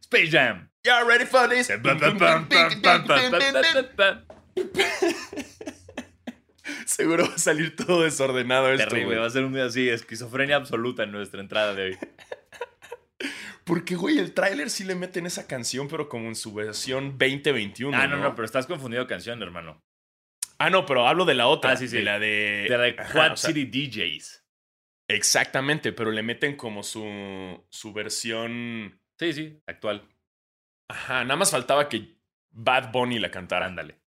Space 0.00 0.30
Jam. 0.30 0.68
Y'all 0.84 1.06
ready 1.06 1.24
for 1.26 1.48
this? 1.48 1.68
Seguro 6.86 7.28
va 7.28 7.34
a 7.34 7.38
salir 7.38 7.74
todo 7.76 8.02
desordenado 8.02 8.70
esto. 8.72 8.88
Terrible, 8.88 9.06
güey. 9.06 9.18
va 9.18 9.26
a 9.26 9.30
ser 9.30 9.44
un 9.44 9.52
día 9.52 9.64
así, 9.64 9.88
esquizofrenia 9.88 10.56
absoluta 10.56 11.02
en 11.02 11.12
nuestra 11.12 11.40
entrada 11.40 11.74
de 11.74 11.82
hoy. 11.82 11.98
Porque, 13.64 13.96
güey, 13.96 14.18
el 14.18 14.32
tráiler 14.32 14.70
sí 14.70 14.84
le 14.84 14.94
meten 14.94 15.26
esa 15.26 15.48
canción, 15.48 15.88
pero 15.88 16.08
como 16.08 16.28
en 16.28 16.36
su 16.36 16.54
versión 16.54 17.18
2021. 17.18 17.96
Ah, 17.96 18.06
no, 18.06 18.16
no, 18.16 18.34
pero 18.36 18.46
estás 18.46 18.66
confundido 18.66 19.08
canción, 19.08 19.42
hermano. 19.42 19.82
Ah, 20.58 20.70
no, 20.70 20.86
pero 20.86 21.06
hablo 21.06 21.24
de 21.24 21.34
la 21.34 21.48
otra. 21.48 21.72
Ah, 21.72 21.76
sí, 21.76 21.88
sí. 21.88 21.98
De 21.98 22.02
la 22.02 22.18
de. 22.18 22.66
De 22.68 22.78
la 22.78 22.84
de 22.84 22.96
Quad 22.96 23.32
o 23.32 23.36
sea, 23.36 23.52
City 23.52 23.66
DJs. 23.66 24.44
Exactamente, 25.08 25.92
pero 25.92 26.10
le 26.10 26.22
meten 26.22 26.56
como 26.56 26.82
su, 26.82 27.64
su 27.70 27.92
versión. 27.92 29.00
Sí, 29.18 29.32
sí, 29.32 29.62
actual. 29.66 30.08
Ajá, 30.88 31.24
nada 31.24 31.36
más 31.36 31.50
faltaba 31.50 31.88
que 31.88 32.16
Bad 32.50 32.90
Bunny 32.92 33.18
la 33.18 33.30
cantara. 33.30 33.66
Ándale. 33.66 34.00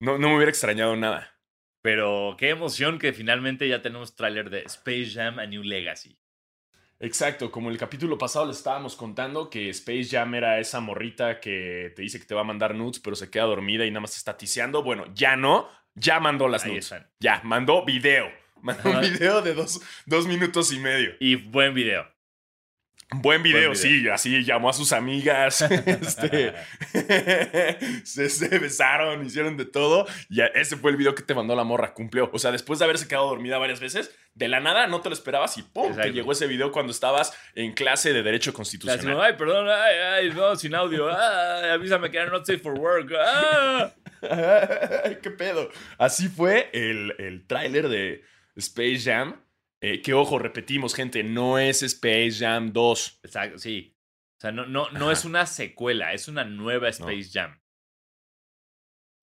No, 0.00 0.18
no 0.18 0.28
me 0.28 0.36
hubiera 0.36 0.50
extrañado 0.50 0.94
nada. 0.96 1.38
Pero 1.82 2.36
qué 2.38 2.50
emoción 2.50 2.98
que 2.98 3.12
finalmente 3.12 3.68
ya 3.68 3.82
tenemos 3.82 4.14
tráiler 4.14 4.50
de 4.50 4.62
Space 4.62 5.10
Jam 5.12 5.38
A 5.38 5.46
New 5.46 5.62
Legacy. 5.62 6.18
Exacto, 7.00 7.50
como 7.52 7.70
el 7.70 7.78
capítulo 7.78 8.18
pasado 8.18 8.46
le 8.46 8.52
estábamos 8.52 8.96
contando 8.96 9.48
que 9.48 9.68
Space 9.70 10.08
Jam 10.10 10.34
era 10.34 10.58
esa 10.58 10.80
morrita 10.80 11.38
que 11.38 11.92
te 11.94 12.02
dice 12.02 12.18
que 12.18 12.26
te 12.26 12.34
va 12.34 12.40
a 12.40 12.44
mandar 12.44 12.74
nudes, 12.74 12.98
pero 12.98 13.14
se 13.14 13.30
queda 13.30 13.44
dormida 13.44 13.86
y 13.86 13.90
nada 13.90 14.00
más 14.00 14.16
está 14.16 14.36
tiseando. 14.36 14.82
Bueno, 14.82 15.04
ya 15.14 15.36
no, 15.36 15.68
ya 15.94 16.18
mandó 16.18 16.48
las 16.48 16.64
Ahí 16.64 16.72
nudes. 16.72 16.86
están. 16.86 17.08
Ya, 17.20 17.40
mandó 17.44 17.84
video. 17.84 18.28
Mandó 18.60 18.90
un 18.90 19.00
video 19.00 19.40
de 19.40 19.54
dos, 19.54 19.80
dos 20.04 20.26
minutos 20.26 20.72
y 20.72 20.80
medio. 20.80 21.12
Y 21.20 21.36
buen 21.36 21.74
video. 21.74 22.04
Buen 23.10 23.42
video, 23.42 23.70
video. 23.70 23.74
sí, 23.74 24.06
así 24.06 24.44
llamó 24.44 24.68
a 24.68 24.74
sus 24.74 24.92
amigas, 24.92 25.62
este, 25.86 26.52
se, 28.04 28.28
se 28.28 28.58
besaron, 28.58 29.24
hicieron 29.24 29.56
de 29.56 29.64
todo, 29.64 30.06
y 30.28 30.42
ese 30.42 30.76
fue 30.76 30.90
el 30.90 30.98
video 30.98 31.14
que 31.14 31.22
te 31.22 31.34
mandó 31.34 31.56
la 31.56 31.64
morra, 31.64 31.94
cumplió. 31.94 32.28
O 32.34 32.38
sea, 32.38 32.52
después 32.52 32.78
de 32.78 32.84
haberse 32.84 33.08
quedado 33.08 33.28
dormida 33.28 33.56
varias 33.56 33.80
veces, 33.80 34.14
de 34.34 34.48
la 34.48 34.60
nada 34.60 34.86
no 34.88 35.00
te 35.00 35.08
lo 35.08 35.14
esperabas 35.14 35.56
y 35.56 35.62
¡pum! 35.62 35.86
Exacto. 35.86 36.02
Te 36.02 36.12
llegó 36.12 36.32
ese 36.32 36.46
video 36.46 36.70
cuando 36.70 36.92
estabas 36.92 37.32
en 37.54 37.72
clase 37.72 38.12
de 38.12 38.22
Derecho 38.22 38.52
como, 38.52 38.58
Constitucional. 38.58 39.20
ay, 39.22 39.32
perdón, 39.38 39.68
ay, 39.70 39.96
ay, 39.96 40.30
no, 40.30 40.54
sin 40.56 40.74
audio. 40.74 41.08
Ay, 41.08 41.70
avísame 41.70 42.10
que 42.10 42.18
era 42.18 42.30
not 42.30 42.44
safe 42.44 42.58
for 42.58 42.74
work. 42.74 43.10
Ah. 43.18 43.94
¿Qué 45.22 45.30
pedo? 45.30 45.70
Así 45.96 46.28
fue 46.28 46.68
el, 46.74 47.14
el 47.18 47.46
tráiler 47.46 47.88
de 47.88 48.22
Space 48.56 49.00
Jam. 49.04 49.40
Eh, 49.80 50.02
que 50.02 50.14
ojo, 50.14 50.38
repetimos, 50.38 50.94
gente, 50.94 51.22
no 51.24 51.58
es 51.58 51.82
Space 51.82 52.32
Jam 52.38 52.72
2. 52.72 53.20
Exacto, 53.22 53.58
sí. 53.58 53.96
O 54.36 54.40
sea, 54.40 54.52
no, 54.52 54.66
no, 54.66 54.90
no 54.90 55.04
Ajá. 55.06 55.12
es 55.12 55.24
una 55.24 55.46
secuela, 55.46 56.12
es 56.12 56.28
una 56.28 56.44
nueva 56.44 56.88
Space 56.88 57.30
Jam. 57.32 57.58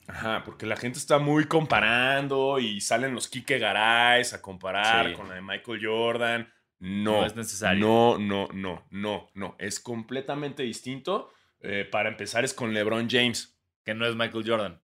Ajá, 0.07 0.43
porque 0.43 0.65
la 0.67 0.75
gente 0.77 0.99
está 0.99 1.17
muy 1.17 1.45
comparando 1.45 2.59
y 2.59 2.79
salen 2.79 3.15
los 3.15 3.27
Kike 3.27 3.57
Garay 3.57 4.23
a 4.33 4.41
comparar 4.41 5.07
Sí. 5.09 5.13
con 5.13 5.27
la 5.29 5.35
de 5.35 5.41
Michael 5.41 5.79
Jordan. 5.83 6.53
No, 6.79 7.21
No 7.21 7.25
es 7.25 7.35
necesario. 7.35 7.79
No, 7.79 8.17
no, 8.19 8.47
no, 8.53 8.85
no, 8.91 9.29
no. 9.33 9.55
Es 9.57 9.79
completamente 9.79 10.61
distinto. 10.63 11.31
Eh, 11.61 11.85
para 11.89 12.09
empezar 12.09 12.43
es 12.45 12.53
con 12.53 12.73
LeBron 12.73 13.07
James. 13.09 13.57
Que 13.83 13.95
no 13.95 14.05
es 14.05 14.15
Michael 14.15 14.43
Jordan. 14.47 14.81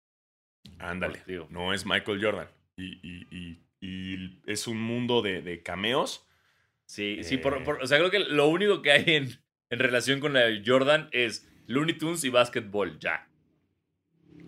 Ándale, 0.79 1.23
Digo. 1.27 1.47
no 1.51 1.73
es 1.73 1.85
Michael 1.87 2.23
Jordan. 2.23 2.49
Y, 2.77 2.85
y- 3.03 3.27
y- 3.31 3.65
y 3.81 4.41
es 4.47 4.67
un 4.67 4.81
mundo 4.81 5.23
de, 5.23 5.43
de 5.43 5.63
cameos. 5.63 6.27
Sí, 6.87 7.19
sí, 7.23 7.37
por, 7.37 7.59
Eh. 7.59 7.61
por- 7.65 7.83
o 7.83 7.87
sea, 7.87 7.99
creo 7.99 8.11
que 8.11 8.19
lo 8.21 8.49
único 8.49 8.81
que 8.83 8.93
hay 8.93 9.05
en, 9.07 9.29
en 9.71 9.79
relación 9.79 10.21
con 10.21 10.33
la 10.33 10.47
Jordan 10.65 11.09
es 11.13 11.49
Looney 11.67 11.99
Tunes 11.99 12.25
y 12.25 12.31
básquetbol, 12.31 12.99
ya. 12.99 13.29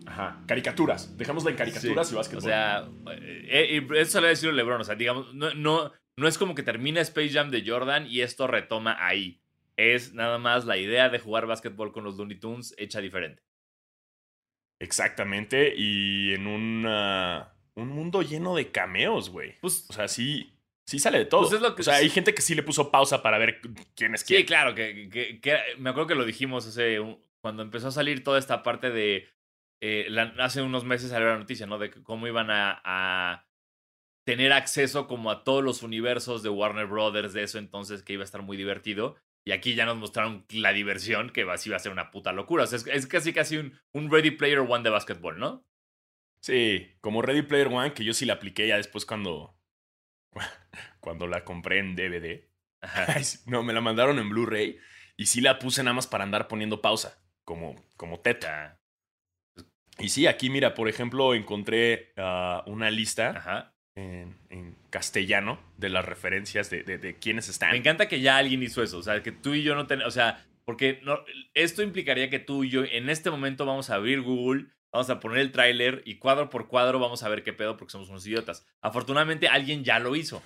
Ajá, 0.06 0.42
caricaturas. 0.46 1.16
Dejémosla 1.18 1.50
en 1.50 1.56
caricaturas 1.56 2.08
Sí, 2.08 2.14
y 2.14 2.16
básquetbol. 2.16 2.38
O 2.42 2.46
sea, 2.46 2.88
eh, 3.12 3.76
eh, 3.78 3.88
eso 3.96 4.20
le 4.20 4.28
a 4.28 4.30
decir 4.30 4.52
LeBron. 4.52 4.80
O 4.80 4.84
sea, 4.84 4.94
digamos, 4.94 5.34
no, 5.34 5.52
no, 5.54 5.92
no 6.16 6.28
es 6.28 6.38
como 6.38 6.54
que 6.54 6.62
termina 6.62 7.02
Space 7.02 7.30
Jam 7.30 7.50
de 7.50 7.62
Jordan 7.66 8.06
y 8.06 8.22
esto 8.22 8.46
retoma 8.46 8.96
ahí. 8.98 9.42
Es 9.76 10.14
nada 10.14 10.38
más 10.38 10.64
la 10.64 10.78
idea 10.78 11.10
de 11.10 11.18
jugar 11.18 11.46
básquetbol 11.46 11.92
con 11.92 12.04
los 12.04 12.16
Looney 12.16 12.38
Tunes 12.40 12.74
hecha 12.78 13.00
diferente. 13.02 13.42
Exactamente. 14.78 15.74
Y 15.76 16.32
en 16.34 16.46
una- 16.46 17.52
un 17.74 17.88
mundo 17.88 18.22
lleno 18.22 18.54
de 18.56 18.70
cameos, 18.70 19.30
güey. 19.30 19.54
Pues, 19.60 19.86
O 19.88 19.92
sea, 19.92 20.08
sí, 20.08 20.52
sí 20.86 20.98
sale 20.98 21.18
de 21.18 21.24
todo. 21.26 21.42
Pues 21.42 21.54
es 21.54 21.60
lo 21.60 21.74
que- 21.74 21.82
o 21.82 21.84
sea, 21.84 21.96
hay 21.96 22.10
gente 22.10 22.34
que 22.34 22.42
sí 22.42 22.54
le 22.54 22.62
puso 22.62 22.90
pausa 22.90 23.22
para 23.22 23.38
ver 23.38 23.60
quién 23.94 24.14
es 24.14 24.20
sí, 24.22 24.34
quién. 24.34 24.46
claro, 24.46 24.74
que, 24.74 25.08
que- 25.08 25.40
que- 25.40 25.58
me 25.78 25.90
acuerdo 25.90 26.08
que 26.08 26.14
lo 26.14 26.24
dijimos 26.24 26.66
hace 26.66 27.00
un- 27.00 27.18
cuando 27.42 27.62
empezó 27.62 27.88
a 27.88 27.92
salir 27.92 28.22
toda 28.24 28.38
esta 28.38 28.62
parte 28.62 28.90
de. 28.90 29.28
eh, 29.82 30.06
la- 30.10 30.34
hace 30.40 30.60
unos 30.60 30.84
meses 30.84 31.08
salió 31.10 31.28
la 31.28 31.38
noticia, 31.38 31.66
¿no? 31.66 31.78
De 31.78 31.90
cómo 31.90 32.26
iban 32.26 32.50
a, 32.50 32.82
a 32.84 33.46
tener 34.26 34.52
acceso 34.52 35.06
como 35.06 35.30
a 35.30 35.42
todos 35.42 35.64
los 35.64 35.82
universos 35.82 36.42
de 36.42 36.50
Warner 36.50 36.86
Brothers, 36.86 37.32
de 37.32 37.42
eso 37.42 37.58
entonces 37.58 38.02
que 38.02 38.12
iba 38.12 38.22
a 38.22 38.24
estar 38.24 38.42
muy 38.42 38.56
divertido. 38.58 39.16
Y 39.46 39.52
aquí 39.52 39.74
ya 39.74 39.86
nos 39.86 39.96
mostraron 39.96 40.44
la 40.50 40.74
diversión, 40.74 41.30
que 41.30 41.42
así 41.50 41.70
va 41.70 41.76
a 41.76 41.80
ser 41.80 41.92
una 41.92 42.10
puta 42.10 42.30
locura. 42.32 42.64
O 42.64 42.66
sea, 42.66 42.76
es, 42.76 42.86
es 42.88 43.06
casi 43.06 43.32
casi 43.32 43.56
un, 43.56 43.72
un 43.94 44.10
Ready 44.10 44.32
Player 44.32 44.58
One 44.58 44.84
de 44.84 44.90
básquetbol, 44.90 45.38
¿no? 45.38 45.64
Sí, 46.40 46.96
como 47.00 47.22
Ready 47.22 47.42
Player 47.42 47.68
One, 47.68 47.92
que 47.92 48.04
yo 48.04 48.14
sí 48.14 48.24
la 48.24 48.34
apliqué 48.34 48.66
ya 48.66 48.76
después 48.76 49.04
cuando. 49.04 49.56
Cuando 51.00 51.26
la 51.26 51.44
compré 51.44 51.78
en 51.78 51.96
DVD. 51.96 52.44
No, 53.46 53.62
me 53.62 53.72
la 53.72 53.80
mandaron 53.80 54.18
en 54.18 54.28
Blu-ray. 54.28 54.78
Y 55.16 55.26
sí 55.26 55.40
la 55.40 55.58
puse 55.58 55.82
nada 55.82 55.94
más 55.94 56.06
para 56.06 56.24
andar 56.24 56.46
poniendo 56.46 56.82
pausa. 56.82 57.22
Como, 57.44 57.74
como 57.96 58.20
teta. 58.20 58.78
Y 59.98 60.10
sí, 60.10 60.26
aquí 60.26 60.50
mira, 60.50 60.74
por 60.74 60.88
ejemplo, 60.88 61.34
encontré 61.34 62.12
ah, 62.16 62.62
una 62.66 62.90
lista 62.90 63.30
Ajá. 63.30 63.74
en, 63.94 64.36
en 64.50 64.76
castellano 64.90 65.58
de 65.78 65.88
las 65.88 66.04
referencias 66.04 66.68
de, 66.68 66.82
de, 66.82 66.98
de 66.98 67.18
quiénes 67.18 67.48
están. 67.48 67.72
Me 67.72 67.78
encanta 67.78 68.08
que 68.08 68.20
ya 68.20 68.36
alguien 68.36 68.62
hizo 68.62 68.82
eso. 68.82 68.98
O 68.98 69.02
sea, 69.02 69.22
que 69.22 69.32
tú 69.32 69.54
y 69.54 69.62
yo 69.62 69.74
no 69.74 69.86
tenemos. 69.86 70.08
O 70.08 70.14
sea, 70.14 70.46
porque 70.64 71.00
no, 71.02 71.18
esto 71.54 71.82
implicaría 71.82 72.30
que 72.30 72.38
tú 72.38 72.64
y 72.64 72.70
yo 72.70 72.84
en 72.84 73.10
este 73.10 73.30
momento 73.30 73.66
vamos 73.66 73.90
a 73.90 73.96
abrir 73.96 74.20
Google, 74.22 74.66
vamos 74.92 75.08
a 75.10 75.20
poner 75.20 75.38
el 75.38 75.52
tráiler 75.52 76.02
y 76.04 76.16
cuadro 76.18 76.50
por 76.50 76.68
cuadro 76.68 76.98
vamos 76.98 77.22
a 77.22 77.28
ver 77.28 77.42
qué 77.42 77.52
pedo 77.52 77.76
porque 77.76 77.92
somos 77.92 78.08
unos 78.08 78.26
idiotas. 78.26 78.66
Afortunadamente 78.80 79.48
alguien 79.48 79.84
ya 79.84 79.98
lo 79.98 80.16
hizo. 80.16 80.42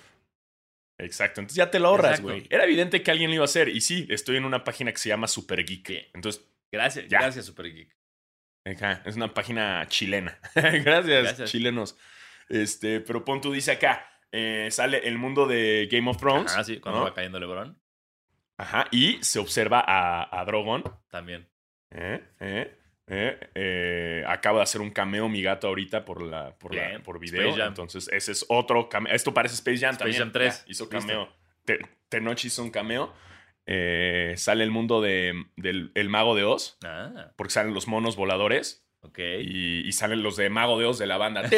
Exacto, 0.97 1.41
entonces 1.41 1.57
ya 1.57 1.69
te 1.71 1.79
lo 1.79 1.89
ahorras, 1.89 2.21
güey. 2.21 2.47
Era 2.49 2.63
evidente 2.63 3.03
que 3.03 3.11
alguien 3.11 3.29
lo 3.29 3.35
iba 3.35 3.43
a 3.43 3.45
hacer. 3.45 3.67
Y 3.69 3.81
sí, 3.81 4.07
estoy 4.09 4.37
en 4.37 4.45
una 4.45 4.63
página 4.63 4.91
que 4.91 4.97
se 4.97 5.09
llama 5.09 5.27
Super 5.27 5.65
Geek. 5.65 5.87
Sí. 5.87 5.99
Entonces, 6.13 6.45
Gracias, 6.71 7.07
Ya. 7.07 7.19
gracias, 7.19 7.45
Super 7.45 7.71
Geek. 7.73 7.95
ajá, 8.65 9.01
es 9.05 9.15
una 9.15 9.33
página 9.33 9.85
chilena. 9.87 10.37
Gracias, 10.55 11.05
Gracias. 11.23 11.51
chilenos. 11.51 11.97
Este, 12.49 12.99
pero 13.01 13.23
pon 13.25 13.39
tú 13.41 13.51
dice 13.51 13.71
acá, 13.71 14.07
eh, 14.31 14.67
sale 14.71 15.07
el 15.07 15.17
mundo 15.17 15.47
de 15.47 15.87
Game 15.91 16.09
of 16.09 16.17
Thrones. 16.17 16.53
Ah, 16.57 16.63
sí, 16.63 16.79
cuando 16.79 16.99
¿no? 16.99 17.05
va 17.05 17.13
cayendo 17.13 17.39
LeBron. 17.39 17.77
Ajá, 18.57 18.87
y 18.91 19.21
se 19.23 19.39
observa 19.39 19.83
a, 19.85 20.39
a 20.39 20.45
Drogon. 20.45 20.83
También. 21.09 21.47
Eh, 21.91 22.23
eh, 22.39 22.77
eh, 23.07 23.37
eh, 23.55 24.23
acaba 24.27 24.57
de 24.59 24.63
hacer 24.63 24.81
un 24.81 24.89
cameo 24.91 25.29
mi 25.29 25.41
gato 25.41 25.67
ahorita 25.67 26.05
por 26.05 26.21
la 26.21 26.55
por, 26.57 26.73
la- 26.73 26.99
por 27.03 27.19
video. 27.19 27.49
Entonces, 27.67 28.09
ese 28.11 28.31
es 28.31 28.45
otro 28.49 28.89
cameo. 28.89 29.13
Esto 29.13 29.33
parece 29.33 29.55
Space 29.55 29.77
Jam 29.79 29.91
Space 29.91 30.03
también. 30.03 30.19
Jam 30.23 30.31
3, 30.31 30.57
Ya, 30.65 30.71
hizo 30.71 30.89
cameo. 30.89 31.29
Te- 31.65 31.79
Tenoch 32.09 32.43
hizo 32.45 32.63
un 32.63 32.71
cameo. 32.71 33.13
Eh, 33.67 34.33
sale 34.37 34.63
el 34.63 34.71
mundo 34.71 35.01
de, 35.01 35.33
del 35.55 35.91
el 35.95 36.09
Mago 36.09 36.35
de 36.35 36.43
Oz. 36.43 36.77
Ah, 36.83 37.31
Porque 37.35 37.51
salen 37.53 37.73
los 37.73 37.87
monos 37.87 38.15
voladores. 38.15 38.81
Y, 39.17 39.87
y 39.87 39.91
salen 39.91 40.23
los 40.23 40.35
de 40.35 40.49
Mago 40.49 40.79
de 40.79 40.85
Oz 40.85 40.97
de 40.97 41.05
la 41.05 41.17
banda. 41.17 41.43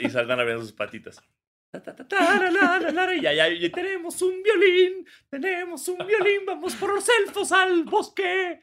Y 0.00 0.10
saltan 0.10 0.40
abriendo 0.40 0.62
sus 0.62 0.72
patitas. 0.72 1.22
Y 1.72 3.60
ya 3.60 3.72
tenemos 3.72 4.22
un 4.22 4.42
violín, 4.42 5.06
tenemos 5.30 5.86
un 5.88 5.98
violín, 6.06 6.44
vamos 6.46 6.74
por 6.74 6.94
los 6.94 7.08
elfos 7.08 7.52
al 7.52 7.84
bosque. 7.84 8.60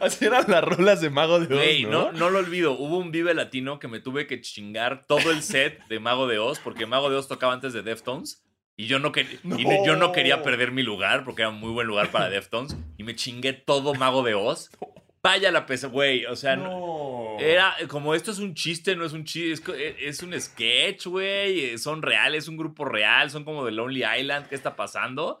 Así 0.00 0.24
eran 0.24 0.44
las 0.48 0.64
rolas 0.64 1.00
de 1.00 1.10
Mago 1.10 1.40
de 1.40 1.46
Oz, 1.46 1.52
Güey, 1.52 1.84
¿no? 1.84 2.10
no, 2.10 2.12
no 2.12 2.30
lo 2.30 2.38
olvido. 2.38 2.72
Hubo 2.72 2.98
un 2.98 3.10
Vive 3.10 3.34
Latino 3.34 3.78
que 3.78 3.88
me 3.88 4.00
tuve 4.00 4.26
que 4.26 4.40
chingar 4.40 5.06
todo 5.06 5.30
el 5.30 5.42
set 5.42 5.86
de 5.88 6.00
Mago 6.00 6.26
de 6.26 6.38
Oz, 6.38 6.58
porque 6.60 6.86
Mago 6.86 7.10
de 7.10 7.16
Oz 7.16 7.28
tocaba 7.28 7.52
antes 7.52 7.72
de 7.72 7.82
Deftones. 7.82 8.42
Y 8.80 8.86
yo 8.86 8.98
no, 8.98 9.12
quer- 9.12 9.26
y 9.44 9.64
No. 9.64 9.84
yo 9.84 9.96
no 9.96 10.10
quería 10.12 10.42
perder 10.42 10.72
mi 10.72 10.82
lugar, 10.82 11.24
porque 11.24 11.42
era 11.42 11.50
un 11.50 11.60
muy 11.60 11.70
buen 11.70 11.86
lugar 11.86 12.10
para 12.10 12.30
Deftones. 12.30 12.74
Y 12.96 13.04
me 13.04 13.14
chingué 13.14 13.52
todo 13.52 13.92
Mago 13.94 14.22
de 14.22 14.32
Oz. 14.34 14.70
Vaya 15.22 15.50
la 15.50 15.66
pesa, 15.66 15.88
güey. 15.88 16.24
O 16.24 16.34
sea, 16.34 16.56
no. 16.56 17.36
Era 17.38 17.76
como 17.88 18.14
esto 18.14 18.30
es 18.30 18.38
un 18.38 18.54
chiste, 18.54 18.96
no 18.96 19.04
es 19.04 19.12
un 19.12 19.24
chiste, 19.24 19.96
es, 20.08 20.22
un 20.22 20.32
sketch, 20.40 21.06
güey. 21.08 21.60
eh, 21.66 21.78
Son 21.78 22.00
reales, 22.00 22.44
es 22.44 22.48
un 22.48 22.56
grupo 22.56 22.86
real, 22.86 23.30
son 23.30 23.44
como 23.44 23.66
de 23.66 23.72
Lonely 23.72 24.02
Island. 24.18 24.46
¿Qué 24.48 24.54
está 24.54 24.76
pasando? 24.76 25.40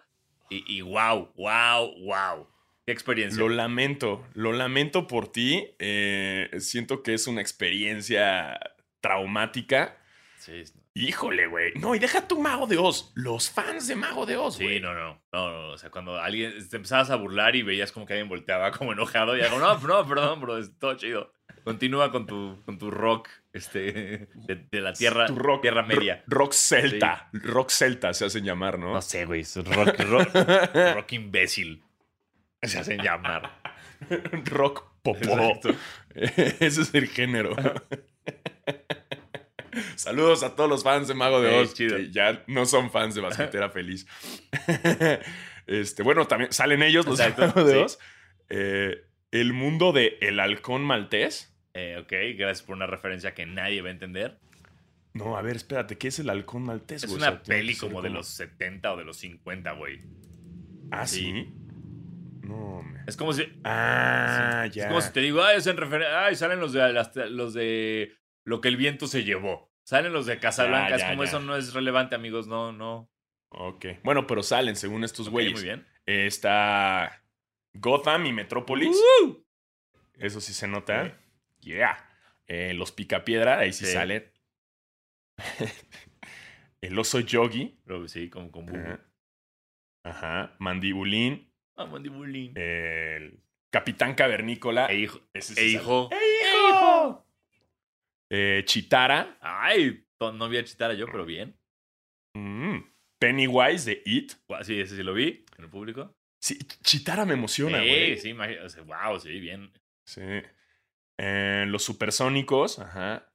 Y, 0.50 0.62
y 0.76 0.82
wow, 0.82 1.32
wow, 1.34 1.94
wow. 2.04 2.46
Qué 2.84 2.92
experiencia. 2.92 3.38
Lo 3.40 3.48
lamento, 3.48 4.26
lo 4.34 4.52
lamento 4.52 5.06
por 5.06 5.28
ti. 5.32 5.66
eh, 5.78 6.50
siento 6.58 7.02
que 7.02 7.14
es 7.14 7.26
una 7.26 7.40
experiencia 7.40 8.58
traumática. 9.00 9.96
Sí, 10.38 10.62
Híjole, 10.94 11.46
güey. 11.46 11.72
No, 11.74 11.94
y 11.94 11.98
deja 12.00 12.26
tu 12.26 12.40
Mago 12.40 12.66
de 12.66 12.76
Oz. 12.76 13.12
Los 13.14 13.48
fans 13.50 13.86
de 13.86 13.94
Mago 13.94 14.26
de 14.26 14.36
Oz, 14.36 14.56
sí, 14.56 14.64
güey. 14.64 14.80
no, 14.80 14.92
no, 14.92 15.22
no, 15.32 15.50
no. 15.50 15.68
O 15.70 15.78
sea, 15.78 15.90
cuando 15.90 16.20
alguien 16.20 16.52
te 16.68 16.76
empezabas 16.76 17.10
a 17.10 17.16
burlar 17.16 17.54
y 17.54 17.62
veías 17.62 17.92
como 17.92 18.06
que 18.06 18.14
alguien 18.14 18.28
volteaba 18.28 18.72
como 18.72 18.92
enojado 18.92 19.36
y 19.36 19.40
hago, 19.42 19.58
no, 19.60 19.78
no, 19.78 20.06
perdón, 20.08 20.40
bro, 20.40 20.58
es 20.58 20.76
todo 20.78 20.94
chido. 20.96 21.32
Continúa 21.64 22.10
con 22.10 22.26
tu, 22.26 22.60
con 22.64 22.78
tu 22.78 22.90
rock 22.90 23.28
este, 23.52 24.28
de, 24.34 24.66
de 24.70 24.80
la 24.80 24.92
tierra, 24.94 25.26
Tu 25.26 25.36
rock, 25.36 25.62
tierra 25.62 25.82
media. 25.82 26.24
ro- 26.26 26.38
Rock 26.40 26.52
celta. 26.54 27.28
Rock 27.34 27.70
celta 27.70 28.12
se 28.14 28.24
hacen 28.24 28.44
llamar, 28.44 28.78
¿no? 28.78 28.92
No 28.94 29.02
sé, 29.02 29.26
güey, 29.26 29.44
rock, 29.56 29.98
rock, 30.00 30.28
rock 30.94 31.12
imbécil. 31.12 31.82
Se 32.62 32.78
hacen 32.78 33.00
llamar. 33.02 33.60
rock 34.46 34.84
popó. 35.02 35.60
Ese 36.14 36.66
es 36.82 36.94
el 36.94 37.06
género. 37.08 37.54
Saludos 39.96 40.42
a 40.42 40.54
todos 40.56 40.68
los 40.68 40.82
fans 40.82 41.08
de 41.08 41.14
Mago 41.14 41.40
de 41.40 41.58
Oz, 41.58 41.74
que 41.74 42.10
ya 42.10 42.42
no 42.46 42.66
son 42.66 42.90
fans 42.90 43.14
de 43.14 43.20
Basquetera 43.20 43.70
Feliz. 43.70 44.06
este, 45.66 46.02
bueno, 46.02 46.26
también 46.26 46.52
salen 46.52 46.82
ellos, 46.82 47.06
los 47.06 47.18
de 47.18 47.24
Exacto, 47.24 47.46
Mago 47.60 47.68
de 47.68 47.74
sí. 47.74 47.78
Oz. 47.80 47.98
Eh, 48.48 49.04
el 49.30 49.52
mundo 49.52 49.92
de 49.92 50.18
El 50.20 50.40
Halcón 50.40 50.82
Maltés. 50.82 51.54
Eh, 51.74 51.98
ok, 52.02 52.12
gracias 52.36 52.62
por 52.62 52.74
una 52.76 52.86
referencia 52.86 53.32
que 53.34 53.46
nadie 53.46 53.80
va 53.82 53.88
a 53.88 53.92
entender. 53.92 54.38
No, 55.12 55.36
a 55.36 55.42
ver, 55.42 55.56
espérate, 55.56 55.98
¿qué 55.98 56.08
es 56.08 56.18
El 56.18 56.30
Halcón 56.30 56.62
Maltés? 56.64 57.04
Es? 57.04 57.10
O 57.10 57.14
una 57.14 57.26
sea, 57.26 57.42
peli 57.42 57.76
como 57.76 58.02
de 58.02 58.10
los 58.10 58.26
70 58.28 58.92
o 58.92 58.96
de 58.96 59.04
los 59.04 59.16
50, 59.18 59.72
güey. 59.72 60.00
Ah, 60.90 61.06
sí. 61.06 61.20
sí. 61.20 61.54
No, 62.42 62.82
me- 62.82 63.00
Es 63.06 63.16
como 63.16 63.32
si. 63.32 63.44
Ah, 63.64 64.64
sí, 64.66 64.78
ya. 64.78 64.82
Es 64.84 64.88
como 64.88 65.00
si 65.00 65.12
te 65.12 65.20
digo, 65.20 65.42
ay, 65.42 65.58
es 65.58 65.66
en 65.68 65.76
referencia. 65.76 66.24
Ay, 66.24 66.34
salen 66.34 66.58
los 66.58 66.72
de, 66.72 66.92
las- 66.92 67.14
los 67.14 67.54
de 67.54 68.12
Lo 68.44 68.60
que 68.60 68.68
el 68.68 68.76
viento 68.76 69.06
se 69.06 69.24
llevó. 69.24 69.70
Salen 69.84 70.12
los 70.12 70.26
de 70.26 70.38
Casablanca. 70.38 70.96
Es 70.96 71.04
como 71.04 71.22
ya. 71.24 71.28
eso 71.28 71.40
no 71.40 71.56
es 71.56 71.72
relevante, 71.74 72.14
amigos. 72.14 72.46
No, 72.46 72.72
no. 72.72 73.10
Ok. 73.50 73.86
Bueno, 74.04 74.26
pero 74.26 74.42
salen 74.42 74.76
según 74.76 75.04
estos 75.04 75.28
güeyes. 75.28 75.54
muy 75.54 75.62
bien. 75.62 75.86
Eh, 76.06 76.26
está 76.26 77.24
Gotham 77.74 78.26
y 78.26 78.32
Metrópolis. 78.32 78.96
¡Uh! 79.22 79.44
Eso 80.14 80.40
sí 80.40 80.52
se 80.54 80.68
nota. 80.68 81.18
Yeah. 81.60 82.06
Eh, 82.46 82.74
los 82.74 82.92
Picapiedra, 82.92 83.58
ahí 83.58 83.72
sí, 83.72 83.86
Sí. 83.86 83.92
sale. 83.92 84.32
El 86.80 86.98
oso 86.98 87.20
Yogi. 87.20 87.78
Sí, 88.06 88.30
como 88.30 88.50
con 88.50 88.66
Bubu. 88.66 88.98
Ajá. 90.04 90.56
Mandibulín. 90.58 91.52
Ah, 91.76 91.86
Mandibulín. 91.86 92.52
El 92.56 93.42
Capitán 93.70 94.14
Cavernícola. 94.14 94.86
E 94.86 94.96
hijo. 95.00 95.20
Ese 95.34 95.54
sí 95.54 95.60
E 95.60 95.66
hijo. 95.68 96.08
¡E 96.10 96.16
hijo! 96.16 96.49
Eh, 98.30 98.62
Chitara. 98.64 99.36
Ay, 99.40 100.06
no 100.20 100.48
vi 100.48 100.58
a 100.58 100.64
Chitara 100.64 100.94
yo, 100.94 101.06
pero 101.06 101.24
bien. 101.26 101.58
Mm. 102.36 102.78
Pennywise 103.20 103.90
de 103.90 104.02
It. 104.06 104.32
Sí, 104.62 104.80
ese 104.80 104.96
sí 104.96 105.02
lo 105.02 105.12
vi 105.14 105.44
en 105.58 105.64
el 105.64 105.70
público. 105.70 106.14
Sí, 106.42 106.58
Chitara 106.82 107.24
me 107.26 107.34
emociona, 107.34 107.80
Sí, 107.80 107.86
güey. 107.88 108.18
sí, 108.18 108.32
o 108.32 108.68
sea, 108.68 108.82
wow, 108.82 109.20
sí, 109.20 109.38
bien. 109.40 109.70
Sí. 110.06 110.22
Eh, 111.18 111.64
los 111.68 111.82
supersónicos, 111.82 112.78
ajá. 112.78 113.26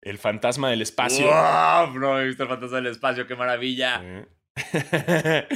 El 0.00 0.16
fantasma 0.18 0.70
del 0.70 0.80
espacio. 0.80 1.26
¡Wow! 1.26 1.98
No 1.98 2.18
he 2.20 2.26
visto 2.26 2.44
el 2.44 2.48
fantasma 2.48 2.76
del 2.76 2.86
espacio, 2.86 3.26
qué 3.26 3.34
maravilla. 3.34 4.00
Eh. 4.02 4.26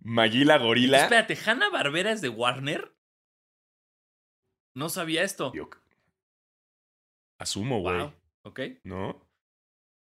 Maguila 0.00 0.56
Gorila. 0.58 1.02
Espérate, 1.02 1.38
¿Hanna 1.46 1.68
Barbera 1.68 2.10
es 2.10 2.20
de 2.22 2.30
Warner? 2.30 2.96
No 4.74 4.88
sabía 4.88 5.22
esto. 5.22 5.52
Yo- 5.54 5.68
Asumo, 7.38 7.80
güey. 7.80 7.98
Wow. 7.98 8.12
Ok. 8.44 8.60
¿No? 8.84 9.26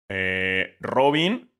Eh, 0.09 0.77
Robin. 0.79 1.51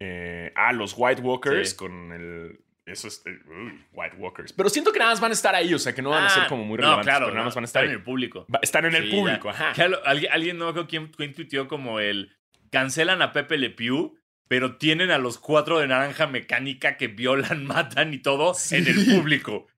Eh, 0.00 0.52
ah, 0.56 0.72
los 0.72 0.94
White 0.96 1.22
Walkers 1.22 1.70
Sí. 1.70 1.76
con 1.76 2.12
el. 2.12 2.64
Eso 2.84 3.06
es. 3.08 3.22
eh, 3.26 3.38
uy, 3.48 3.84
White 3.92 4.16
Walkers. 4.16 4.52
Pero 4.52 4.68
siento 4.68 4.92
que 4.92 4.98
nada 4.98 5.12
más 5.12 5.20
van 5.20 5.30
a 5.30 5.34
estar 5.34 5.54
ahí, 5.54 5.72
o 5.72 5.78
sea, 5.78 5.94
que 5.94 6.02
no 6.02 6.10
van 6.10 6.24
a 6.24 6.28
ser 6.30 6.42
Ah, 6.44 6.48
como 6.48 6.64
muy 6.64 6.76
no, 6.76 6.82
relevantes. 6.82 7.06
claro, 7.06 7.26
pero 7.26 7.34
nada 7.34 7.42
no, 7.42 7.46
más 7.46 7.54
van 7.54 7.64
a 7.64 7.66
estar 7.66 7.82
están 7.84 7.90
ahí. 7.90 7.94
en 7.94 8.00
el 8.00 8.04
público. 8.04 8.46
Están 8.60 8.84
en 8.86 8.94
el 8.96 9.08
público, 9.10 9.52
ya. 9.52 9.70
ajá. 9.70 9.84
Alguien, 10.04 10.32
alguien 10.32 10.58
no 10.58 10.68
acuerdo 10.68 10.88
quién, 10.88 11.08
quién 11.08 11.32
tuiteó 11.32 11.68
como 11.68 12.00
el 12.00 12.36
cancelan 12.70 13.22
a 13.22 13.32
Pepe 13.32 13.56
Le 13.58 13.70
Pew, 13.70 14.18
pero 14.48 14.76
tienen 14.78 15.10
a 15.12 15.18
los 15.18 15.38
cuatro 15.38 15.78
de 15.78 15.86
naranja 15.86 16.26
mecánica 16.26 16.96
que 16.96 17.06
violan, 17.06 17.64
matan 17.66 18.12
y 18.12 18.18
todo 18.18 18.54
en 18.72 18.86
el 18.88 19.06
público. 19.14 19.68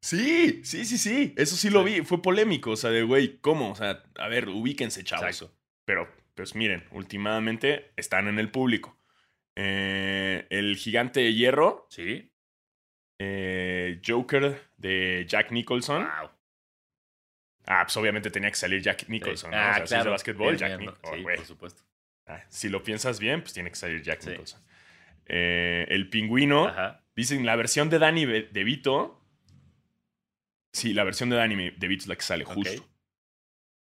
Sí, 0.00 0.62
sí, 0.64 0.84
sí, 0.84 0.96
sí. 0.98 1.34
Eso 1.36 1.56
sí 1.56 1.68
lo 1.70 1.84
vi. 1.84 2.00
Fue 2.02 2.22
polémico. 2.22 2.70
O 2.72 2.76
sea, 2.76 2.90
de 2.90 3.02
güey, 3.02 3.38
¿cómo? 3.38 3.70
O 3.72 3.74
sea, 3.74 4.02
a 4.18 4.28
ver, 4.28 4.48
ubíquense, 4.48 5.04
chavos. 5.04 5.26
Exacto. 5.26 5.54
Pero, 5.84 6.08
pues 6.34 6.54
miren, 6.54 6.84
últimamente 6.92 7.92
están 7.96 8.28
en 8.28 8.38
el 8.38 8.50
público. 8.50 8.96
Eh, 9.56 10.46
el 10.50 10.76
gigante 10.76 11.20
de 11.20 11.34
hierro, 11.34 11.86
Sí. 11.90 12.32
eh, 13.18 14.00
Joker 14.06 14.62
de 14.78 15.24
Jack 15.28 15.50
Nicholson. 15.52 16.04
Wow. 16.04 16.30
Ah, 17.66 17.82
pues 17.84 17.96
obviamente 17.98 18.30
tenía 18.30 18.48
que 18.50 18.56
salir 18.56 18.80
Jack 18.80 19.06
Nicholson, 19.08 19.50
¿no? 19.50 19.56
Ah, 19.58 19.70
o 19.72 19.74
sea, 19.74 19.86
si 19.86 19.94
es 19.96 20.04
de 20.04 20.10
básquetbol, 20.10 20.56
Jack 20.56 20.78
Nicholson. 20.80 21.14
Sí, 21.14 21.22
güey. 21.22 21.36
por 21.36 21.44
supuesto. 21.46 21.82
Ah, 22.26 22.42
si 22.48 22.68
lo 22.68 22.82
piensas 22.82 23.20
bien, 23.20 23.42
pues 23.42 23.52
tiene 23.52 23.68
que 23.68 23.76
salir 23.76 24.02
Jack 24.02 24.22
Sí. 24.22 24.30
Nicholson. 24.30 24.60
Eh, 25.26 25.84
el 25.90 26.08
pingüino. 26.08 26.68
Ajá. 26.68 27.04
Dicen 27.14 27.44
la 27.44 27.54
versión 27.56 27.90
de 27.90 27.98
Danny 27.98 28.24
DeVito. 28.24 29.19
Sí, 30.74 30.92
la 30.94 31.04
versión 31.04 31.30
de 31.30 31.36
Danny 31.36 31.70
DeVito 31.70 32.02
es 32.02 32.06
la 32.08 32.16
que 32.16 32.22
sale 32.22 32.44
justo. 32.44 32.86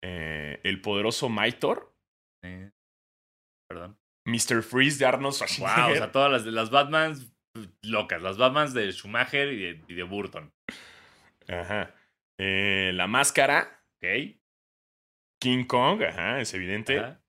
Eh, 0.04 0.60
el 0.64 0.82
poderoso 0.82 1.30
Maitor. 1.30 1.96
Eh, 2.44 2.72
Perdón. 3.70 3.98
Mr. 4.26 4.62
Freeze 4.64 5.00
de 5.00 5.06
Arnold 5.06 5.38
Wow, 5.38 5.48
Schwarzenegger. 5.48 5.94
o 5.94 5.98
sea, 5.98 6.12
todas 6.12 6.32
las 6.32 6.46
de 6.46 6.52
las 6.52 6.70
Batmans 6.70 7.32
locas. 7.84 8.22
Las 8.22 8.38
Batmans 8.38 8.74
de 8.74 8.92
Schumacher 8.92 9.52
y 9.54 9.58
de, 9.62 9.82
y 9.88 9.94
de 9.94 10.04
Burton. 10.04 10.52
Ajá. 11.48 11.96
Eh, 12.40 12.92
la 12.94 13.08
máscara. 13.08 13.84
¿Ok? 14.02 14.36
King 15.42 15.66
Kong, 15.66 16.04
ajá, 16.04 16.42
es 16.42 16.54
evidente. 16.54 17.00
Ajá. 17.00 17.22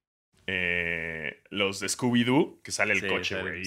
Eh, 0.47 1.43
los 1.51 1.81
de 1.81 1.87
Scooby-Doo, 1.89 2.61
que 2.63 2.71
sale 2.71 2.93
el 2.95 3.01
Sí, 3.01 3.09
coche, 3.09 3.41
güey. 3.41 3.63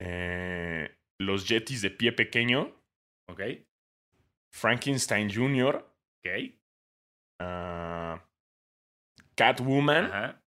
Eh, 0.00 0.94
los 1.20 1.46
Yetis 1.48 1.82
de 1.82 1.90
pie 1.90 2.12
pequeño. 2.12 2.74
Ok. 3.30 3.40
Frankenstein 4.52 5.30
Jr. 5.32 5.76
Ok. 6.18 6.54
ah, 7.40 8.22
Catwoman, 9.34 10.04
Ajá. 10.06 10.44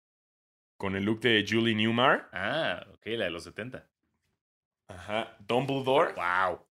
con 0.79 0.97
el 0.97 1.05
look 1.05 1.21
de 1.21 1.45
Julie 1.49 1.75
Newmar. 1.75 2.29
Ah, 2.33 2.87
ok, 2.95 3.07
la 3.09 3.25
de 3.27 3.31
los 3.31 3.45
70. 3.45 3.89
Ajá. 4.89 5.37
Dumbledore. 5.41 6.15
Wow. 6.15 6.67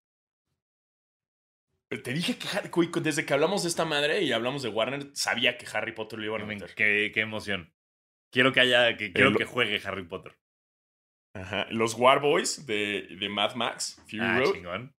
Te 2.03 2.13
dije 2.13 2.37
que 2.37 2.47
Har- 2.47 2.69
güey, 2.69 2.89
desde 3.01 3.25
que 3.25 3.33
hablamos 3.33 3.63
de 3.63 3.69
esta 3.69 3.85
madre 3.85 4.21
y 4.21 4.31
hablamos 4.31 4.61
de 4.61 4.69
Warner, 4.69 5.09
sabía 5.13 5.57
que 5.57 5.65
Harry 5.73 5.93
Potter 5.93 6.19
lo 6.19 6.25
iban 6.25 6.41
a 6.41 6.45
meter. 6.45 6.75
Qué, 6.75 7.11
qué 7.13 7.21
emoción. 7.21 7.73
Quiero 8.31 8.51
que 8.53 8.59
haya, 8.59 8.95
que 8.97 9.11
quiero 9.11 9.29
El- 9.29 9.37
que 9.37 9.45
juegue 9.45 9.81
Harry 9.85 10.03
Potter. 10.03 10.37
Ajá. 11.35 11.65
Los 11.71 11.93
Warboys 11.95 12.65
de, 12.67 13.07
de 13.19 13.29
Mad 13.29 13.55
Max, 13.55 13.95
Fury 14.07 14.19
Ah, 14.21 14.39
Road. 14.39 14.53
chingón. 14.53 14.95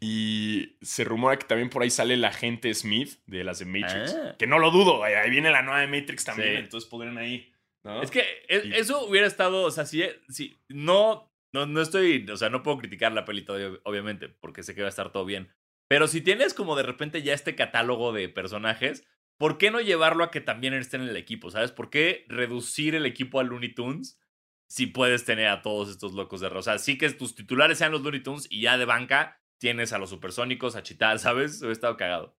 Y 0.00 0.76
se 0.80 1.04
rumora 1.04 1.38
que 1.38 1.46
también 1.46 1.70
por 1.70 1.82
ahí 1.82 1.90
sale 1.90 2.16
la 2.16 2.28
agente 2.28 2.72
Smith 2.74 3.18
de 3.26 3.42
las 3.44 3.58
de 3.58 3.64
Matrix. 3.64 4.14
Ah. 4.16 4.36
Que 4.38 4.46
no 4.46 4.58
lo 4.58 4.70
dudo, 4.70 5.02
ahí 5.02 5.28
viene 5.30 5.50
la 5.50 5.62
nueva 5.62 5.80
de 5.80 5.88
Matrix 5.88 6.24
también, 6.24 6.52
Sí. 6.52 6.56
entonces 6.60 6.88
podrían 6.88 7.18
ahí. 7.18 7.52
¿no? 7.84 8.02
Es 8.02 8.10
que 8.10 8.20
e- 8.48 8.62
Y- 8.66 8.72
eso 8.74 9.06
hubiera 9.06 9.26
estado, 9.26 9.62
o 9.62 9.70
sea, 9.70 9.86
si, 9.86 10.02
si 10.28 10.58
no, 10.68 11.32
no, 11.52 11.66
no 11.66 11.80
estoy, 11.80 12.26
o 12.30 12.36
sea, 12.36 12.50
no 12.50 12.62
puedo 12.62 12.78
criticar 12.78 13.12
la 13.12 13.24
peli 13.24 13.42
todavía, 13.42 13.78
obviamente, 13.84 14.28
porque 14.28 14.62
sé 14.62 14.74
que 14.74 14.82
va 14.82 14.88
a 14.88 14.90
estar 14.90 15.10
todo 15.10 15.24
bien. 15.24 15.48
Pero 15.88 16.06
si 16.06 16.20
tienes 16.20 16.54
como 16.54 16.76
de 16.76 16.82
repente 16.82 17.22
ya 17.22 17.32
este 17.34 17.54
catálogo 17.54 18.12
de 18.12 18.28
personajes, 18.28 19.06
¿por 19.38 19.58
qué 19.58 19.70
no 19.70 19.80
llevarlo 19.80 20.22
a 20.24 20.30
que 20.30 20.40
también 20.40 20.74
estén 20.74 21.00
en 21.02 21.08
el 21.08 21.16
equipo? 21.16 21.50
¿Sabes? 21.50 21.72
¿Por 21.72 21.88
qué 21.88 22.24
reducir 22.28 22.94
el 22.94 23.06
equipo 23.06 23.40
a 23.40 23.44
Looney 23.44 23.74
Tunes 23.74 24.20
si 24.68 24.86
puedes 24.86 25.24
tener 25.24 25.46
a 25.48 25.62
todos 25.62 25.88
estos 25.88 26.12
locos 26.12 26.40
de... 26.40 26.48
O 26.48 26.62
sea, 26.62 26.78
sí 26.78 26.98
que 26.98 27.08
tus 27.10 27.34
titulares 27.34 27.78
sean 27.78 27.92
los 27.92 28.02
Looney 28.02 28.20
Tunes 28.22 28.46
y 28.50 28.60
ya 28.60 28.76
de 28.76 28.84
banca 28.84 29.37
tienes 29.58 29.92
a 29.92 29.98
los 29.98 30.10
supersónicos, 30.10 30.76
a 30.76 30.82
Chital, 30.82 31.18
¿sabes? 31.20 31.62
He 31.62 31.70
estado 31.70 31.96
cagado. 31.96 32.36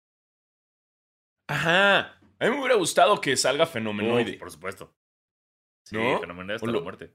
Ajá. 1.47 1.99
A 2.39 2.45
mí 2.45 2.51
me 2.51 2.59
hubiera 2.59 2.75
gustado 2.75 3.19
que 3.19 3.35
salga 3.35 3.65
Fenomenoide. 3.65 4.33
Uf, 4.33 4.39
por 4.39 4.51
supuesto. 4.51 4.95
Sí, 5.83 5.97
¿No? 5.97 6.19
Fenomenoide 6.19 6.55
hasta 6.55 6.65
O 6.65 6.71
la 6.71 6.73
lo- 6.77 6.83
muerte. 6.83 7.13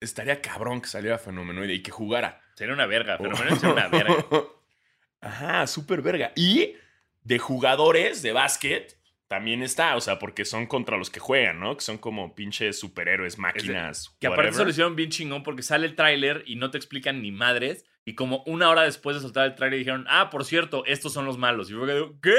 Estaría 0.00 0.40
cabrón 0.40 0.80
que 0.80 0.88
saliera 0.88 1.18
Fenomenoide 1.18 1.74
y 1.74 1.82
que 1.82 1.90
jugara. 1.90 2.40
Sería 2.54 2.74
una 2.74 2.86
verga. 2.86 3.16
Oh. 3.18 3.24
Fenomenoide 3.24 3.56
sería 3.56 3.72
una 3.74 3.88
verga. 3.88 4.26
Ajá, 5.20 5.66
súper 5.66 6.00
verga. 6.02 6.32
Y 6.36 6.74
de 7.22 7.38
jugadores 7.38 8.22
de 8.22 8.32
básquet 8.32 8.98
también 9.28 9.62
está, 9.62 9.94
o 9.96 10.00
sea, 10.00 10.18
porque 10.18 10.44
son 10.44 10.66
contra 10.66 10.96
los 10.96 11.10
que 11.10 11.20
juegan, 11.20 11.60
¿no? 11.60 11.76
Que 11.76 11.82
son 11.84 11.98
como 11.98 12.34
pinches 12.34 12.80
superhéroes, 12.80 13.38
máquinas. 13.38 14.16
Que 14.18 14.26
aparte 14.26 14.52
se 14.54 14.64
lo 14.64 14.70
hicieron 14.70 14.96
bien 14.96 15.10
chingón 15.10 15.42
porque 15.42 15.62
sale 15.62 15.86
el 15.86 15.94
tráiler 15.94 16.42
y 16.46 16.56
no 16.56 16.70
te 16.70 16.78
explican 16.78 17.20
ni 17.22 17.30
madres. 17.30 17.84
Y 18.06 18.14
como 18.14 18.42
una 18.46 18.68
hora 18.70 18.82
después 18.82 19.16
de 19.16 19.22
soltar 19.22 19.46
el 19.46 19.54
tráiler 19.54 19.78
dijeron, 19.78 20.06
ah, 20.08 20.30
por 20.30 20.44
cierto, 20.44 20.84
estos 20.86 21.12
son 21.12 21.26
los 21.26 21.38
malos. 21.38 21.68
Y 21.68 21.74
yo 21.74 21.86
digo, 21.86 22.18
¿qué? 22.22 22.36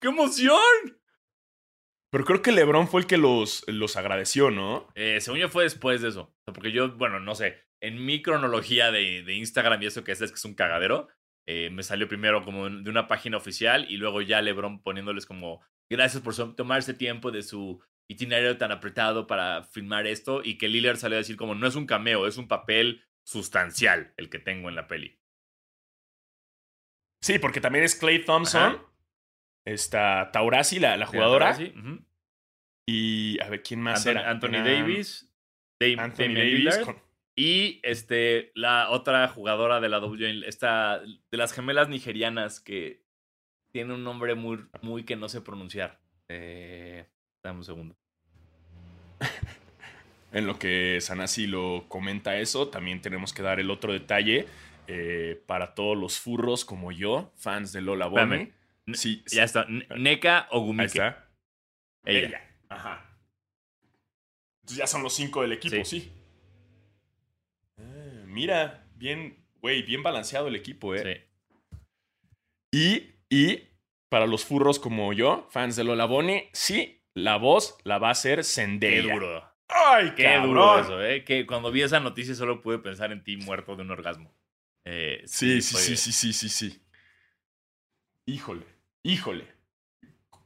¡Qué 0.00 0.08
emoción! 0.08 0.58
Pero 2.10 2.24
creo 2.24 2.42
que 2.42 2.52
LeBron 2.52 2.88
fue 2.88 3.02
el 3.02 3.06
que 3.06 3.18
los, 3.18 3.64
los 3.68 3.96
agradeció, 3.96 4.50
¿no? 4.50 4.88
Eh, 4.94 5.20
según 5.20 5.38
yo 5.38 5.48
fue 5.48 5.62
después 5.62 6.02
de 6.02 6.08
eso. 6.08 6.34
porque 6.44 6.72
yo, 6.72 6.96
bueno, 6.96 7.20
no 7.20 7.34
sé. 7.34 7.62
En 7.80 8.04
mi 8.04 8.20
cronología 8.20 8.90
de, 8.90 9.22
de 9.22 9.34
Instagram 9.34 9.82
y 9.82 9.86
eso 9.86 10.04
que 10.04 10.12
es, 10.12 10.20
es 10.20 10.30
que 10.32 10.36
es 10.36 10.44
un 10.44 10.54
cagadero, 10.54 11.08
eh, 11.46 11.70
me 11.70 11.82
salió 11.82 12.06
primero 12.06 12.44
como 12.44 12.68
de 12.68 12.90
una 12.90 13.08
página 13.08 13.36
oficial 13.36 13.86
y 13.88 13.96
luego 13.96 14.20
ya 14.22 14.42
LeBron 14.42 14.82
poniéndoles 14.82 15.26
como 15.26 15.60
gracias 15.90 16.22
por 16.22 16.54
tomarse 16.54 16.94
tiempo 16.94 17.30
de 17.30 17.42
su 17.42 17.82
itinerario 18.08 18.58
tan 18.58 18.70
apretado 18.70 19.26
para 19.26 19.64
filmar 19.64 20.06
esto 20.06 20.42
y 20.44 20.58
que 20.58 20.68
Lillard 20.68 20.96
salió 20.96 21.16
a 21.16 21.18
decir 21.18 21.36
como 21.36 21.54
no 21.54 21.66
es 21.66 21.74
un 21.74 21.86
cameo, 21.86 22.26
es 22.26 22.36
un 22.36 22.48
papel 22.48 23.02
sustancial 23.30 24.12
el 24.16 24.28
que 24.28 24.40
tengo 24.40 24.68
en 24.68 24.74
la 24.74 24.88
peli. 24.88 25.20
Sí, 27.22 27.38
porque 27.38 27.60
también 27.60 27.84
es 27.84 27.94
Clay 27.94 28.24
Thompson, 28.24 28.82
está 29.64 30.30
Taurasi, 30.32 30.80
la, 30.80 30.96
la 30.96 31.06
jugadora. 31.06 31.56
Y 32.86 33.40
a 33.40 33.48
ver, 33.48 33.62
¿quién 33.62 33.80
más 33.82 34.04
era? 34.04 34.28
Anthony 34.28 34.64
Davis, 34.64 35.32
Anthony 35.98 36.34
Davis 36.34 36.80
y 37.36 37.80
este, 37.84 38.50
la 38.54 38.90
otra 38.90 39.28
jugadora 39.28 39.80
de 39.80 39.88
la 39.88 40.00
W, 40.00 40.46
esta, 40.46 40.98
de 40.98 41.36
las 41.38 41.52
gemelas 41.52 41.88
nigerianas 41.88 42.60
que 42.60 43.04
tiene 43.70 43.94
un 43.94 44.02
nombre 44.02 44.34
muy, 44.34 44.66
muy 44.82 45.04
que 45.04 45.14
no 45.14 45.28
sé 45.28 45.40
pronunciar. 45.40 46.00
Eh, 46.28 47.06
dame 47.44 47.58
un 47.58 47.64
segundo. 47.64 47.96
en 50.32 50.46
lo 50.46 50.58
que 50.58 51.00
Sanasi 51.00 51.46
lo 51.46 51.86
comenta 51.88 52.38
eso, 52.38 52.68
también 52.68 53.00
tenemos 53.00 53.32
que 53.32 53.42
dar 53.42 53.60
el 53.60 53.70
otro 53.70 53.92
detalle 53.92 54.46
eh, 54.86 55.42
para 55.46 55.74
todos 55.74 55.96
los 55.96 56.18
furros 56.18 56.64
como 56.64 56.92
yo, 56.92 57.32
fans 57.36 57.72
de 57.72 57.80
Lola 57.80 58.06
Bonnie. 58.06 58.52
Sí, 58.92 59.22
ya 59.26 59.44
está. 59.44 59.66
Neka 59.68 60.48
Ogumike. 60.50 60.82
Ahí 60.82 60.86
está. 60.86 61.28
Ella. 62.04 62.40
Ajá. 62.68 63.06
Entonces 64.62 64.78
ya 64.78 64.86
son 64.86 65.02
los 65.02 65.14
cinco 65.14 65.42
del 65.42 65.52
equipo, 65.52 65.84
sí. 65.84 66.12
Ah, 67.78 68.24
mira, 68.26 68.86
bien, 68.96 69.44
güey, 69.60 69.82
bien 69.82 70.02
balanceado 70.02 70.48
el 70.48 70.56
equipo, 70.56 70.94
¿eh? 70.94 71.26
Sí. 71.72 71.78
Y 72.72 73.10
y 73.30 73.68
para 74.08 74.26
los 74.26 74.44
furros 74.44 74.80
como 74.80 75.12
yo, 75.12 75.46
fans 75.50 75.76
de 75.76 75.84
Lola 75.84 76.04
Bonnie, 76.04 76.50
sí, 76.52 77.00
la 77.14 77.36
voz 77.36 77.78
la 77.84 77.98
va 77.98 78.08
a 78.08 78.12
hacer 78.12 78.44
Zendaya. 78.44 79.02
Qué 79.02 79.12
duro. 79.12 79.49
¡Ay, 79.72 80.14
qué 80.14 80.38
duro 80.38 80.78
eso, 80.80 81.02
eh! 81.02 81.24
Que 81.24 81.46
cuando 81.46 81.70
vi 81.70 81.82
esa 81.82 82.00
noticia 82.00 82.34
solo 82.34 82.60
pude 82.60 82.78
pensar 82.78 83.12
en 83.12 83.22
ti 83.22 83.36
muerto 83.36 83.76
de 83.76 83.82
un 83.82 83.90
orgasmo. 83.90 84.34
Eh, 84.84 85.22
sí, 85.26 85.60
sí, 85.62 85.76
sí, 85.76 85.96
sí, 85.96 86.12
sí, 86.12 86.32
sí, 86.32 86.48
sí. 86.48 86.82
Híjole, 88.26 88.66
híjole. 89.02 89.46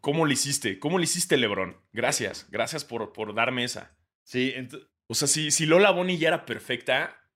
¿Cómo 0.00 0.26
le 0.26 0.34
hiciste? 0.34 0.78
¿Cómo 0.78 0.98
le 0.98 1.04
hiciste, 1.04 1.36
Lebron? 1.36 1.80
Gracias, 1.92 2.46
gracias 2.50 2.84
por, 2.84 3.12
por 3.12 3.34
darme 3.34 3.64
esa. 3.64 3.96
Sí, 4.22 4.54
o 5.06 5.14
sea, 5.14 5.28
si, 5.28 5.50
si 5.50 5.64
Lola 5.66 5.90
Bonnie 5.90 6.18
ya 6.18 6.28
era 6.28 6.44
perfecta 6.44 7.30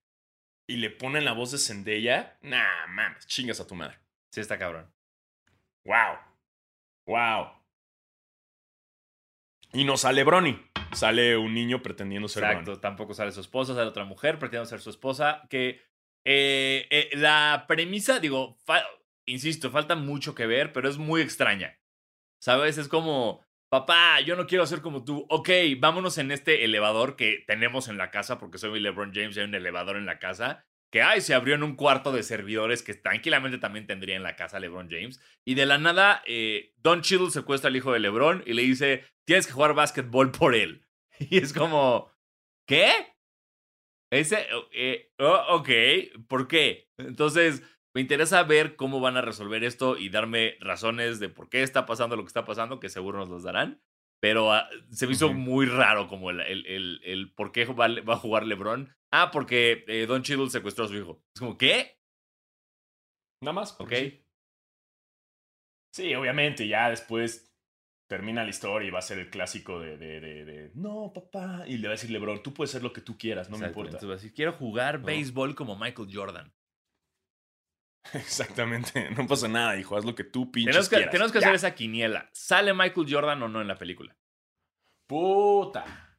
y 0.67 0.77
le 0.77 0.91
ponen 0.91 1.25
la 1.25 1.33
voz 1.33 1.51
de 1.51 1.59
Zendaya, 1.59 2.39
nah, 2.43 2.87
mames, 2.89 3.27
chingas 3.27 3.61
a 3.61 3.67
tu 3.67 3.75
madre. 3.75 3.99
Sí, 4.31 4.41
está 4.41 4.59
cabrón. 4.59 4.93
¡Wow! 5.85 6.19
¡Wow! 7.07 7.59
Y 9.73 9.85
no 9.85 9.97
sale 9.97 10.25
Brony. 10.25 10.68
Sale 10.93 11.37
un 11.37 11.55
niño 11.55 11.83
pretendiendo 11.83 12.29
ser 12.29 12.45
Exacto, 12.45 12.81
tampoco 12.81 13.15
sale 13.15 13.33
su 13.33 13.41
esposa, 13.41 13.75
sale 13.75 13.89
otra 13.89 14.05
mujer 14.05 14.39
pretendiendo 14.39 14.69
ser 14.69 14.81
su 14.81 14.91
esposa. 14.91 15.43
Que 15.51 15.81
eh, 16.25 16.87
eh, 16.91 17.11
la 17.15 17.65
premisa, 17.69 18.19
digo, 18.21 18.59
insisto, 19.27 19.71
falta 19.71 19.95
mucho 19.95 20.35
que 20.35 20.47
ver, 20.47 20.73
pero 20.73 20.89
es 20.89 20.99
muy 20.99 21.21
extraña. 21.21 21.79
¿Sabes? 22.41 22.79
Es 22.79 22.89
como, 22.89 23.45
papá, 23.69 24.21
yo 24.21 24.37
no 24.37 24.47
quiero 24.47 24.67
ser 24.67 24.81
como 24.81 25.05
tú. 25.05 25.27
Ok, 25.29 25.51
vámonos 25.79 26.19
en 26.19 26.31
este 26.31 26.65
elevador 26.65 27.17
que 27.17 27.45
tenemos 27.47 27.89
en 27.89 27.99
la 27.99 28.11
casa, 28.11 28.39
porque 28.39 28.59
soy 28.59 28.81
LeBron 28.81 29.13
James 29.15 29.37
hay 29.37 29.45
un 29.45 29.55
elevador 29.55 29.97
en 29.97 30.07
la 30.07 30.19
casa 30.19 30.65
que 30.91 31.03
ay, 31.03 31.21
se 31.21 31.35
abrió 31.35 31.55
en 31.55 31.63
un 31.63 31.77
cuarto 31.77 32.13
de 32.13 32.23
servidores 32.23 32.83
que 32.83 32.95
tranquilamente 32.95 33.59
también 33.59 33.87
tendría 33.87 34.17
en 34.17 34.23
la 34.23 34.37
casa 34.37 34.59
LeBron 34.59 34.89
James. 34.91 35.21
Y 35.45 35.55
de 35.55 35.67
la 35.67 35.79
nada, 35.79 36.23
eh, 36.27 36.73
Don 36.79 37.03
Cheadle 37.03 37.31
secuestra 37.31 37.69
al 37.69 37.77
hijo 37.77 37.93
de 37.93 38.01
LeBron 38.01 38.43
y 38.47 38.55
le 38.55 38.63
dice, 38.63 39.05
tienes 39.29 39.47
que 39.47 39.53
jugar 39.53 39.75
básquetbol 39.75 40.33
por 40.33 40.55
él. 40.55 40.85
Y 41.21 41.39
es 41.39 41.53
como, 41.53 42.11
¿qué? 42.67 42.91
Ese, 44.11 44.47
eh, 44.73 45.13
oh, 45.19 45.57
ok, 45.57 45.69
¿por 46.29 46.47
qué? 46.47 46.89
Entonces, 46.97 47.63
me 47.93 48.01
interesa 48.01 48.43
ver 48.45 48.77
cómo 48.77 49.01
van 49.01 49.17
a 49.17 49.21
resolver 49.21 49.65
esto 49.65 49.99
y 49.99 50.09
darme 50.09 50.57
razones 50.61 51.19
de 51.19 51.29
por 51.29 51.51
qué 51.51 51.63
está 51.63 51.85
pasando 51.87 52.17
lo 52.17 52.23
que 52.23 52.29
está 52.29 52.45
pasando, 52.47 52.81
que 52.81 52.89
seguro 52.89 53.19
nos 53.19 53.29
los 53.29 53.43
darán. 53.43 53.83
Pero 54.21 54.53
ah, 54.53 54.69
se 54.91 55.07
me 55.07 55.13
hizo 55.13 55.33
muy 55.35 55.67
raro 55.67 56.09
como 56.09 56.31
el, 56.31 56.41
el, 56.41 57.01
el, 57.05 57.33
por 57.35 57.53
qué 57.53 57.67
va, 57.67 57.89
va, 57.89 58.15
a 58.15 58.19
jugar 58.19 58.47
LeBron. 58.47 58.97
Ah, 59.13 59.31
porque 59.31 59.85
eh, 59.89 60.07
Don 60.07 60.23
Cheadle 60.23 60.49
secuestró 60.49 60.87
a 60.87 60.89
su 60.89 60.97
hijo. 60.97 61.23
Es 61.35 61.41
como, 61.41 61.59
¿qué? 61.59 62.01
Nada 63.43 63.53
más. 63.53 63.79
Ok. 63.79 63.93
Sí. 65.93 66.15
obviamente, 66.15 66.67
ya 66.67 66.91
después 66.91 67.48
termina 68.09 68.43
la 68.43 68.51
historia 68.51 68.89
y 68.89 68.91
va 68.91 68.99
a 68.99 69.03
ser 69.03 69.19
el 69.19 69.31
clásico 69.31 69.79
de, 69.79 69.97
de, 69.99 70.21
de, 70.21 70.71
no, 70.75 71.13
papá. 71.15 71.65
Y 71.67 71.77
le 71.77 71.89
va 71.89 71.93
a 71.93 71.97
decir 71.97 72.11
LeBron, 72.11 72.43
tú 72.43 72.55
puedes 72.55 72.71
ser 72.71 72.83
lo 72.83 72.93
que 72.93 73.03
tú 73.03 73.17
quieras, 73.17 73.51
no 73.51 73.59
me 73.59 73.67
importa. 73.67 73.91
Entonces 73.91 74.09
va 74.09 74.15
a 74.15 74.17
decir, 74.17 74.33
quiero 74.35 74.55
jugar 74.55 75.03
béisbol 75.03 75.55
como 75.55 75.77
Michael 75.77 76.09
Jordan. 76.13 76.53
Exactamente, 78.15 79.11
no 79.11 79.27
pasa 79.27 79.47
nada, 79.49 79.79
hijo, 79.79 79.97
haz 79.97 80.05
lo 80.05 80.15
que 80.15 80.25
tú 80.25 80.51
pinches 80.51 80.73
tenemos 80.73 80.89
que, 80.89 80.97
quieras. 80.97 81.13
Tenemos 81.13 81.33
que 81.33 81.39
hacer 81.39 81.55
esa 81.55 81.75
quiniela. 81.75 82.31
¿Sale 82.33 82.73
Michael 82.73 83.07
Jordan 83.09 83.43
o 83.43 83.49
no 83.49 83.61
en 83.61 83.69
la 83.69 83.77
película? 83.77 84.17
Puta. 85.07 86.17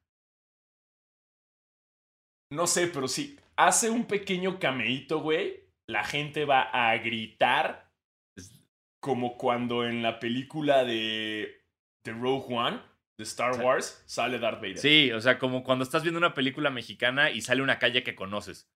No 2.51 2.67
sé, 2.67 2.87
pero 2.87 3.07
si 3.07 3.39
hace 3.55 3.89
un 3.89 4.05
pequeño 4.05 4.59
cameíto, 4.59 5.21
güey, 5.21 5.71
la 5.87 6.03
gente 6.03 6.45
va 6.45 6.69
a 6.71 6.95
gritar 6.97 7.91
como 9.01 9.37
cuando 9.37 9.85
en 9.85 10.03
la 10.03 10.19
película 10.19 10.83
de, 10.83 11.58
de 12.09 12.19
Rogue 12.19 12.45
One, 12.49 12.79
de 13.17 13.23
Star 13.23 13.61
Wars, 13.61 14.01
sale 14.05 14.39
Darth 14.39 14.61
Vader. 14.61 14.77
Sí, 14.79 15.11
o 15.11 15.21
sea, 15.21 15.37
como 15.37 15.63
cuando 15.63 15.83
estás 15.83 16.01
viendo 16.01 16.17
una 16.17 16.33
película 16.33 16.69
mexicana 16.69 17.29
y 17.29 17.41
sale 17.41 17.61
una 17.61 17.77
calle 17.77 18.03
que 18.03 18.15
conoces. 18.15 18.67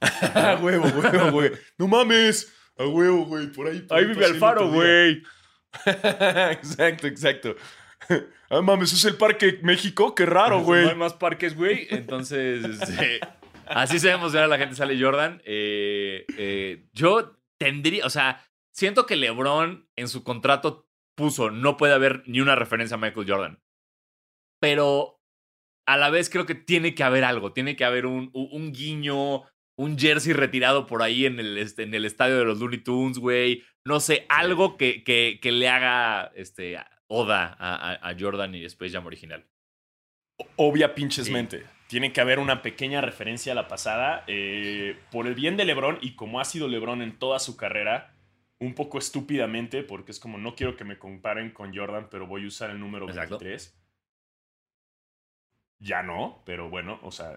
A 0.00 0.58
huevo, 0.60 0.86
huevo, 0.86 1.30
güey. 1.30 1.52
No 1.78 1.88
mames. 1.88 2.52
A 2.76 2.86
huevo, 2.86 3.24
güey. 3.24 3.46
Por 3.48 3.68
ahí. 3.68 3.86
ahí 3.90 4.04
vive 4.04 4.26
Alfaro, 4.26 4.68
güey. 4.70 5.22
exacto, 5.86 7.06
exacto. 7.06 7.56
Ah, 8.52 8.60
mames, 8.60 8.92
es 8.92 9.04
el 9.04 9.14
Parque 9.14 9.60
México, 9.62 10.12
qué 10.16 10.26
raro, 10.26 10.62
güey. 10.62 10.82
No 10.82 10.90
hay 10.90 10.96
más 10.96 11.14
parques, 11.14 11.54
güey. 11.54 11.86
Entonces, 11.90 12.64
este, 12.64 13.20
así 13.68 14.00
se 14.00 14.10
emociona 14.10 14.48
la 14.48 14.58
gente, 14.58 14.74
sale 14.74 15.00
Jordan. 15.00 15.40
Eh, 15.44 16.26
eh, 16.36 16.88
yo 16.92 17.36
tendría, 17.58 18.04
o 18.04 18.10
sea, 18.10 18.44
siento 18.72 19.06
que 19.06 19.14
LeBron 19.14 19.88
en 19.94 20.08
su 20.08 20.24
contrato 20.24 20.89
puso, 21.16 21.50
no 21.50 21.76
puede 21.76 21.94
haber 21.94 22.22
ni 22.26 22.40
una 22.40 22.56
referencia 22.56 22.96
a 22.96 22.98
Michael 22.98 23.30
Jordan. 23.30 23.62
Pero 24.60 25.20
a 25.86 25.96
la 25.96 26.10
vez 26.10 26.30
creo 26.30 26.46
que 26.46 26.54
tiene 26.54 26.94
que 26.94 27.02
haber 27.02 27.24
algo, 27.24 27.52
tiene 27.52 27.76
que 27.76 27.84
haber 27.84 28.06
un, 28.06 28.30
un 28.32 28.72
guiño, 28.72 29.42
un 29.76 29.98
jersey 29.98 30.32
retirado 30.34 30.86
por 30.86 31.02
ahí 31.02 31.26
en 31.26 31.40
el, 31.40 31.56
este, 31.56 31.84
en 31.84 31.94
el 31.94 32.04
estadio 32.04 32.38
de 32.38 32.44
los 32.44 32.58
Looney 32.58 32.82
Tunes, 32.82 33.18
güey. 33.18 33.64
No 33.84 33.98
sé, 33.98 34.26
algo 34.28 34.76
que, 34.76 35.02
que, 35.02 35.38
que 35.40 35.52
le 35.52 35.68
haga 35.68 36.30
este, 36.34 36.78
oda 37.08 37.56
a, 37.58 38.14
Jordan 38.18 38.54
y 38.54 38.64
Space 38.66 38.92
Jam 38.92 39.06
original. 39.06 39.46
Obvia 40.56 40.94
pinches 40.94 41.30
mente. 41.30 41.64
Tiene 41.88 42.12
que 42.12 42.20
haber 42.20 42.38
una 42.38 42.62
pequeña 42.62 43.00
referencia 43.00 43.52
a 43.52 43.56
la 43.56 43.68
pasada. 43.68 44.24
Eh, 44.26 44.96
por 45.10 45.26
el 45.26 45.34
bien 45.34 45.56
de 45.56 45.64
LeBron 45.64 45.98
y 46.00 46.14
como 46.14 46.40
ha 46.40 46.44
sido 46.44 46.68
LeBron 46.68 47.02
en 47.02 47.18
toda 47.18 47.40
su 47.40 47.56
carrera, 47.56 48.14
un 48.60 48.74
poco 48.74 48.98
estúpidamente, 48.98 49.82
porque 49.82 50.12
es 50.12 50.20
como 50.20 50.38
no 50.38 50.54
quiero 50.54 50.76
que 50.76 50.84
me 50.84 50.98
comparen 50.98 51.50
con 51.50 51.74
Jordan, 51.74 52.08
pero 52.10 52.26
voy 52.26 52.44
a 52.44 52.48
usar 52.48 52.70
el 52.70 52.78
número 52.78 53.08
Exacto. 53.08 53.38
23. 53.38 53.76
Ya 55.80 56.02
no, 56.02 56.42
pero 56.44 56.68
bueno, 56.68 57.00
o 57.02 57.10
sea, 57.10 57.34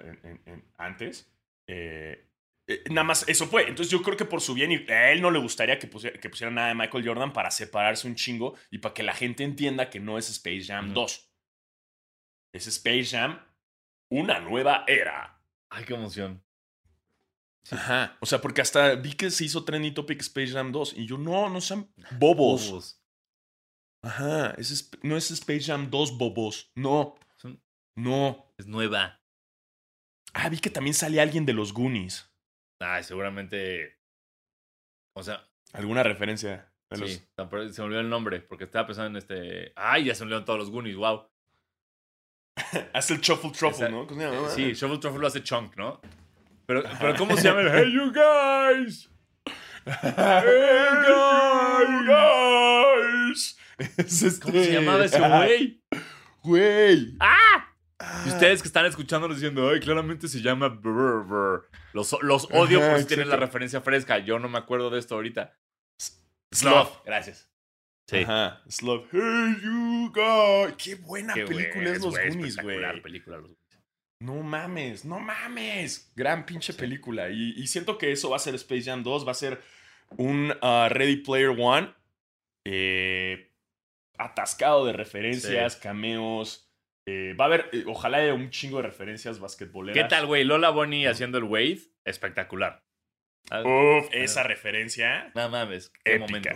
antes. 0.77 1.34
Eh, 1.65 2.27
eh, 2.68 2.84
nada 2.89 3.06
más 3.06 3.27
eso 3.30 3.48
fue. 3.48 3.63
Entonces 3.63 3.89
yo 3.89 4.01
creo 4.01 4.18
que 4.18 4.25
por 4.25 4.42
su 4.42 4.53
bien, 4.53 4.72
y 4.72 4.92
a 4.92 5.12
él 5.12 5.22
no 5.22 5.32
le 5.32 5.39
gustaría 5.39 5.80
que, 5.80 5.88
pusiera, 5.88 6.51
nada 6.51 6.68
de 6.68 6.75
Michael 6.75 7.08
Jordan 7.08 7.32
para 7.32 7.51
separarse 7.51 8.06
un 8.06 8.15
chingo 8.15 8.56
y 8.70 8.80
para 8.80 8.94
que 8.94 9.03
la 9.03 9.13
gente 9.13 9.46
entienda 9.46 9.89
que 9.89 10.01
no 10.01 10.18
es 10.18 10.30
Space 10.30 10.65
Jam 10.65 10.94
2. 10.94 11.32
Es 12.53 12.68
Space 12.68 13.06
Jam, 13.06 13.39
una 14.10 14.39
nueva 14.39 14.84
era. 14.88 15.42
Ay, 15.70 15.86
qué 15.86 15.94
emoción. 15.94 16.44
Ajá. 17.72 18.17
O 18.20 18.25
sea, 18.25 18.41
porque 18.41 18.62
hasta 18.62 18.96
vi 18.96 19.13
que 19.13 19.32
se 19.32 19.46
hizo 19.46 19.63
Trendy 19.63 19.91
Topic 19.91 20.20
Space 20.22 20.51
Jam 20.51 20.72
2. 20.72 20.93
Y 20.98 21.05
yo, 21.08 21.17
no, 21.17 21.50
no 21.50 21.62
sean 21.62 21.89
bobos. 22.20 22.67
Bobos. 22.70 23.00
Ajá. 24.03 24.51
es 24.58 24.91
no 25.01 25.15
es 25.15 25.32
Space 25.32 25.63
Jam 25.63 25.89
2 25.89 26.17
bobos. 26.17 26.72
No. 26.75 27.15
Son- 27.38 27.62
No. 27.98 28.51
Es 28.58 28.67
nueva. 28.67 29.22
Ah, 30.34 30.50
vi 30.50 30.60
que 30.60 30.70
también 30.70 30.93
sale 30.93 31.22
alguien 31.22 31.46
de 31.46 31.53
los 31.53 31.74
Goonies. 31.74 32.29
Ay, 32.82 33.03
seguramente. 33.03 33.98
O 35.15 35.24
sea, 35.24 35.48
¿Alguna 35.74 36.03
referencia? 36.03 36.70
De 36.91 36.98
los... 36.98 37.12
sí, 37.12 37.17
se 37.38 37.82
me 37.82 37.86
olvidó 37.86 38.00
el 38.01 38.10
nombre 38.10 38.39
porque 38.41 38.65
estaba 38.65 38.86
pensando 38.88 39.10
en 39.12 39.15
este. 39.17 39.74
Ay, 39.75 40.05
ya 40.05 40.15
se 40.15 40.22
me 40.22 40.25
olvidaron 40.25 40.46
todos 40.46 40.60
los 40.60 40.70
Goonies, 40.72 40.96
wow. 40.98 41.27
Hace 42.93 43.13
el 43.15 43.22
Truffle 43.22 43.51
Truffle, 43.51 43.86
Esa- 43.86 43.89
¿no? 43.89 44.05
¿Cómo 44.08 44.20
se 44.22 44.27
llama? 44.32 44.50
Sí, 44.50 44.74
Shovel 44.74 45.00
Truffle 45.00 45.22
lo 45.22 45.27
hace 45.27 45.43
Chunk, 45.43 45.75
¿no? 45.77 46.00
Pero, 46.65 46.84
pero 47.00 47.15
¿cómo 47.15 47.36
se 47.36 47.43
llama 47.43 47.62
el 47.62 47.70
Hey, 47.74 47.91
you 47.93 48.12
guys? 48.12 49.10
Hey, 49.86 50.43
guys. 52.08 53.58
Es 53.98 54.22
este... 54.24 54.46
¿Cómo 54.46 54.63
se 54.63 54.72
llamaba 54.72 55.05
ese 55.05 55.20
güey? 55.20 55.82
Güey. 56.43 57.17
¡Ah! 57.20 57.70
Y 58.25 58.29
ustedes 58.29 58.62
que 58.62 58.67
están 58.67 58.86
escuchando 58.86 59.27
diciendo, 59.27 59.70
ay, 59.70 59.79
claramente 59.79 60.27
se 60.27 60.41
llama 60.41 60.67
Brr, 60.70 61.25
Brr". 61.25 61.70
Los, 61.93 62.15
los 62.22 62.46
odio 62.51 62.79
Ajá, 62.82 62.91
por 62.91 63.00
si 63.00 63.05
tienen 63.05 63.29
la 63.29 63.36
referencia 63.38 63.82
fresca. 63.82 64.17
Yo 64.20 64.39
no 64.39 64.50
me 64.50 64.58
acuerdo 64.58 64.89
de 64.89 65.00
esto 65.00 65.15
ahorita. 65.15 65.58
Sloth. 66.51 67.05
Gracias. 67.05 67.50
Sí. 68.08 68.17
Ajá. 68.20 68.62
Sloth. 68.67 69.08
Hey, 69.12 69.55
you 69.63 70.12
guys. 70.13 70.75
Qué 70.77 70.96
buena 70.96 71.34
Qué 71.34 71.46
película 71.46 71.89
es 71.91 72.01
Los 72.01 72.15
Goonies, 72.17 72.58
güey. 72.58 73.01
película, 73.01 73.38
Los 73.38 73.46
Goonies. 73.48 73.62
No 74.24 74.42
mames, 74.42 75.03
no 75.06 75.20
mames. 75.20 76.12
Gran 76.15 76.46
pinche 76.46 76.74
película. 76.74 77.30
Y, 77.30 77.53
y 77.58 77.68
siento 77.68 77.98
que 77.98 78.12
eso 78.12 78.30
va 78.30 78.38
a 78.38 78.39
ser 78.39 78.56
Space 78.56 78.84
Jam 78.84 79.03
2. 79.03 79.27
Va 79.27 79.32
a 79.32 79.36
ser 79.36 79.60
un 80.18 80.53
ah, 80.62 80.88
Ready 80.89 81.18
Player 81.18 81.50
One. 81.58 81.94
eh, 82.65 83.50
atascado 84.18 84.86
de 84.86 84.94
referencias, 84.94 85.75
cameos. 85.75 86.70
eh, 87.06 87.34
va 87.38 87.46
a 87.46 87.48
haber, 87.48 87.70
eh, 87.74 87.84
ojalá 87.88 88.20
haya 88.20 88.34
un 88.34 88.50
chingo 88.50 88.77
de 88.77 88.84
referencias 88.84 89.39
basquetboleras. 89.39 90.01
¿Qué 90.01 90.08
tal, 90.08 90.25
güey? 90.25 90.44
Lola 90.46 90.70
Bonnie 90.70 91.08
haciendo 91.08 91.38
el 91.38 91.44
wave. 91.44 91.80
Espectacular. 92.06 92.82
Ah, 93.50 93.62
Uf, 93.62 94.08
esa 94.13 94.44
referencia. 94.44 95.32
No 95.36 95.50
mames, 95.50 95.89
qué 96.03 96.15
épica. 96.15 96.25
momento. 96.27 96.50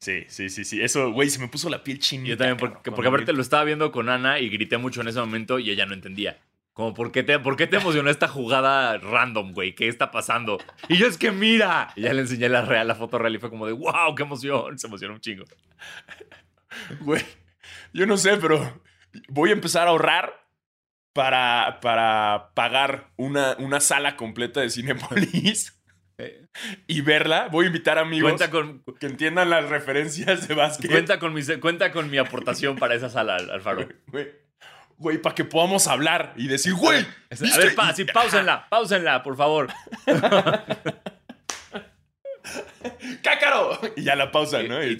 Sí, 0.00 0.24
sí, 0.28 0.48
sí, 0.48 0.64
sí. 0.64 0.80
Eso, 0.80 1.12
güey, 1.12 1.28
se 1.28 1.38
me 1.38 1.48
puso 1.48 1.68
la 1.68 1.84
piel 1.84 1.98
chinita. 1.98 2.30
Yo 2.30 2.36
también, 2.38 2.56
porque, 2.56 2.90
porque 2.90 3.08
aparte 3.08 3.34
lo 3.34 3.42
estaba 3.42 3.64
viendo 3.64 3.92
con 3.92 4.08
Ana 4.08 4.38
y 4.38 4.48
grité 4.48 4.78
mucho 4.78 5.02
en 5.02 5.08
ese 5.08 5.20
momento 5.20 5.58
y 5.58 5.70
ella 5.70 5.84
no 5.84 5.92
entendía. 5.92 6.38
Como, 6.72 6.94
¿por 6.94 7.12
qué 7.12 7.22
te, 7.22 7.38
por 7.38 7.56
qué 7.56 7.66
te 7.66 7.76
emocionó 7.76 8.08
esta 8.08 8.26
jugada 8.26 8.96
random, 8.96 9.52
güey? 9.52 9.74
¿Qué 9.74 9.88
está 9.88 10.10
pasando? 10.10 10.56
Y 10.88 10.96
yo, 10.96 11.06
es 11.06 11.18
que 11.18 11.32
mira. 11.32 11.92
Y 11.96 12.02
ya 12.02 12.14
le 12.14 12.22
enseñé 12.22 12.48
la 12.48 12.62
real, 12.62 12.88
la 12.88 12.94
foto 12.94 13.18
real 13.18 13.34
y 13.34 13.38
fue 13.38 13.50
como 13.50 13.66
de, 13.66 13.72
wow, 13.72 14.14
qué 14.16 14.22
emoción. 14.22 14.78
Se 14.78 14.86
emocionó 14.86 15.14
un 15.14 15.20
chingo. 15.20 15.44
Güey, 17.00 17.24
yo 17.92 18.06
no 18.06 18.16
sé, 18.16 18.36
pero 18.36 18.80
voy 19.28 19.50
a 19.50 19.54
empezar 19.54 19.88
a 19.88 19.90
ahorrar 19.90 20.46
para, 21.12 21.80
para 21.82 22.52
pagar 22.54 23.10
una, 23.16 23.56
una 23.58 23.80
sala 23.80 24.14
completa 24.14 24.60
de 24.60 24.70
Cinepolis 24.70 25.79
y 26.86 27.00
verla. 27.00 27.48
Voy 27.50 27.64
a 27.64 27.68
invitar 27.68 27.98
amigos 27.98 28.32
Cuenta 28.32 28.50
con, 28.50 28.82
que 28.98 29.06
entiendan 29.06 29.50
las 29.50 29.68
referencias 29.68 30.46
de 30.48 30.54
básquet. 30.54 30.90
cuenta, 30.90 31.18
con 31.18 31.32
mi, 31.34 31.42
cuenta 31.60 31.92
con 31.92 32.10
mi 32.10 32.18
aportación 32.18 32.76
para 32.76 32.94
esa 32.94 33.08
sala, 33.10 33.36
Al- 33.36 33.50
Alfaro. 33.50 33.88
Güey, 34.96 35.16
para 35.22 35.34
que 35.34 35.44
podamos 35.44 35.86
hablar 35.88 36.34
y 36.36 36.46
decir, 36.46 36.74
güey. 36.74 37.00
A 37.30 37.58
ver, 37.58 37.74
pa, 37.74 37.94
sí, 37.94 38.04
pausenla, 38.04 38.68
pausenla, 38.68 39.22
por 39.22 39.34
favor. 39.36 39.68
¡Cácaro! 43.22 43.78
Y 43.96 44.02
ya 44.04 44.14
la 44.16 44.30
pausa, 44.30 44.62
¿no? 44.62 44.82
Y- 44.84 44.98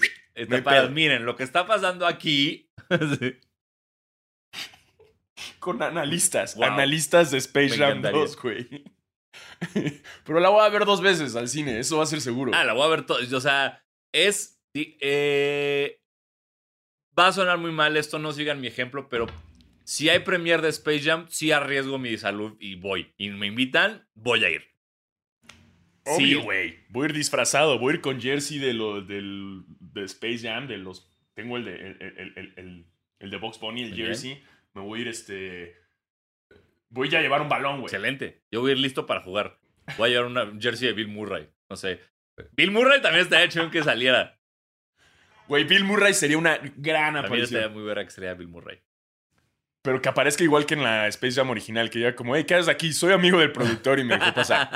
para- 0.63 0.87
miren, 0.87 1.25
lo 1.25 1.35
que 1.35 1.43
está 1.43 1.65
pasando 1.67 2.07
aquí. 2.07 2.67
Sí. 3.19 3.35
con 5.59 5.81
analistas. 5.81 6.55
Wow. 6.55 6.65
Analistas 6.65 7.31
de 7.31 7.37
Space 7.37 7.77
Jam 7.77 7.89
encantaría. 7.99 8.19
2, 8.19 8.37
güey. 8.41 8.83
Pero 10.25 10.39
la 10.39 10.49
voy 10.49 10.65
a 10.65 10.69
ver 10.69 10.85
dos 10.85 11.01
veces 11.01 11.35
al 11.35 11.47
cine, 11.47 11.79
eso 11.79 11.97
va 11.97 12.03
a 12.03 12.07
ser 12.07 12.21
seguro. 12.21 12.51
Ah, 12.53 12.63
la 12.63 12.73
voy 12.73 12.83
a 12.83 12.87
ver 12.89 13.05
todo. 13.05 13.19
O 13.35 13.41
sea, 13.41 13.83
es. 14.11 14.61
eh, 14.73 15.99
va 17.17 17.27
a 17.27 17.31
sonar 17.33 17.57
muy 17.57 17.71
mal 17.71 17.97
esto, 17.97 18.19
no 18.19 18.31
sigan 18.33 18.61
mi 18.61 18.67
ejemplo, 18.67 19.09
pero 19.09 19.27
si 19.83 20.09
hay 20.09 20.19
premier 20.19 20.61
de 20.61 20.69
Space 20.69 21.01
Jam, 21.01 21.27
sí 21.29 21.51
arriesgo 21.51 21.97
mi 21.97 22.17
salud 22.17 22.55
y 22.59 22.75
voy. 22.75 23.13
Y 23.17 23.29
me 23.29 23.47
invitan, 23.47 24.07
voy 24.13 24.43
a 24.45 24.49
ir. 24.49 24.63
Obvio, 26.05 26.39
Sí. 26.39 26.43
güey. 26.45 26.79
Voy 26.89 27.03
a 27.03 27.09
ir 27.09 27.13
disfrazado, 27.13 27.77
voy 27.77 27.91
a 27.91 27.95
ir 27.95 28.01
con 28.01 28.19
jersey 28.19 28.57
de, 28.57 28.73
lo, 28.73 29.01
del, 29.01 29.63
de 29.67 30.03
Space 30.05 30.39
Jam, 30.39 30.67
de 30.67 30.77
los... 30.77 31.07
Tengo 31.35 31.57
el 31.57 31.65
de, 31.65 31.75
el, 31.75 32.33
el- 32.35 32.85
el- 33.19 33.29
de 33.29 33.37
Box 33.37 33.59
Bunny, 33.59 33.83
el 33.83 33.95
jersey. 33.95 34.43
Me 34.73 34.81
voy 34.81 34.99
a 34.99 35.01
ir, 35.03 35.07
este... 35.09 35.75
Voy 36.91 37.09
ya 37.09 37.19
a 37.19 37.21
llevar 37.21 37.41
un 37.41 37.49
balón, 37.49 37.77
güey. 37.79 37.85
Excelente. 37.85 38.43
Yo 38.51 38.61
voy 38.61 38.71
a 38.71 38.73
ir 38.73 38.79
listo 38.79 39.05
para 39.05 39.21
jugar. 39.21 39.57
Voy 39.97 40.09
a 40.09 40.11
llevar 40.11 40.27
una 40.27 40.43
un 40.43 40.61
jersey 40.61 40.87
de 40.87 40.93
Bill 40.93 41.07
Murray. 41.07 41.49
No 41.69 41.75
sé. 41.75 42.01
Bill 42.51 42.71
Murray 42.71 43.01
también 43.01 43.23
estaría 43.23 43.45
hecho 43.45 43.69
que 43.71 43.83
saliera. 43.83 44.37
Güey, 45.47 45.63
Bill 45.63 45.83
Murray 45.83 46.13
sería 46.13 46.37
una 46.37 46.59
gran 46.77 47.13
También 47.15 47.43
estaría 47.43 47.69
muy 47.69 47.83
buena 47.83 48.03
que 48.03 48.11
sería 48.11 48.33
Bill 48.33 48.47
Murray. 48.47 48.81
Pero 49.83 49.99
que 50.01 50.09
aparezca 50.09 50.43
igual 50.43 50.67
que 50.67 50.75
en 50.75 50.83
la 50.83 51.07
Space 51.07 51.33
Jam 51.33 51.49
original, 51.49 51.89
que 51.89 51.99
diga 51.99 52.15
como, 52.15 52.35
hey, 52.35 52.43
¿qué 52.43 52.53
haces 52.53 52.67
aquí? 52.67 52.93
Soy 52.93 53.13
amigo 53.13 53.39
del 53.39 53.51
productor 53.51 53.99
y 53.99 54.03
me 54.03 54.15
dejó 54.15 54.31
pasar. 54.31 54.69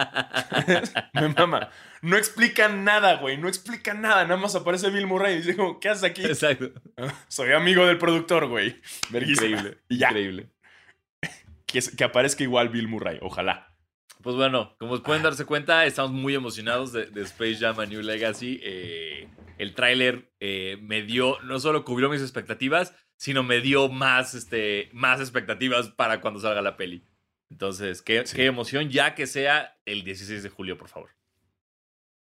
me 1.13 1.29
mama. 1.29 1.69
No 2.01 2.17
explica 2.17 2.69
nada, 2.69 3.17
güey. 3.17 3.37
No 3.37 3.47
explica 3.47 3.93
nada. 3.93 4.23
Nada 4.23 4.37
más 4.37 4.55
aparece 4.55 4.89
Bill 4.89 5.05
Murray 5.05 5.35
y 5.35 5.37
dice 5.37 5.55
como, 5.55 5.79
¿qué 5.79 5.89
haces 5.89 6.05
aquí? 6.05 6.25
Exacto. 6.25 6.71
Soy 7.27 7.51
amigo 7.51 7.85
del 7.85 7.99
productor, 7.99 8.47
güey. 8.47 8.81
Verguísima. 9.11 9.47
Increíble. 9.47 9.77
Y 9.89 9.97
ya. 9.97 10.07
Increíble. 10.09 10.49
Que, 11.75 11.81
que 11.97 12.03
aparezca 12.05 12.43
igual 12.43 12.69
Bill 12.69 12.87
Murray, 12.87 13.17
ojalá. 13.21 13.75
Pues 14.21 14.35
bueno, 14.35 14.75
como 14.79 15.01
pueden 15.03 15.23
darse 15.23 15.45
cuenta, 15.45 15.85
estamos 15.85 16.11
muy 16.11 16.33
emocionados 16.33 16.93
de, 16.93 17.07
de 17.07 17.21
Space 17.23 17.57
Jam 17.57 17.79
A 17.79 17.85
New 17.85 18.01
Legacy. 18.01 18.59
Eh, 18.63 19.27
el 19.57 19.75
tráiler 19.75 20.31
eh, 20.39 20.77
me 20.81 21.01
dio, 21.03 21.37
no 21.41 21.59
solo 21.59 21.83
cubrió 21.83 22.09
mis 22.09 22.21
expectativas, 22.21 22.95
sino 23.17 23.43
me 23.43 23.59
dio 23.59 23.89
más, 23.89 24.33
este, 24.35 24.89
más 24.93 25.19
expectativas 25.19 25.89
para 25.89 26.21
cuando 26.21 26.39
salga 26.39 26.61
la 26.61 26.77
peli. 26.77 27.03
Entonces, 27.51 28.01
qué, 28.01 28.25
Sí. 28.25 28.35
qué 28.37 28.45
emoción, 28.45 28.89
ya 28.89 29.13
que 29.13 29.27
sea 29.27 29.77
el 29.85 30.03
16 30.03 30.41
de 30.43 30.49
julio, 30.49 30.77
por 30.77 30.87
favor. 30.87 31.11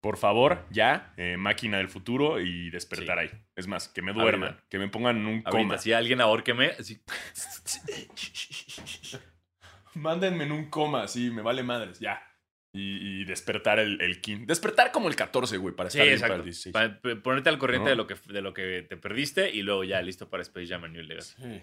Por 0.02 0.18
favor, 0.18 0.66
ya, 0.70 1.14
eh, 1.16 1.36
máquina 1.38 1.78
del 1.78 1.88
futuro 1.88 2.38
y 2.40 2.68
despertar 2.70 3.18
Sí. 3.20 3.24
ahí. 3.34 3.42
Es 3.56 3.66
más, 3.66 3.88
que 3.88 4.02
me 4.02 4.12
duerman, 4.12 4.50
Ahorita. 4.50 4.66
que 4.68 4.78
me 4.78 4.88
pongan 4.88 5.16
en 5.16 5.26
un 5.26 5.32
Ahorita, 5.46 5.50
coma. 5.50 5.78
si 5.78 5.92
alguien 5.94 6.20
ahórqueme, 6.20 6.72
así, 6.78 7.00
Mándenme 9.94 10.44
en 10.44 10.52
un 10.52 10.70
coma, 10.70 11.06
sí, 11.08 11.30
me 11.30 11.42
vale 11.42 11.62
madres, 11.62 12.00
ya. 12.00 12.22
Y, 12.72 13.20
y 13.20 13.24
despertar 13.24 13.78
el, 13.78 14.00
el 14.00 14.20
15. 14.20 14.46
Despertar 14.46 14.90
como 14.90 15.08
el 15.08 15.14
14, 15.14 15.58
güey, 15.58 15.76
para 15.76 15.90
Sí, 15.90 15.98
estar 15.98 16.08
bien 16.08 16.20
para 16.20 16.34
exacto. 16.34 16.42
el 16.42 16.44
16. 16.44 16.72
Para 16.72 17.00
p- 17.00 17.16
ponerte 17.16 17.48
al 17.48 17.58
corriente 17.58 17.84
¿No? 17.84 17.90
de, 17.90 17.96
lo 17.96 18.06
que, 18.08 18.14
de 18.32 18.42
lo 18.42 18.52
que 18.52 18.82
te 18.82 18.96
perdiste 18.96 19.50
y 19.50 19.62
luego 19.62 19.84
ya 19.84 20.02
listo 20.02 20.28
para 20.28 20.42
Space 20.42 20.66
Jam 20.66 20.82
A 20.84 20.88
New 20.88 21.02
Legacy. 21.04 21.34
Sí. 21.40 21.62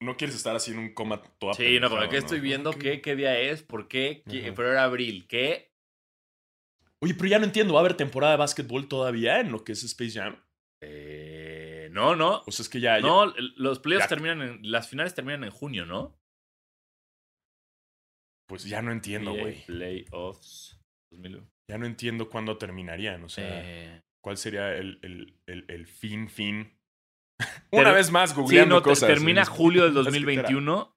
No 0.00 0.16
quieres 0.16 0.34
estar 0.36 0.56
así 0.56 0.70
en 0.72 0.78
un 0.78 0.94
coma 0.94 1.22
toda 1.38 1.52
Sí, 1.54 1.78
no, 1.78 1.88
como 1.88 2.00
pendejado, 2.00 2.10
que 2.10 2.16
estoy 2.16 2.40
viendo 2.40 2.72
qué, 2.72 3.00
qué 3.02 3.16
día 3.16 3.38
es, 3.38 3.62
por 3.62 3.86
qué, 3.88 4.22
qué- 4.28 4.52
pero 4.56 4.70
era 4.72 4.84
abril, 4.84 5.26
¿qué? 5.28 5.72
Oye, 7.00 7.12
pero 7.14 7.28
ya 7.28 7.38
no 7.38 7.44
entiendo, 7.44 7.74
¿va 7.74 7.80
a 7.80 7.82
haber 7.82 7.94
temporada 7.94 8.32
de 8.32 8.38
básquetbol 8.38 8.88
todavía 8.88 9.40
en 9.40 9.52
lo 9.52 9.62
que 9.62 9.72
es 9.72 9.84
Space 9.84 10.18
Jam? 10.18 10.36
Eh, 10.80 11.88
no, 11.92 12.16
no. 12.16 12.42
O 12.46 12.50
sea, 12.50 12.62
es 12.62 12.68
que 12.68 12.80
ya... 12.80 12.98
ya- 12.98 13.06
No, 13.06 13.32
los 13.56 13.78
playoffs 13.78 14.04
Ya- 14.06 14.08
terminan 14.08 14.40
en. 14.42 14.70
Las 14.70 14.88
finales 14.88 15.14
terminan 15.14 15.44
en 15.44 15.50
junio, 15.50 15.84
¿no? 15.86 16.18
Pues 18.46 18.64
ya 18.64 18.82
no 18.82 18.92
entiendo, 18.92 19.32
güey. 19.34 19.64
Playoffs 19.66 20.78
2000. 21.12 21.42
Ya 21.70 21.78
no 21.78 21.86
entiendo 21.86 22.28
cuándo 22.28 22.58
terminarían, 22.58 23.24
o 23.24 23.28
sea... 23.28 23.62
Eh, 23.64 24.00
¿Cuál 24.22 24.36
sería 24.38 24.74
el, 24.74 24.98
el- 25.02 25.38
el- 25.46 25.64
el 25.68 25.86
fin, 25.86 26.28
fin? 26.28 26.78
Ter- 27.70 27.80
Una 27.80 27.92
vez 27.92 28.10
más, 28.10 28.30
sí, 28.30 28.36
googleando 28.36 28.76
no, 28.76 28.82
te- 28.82 28.88
cosas. 28.90 29.08
termina 29.08 29.42
en- 29.42 29.46
julio 29.48 29.84
del 29.84 29.94
la 29.94 30.02
2021. 30.02 30.96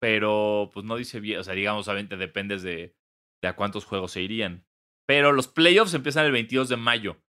Pero, 0.00 0.70
pues 0.72 0.84
no 0.84 0.96
dice 0.96 1.20
bien. 1.20 1.38
O 1.40 1.44
sea, 1.44 1.54
digamos, 1.54 1.86
obviamente 1.88 2.16
dependes 2.16 2.62
de, 2.62 2.94
de 3.42 3.48
a 3.48 3.56
cuántos 3.56 3.84
juegos 3.84 4.12
se 4.12 4.22
irían. 4.22 4.64
Pero 5.06 5.32
los 5.32 5.48
playoffs 5.48 5.94
empiezan 5.94 6.26
el 6.26 6.32
22 6.32 6.68
de 6.68 6.76
mayo. 6.76 7.22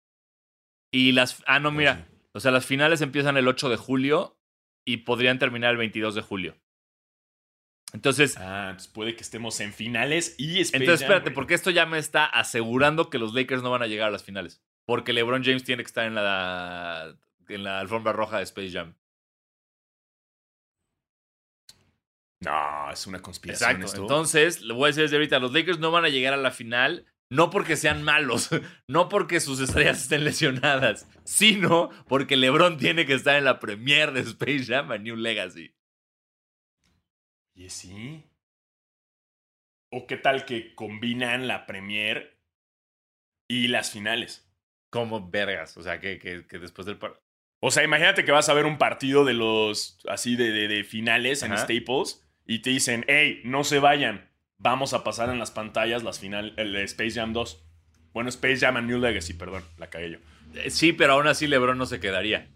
Y 0.93 1.13
las. 1.13 1.43
Ah, 1.47 1.59
no, 1.61 1.71
mira. 1.71 2.09
O 2.35 2.41
sea, 2.41 2.51
las 2.51 2.67
finales 2.67 3.01
empiezan 3.01 3.37
el 3.37 3.47
8 3.49 3.69
de 3.69 3.77
julio 3.77 4.39
y 4.87 4.99
podrían 4.99 5.39
terminar 5.39 5.71
el 5.73 5.77
22 5.77 6.15
de 6.15 6.23
julio. 6.23 6.57
Entonces, 7.95 8.37
Ah, 8.37 8.67
entonces 8.71 8.93
puede 8.93 9.15
que 9.15 9.23
estemos 9.23 9.59
en 9.61 9.73
finales 9.73 10.35
y 10.37 10.61
Space 10.61 10.83
Entonces, 10.83 11.03
espérate, 11.03 11.31
porque 11.31 11.55
esto 11.55 11.71
ya 11.71 11.87
me 11.87 11.99
está 11.99 12.27
asegurando 12.27 13.09
que 13.09 13.19
los 13.19 13.33
Lakers 13.33 13.63
no 13.63 13.71
van 13.71 13.83
a 13.83 13.87
llegar 13.87 14.09
a 14.09 14.11
las 14.11 14.25
finales. 14.25 14.61
Porque 14.85 15.13
LeBron 15.13 15.45
James 15.45 15.65
tiene 15.65 15.83
que 15.85 15.87
estar 15.87 16.05
en 16.05 16.17
la, 16.17 17.17
en 17.49 17.63
la 17.63 17.79
alfombra 17.81 18.13
roja 18.13 18.39
de 18.39 18.43
Space 18.43 18.73
Jam. 18.73 18.97
No, 22.41 22.91
es 22.91 23.07
una 23.07 23.23
conspiración 23.23 23.71
Exacto. 23.71 23.87
esto. 23.87 24.03
Entonces, 24.03 24.61
lo 24.61 24.75
voy 24.75 24.85
a 24.85 24.89
decir 24.89 25.05
desde 25.05 25.17
ahorita, 25.17 25.39
los 25.39 25.53
Lakers 25.53 25.79
no 25.79 25.91
van 25.91 26.05
a 26.05 26.09
llegar 26.09 26.35
a 26.35 26.37
la 26.37 26.51
final 26.51 27.07
no 27.31 27.49
porque 27.51 27.77
sean 27.77 28.03
malos, 28.03 28.51
no 28.89 29.09
porque 29.09 29.41
sus 29.41 29.61
estrellas 29.61 30.03
estén 30.03 30.25
lesionadas, 30.25 31.09
sino 31.25 31.91
porque 32.07 32.37
LeBron 32.37 32.77
tiene 32.77 33.07
que 33.07 33.15
estar 33.15 33.37
en 33.37 33.45
la 33.45 33.61
premiere 33.61 34.13
de 34.13 34.21
Space 34.21 34.65
Jam 34.67 34.91
a 34.91 34.99
New 34.99 35.17
Legacy. 35.17 35.75
¿Y 37.55 37.71
sí? 37.71 38.25
¿O 39.91 40.07
qué 40.07 40.17
tal 40.17 40.45
que 40.45 40.75
combinan 40.75 41.47
la 41.47 41.67
premier 41.67 42.37
y 43.49 43.69
las 43.69 43.91
finales? 43.93 44.49
Como 44.91 45.29
vergas, 45.31 45.77
o 45.77 45.83
sea, 45.83 46.01
que, 46.01 46.19
que, 46.19 46.47
que 46.47 46.59
después 46.59 46.87
del 46.87 46.99
par- 46.99 47.21
O 47.61 47.71
sea, 47.71 47.85
imagínate 47.85 48.25
que 48.25 48.33
vas 48.33 48.49
a 48.49 48.55
ver 48.55 48.67
un 48.67 48.79
partido 48.79 49.25
de 49.25 49.35
los 49.35 49.99
así 50.09 50.37
de, 50.37 50.51
de- 50.51 50.69
de 50.69 50.85
finales 50.85 51.43
en. 51.43 51.59
Staples 51.59 52.25
y 52.47 52.61
te 52.61 52.71
dicen, 52.71 53.05
hey, 53.09 53.41
no 53.45 53.65
se 53.65 53.79
vayan, 53.79 54.31
vamos 54.59 54.93
a 54.95 55.05
pasar 55.05 55.31
en 55.31 55.39
las 55.39 55.51
pantallas 55.51 56.03
las 56.03 56.19
final, 56.21 56.55
el 56.57 56.75
Space 56.77 57.13
Jam 57.13 57.33
2. 57.33 57.65
Bueno, 58.13 58.29
Space 58.29 58.59
Jam 58.59 58.77
and 58.77 58.89
New 58.89 58.99
Legacy, 59.01 59.35
perdón, 59.35 59.65
la 59.79 59.91
cagué 59.91 60.11
yo. 60.13 60.19
Eh, 60.55 60.71
Sí, 60.71 60.93
pero 60.93 61.15
aún 61.15 61.27
así 61.27 61.47
LeBron 61.47 61.79
no 61.79 61.87
se 61.87 61.99
quedaría. 62.01 62.49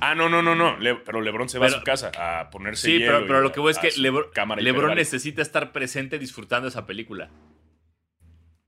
Ah, 0.00 0.14
no, 0.14 0.28
no, 0.28 0.42
no, 0.42 0.54
no. 0.54 0.76
Le- 0.78 0.94
pero 0.96 1.20
LeBron 1.20 1.48
se 1.48 1.58
va 1.58 1.66
Pero- 1.66 1.76
a 1.76 1.80
su 1.80 1.84
casa 1.84 2.12
a 2.40 2.50
ponerse 2.50 2.86
Sí, 2.86 2.98
hielo 2.98 3.12
pero, 3.14 3.26
pero 3.26 3.40
lo 3.40 3.52
que 3.52 3.60
voy 3.60 3.72
es 3.72 3.78
que 3.78 3.90
Lebron, 3.96 4.30
cámara 4.32 4.60
LeBron 4.62 4.76
hiperbárica. 4.90 5.00
necesita 5.00 5.42
estar 5.42 5.72
presente 5.72 6.18
disfrutando 6.18 6.68
esa 6.68 6.86
película. 6.86 7.30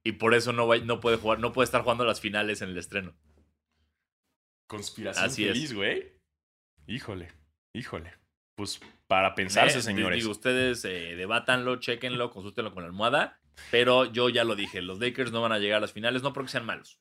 Y 0.02 0.12
por 0.12 0.34
eso 0.34 0.52
no, 0.52 0.66
va- 0.66 0.78
no 0.78 0.98
puede 1.00 1.16
jugar, 1.18 1.38
no 1.38 1.52
puede 1.52 1.64
estar 1.64 1.82
jugando 1.82 2.04
las 2.04 2.20
finales 2.20 2.62
en 2.62 2.70
el 2.70 2.78
estreno. 2.78 3.14
Conspiración 4.66 5.24
Así 5.26 5.44
feliz, 5.46 5.72
güey. 5.74 6.12
Híjole, 6.86 7.28
híjole. 7.74 8.14
Pues 8.56 8.80
para 9.06 9.34
pensarse, 9.34 9.82
señores. 9.82 10.18
Digo, 10.20 10.30
ustedes 10.30 10.84
eh, 10.84 11.16
debátanlo, 11.16 11.76
chequenlo, 11.76 12.30
consúltenlo 12.30 12.72
con 12.72 12.82
la 12.82 12.88
almohada. 12.88 13.40
Pero 13.70 14.04
yo 14.06 14.28
ya 14.28 14.44
lo 14.44 14.54
dije, 14.54 14.80
los 14.82 15.00
Lakers 15.00 15.32
no 15.32 15.40
van 15.42 15.52
a 15.52 15.58
llegar 15.58 15.78
a 15.78 15.80
las 15.80 15.92
finales, 15.92 16.22
no 16.22 16.32
porque 16.32 16.50
sean 16.50 16.66
malos. 16.66 16.99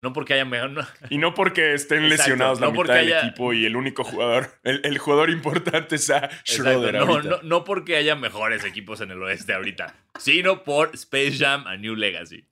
No 0.00 0.12
porque 0.12 0.34
haya 0.34 0.44
mejor. 0.44 0.70
no- 0.70 0.86
Y 1.10 1.18
no 1.18 1.34
porque 1.34 1.74
estén 1.74 2.04
Exacto, 2.04 2.22
lesionados 2.22 2.60
la 2.60 2.66
no 2.68 2.72
mitad 2.72 2.94
del 2.94 3.06
haya- 3.06 3.20
equipo 3.26 3.52
y 3.52 3.64
el 3.66 3.74
único 3.74 4.04
jugador, 4.04 4.48
el, 4.62 4.80
el 4.84 4.98
jugador 4.98 5.28
importante 5.30 5.98
sea 5.98 6.18
Exacto, 6.18 6.42
Schroeder 6.44 6.94
no, 6.94 7.00
ahorita. 7.00 7.28
no, 7.28 7.42
no 7.42 7.64
porque 7.64 7.96
haya 7.96 8.14
mejores 8.14 8.64
equipos 8.64 9.00
en 9.00 9.10
el 9.10 9.20
oeste 9.22 9.52
ahorita, 9.54 9.96
sino 10.18 10.62
por 10.62 10.90
Space 10.94 11.32
Jam 11.38 11.66
a 11.66 11.76
New 11.76 11.96
Legacy. 11.96 12.46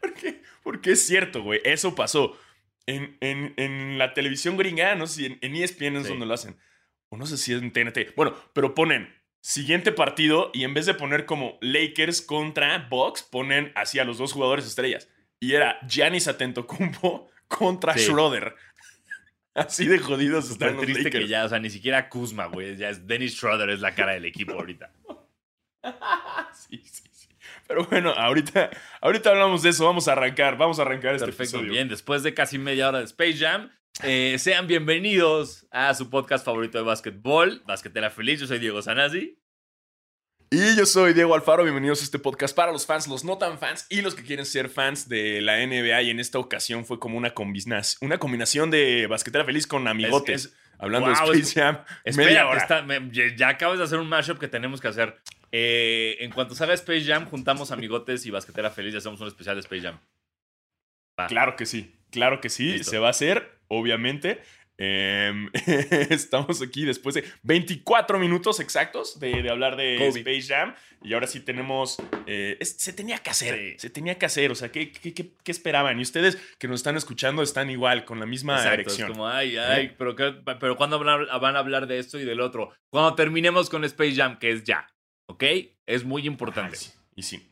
Porque, 0.00 0.42
porque 0.62 0.92
es 0.92 1.06
cierto, 1.06 1.42
güey. 1.42 1.60
Eso 1.64 1.94
pasó. 1.94 2.38
En, 2.86 3.16
en, 3.20 3.54
en 3.56 3.98
la 3.98 4.14
televisión 4.14 4.56
gringa, 4.56 4.94
no 4.96 5.06
sé 5.06 5.14
si 5.14 5.26
en, 5.26 5.38
en 5.42 5.54
ESPN 5.54 5.96
es 5.98 6.04
Sí. 6.04 6.08
donde 6.08 6.26
lo 6.26 6.34
hacen. 6.34 6.56
O 7.08 7.16
no 7.16 7.26
sé 7.26 7.36
si 7.36 7.52
es 7.52 7.62
en 7.62 7.72
TNT. 7.72 8.14
Bueno, 8.16 8.34
pero 8.52 8.74
ponen 8.74 9.14
siguiente 9.40 9.92
partido 9.92 10.50
y 10.52 10.64
en 10.64 10.74
vez 10.74 10.86
de 10.86 10.94
poner 10.94 11.24
como 11.24 11.56
Lakers 11.60 12.20
contra 12.20 12.86
Bucks, 12.90 13.22
ponen 13.22 13.72
así 13.76 13.98
a 13.98 14.04
los 14.04 14.18
dos 14.18 14.32
jugadores 14.32 14.66
estrellas. 14.66 15.08
Y 15.40 15.54
era 15.54 15.78
Giannis 15.88 16.28
Atentocumpo 16.28 17.30
contra 17.48 17.94
Sí. 17.94 18.00
Schroeder. 18.06 18.54
Así 19.54 19.86
de 19.86 19.98
jodidos 19.98 20.50
están 20.50 20.76
los 20.76 20.84
triste 20.84 21.04
Lakers. 21.04 21.24
que 21.24 21.28
ya, 21.28 21.44
o 21.44 21.48
sea, 21.48 21.58
ni 21.58 21.70
siquiera 21.70 22.08
Kuzma, 22.08 22.46
güey. 22.46 22.76
Ya 22.76 22.88
es 22.90 23.06
Dennis 23.06 23.34
Schroeder 23.34 23.70
es 23.70 23.80
la 23.80 23.94
cara 23.94 24.12
del 24.12 24.24
equipo 24.26 24.52
ahorita. 24.52 24.92
Sí, 26.52 26.76
sí, 26.84 27.02
sí. 27.10 27.28
Pero 27.66 27.84
bueno, 27.86 28.10
ahorita, 28.10 28.68
ahorita 29.00 29.30
hablamos 29.30 29.62
de 29.62 29.70
eso. 29.70 29.86
Vamos 29.86 30.08
a 30.08 30.12
arrancar. 30.12 30.58
Vamos 30.58 30.78
a 30.78 30.82
arrancar 30.82 31.14
este 31.14 31.24
Perfecto, 31.26 31.56
episodio. 31.56 31.72
bien. 31.72 31.88
Después 31.88 32.22
de 32.22 32.34
casi 32.34 32.58
media 32.58 32.88
hora 32.88 32.98
de 32.98 33.04
Space 33.04 33.38
Jam, 33.38 33.70
eh, 34.02 34.36
sean 34.38 34.66
bienvenidos 34.66 35.66
a 35.70 35.94
su 35.94 36.10
podcast 36.10 36.44
favorito 36.44 36.76
de 36.76 36.84
básquetbol, 36.84 37.62
Basquetera 37.66 38.10
Feliz. 38.10 38.40
Yo 38.40 38.46
soy 38.46 38.58
Diego 38.58 38.82
Sanasi. 38.82 39.38
Y 40.52 40.76
yo 40.76 40.84
soy 40.84 41.12
Diego 41.12 41.34
Alfaro, 41.36 41.62
bienvenidos 41.62 42.00
a 42.00 42.04
este 42.04 42.18
podcast 42.18 42.56
para 42.56 42.72
los 42.72 42.84
fans, 42.84 43.06
los 43.06 43.24
no 43.24 43.38
tan 43.38 43.58
fans 43.58 43.86
y 43.88 44.02
los 44.02 44.16
que 44.16 44.24
quieren 44.24 44.44
ser 44.44 44.68
fans 44.68 45.08
de 45.08 45.40
la 45.40 45.58
NBA. 45.64 46.02
Y 46.02 46.10
en 46.10 46.18
esta 46.18 46.40
ocasión 46.40 46.84
fue 46.84 46.98
como 46.98 47.16
una, 47.16 47.32
una 48.00 48.18
combinación 48.18 48.70
de 48.70 49.06
basquetera 49.06 49.44
feliz 49.44 49.66
con 49.68 49.86
amigotes. 49.86 50.46
Es- 50.46 50.56
hablando 50.78 51.08
Wow, 51.08 51.30
de 51.32 51.38
es- 51.38 51.48
Space 51.50 51.60
Jam. 51.60 51.84
Media 52.16 52.48
hora. 52.48 52.60
está- 52.60 52.82
me- 52.82 53.10
ya, 53.12 53.24
ya 53.36 53.48
acabas 53.50 53.78
de 53.78 53.84
hacer 53.84 53.98
un 54.00 54.08
mashup 54.08 54.38
que 54.40 54.48
tenemos 54.48 54.80
que 54.80 54.88
hacer. 54.88 55.20
Eh, 55.52 56.16
en 56.20 56.32
cuanto 56.32 56.54
salga 56.56 56.74
Space 56.74 57.04
Jam, 57.04 57.26
juntamos 57.26 57.70
amigotes 57.70 58.26
y 58.26 58.30
Basquetera 58.30 58.70
Feliz 58.70 58.94
y 58.94 58.96
hacemos 58.96 59.20
un 59.20 59.28
especial 59.28 59.54
de 59.54 59.60
Space 59.60 59.82
Jam. 59.82 60.00
Va. 61.18 61.26
Claro 61.28 61.54
que 61.54 61.66
sí, 61.66 61.94
claro 62.10 62.40
que 62.40 62.48
sí, 62.48 62.72
Listo. 62.72 62.90
se 62.90 62.98
va 62.98 63.08
a 63.08 63.10
hacer, 63.10 63.60
obviamente. 63.68 64.40
Em, 64.82 65.50
estamos 66.10 66.62
aquí 66.62 66.86
después 66.86 67.14
de 67.14 67.24
24 67.42 68.18
minutos 68.18 68.60
exactos 68.60 69.20
de, 69.20 69.42
de 69.42 69.50
hablar 69.50 69.76
de. 69.76 70.08
Space 70.08 70.42
Jam. 70.48 70.74
Y 71.02 71.12
ahora 71.12 71.26
sí 71.26 71.40
tenemos. 71.40 71.96
eh, 72.26 72.56
es- 72.60 72.76
se 72.78 72.94
tenía 72.94 73.18
que 73.18 73.28
hacer. 73.28 73.56
Sí. 73.56 73.74
Se 73.78 73.90
tenía 73.90 74.18
que 74.18 74.24
hacer. 74.24 74.50
O 74.50 74.54
sea, 74.54 74.72
¿qué, 74.72 74.90
qué, 74.90 75.12
qué- 75.12 75.32
qué 75.44 75.52
esperaban? 75.52 75.98
Y 75.98 76.02
ustedes 76.02 76.38
que 76.58 76.66
nos 76.66 76.80
están 76.80 76.96
escuchando 76.96 77.42
están 77.42 77.68
igual, 77.68 78.06
con 78.06 78.20
la 78.20 78.26
misma 78.26 78.56
Exacto, 78.56 78.90
es 78.90 79.04
como, 79.04 79.28
ay, 79.28 79.58
ay, 79.58 79.86
¿Eh? 79.86 79.94
pero, 79.98 80.16
pero 80.58 80.76
¿cuándo 80.76 80.98
van 80.98 81.28
a, 81.30 81.36
van 81.38 81.56
a 81.56 81.58
hablar 81.58 81.86
de 81.86 81.98
esto 81.98 82.18
y 82.18 82.24
del 82.24 82.40
otro? 82.40 82.72
Cuando 82.90 83.14
terminemos 83.14 83.68
con 83.68 83.84
Space 83.84 84.14
Jam, 84.14 84.38
que 84.38 84.50
es 84.50 84.64
ya, 84.64 84.86
¿ok? 85.28 85.44
Es 85.86 86.04
muy 86.04 86.26
importante. 86.26 86.76
Ay, 86.78 86.84
sí. 86.86 86.92
Y 87.16 87.22
sí. 87.22 87.46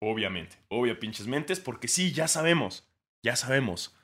Obviamente. 0.00 0.56
Obvio, 0.68 0.98
pinches 0.98 1.26
mentes, 1.26 1.60
porque 1.60 1.88
sí, 1.88 2.12
ya 2.12 2.28
sabemos. 2.28 2.88
Ya 3.22 3.36
sabemos. 3.36 3.94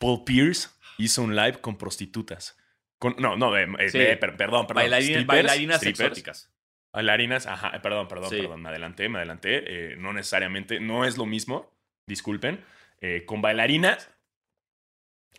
Paul 0.00 0.24
Pierce 0.24 0.70
hizo 0.98 1.22
un 1.22 1.36
live 1.36 1.60
con 1.60 1.78
prostitutas. 1.78 2.56
Con, 2.98 3.14
no, 3.18 3.36
no, 3.36 3.56
eh, 3.56 3.66
Sí. 3.90 3.98
perdón, 4.18 4.66
perdón. 4.66 4.66
Bailarina- 4.74 5.24
bailarinas 5.24 5.76
strippers, 5.76 6.00
exóticas. 6.00 6.52
Bailarinas, 6.92 7.46
ajá, 7.46 7.76
eh, 7.76 7.80
perdón, 7.80 8.08
perdón, 8.08 8.30
Sí. 8.30 8.36
perdón. 8.38 8.62
Me 8.62 8.68
adelanté, 8.70 9.08
me 9.08 9.18
adelanté. 9.18 9.62
eh, 9.92 9.96
no 9.96 10.12
necesariamente, 10.12 10.80
no 10.80 11.04
es 11.04 11.16
lo 11.16 11.26
mismo. 11.26 11.70
Disculpen. 12.06 12.64
Con 13.26 13.40
bailarinas, 13.40 14.10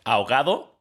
ahogado, 0.04 0.80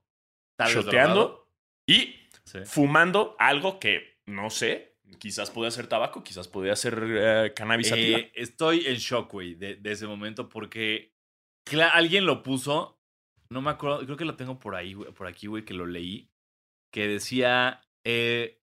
choteando 0.72 1.48
y 1.86 2.16
Sí. 2.44 2.60
fumando 2.66 3.36
algo 3.40 3.80
que 3.80 4.20
no 4.26 4.50
sé. 4.50 4.96
Quizás 5.20 5.52
podía 5.52 5.70
ser 5.72 5.88
tabaco, 5.88 6.24
quizás 6.24 6.48
podía 6.48 6.76
ser 6.76 7.54
cannabis 7.56 7.92
estoy 8.34 8.88
en 8.88 8.96
shock, 8.96 9.32
güey, 9.32 9.56
de, 9.56 9.76
de 9.76 9.92
ese 9.92 10.08
momento 10.08 10.48
porque 10.50 11.14
alguien 11.94 12.26
lo 12.26 12.42
puso, 12.44 13.01
no 13.52 13.62
me 13.62 13.70
acuerdo, 13.70 14.00
creo 14.06 14.18
que 14.18 14.26
lo 14.26 14.36
tengo 14.36 14.58
por 14.58 14.76
ahí, 14.76 14.96
por 14.96 15.28
aquí, 15.28 15.48
güey, 15.48 15.64
que 15.66 15.74
lo 15.74 15.86
leí, 15.86 16.30
que 16.92 17.08
decía, 17.08 17.82
eh, 18.06 18.58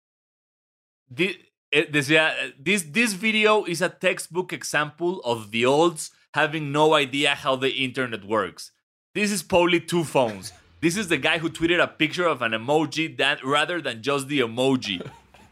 di- 1.08 1.38
eh, 1.72 1.88
decía, 1.92 2.34
this, 2.64 2.92
this 2.92 3.14
video 3.14 3.66
is 3.66 3.82
a 3.82 3.90
textbook 3.90 4.54
example 4.54 5.22
of 5.24 5.50
the 5.52 5.66
olds 5.66 6.12
having 6.34 6.72
no 6.72 6.94
idea 6.94 7.36
how 7.36 7.56
the 7.56 7.70
internet 7.84 8.24
works. 8.26 8.72
This 9.14 9.32
is 9.32 9.42
probably 9.42 9.80
two 9.80 10.04
phones. 10.04 10.54
This 10.82 10.98
is 10.98 11.08
the 11.08 11.18
guy 11.18 11.40
who 11.40 11.50
tweeted 11.50 11.82
a 11.82 11.88
picture 11.88 12.28
of 12.28 12.42
an 12.44 12.52
emoji 12.52 13.18
that, 13.18 13.44
rather 13.44 13.82
than 13.82 14.04
just 14.04 14.28
the 14.28 14.42
emoji. 14.42 15.02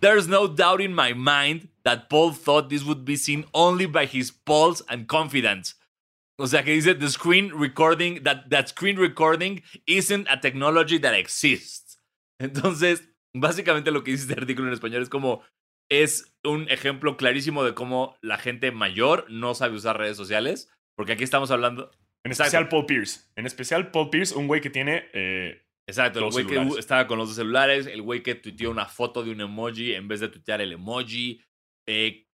There's 0.01 0.27
no 0.27 0.47
doubt 0.47 0.81
in 0.81 0.93
my 0.93 1.13
mind 1.13 1.69
that 1.83 2.09
Paul 2.09 2.33
thought 2.33 2.69
this 2.69 2.83
would 2.83 3.03
be 3.05 3.15
seen 3.15 3.45
only 3.53 3.85
by 3.87 4.05
his 4.05 4.29
pulse 4.31 4.81
and 4.89 5.07
confidence. 5.07 5.75
O 6.43 6.47
sea 6.47 6.61
que 6.61 6.71
dice 6.71 6.93
the 6.95 7.07
screen 7.07 7.53
recording 7.57 8.21
that 8.23 8.49
that 8.49 8.67
screen 8.67 8.97
recording 8.97 9.63
isn't 9.85 10.27
a 10.29 10.41
technology 10.41 10.99
that 10.99 11.13
exists. 11.13 12.03
Entonces, 12.37 13.09
básicamente 13.33 13.91
lo 13.91 14.03
que 14.03 14.11
dice 14.11 14.23
este 14.23 14.41
artículo 14.41 14.67
en 14.67 14.73
español 14.73 15.01
es 15.03 15.09
como 15.09 15.41
es 15.89 16.35
un 16.43 16.69
ejemplo 16.69 17.15
clarísimo 17.15 17.63
de 17.63 17.73
cómo 17.73 18.17
la 18.21 18.37
gente 18.37 18.71
mayor 18.73 19.25
no 19.29 19.53
sabe 19.55 19.75
usar 19.75 19.97
redes 19.97 20.17
sociales, 20.17 20.69
porque 20.97 21.13
aquí 21.13 21.23
estamos 21.23 21.49
hablando 21.49 21.91
En 22.25 22.33
especial 22.33 22.67
Paul 22.67 22.87
Pierce. 22.87 23.21
En 23.37 23.45
especial 23.45 23.91
Paul 23.91 24.09
Pierce, 24.09 24.35
un 24.35 24.47
güey 24.47 24.59
que 24.59 24.69
tiene. 24.69 25.09
eh, 25.13 25.65
Exacto, 25.87 26.19
el 26.19 26.31
güey 26.31 26.45
que 26.45 26.55
celulares. 26.55 26.77
estaba 26.77 27.07
con 27.07 27.17
los 27.19 27.29
dos 27.29 27.37
celulares, 27.37 27.87
el 27.87 28.01
güey 28.01 28.21
que 28.21 28.35
tuiteó 28.35 28.69
una 28.69 28.85
foto 28.85 29.23
de 29.23 29.31
un 29.31 29.39
emoji 29.39 29.93
en 29.93 30.09
vez 30.09 30.19
de 30.19 30.27
tuitear 30.27 30.59
el 30.59 30.73
emoji. 30.73 31.41
Eh, 31.87 32.25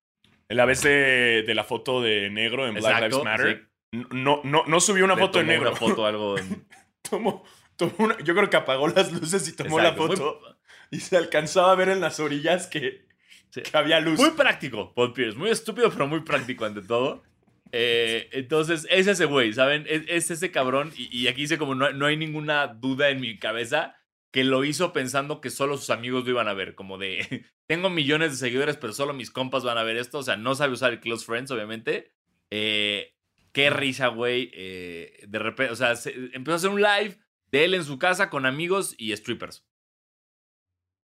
la 0.49 0.65
vez 0.65 0.81
de, 0.81 1.43
de 1.45 1.55
la 1.55 1.63
foto 1.63 2.01
de 2.01 2.29
negro 2.31 2.67
en 2.67 2.73
Black 2.73 3.03
Exacto, 3.03 3.19
Lives 3.19 3.23
Matter. 3.23 3.68
No, 3.91 4.41
no, 4.43 4.63
no 4.67 4.79
subió 4.79 5.05
una 5.05 5.15
le 5.15 5.21
foto 5.21 5.39
tomó 5.39 5.51
negro. 5.51 5.69
Una 5.71 5.77
foto 5.79 6.05
algo 6.05 6.37
en- 6.37 6.67
tomó, 7.09 7.43
tomó 7.75 7.93
una- 7.99 8.17
yo 8.19 8.35
creo 8.35 8.49
que 8.49 8.57
apagó 8.57 8.87
las 8.87 9.11
luces 9.11 9.47
y 9.47 9.55
tomó 9.55 9.79
Exacto, 9.79 10.01
la 10.03 10.07
muy- 10.07 10.17
foto. 10.17 10.57
Y 10.91 10.99
se 10.99 11.17
alcanzaba 11.17 11.71
a 11.71 11.75
ver 11.75 11.89
en 11.89 12.01
las 12.01 12.19
orillas 12.19 12.67
que, 12.67 13.07
Sí. 13.51 13.61
que 13.61 13.77
había 13.77 13.99
luz. 13.99 14.19
Muy 14.19 14.31
práctico, 14.31 14.93
Paul 14.93 15.13
Pierce. 15.13 15.37
Muy 15.37 15.49
estúpido, 15.49 15.89
pero 15.91 16.07
muy 16.07 16.21
práctico 16.21 16.65
ante 16.65 16.81
todo. 16.81 17.23
Eh, 17.71 18.29
entonces, 18.31 18.87
es 18.89 19.05
ese 19.07 19.25
güey, 19.25 19.53
¿saben? 19.53 19.85
Es, 19.87 20.03
es 20.07 20.31
ese 20.31 20.51
cabrón. 20.51 20.91
Y, 20.97 21.15
y 21.15 21.27
aquí 21.27 21.41
dice 21.41 21.57
como 21.59 21.75
no, 21.75 21.91
no 21.91 22.05
hay 22.07 22.17
ninguna 22.17 22.67
duda 22.67 23.09
en 23.09 23.21
mi 23.21 23.37
cabeza 23.37 23.95
que 24.31 24.43
lo 24.43 24.63
hizo 24.65 24.93
pensando 24.93 25.41
que 25.41 25.49
solo 25.49 25.77
sus 25.77 25.89
amigos 25.89 26.25
lo 26.25 26.31
iban 26.31 26.47
a 26.47 26.53
ver. 26.53 26.75
Como 26.75 26.97
de, 26.99 27.45
tengo 27.67 27.89
millones 27.89 28.31
de 28.31 28.37
seguidores, 28.37 28.77
pero 28.77 28.93
solo 28.93 29.13
mis 29.13 29.31
compas 29.31 29.63
van 29.63 29.77
a 29.79 29.83
ver 29.83 29.97
esto. 29.97 30.19
O 30.19 30.23
sea, 30.23 30.35
no 30.37 30.53
sabe 30.55 30.73
usar 30.73 30.93
el 30.93 30.99
Close 30.99 31.25
Friends, 31.25 31.49
obviamente. 31.51 32.11
Eh, 32.51 33.13
qué 33.51 33.69
risa, 33.69 34.07
güey. 34.07 34.49
Eh, 34.53 35.25
de 35.27 35.39
repente, 35.39 35.71
o 35.71 35.75
sea, 35.75 35.95
se- 35.95 36.13
empezó 36.33 36.53
a 36.53 36.55
hacer 36.55 36.69
un 36.69 36.81
live 36.81 37.17
de 37.51 37.65
él 37.65 37.73
en 37.73 37.83
su 37.83 37.97
casa 37.99 38.29
con 38.29 38.45
amigos 38.45 38.95
y 38.97 39.15
strippers. 39.15 39.65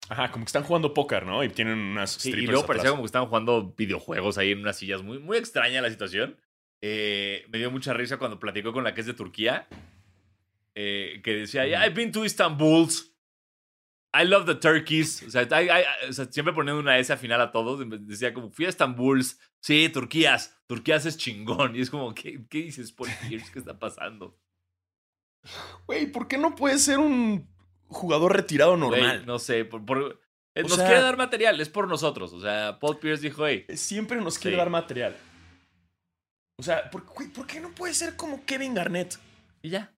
Ajá, 0.09 0.31
como 0.33 0.45
que 0.45 0.49
están 0.49 0.65
jugando 0.65 0.93
póker, 0.95 1.25
¿no? 1.27 1.45
Y 1.45 1.49
tienen 1.51 1.79
unas 1.79 2.13
Sí, 2.13 2.31
y 2.31 2.33
strippers 2.33 2.51
luego 2.53 2.67
parecía 2.67 2.83
atrás. 2.89 2.93
como 2.93 3.03
que 3.03 3.07
estaban 3.07 3.29
jugando 3.29 3.75
videojuegos 3.77 4.39
ahí 4.39 4.51
en 4.53 4.61
unas 4.61 4.77
sillas. 4.79 5.03
Muy, 5.03 5.19
muy 5.19 5.37
extraña 5.37 5.81
la 5.83 5.91
situación. 5.91 6.37
Eh, 6.83 7.45
me 7.51 7.59
dio 7.59 7.71
mucha 7.71 7.93
risa 7.93 8.17
cuando 8.17 8.41
platicó 8.41 8.73
con 8.73 8.83
la 8.83 8.95
que 8.95 9.03
es 9.03 9.07
de 9.07 9.15
Turquía. 9.15 9.69
eh, 10.77 11.21
que 11.25 11.35
decía, 11.35 11.67
"Yeah, 11.67 11.85
I've 11.85 11.95
been 11.97 12.13
to 12.13 12.25
Istanbul. 12.25 12.87
I 14.13 14.25
love 14.25 14.45
the 14.47 14.57
turkeys. 14.57 15.23
O 15.23 15.31
sea, 15.31 15.43
I- 15.43 15.69
I- 15.69 16.09
o 16.09 16.13
sea, 16.13 16.25
siempre 16.27 16.53
poniendo 16.53 16.81
una 16.81 16.99
S 16.99 17.13
al 17.13 17.19
final 17.19 17.41
a 17.41 17.53
todos. 17.53 17.85
Decía 18.07 18.35
como, 18.35 18.51
fui 18.51 18.67
a 18.67 18.69
Estambul. 18.69 19.25
Sí, 19.61 19.89
Turquías. 19.89 20.57
Turquías 20.67 21.07
es 21.07 21.17
chingón. 21.17 21.77
Y 21.77 21.81
es 21.81 21.91
como, 21.91 22.13
¿qué, 22.15 22.45
qué 22.49 22.59
dices, 22.59 22.91
Paul 22.93 23.09
Pierce? 23.29 23.53
¿Qué 23.53 23.59
está 23.61 23.79
pasando? 23.79 24.37
Güey, 25.87 26.07
¿por 26.07 26.29
qué 26.29 26.39
no 26.39 26.55
puede 26.55 26.79
ser 26.79 26.99
un 26.99 27.49
jugador 27.89 28.35
retirado 28.37 28.77
normal? 28.77 29.25
no 29.27 29.39
sé. 29.39 29.65
Por, 29.65 29.85
por- 29.85 30.21
eh, 30.55 30.63
nos 30.63 30.75
sea- 30.75 30.87
quiere 30.87 31.01
dar 31.03 31.17
material. 31.17 31.61
Es 31.61 31.69
por 31.69 31.87
nosotros. 31.89 32.33
O 32.33 32.41
sea, 32.41 32.79
Paul 32.81 32.99
Pierce 32.99 33.23
dijo, 33.23 33.47
hey, 33.47 33.65
Siempre 33.75 34.21
nos 34.21 34.39
quiere 34.39 34.57
Sí. 34.57 34.59
dar 34.59 34.71
material. 34.71 35.17
O 36.59 36.63
sea, 36.63 36.91
¿por, 36.91 37.05
¿por 37.05 37.47
qué 37.47 37.61
no 37.61 37.71
puede 37.71 37.95
ser 37.95 38.17
como 38.17 38.45
Kevin 38.45 38.75
Garnett? 38.75 39.19
y 39.63 39.71
ya. 39.71 39.93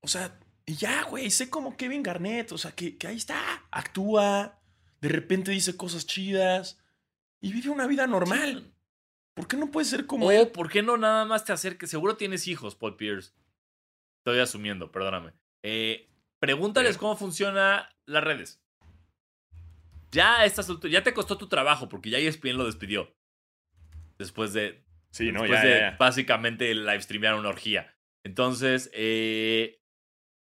O 0.00 0.08
sea, 0.08 0.38
y 0.66 0.74
ya, 0.76 1.02
güey, 1.04 1.30
sé 1.30 1.50
como 1.50 1.76
Kevin 1.76 2.02
Garnett. 2.02 2.52
O 2.52 2.58
sea, 2.58 2.72
que, 2.72 2.96
que 2.96 3.06
ahí 3.08 3.16
está, 3.16 3.40
actúa, 3.70 4.58
de 5.00 5.08
repente 5.08 5.50
dice 5.50 5.76
cosas 5.76 6.06
chidas 6.06 6.78
y 7.40 7.52
vive 7.52 7.70
una 7.70 7.86
vida 7.86 8.06
normal. 8.06 8.72
¿Por 9.34 9.48
qué 9.48 9.56
no 9.56 9.70
puede 9.70 9.86
ser 9.86 10.06
como 10.06 10.30
él? 10.30 10.48
¿por 10.48 10.70
qué 10.70 10.82
no 10.82 10.96
nada 10.98 11.24
más 11.24 11.44
te 11.44 11.52
acerques? 11.52 11.90
Seguro 11.90 12.16
tienes 12.16 12.46
hijos, 12.48 12.74
Paul 12.76 12.96
Pierce. 12.96 13.32
Estoy 14.20 14.38
asumiendo, 14.40 14.92
perdóname. 14.92 15.32
Eh, 15.62 16.08
pregúntales 16.38 16.98
cómo 16.98 17.16
funciona 17.16 17.88
las 18.06 18.22
redes. 18.22 18.60
Ya, 20.12 20.44
alturas- 20.44 20.90
ya 20.90 21.02
te 21.02 21.14
costó 21.14 21.38
tu 21.38 21.48
trabajo 21.48 21.88
porque 21.88 22.10
ya 22.10 22.18
ESPN 22.18 22.58
lo 22.58 22.66
despidió. 22.66 23.14
Después 24.18 24.52
de, 24.52 24.84
Sí, 25.10 25.32
no, 25.32 25.40
después 25.40 25.62
ya, 25.62 25.68
de 25.68 25.74
ya, 25.80 25.90
ya. 25.92 25.96
básicamente 25.96 26.74
live 26.74 27.00
streamear 27.00 27.34
una 27.34 27.48
orgía. 27.48 27.96
Entonces, 28.24 28.90
eh, 28.92 29.81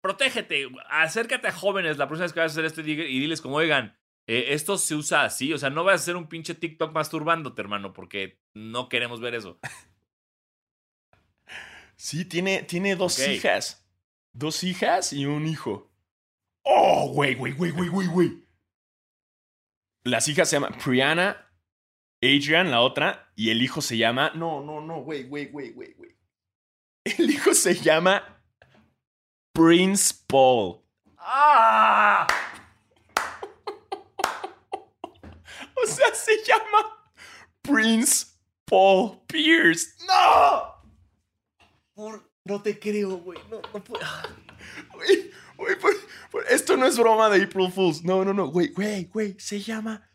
protégete, 0.01 0.67
acércate 0.89 1.47
a 1.47 1.51
jóvenes 1.51 1.97
la 1.97 2.07
próxima 2.07 2.25
vez 2.25 2.33
que 2.33 2.39
vayas 2.39 2.51
a 2.51 2.55
hacer 2.55 2.65
esto 2.65 2.81
y, 2.81 2.83
di- 2.83 3.01
y 3.03 3.19
diles 3.19 3.41
como, 3.41 3.55
oigan, 3.55 3.95
eh, 4.27 4.47
esto 4.49 4.77
se 4.77 4.95
usa 4.95 5.23
así, 5.23 5.53
o 5.53 5.57
sea, 5.57 5.69
no 5.69 5.83
vas 5.83 5.93
a 5.93 6.03
hacer 6.03 6.15
un 6.15 6.27
pinche 6.27 6.53
TikTok 6.55 6.93
masturbándote, 6.93 7.61
hermano, 7.61 7.93
porque 7.93 8.39
no 8.53 8.89
queremos 8.89 9.19
ver 9.21 9.35
eso. 9.35 9.59
Sí, 11.95 12.25
tiene, 12.25 12.63
tiene 12.63 12.95
dos 12.95 13.19
hijas. 13.27 13.87
Dos 14.33 14.63
hijas 14.63 15.13
y 15.13 15.25
un 15.25 15.45
hijo. 15.45 15.91
Oh, 16.63 17.11
güey, 17.13 17.35
güey, 17.35 17.53
güey, 17.53 17.71
güey, 17.71 17.89
güey, 17.89 18.07
güey. 18.07 18.43
Las 20.03 20.27
hijas 20.27 20.49
se 20.49 20.55
llaman 20.55 20.77
Priana, 20.83 21.47
Adrian, 22.23 22.71
la 22.71 22.81
otra, 22.81 23.31
y 23.35 23.49
el 23.51 23.61
hijo 23.61 23.81
se 23.81 23.97
llama. 23.97 24.31
No, 24.33 24.63
no, 24.63 24.81
no, 24.81 25.01
güey, 25.01 25.23
güey, 25.23 25.47
güey, 25.47 25.71
güey, 25.71 25.93
güey. 25.93 26.15
El 27.03 27.29
hijo 27.29 27.53
se 27.53 27.75
llama 27.75 28.40
Prince 29.53 30.13
Paul. 30.27 30.81
¡Ah! 31.17 32.27
O 35.83 35.87
sea, 35.87 36.13
se 36.13 36.43
llama 36.45 37.11
Prince 37.63 38.27
Paul 38.65 39.19
Pierce. 39.27 39.95
¡No! 40.07 40.71
no 42.45 42.61
te 42.61 42.77
creo, 42.79 43.17
güey. 43.17 43.39
No, 43.49 43.61
no 43.73 43.83
puedo. 43.83 44.05
Güey, 44.93 45.31
güey, 45.57 45.79
por- 45.79 45.95
por- 46.31 46.45
esto 46.47 46.77
no 46.77 46.85
es 46.85 46.97
broma 46.99 47.29
de 47.29 47.43
April 47.43 47.71
Fools. 47.71 48.03
No, 48.03 48.23
no, 48.23 48.33
no. 48.33 48.47
Güey, 48.47 48.67
güey, 48.69 49.05
güey. 49.05 49.35
Se 49.39 49.59
llama. 49.59 50.07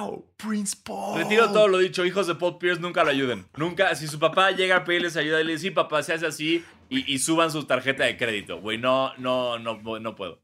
¡Wow! 0.00 0.26
Prince 0.36 0.76
Paul. 0.76 1.18
Retiro 1.18 1.52
todo 1.52 1.68
lo 1.68 1.78
dicho, 1.78 2.04
hijos 2.04 2.26
de 2.26 2.34
Paul 2.34 2.58
Pierce 2.58 2.80
nunca 2.80 3.04
lo 3.04 3.10
ayuden. 3.10 3.46
Nunca, 3.56 3.94
si 3.94 4.06
su 4.06 4.18
papá 4.18 4.50
llega 4.50 4.76
a 4.76 4.84
pedirles 4.84 5.16
ayuda, 5.16 5.42
le 5.42 5.52
dice, 5.52 5.68
sí, 5.68 5.70
papá, 5.70 6.02
se 6.02 6.14
hace 6.14 6.26
así 6.26 6.64
y, 6.88 7.12
y 7.12 7.18
suban 7.18 7.50
su 7.50 7.64
tarjeta 7.64 8.04
de 8.04 8.16
crédito. 8.16 8.60
Güey, 8.60 8.78
no, 8.78 9.14
no, 9.18 9.58
no, 9.58 9.80
no 10.00 10.14
puedo. 10.14 10.42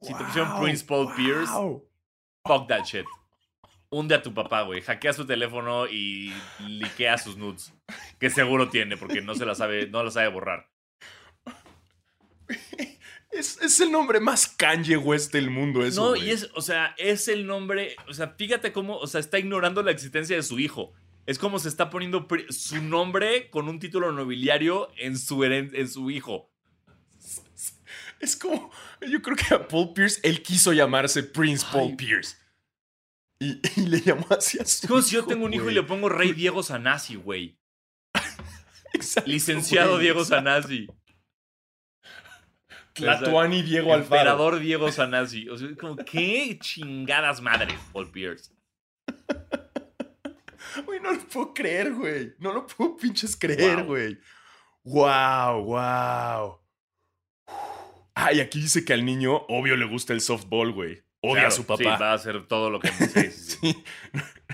Si 0.00 0.12
te 0.14 0.24
pusieron 0.24 0.50
Wow, 0.52 0.62
Prince 0.62 0.84
Paul 0.84 1.14
Pierce, 1.14 1.52
wow. 1.52 1.88
fuck 2.44 2.66
that 2.68 2.84
shit. 2.84 3.06
Hunde 3.88 4.14
a 4.14 4.22
tu 4.22 4.34
papá, 4.34 4.62
güey. 4.62 4.80
Hackea 4.80 5.12
su 5.12 5.26
teléfono 5.26 5.86
y 5.86 6.32
liquea 6.60 7.18
sus 7.18 7.36
nudes. 7.36 7.72
Que 8.18 8.30
seguro 8.30 8.68
tiene, 8.68 8.96
porque 8.96 9.20
no 9.20 9.34
se 9.34 9.46
la 9.46 9.54
sabe, 9.54 9.86
no 9.88 10.02
la 10.02 10.10
sabe 10.10 10.28
borrar. 10.28 10.68
Es, 13.32 13.58
es 13.62 13.80
el 13.80 13.90
nombre 13.90 14.20
más 14.20 14.46
Kanye 14.46 14.98
West 14.98 15.32
del 15.32 15.50
mundo, 15.50 15.84
eso. 15.84 16.10
no, 16.10 16.16
y 16.16 16.30
es, 16.30 16.50
o 16.54 16.60
sea, 16.60 16.94
es 16.98 17.28
el 17.28 17.46
nombre. 17.46 17.96
O 18.08 18.12
sea, 18.12 18.34
fíjate 18.36 18.72
cómo, 18.72 18.98
o 18.98 19.06
sea, 19.06 19.20
está 19.20 19.38
ignorando 19.38 19.82
la 19.82 19.90
existencia 19.90 20.36
de 20.36 20.42
su 20.42 20.58
hijo. 20.58 20.92
Es 21.24 21.38
como 21.38 21.58
se 21.58 21.68
está 21.68 21.88
poniendo 21.88 22.26
su 22.50 22.82
nombre 22.82 23.48
con 23.50 23.68
un 23.68 23.78
título 23.78 24.12
nobiliario 24.12 24.90
en 24.98 25.16
su, 25.16 25.44
en 25.44 25.88
su 25.88 26.10
hijo. 26.10 26.50
Es 28.20 28.36
como. 28.36 28.70
Yo 29.00 29.22
creo 29.22 29.36
que 29.36 29.54
a 29.54 29.66
Paul 29.66 29.92
Pierce, 29.94 30.20
él 30.22 30.42
quiso 30.42 30.72
llamarse 30.72 31.22
Prince 31.22 31.64
Paul. 31.70 31.96
Pierce. 31.96 32.36
Y, 33.38 33.60
y 33.76 33.86
le 33.86 34.00
llamó 34.00 34.26
así 34.30 34.58
a 34.58 34.64
su 34.64 34.84
Es 34.84 34.88
como 34.88 35.02
si 35.02 35.14
yo 35.16 35.24
tengo 35.24 35.44
un 35.46 35.54
hijo 35.54 35.70
y 35.70 35.74
le 35.74 35.82
pongo 35.82 36.08
Rey 36.08 36.32
Diego 36.32 36.62
Sanasi, 36.62 37.16
güey. 37.16 37.58
Licenciado. 39.26 39.98
Diego 39.98 40.24
Sanasi. 40.24 40.86
Tlatuani 42.94 43.62
Diego 43.62 43.92
Alfaro. 43.94 44.20
Emperador 44.20 44.58
Diego 44.60 44.90
Sanasi. 44.92 45.48
O 45.48 45.56
sea, 45.56 45.68
como, 45.78 45.96
¿qué 45.96 46.58
chingadas 46.60 47.40
madres, 47.40 47.78
Paul 47.92 48.10
Pierce? 48.10 48.52
Güey, 50.86 51.00
no 51.00 51.12
lo 51.12 51.18
puedo 51.28 51.52
creer, 51.52 51.92
güey. 51.92 52.32
No 52.38 52.52
lo 52.52 52.66
puedo 52.66 52.96
pinches 52.96 53.36
creer, 53.36 53.78
Wow. 53.78 53.84
güey. 53.86 54.18
Wow, 54.84 55.64
wow. 55.64 56.60
Ah, 58.14 58.32
y 58.32 58.40
aquí 58.40 58.60
dice 58.60 58.82
que 58.84 58.92
al 58.94 59.04
niño, 59.04 59.36
obvio, 59.48 59.76
le 59.76 59.84
gusta 59.86 60.12
el 60.14 60.20
softball, 60.22 60.72
güey. 60.72 61.02
Odia 61.20 61.34
Claro, 61.34 61.48
a 61.48 61.50
su 61.50 61.62
Sí, 61.62 61.68
papá. 61.68 61.98
va 61.98 62.10
a 62.12 62.14
hacer 62.14 62.46
todo 62.46 62.70
lo 62.70 62.80
que. 62.80 62.88
Sí, 62.92 63.06
sí, 63.06 63.30
sí. 63.30 63.56
Sí. 63.72 63.84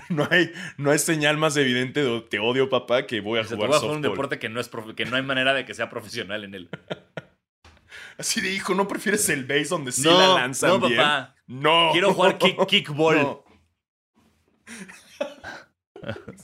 No 0.09 0.27
hay, 0.29 0.51
no 0.77 0.91
hay 0.91 0.99
señal 0.99 1.37
más 1.37 1.55
evidente 1.57 2.03
de 2.03 2.21
te 2.21 2.39
odio, 2.39 2.67
papá, 2.69 3.05
que 3.07 3.21
voy 3.21 3.39
a 3.39 3.41
O 3.41 3.45
sea, 3.45 3.51
te 3.51 3.55
jugar 3.65 3.79
voy 3.81 3.89
a 3.89 3.91
un 3.93 4.01
deporte 4.01 4.39
que 4.39 4.49
no, 4.49 4.59
es 4.59 4.69
que 4.95 5.05
no 5.05 5.15
hay 5.15 5.23
manera 5.23 5.53
de 5.53 5.65
que 5.65 5.73
sea 5.73 5.89
profesional 5.89 6.43
en 6.43 6.55
él. 6.55 6.69
Así 8.19 8.41
de 8.41 8.51
hijo, 8.51 8.75
¿no 8.75 8.85
prefieres 8.85 9.29
el 9.29 9.45
base 9.45 9.69
donde 9.69 9.93
sí 9.93 10.03
la 10.03 10.33
lanzan 10.35 10.71
no, 10.71 10.87
bien? 10.87 10.97
papá. 10.97 11.35
No. 11.47 11.89
Quiero 11.93 12.13
jugar 12.13 12.37
kick, 12.37 12.65
kickball. 12.67 13.15
No. 13.15 13.43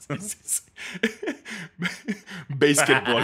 Sí, 0.10 0.18
sí, 0.20 0.38
sí. 0.44 0.62
Basketball. 2.50 3.24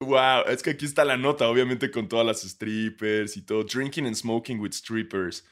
wow, 0.00 0.44
es 0.48 0.62
que 0.62 0.70
aquí 0.70 0.86
está 0.86 1.04
la 1.04 1.18
nota, 1.18 1.48
obviamente 1.48 1.90
con 1.90 2.08
todas 2.08 2.24
las 2.24 2.40
strippers 2.42 3.36
y 3.36 3.42
todo. 3.42 3.64
Drinking 3.64 4.06
and 4.06 4.16
smoking 4.16 4.58
with 4.58 4.72
strippers. 4.72 5.44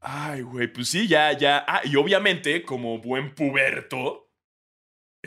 Ay, 0.00 0.42
güey, 0.42 0.72
pues 0.72 0.88
sí, 0.88 1.08
ya, 1.08 1.32
ya. 1.36 1.64
Ah, 1.66 1.80
y 1.84 1.96
obviamente, 1.96 2.62
como 2.62 2.98
buen 2.98 3.34
puberto, 3.34 4.23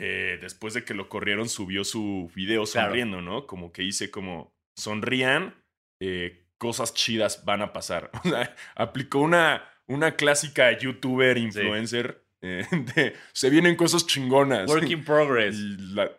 eh, 0.00 0.38
después 0.40 0.74
de 0.74 0.84
que 0.84 0.94
lo 0.94 1.08
corrieron, 1.08 1.48
subió 1.48 1.84
su 1.84 2.30
video 2.34 2.64
Claro. 2.64 2.88
sonriendo, 2.88 3.20
¿no? 3.20 3.46
Como 3.46 3.72
que 3.72 3.82
hice 3.82 4.10
como, 4.10 4.52
sonrían, 4.78 5.54
eh, 6.00 6.46
cosas 6.58 6.94
chidas 6.94 7.44
van 7.44 7.62
a 7.62 7.72
pasar. 7.72 8.10
O 8.24 8.28
sea, 8.28 8.54
aplicó 8.76 9.18
una, 9.18 9.68
una 9.86 10.14
clásica 10.16 10.76
youtuber, 10.78 11.36
influencer, 11.38 12.24
eh, 12.42 12.64
de, 12.94 13.14
se 13.32 13.50
vienen 13.50 13.74
cosas 13.76 14.06
chingonas. 14.06 14.68
Work 14.70 14.88
in 14.90 15.04
progress. 15.04 15.56
La- 15.58 16.12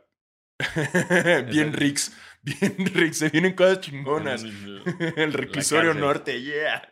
bien 1.50 1.72
Rix, 1.72 2.12
bien 2.42 2.76
Rix, 2.94 3.20
se 3.20 3.30
vienen 3.30 3.54
cosas 3.54 3.80
chingonas. 3.80 4.44
El 5.16 5.32
reclusorio 5.32 5.94
norte, 5.94 6.42
yeah. 6.42 6.92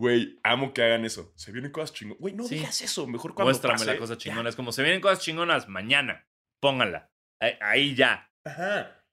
Güey, 0.00 0.40
amo 0.42 0.72
que 0.72 0.82
hagan 0.82 1.04
eso. 1.04 1.30
Se 1.36 1.52
vienen 1.52 1.72
cosas 1.72 1.92
chingonas. 1.92 2.20
Güey, 2.22 2.32
no 2.32 2.44
Sí. 2.44 2.54
digas 2.54 2.80
eso. 2.80 3.06
Mejor 3.06 3.34
cuando 3.34 3.50
Muéstrame 3.50 3.80
pase, 3.80 3.92
la 3.92 3.98
cosa 3.98 4.16
chingona. 4.16 4.48
Es 4.48 4.56
como 4.56 4.72
se 4.72 4.82
vienen 4.82 5.02
cosas 5.02 5.20
chingonas 5.22 5.68
mañana. 5.68 6.26
Pónganla. 6.58 7.10
Ahí, 7.38 7.52
ahí 7.60 7.94
ya. 7.94 8.32
Ajá. 8.46 9.04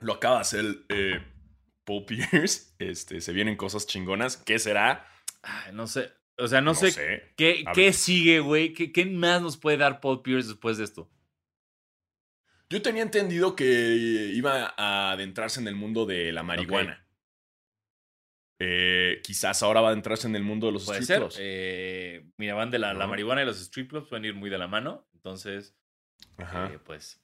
Lo 0.00 0.12
acaba 0.12 0.34
de 0.36 0.40
hacer 0.42 0.64
eh, 0.90 1.24
Paul 1.84 2.04
Pierce. 2.06 2.74
Este, 2.78 3.22
se 3.22 3.32
vienen 3.32 3.56
cosas 3.56 3.86
chingonas. 3.86 4.36
¿Qué 4.36 4.58
será? 4.58 5.06
Ay, 5.40 5.72
no 5.72 5.86
sé. 5.86 6.12
O 6.36 6.46
sea, 6.46 6.60
no, 6.60 6.74
sé, 6.74 6.90
sé. 6.90 7.32
qué, 7.38 7.64
qué 7.72 7.94
sigue, 7.94 8.40
güey. 8.40 8.74
¿Qué, 8.74 8.92
¿Qué 8.92 9.06
más 9.06 9.40
nos 9.40 9.56
puede 9.56 9.78
dar 9.78 10.00
Paul 10.00 10.20
Pierce 10.20 10.48
después 10.48 10.76
de 10.76 10.84
esto? 10.84 11.10
Yo 12.68 12.82
tenía 12.82 13.02
entendido 13.02 13.56
que 13.56 13.64
iba 14.34 14.74
a 14.76 15.12
adentrarse 15.12 15.60
en 15.60 15.68
el 15.68 15.76
mundo 15.76 16.04
de 16.04 16.30
la 16.32 16.42
marihuana. 16.42 17.06
Eh, 18.64 19.20
quizás 19.24 19.60
ahora 19.64 19.80
va 19.80 19.88
a 19.88 19.90
adentrarse 19.90 20.28
en 20.28 20.36
el 20.36 20.44
mundo 20.44 20.66
de 20.66 20.72
los 20.72 20.84
Puede 20.84 21.00
strip 21.00 21.18
clubs. 21.18 21.36
Eh, 21.40 22.24
mira, 22.36 22.54
van 22.54 22.70
de 22.70 22.78
la, 22.78 22.94
marihuana 22.94 23.42
y 23.42 23.44
los 23.44 23.60
strip 23.60 23.90
clubs 23.90 24.08
pueden 24.08 24.24
ir 24.24 24.34
muy 24.34 24.50
de 24.50 24.58
la 24.58 24.68
mano. 24.68 25.04
Entonces, 25.14 25.76
Ajá. 26.38 26.70
eh, 26.72 26.78
pues. 26.84 27.20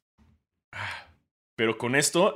Ah, 0.73 1.07
pero 1.55 1.79
con 1.79 1.95
esto, 1.95 2.35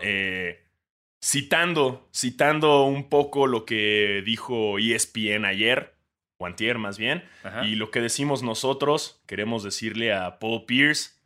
citando, 1.23 2.09
citando 2.15 2.85
un 2.85 3.09
poco 3.09 3.49
lo 3.49 3.65
que 3.65 4.23
dijo 4.25 4.79
ESPN 4.79 5.47
ayer, 5.47 5.97
o 6.39 6.47
antier 6.47 6.79
más 6.79 6.97
bien, 6.97 7.25
Ajá. 7.43 7.67
y 7.67 7.75
lo 7.75 7.91
que 7.91 8.01
decimos 8.01 8.45
nosotros, 8.45 9.21
queremos 9.27 9.65
decirle 9.65 10.13
a 10.13 10.39
Paul 10.39 10.65
Pierce. 10.65 11.22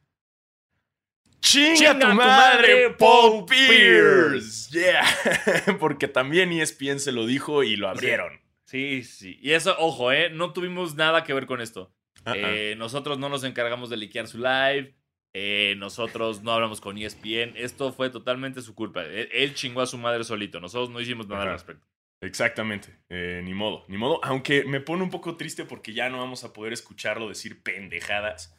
¡Chinga, 1.41 1.99
tu 1.99 2.07
madre, 2.09 2.91
Paul 2.99 3.45
Pierce! 3.47 4.71
Yeah. 4.73 5.05
Porque 5.79 6.09
también 6.09 6.53
E 6.53 6.63
ESPN 6.63 6.99
se 6.99 7.13
lo 7.13 7.27
dijo 7.27 7.63
y 7.63 7.77
lo 7.77 7.89
abrieron. 7.89 8.41
Sí, 8.65 9.05
sí. 9.05 9.39
Y 9.41 9.53
eso, 9.53 9.77
ojo, 9.79 10.11
¿eh? 10.13 10.31
No 10.31 10.53
tuvimos 10.53 10.97
nada 10.97 11.23
que 11.23 11.33
ver 11.35 11.47
con 11.47 11.61
esto. 11.61 11.93
Uh-uh. 12.27 12.33
Eh, 12.35 12.75
nosotros 12.77 13.19
no 13.19 13.29
nos 13.29 13.45
encargamos 13.45 13.91
de 13.91 13.97
liquear 13.97 14.27
su 14.27 14.39
live. 14.39 14.97
eh, 15.33 15.75
nosotros 15.79 16.43
no 16.43 16.53
hablamos 16.53 16.81
con 16.81 16.99
E 16.99 17.05
ESPN. 17.05 17.55
Esto 17.57 17.93
fue 17.93 18.11
totalmente 18.11 18.63
su 18.63 18.75
culpa. 18.75 19.05
Él, 19.05 19.29
él 19.31 19.55
chingó 19.55 19.83
a 19.83 19.87
su 19.87 19.99
madre 19.99 20.25
solito. 20.25 20.59
Nosotros 20.59 20.91
no 20.91 21.01
hicimos 21.01 21.29
nada 21.29 21.43
al 21.43 21.53
respecto. 21.53 21.87
Exactamente. 22.23 22.99
Eh, 23.11 23.43
ni 23.45 23.53
modo, 23.55 23.85
ni 23.89 23.99
modo. 23.99 24.19
Aunque 24.25 24.65
me 24.65 24.81
pone 24.81 25.03
un 25.05 25.11
poco 25.11 25.37
triste 25.37 25.65
porque 25.65 25.93
ya 25.93 26.09
no 26.09 26.19
vamos 26.19 26.43
a 26.43 26.53
poder 26.53 26.73
escucharlo 26.73 27.29
decir 27.29 27.63
pendejadas 27.63 28.56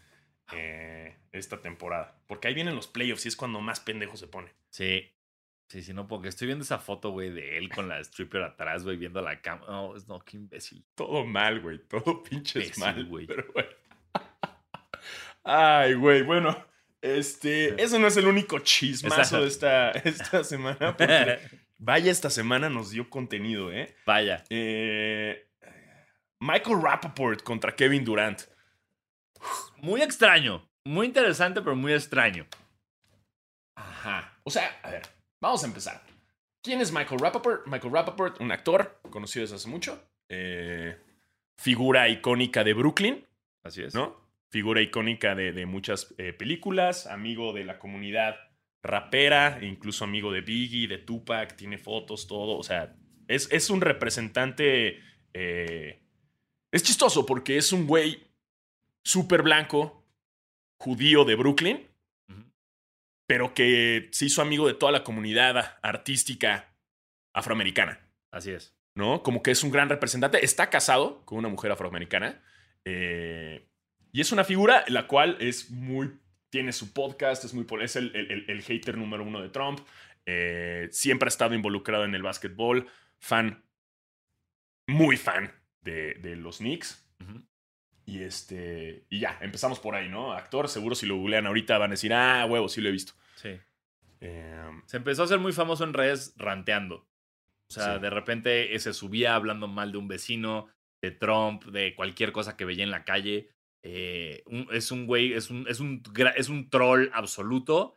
eh, 0.54 1.16
esta 1.32 1.62
temporada. 1.62 2.16
Porque 2.28 2.48
ahí 2.48 2.54
vienen 2.54 2.76
los 2.76 2.88
playoffs 2.88 3.26
y 3.26 3.30
es 3.30 3.36
cuando 3.36 3.62
más 3.62 3.80
pendejo 3.80 4.18
se 4.18 4.28
pone. 4.28 4.52
Sí. 4.70 5.12
Sí, 5.70 5.84
sí, 5.84 5.94
no, 5.94 6.08
porque 6.08 6.30
estoy 6.30 6.48
viendo 6.48 6.64
esa 6.64 6.80
foto, 6.80 7.10
güey, 7.10 7.30
de 7.30 7.58
él 7.58 7.68
con 7.68 7.90
la 7.90 8.00
stripper 8.00 8.42
atrás, 8.42 8.84
güey, 8.86 8.96
viendo 8.96 9.22
la 9.22 9.42
cámara. 9.42 9.70
No, 9.70 9.98
es- 9.98 10.08
no, 10.08 10.20
qué 10.20 10.38
imbécil. 10.38 10.86
Todo 10.96 11.26
mal, 11.26 11.60
güey. 11.60 11.80
Todo 11.80 12.24
pinches 12.30 12.78
mal, 12.78 13.04
güey. 13.06 13.26
Pero 13.28 13.46
bueno. 13.54 13.70
Ay, 15.44 15.94
güey. 15.94 16.22
Bueno, 16.24 16.66
este, 17.02 17.82
eso 17.82 18.00
no 18.00 18.08
es 18.08 18.18
el 18.18 18.28
único 18.28 18.60
chismazo 18.60 19.42
de 19.42 19.48
esta, 19.48 19.92
esta 19.92 20.44
semana. 20.44 20.96
Porque 20.98 21.40
vaya, 21.78 22.12
esta 22.12 22.30
semana 22.30 22.70
nos 22.70 22.92
dio 22.92 23.10
contenido, 23.10 23.72
¿eh? 23.72 23.96
Vaya. 24.06 24.44
Eh, 24.50 25.48
Michael 26.40 26.82
Rappaport 26.82 27.42
contra 27.44 27.76
Kevin 27.76 28.04
Durant. 28.06 28.42
Muy 29.82 30.02
extraño. 30.02 30.68
Muy 30.86 31.08
interesante, 31.08 31.62
pero 31.62 31.76
muy 31.76 31.94
extraño. 31.94 32.46
Ajá. 33.76 34.38
O 34.44 34.50
sea, 34.50 34.80
a 34.84 34.90
ver, 34.92 35.04
vamos 35.42 35.64
a 35.64 35.68
empezar. 35.68 36.02
¿Quién 36.64 36.82
es 36.82 36.92
Michael 36.92 37.20
Rappaport? 37.20 37.68
Michael 37.68 37.94
Rappaport, 37.94 38.42
un 38.42 38.52
actor 38.52 39.00
conocido 39.10 39.44
desde 39.44 39.56
hace 39.56 39.70
mucho. 39.70 40.04
eh, 40.30 40.98
figura 41.60 42.08
icónica 42.10 42.64
de 42.64 42.74
Brooklyn, 42.74 43.26
Así 43.64 43.82
es. 43.84 43.94
¿no? 43.96 44.16
Figura 44.52 44.82
icónica 44.82 45.36
de, 45.36 45.52
de 45.52 45.66
muchas 45.66 46.14
eh, 46.18 46.32
películas, 46.34 47.08
amigo 47.08 47.52
de 47.54 47.66
la 47.66 47.80
comunidad 47.80 48.36
rapera, 48.84 49.60
incluso 49.62 50.04
amigo 50.06 50.32
de 50.32 50.42
Biggie, 50.42 50.88
de 50.88 51.00
Tupac, 51.00 51.56
tiene 51.58 51.78
fotos, 51.78 52.28
todo. 52.28 52.58
O 52.58 52.64
sea, 52.64 52.96
es, 53.28 53.50
es 53.52 53.70
un 53.70 53.82
representante. 53.82 55.02
eh, 55.34 56.02
es 56.72 56.84
chistoso 56.84 57.26
porque 57.26 57.58
es 57.58 57.72
un 57.74 57.88
güey 57.88 58.27
súper 59.04 59.42
blanco, 59.42 60.06
judío 60.80 61.26
de 61.26 61.36
Brooklyn, 61.36 61.88
pero 63.28 63.54
que 63.54 64.10
se 64.12 64.26
hizo 64.26 64.42
amigo 64.42 64.68
de 64.68 64.74
toda 64.74 64.92
la 64.92 65.04
comunidad 65.04 65.78
artística 65.82 66.74
afroamericana, 67.34 68.00
Así 68.32 68.52
es. 68.52 68.76
¿no? 68.96 69.22
Como 69.24 69.44
que 69.44 69.52
es 69.52 69.64
un 69.64 69.72
gran 69.72 69.90
representante. 69.90 70.44
Está 70.44 70.70
casado 70.70 71.24
con 71.26 71.38
una 71.38 71.50
mujer 71.50 71.72
afroamericana. 71.72 72.42
eh, 72.86 73.68
y 74.14 74.22
es 74.22 74.32
una 74.32 74.44
figura 74.44 74.84
la 74.88 75.08
cual 75.08 75.38
es 75.40 75.70
muy. 75.70 76.20
Tiene 76.50 76.72
su 76.72 76.94
podcast, 76.94 77.44
es 77.44 77.54
muy. 77.54 77.66
Es 77.82 77.96
el, 77.98 78.16
el- 78.16 78.46
el- 78.50 78.62
hater 78.64 78.98
número 78.98 79.24
uno 79.24 79.42
de 79.42 79.50
Trump. 79.50 79.80
eh, 80.26 80.88
siempre 80.92 81.28
ha 81.28 81.30
estado 81.30 81.54
involucrado 81.54 82.06
en 82.06 82.16
el 82.16 82.24
básquetbol. 82.24 82.88
Fan. 83.20 83.64
Muy 84.88 85.18
fan 85.18 85.52
de, 85.82 86.16
de 86.16 86.36
los 86.38 86.58
Knicks. 86.60 87.06
Y 88.08 88.24
este. 88.24 89.04
Y 89.10 89.20
ya, 89.20 89.38
empezamos 89.42 89.80
por 89.80 89.94
ahí, 89.94 90.08
¿no? 90.10 90.32
Actor, 90.32 90.68
seguro 90.70 90.96
si 90.96 91.06
lo 91.06 91.18
googlean 91.18 91.46
ahorita 91.46 91.78
van 91.78 91.92
a 91.92 91.94
decir, 91.94 92.14
ah, 92.14 92.46
huevo, 92.50 92.70
sí 92.70 92.82
lo 92.82 92.88
he 92.90 92.94
visto. 92.94 93.14
Sí. 93.36 93.50
Eh, 94.22 94.72
Se 94.86 94.98
empezó 94.98 95.22
a 95.22 95.26
hacer 95.26 95.40
muy 95.40 95.52
famoso 95.54 95.84
en 95.84 95.94
redes 95.94 96.34
ranteando. 96.38 97.06
O 97.70 97.74
sea, 97.74 97.96
Sí. 97.96 98.02
de 98.02 98.10
repente 98.10 98.74
eh, 98.74 98.80
se 98.80 98.94
subía 98.94 99.36
hablando 99.36 99.68
mal 99.68 99.92
de 99.92 99.98
un 99.98 100.08
vecino, 100.08 100.68
de 101.02 101.12
Trump, 101.12 101.66
de 101.66 101.94
cualquier 101.96 102.32
cosa 102.32 102.56
que 102.58 102.64
veía 102.66 102.84
en 102.86 102.92
la 102.92 103.04
calle. 103.04 103.50
Eh, 103.84 104.42
un- 104.48 104.68
es 104.72 104.90
un 104.92 105.06
güey, 105.06 105.34
es 105.34 105.50
un, 105.52 105.68
es, 105.68 105.80
un, 105.82 106.02
es 106.36 106.50
un 106.50 106.70
troll 106.70 107.10
absoluto 107.14 107.94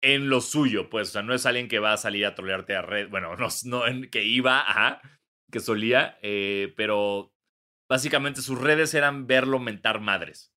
en 0.00 0.28
lo 0.30 0.40
suyo, 0.40 0.88
pues. 0.90 1.10
O 1.10 1.12
sea, 1.12 1.22
no 1.22 1.34
es 1.34 1.44
alguien 1.46 1.68
que 1.68 1.78
va 1.78 1.92
a 1.92 1.96
salir 1.98 2.24
a 2.26 2.34
trolearte 2.34 2.74
a 2.74 2.82
red. 2.82 3.08
Bueno, 3.10 3.36
no, 3.36 3.48
no 3.66 3.86
en- 3.86 4.10
que 4.10 4.24
iba, 4.24 4.60
ajá, 4.60 5.00
que 5.50 5.60
solía, 5.60 6.18
eh, 6.22 6.72
pero 6.76 7.30
básicamente 7.92 8.40
sus 8.40 8.58
redes 8.58 8.94
eran 8.94 9.26
verlo 9.26 9.58
mentar 9.58 10.00
madres. 10.00 10.50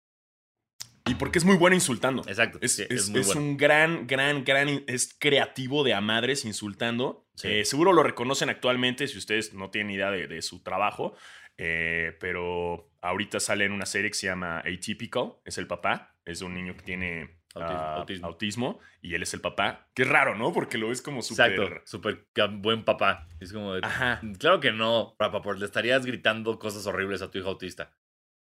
y 1.07 1.13
porque 1.15 1.37
es 1.37 1.45
muy 1.45 1.55
bueno 1.57 1.75
insultando. 1.75 2.23
Exacto. 2.27 2.57
Es, 2.61 2.77
sí, 2.77 2.83
es- 2.89 3.01
es 3.03 3.09
muy 3.09 3.19
es 3.19 3.27
bueno. 3.27 3.41
un 3.41 3.57
gran, 3.57 4.07
gran, 4.07 4.43
gran. 4.43 4.83
Es 4.87 5.13
creativo 5.19 5.83
de 5.83 5.93
a 5.93 6.01
madres 6.01 6.45
insultando. 6.45 7.27
Sí. 7.35 7.47
Eh, 7.49 7.65
seguro 7.65 7.93
lo 7.93 8.01
reconocen 8.01 8.49
actualmente 8.49 9.07
si 9.07 9.17
ustedes 9.19 9.53
no 9.53 9.69
tienen 9.69 9.91
idea 9.91 10.09
de, 10.11 10.27
de 10.27 10.41
su 10.41 10.63
trabajo. 10.63 11.13
eh, 11.57 12.17
pero 12.19 12.89
ahorita 13.01 13.39
sale 13.39 13.65
en 13.65 13.71
una 13.71 13.85
serie 13.85 14.09
que 14.09 14.17
se 14.17 14.27
llama 14.27 14.59
Atypical. 14.59 15.33
Es 15.45 15.57
el 15.59 15.67
papá. 15.67 16.15
Es 16.25 16.41
un 16.41 16.53
niño 16.55 16.75
que 16.75 16.81
tiene 16.83 17.37
Autismo, 17.55 17.79
ah, 17.81 17.95
autismo. 17.95 18.27
autismo, 18.27 18.79
Y 19.01 19.15
él 19.15 19.23
es 19.23 19.33
el 19.33 19.41
papá. 19.41 19.87
Qué 19.93 20.03
raro, 20.03 20.35
¿no? 20.35 20.51
Porque 20.51 20.77
lo 20.77 20.89
ves 20.89 21.01
como 21.01 21.21
súper. 21.21 21.53
Exacto, 21.53 21.81
súper 21.85 22.27
buen 22.57 22.83
papá. 22.83 23.27
Es 23.39 23.53
como 23.53 23.73
de, 23.73 23.81
Ajá. 23.83 24.21
Claro 24.39 24.59
que 24.59 24.71
no, 24.71 25.15
Rapaport. 25.17 25.57
Le 25.59 25.65
estarías 25.65 26.05
gritando 26.05 26.59
cosas 26.59 26.85
horribles 26.85 27.21
a 27.21 27.31
tu 27.31 27.39
hijo 27.39 27.47
autista. 27.49 27.91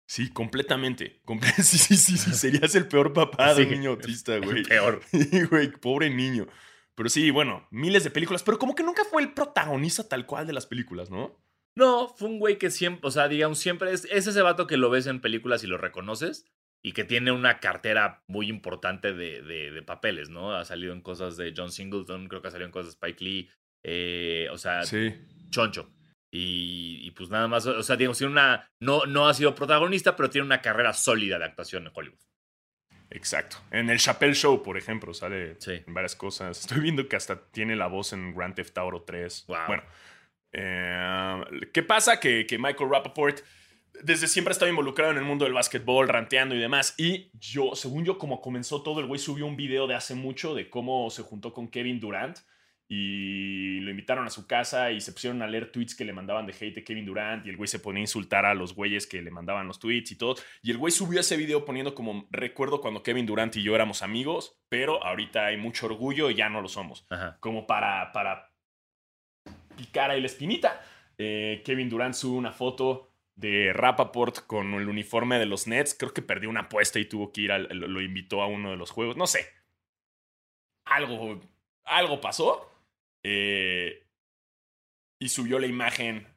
Sí, 0.07 0.29
completamente. 0.31 1.21
Comple- 1.25 1.51
sí, 1.63 1.77
sí, 1.77 1.97
sí, 1.97 2.17
sí. 2.17 2.33
Serías 2.33 2.75
el 2.75 2.87
peor 2.87 3.11
papá 3.13 3.53
de 3.53 3.63
un 3.63 3.69
Sí. 3.69 3.75
niño 3.75 3.89
autista, 3.91 4.37
güey. 4.37 4.63
Peor. 4.63 5.01
Sí, 5.11 5.43
güey, 5.49 5.71
pobre 5.71 6.09
niño. 6.09 6.47
Pero 6.93 7.09
sí, 7.09 7.31
bueno, 7.31 7.67
miles 7.71 8.03
de 8.03 8.11
películas, 8.11 8.43
pero 8.43 8.59
como 8.59 8.75
que 8.75 8.83
nunca 8.83 9.03
fue 9.05 9.21
el 9.23 9.33
protagonista 9.33 10.07
tal 10.07 10.25
cual 10.25 10.45
de 10.45 10.53
las 10.53 10.65
películas, 10.67 11.09
¿no? 11.09 11.39
No, 11.75 12.09
fue 12.09 12.27
un 12.27 12.37
güey 12.37 12.57
que 12.57 12.69
siempre, 12.69 13.07
o 13.07 13.11
sea, 13.11 13.29
digamos, 13.29 13.57
siempre 13.57 13.93
es, 13.93 14.05
es 14.11 14.27
ese 14.27 14.41
vato 14.41 14.67
que 14.67 14.75
lo 14.77 14.89
ves 14.89 15.07
en 15.07 15.21
películas 15.21 15.63
y 15.63 15.67
lo 15.67 15.77
reconoces 15.77 16.45
y 16.83 16.93
que 16.93 17.03
tiene 17.03 17.31
una 17.31 17.59
cartera 17.59 18.23
muy 18.27 18.47
importante 18.49 19.13
de, 19.13 19.41
de- 19.41 19.71
de 19.71 19.81
papeles, 19.83 20.29
¿no? 20.29 20.55
Ha 20.55 20.65
salido 20.65 20.93
en 20.93 21.01
cosas 21.01 21.37
de 21.37 21.53
John 21.55 21.71
Singleton, 21.71 22.27
creo 22.27 22.41
que 22.41 22.47
ha 22.47 22.51
salido 22.51 22.65
en 22.67 22.71
cosas 22.71 22.87
de 22.87 22.91
Spike 23.07 23.23
Lee, 23.23 23.49
eh, 23.83 24.47
o 24.51 24.57
sea, 24.57 24.83
Sí. 24.83 25.13
choncho. 25.49 25.91
Y, 26.33 26.99
y 27.03 27.11
pues 27.11 27.29
nada 27.29 27.47
más, 27.49 27.65
o 27.65 27.83
sea, 27.83 27.97
digamos, 27.97 28.17
tiene 28.17 28.31
una, 28.31 28.69
no, 28.79 29.05
no 29.05 29.27
ha 29.27 29.33
sido 29.33 29.53
protagonista, 29.53 30.15
pero 30.15 30.29
tiene 30.29 30.45
una 30.45 30.61
carrera 30.61 30.93
sólida 30.93 31.37
de 31.37 31.45
actuación 31.45 31.85
en 31.85 31.91
Hollywood. 31.93 32.19
Exacto. 33.09 33.57
En 33.71 33.89
el 33.89 33.99
Chappelle 33.99 34.33
Show, 34.33 34.63
por 34.63 34.77
ejemplo, 34.77 35.13
sale 35.13 35.57
Sí. 35.59 35.83
en 35.85 35.93
varias 35.93 36.15
cosas. 36.15 36.61
Estoy 36.61 36.79
viendo 36.79 37.07
que 37.09 37.17
hasta 37.17 37.45
tiene 37.51 37.75
la 37.75 37.87
voz 37.87 38.13
en 38.13 38.33
Grand 38.33 38.55
Theft 38.55 38.77
Auto 38.77 39.03
3. 39.03 39.45
Wow. 39.47 39.57
Bueno, 39.67 39.83
eh, 40.53 41.43
¿qué 41.73 41.83
pasa? 41.83 42.19
Que, 42.19 42.45
que 42.47 42.57
Michael 42.57 42.89
Rappaport 42.89 43.39
desde 44.03 44.27
siempre 44.27 44.51
ha 44.51 44.53
estado 44.53 44.69
involucrado 44.69 45.11
en 45.11 45.17
el 45.17 45.23
mundo 45.23 45.45
del 45.45 45.53
básquetbol, 45.53 46.07
ranteando 46.07 46.55
y 46.55 46.59
demás. 46.59 46.95
Y 46.97 47.31
yo, 47.33 47.75
según 47.75 48.05
yo, 48.05 48.17
como 48.17 48.41
comenzó 48.41 48.81
todo, 48.81 48.99
el 48.99 49.07
güey 49.07 49.19
subió 49.19 49.45
un 49.45 49.55
video 49.55 49.87
de 49.87 49.95
hace 49.95 50.15
mucho 50.15 50.55
de 50.55 50.69
cómo 50.69 51.09
se 51.09 51.23
juntó 51.23 51.53
con 51.53 51.69
Kevin 51.69 51.99
Durant 51.99 52.39
y 52.93 53.79
lo 53.79 53.89
invitaron 53.89 54.27
a 54.27 54.29
su 54.29 54.47
casa 54.47 54.91
y 54.91 54.99
se 54.99 55.13
pusieron 55.13 55.41
a 55.41 55.47
leer 55.47 55.71
tweets 55.71 55.95
que 55.95 56.03
le 56.03 56.11
mandaban 56.11 56.45
de 56.45 56.51
hate 56.51 56.75
de 56.75 56.83
Kevin 56.83 57.05
Durant 57.05 57.45
y 57.45 57.49
el 57.49 57.55
güey 57.55 57.69
se 57.69 57.79
ponía 57.79 57.99
a 57.99 58.01
insultar 58.01 58.45
a 58.45 58.53
los 58.53 58.75
güeyes 58.75 59.07
que 59.07 59.21
le 59.21 59.31
mandaban 59.31 59.65
los 59.65 59.79
tweets 59.79 60.11
y 60.11 60.17
todo. 60.17 60.35
Y 60.61 60.71
el 60.71 60.77
güey 60.77 60.91
subió 60.91 61.21
ese 61.21 61.37
video 61.37 61.63
poniendo 61.63 61.95
como 61.95 62.27
recuerdo 62.31 62.81
cuando 62.81 63.01
Kevin 63.01 63.25
Durant 63.25 63.55
y 63.55 63.63
yo 63.63 63.75
éramos 63.75 64.01
amigos, 64.01 64.59
pero 64.67 65.01
ahorita 65.05 65.45
hay 65.45 65.55
mucho 65.55 65.85
orgullo 65.85 66.29
y 66.29 66.35
ya 66.35 66.49
no 66.49 66.61
lo 66.61 66.67
somos. 66.67 67.05
Ajá. 67.09 67.37
Como 67.39 67.65
para, 67.65 68.11
para 68.11 68.51
picar 69.77 70.11
ahí 70.11 70.19
la 70.19 70.27
espinita. 70.27 70.81
Eh, 71.17 71.61
Kevin 71.63 71.89
Durant 71.89 72.13
sube 72.13 72.35
una 72.35 72.51
foto 72.51 73.10
de 73.35 73.73
Rappaport 73.73 74.45
con 74.45 74.73
el 74.73 74.87
uniforme 74.87 75.39
de 75.39 75.45
los 75.45 75.67
Nets. 75.67 75.95
Creo 75.97 76.13
que 76.13 76.21
perdió 76.21 76.49
una 76.49 76.61
apuesta 76.61 76.99
y 76.99 77.05
tuvo 77.05 77.31
que 77.31 77.41
ir 77.41 77.51
al, 77.51 77.67
lo, 77.71 77.87
lo 77.87 78.01
invitó 78.01 78.41
a 78.41 78.47
uno 78.47 78.71
de 78.71 78.77
los 78.77 78.91
juegos. 78.91 79.17
No 79.17 79.27
sé. 79.27 79.47
Algo, 80.85 81.41
algo 81.83 82.21
pasó. 82.21 82.69
Eh, 83.23 84.07
y 85.19 85.29
subió 85.29 85.59
la 85.59 85.67
imagen 85.67 86.27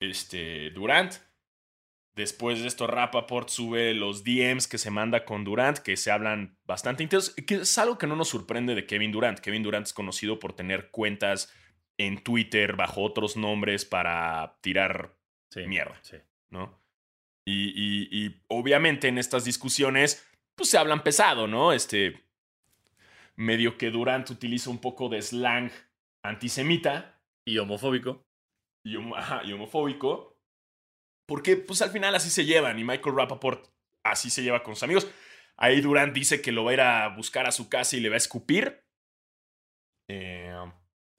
este, 0.00 0.70
Durant. 0.70 1.14
Después 2.14 2.60
de 2.60 2.66
esto, 2.66 2.86
Rappaport 2.86 3.48
sube 3.48 3.94
los 3.94 4.24
DMs 4.24 4.66
que 4.66 4.78
se 4.78 4.90
manda 4.90 5.24
con 5.24 5.44
Durant, 5.44 5.78
que 5.78 5.96
se 5.96 6.10
hablan 6.10 6.58
bastante 6.64 7.02
intensos, 7.02 7.34
que 7.34 7.54
es 7.56 7.78
algo 7.78 7.98
que 7.98 8.06
no 8.06 8.16
nos 8.16 8.28
sorprende 8.28 8.74
de 8.74 8.86
Kevin 8.86 9.12
Durant. 9.12 9.38
Kevin 9.38 9.62
Durant 9.62 9.86
es 9.86 9.92
conocido 9.92 10.38
por 10.38 10.54
tener 10.54 10.90
cuentas 10.90 11.52
en 11.98 12.22
Twitter 12.22 12.76
bajo 12.76 13.02
otros 13.02 13.36
nombres 13.36 13.84
para 13.84 14.58
tirar 14.60 15.20
Sí. 15.50 15.66
Mierda. 15.66 15.98
Sí. 16.02 16.16
¿No? 16.50 16.78
Y, 17.46 17.70
y- 17.70 18.08
y 18.26 18.42
obviamente 18.48 19.08
en 19.08 19.18
estas 19.18 19.44
discusiones, 19.44 20.26
pues 20.54 20.68
se 20.70 20.78
hablan 20.78 21.02
pesado, 21.02 21.46
¿no? 21.46 21.72
Este. 21.72 22.24
medio 23.36 23.78
que 23.78 23.90
Durant 23.90 24.28
utiliza 24.30 24.68
un 24.70 24.80
poco 24.80 25.08
de 25.08 25.22
slang 25.22 25.70
antisemita 26.22 27.22
Y 27.46 27.56
homofóbico. 27.58 28.26
y, 28.84 28.96
homo- 28.96 29.16
ajá, 29.16 29.42
y 29.44 29.52
homofóbico. 29.52 30.38
Porque 31.26 31.56
pues 31.56 31.80
al 31.82 31.90
final 31.90 32.14
así 32.14 32.28
se 32.30 32.44
llevan 32.44 32.78
y 32.78 32.84
Michael 32.84 33.16
Rappaport 33.16 33.66
así 34.04 34.28
se 34.30 34.42
lleva 34.42 34.62
con 34.62 34.74
sus 34.74 34.82
amigos. 34.82 35.10
Ahí 35.56 35.80
Durant 35.80 36.12
dice 36.14 36.42
que 36.42 36.52
lo 36.52 36.64
va 36.64 36.70
a 36.72 36.74
ir 36.74 36.80
a 36.80 37.08
buscar 37.16 37.46
a 37.46 37.52
su 37.52 37.68
casa 37.68 37.96
y 37.96 38.00
le 38.00 38.08
va 38.08 38.14
a 38.16 38.18
escupir. 38.18 38.82
Eh, 40.08 40.54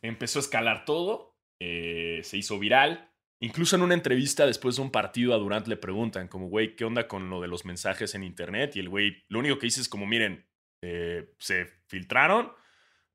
empezó 0.03 0.39
a 0.39 0.41
escalar 0.41 0.85
todo. 0.85 1.35
eh, 1.63 2.21
se 2.23 2.37
hizo 2.37 2.57
viral. 2.59 3.10
Incluso 3.41 3.75
en 3.75 3.81
una 3.81 3.95
entrevista 3.95 4.45
después 4.45 4.77
de 4.77 4.83
un 4.83 4.91
partido 4.91 5.33
a 5.33 5.37
Durant 5.37 5.67
le 5.67 5.75
preguntan 5.75 6.29
como, 6.29 6.47
güey, 6.47 6.75
¿qué 6.75 6.85
onda 6.85 7.07
con 7.07 7.29
lo 7.29 7.41
de 7.41 7.49
los 7.49 7.65
mensajes 7.65 8.15
en 8.15 8.23
internet? 8.23 8.75
Y 8.75 8.79
el 8.79 8.89
güey, 8.89 9.25
lo 9.27 9.39
único 9.39 9.59
que 9.59 9.67
dice 9.67 9.81
es 9.81 9.89
como, 9.89 10.05
miren, 10.05 10.45
eh, 10.81 11.33
se 11.39 11.65
filtraron, 11.87 12.53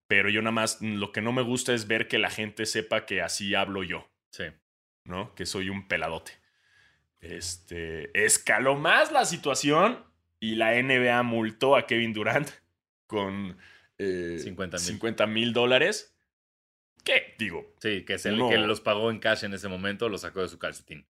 pero 0.07 0.29
yo 0.29 0.43
nada 0.43 0.53
más, 0.53 0.83
lo 0.83 1.13
que 1.13 1.23
no 1.23 1.33
me 1.33 1.43
gusta 1.43 1.73
es 1.73 1.87
ver 1.87 2.09
que 2.09 2.19
la 2.19 2.29
gente 2.29 2.67
sepa 2.67 3.07
que 3.07 3.23
así 3.23 3.55
hablo 3.55 3.83
yo. 3.83 4.09
Sí. 4.31 4.45
¿no? 5.07 5.35
Que 5.35 5.47
soy 5.47 5.71
un 5.71 5.89
peladote. 5.89 6.33
Este, 7.21 8.25
escaló 8.25 8.77
más 8.77 9.13
la 9.13 9.25
situación 9.25 10.05
y 10.39 10.57
la 10.57 10.81
NBA 10.81 11.23
multó 11.23 11.77
a 11.77 11.87
Kevin 11.87 12.13
Durant 12.13 12.49
con 13.07 13.57
eh, 13.99 14.39
50,000. 14.39 14.87
50 14.87 15.27
mil 15.27 15.53
dólares. 15.53 16.16
¿Qué? 17.07 17.35
Digo, 17.39 17.73
Sí, 17.81 18.05
que, 18.05 18.15
es 18.15 18.27
el 18.27 18.35
Uno- 18.35 18.51
que 18.51 18.59
los 18.59 18.81
pagó 18.83 19.11
en 19.11 19.19
cash 19.21 19.45
en 19.45 19.55
ese 19.55 19.69
momento, 19.69 20.09
lo 20.11 20.19
sacó 20.19 20.43
de 20.43 20.49
su 20.49 20.59
calcetín. 20.59 21.07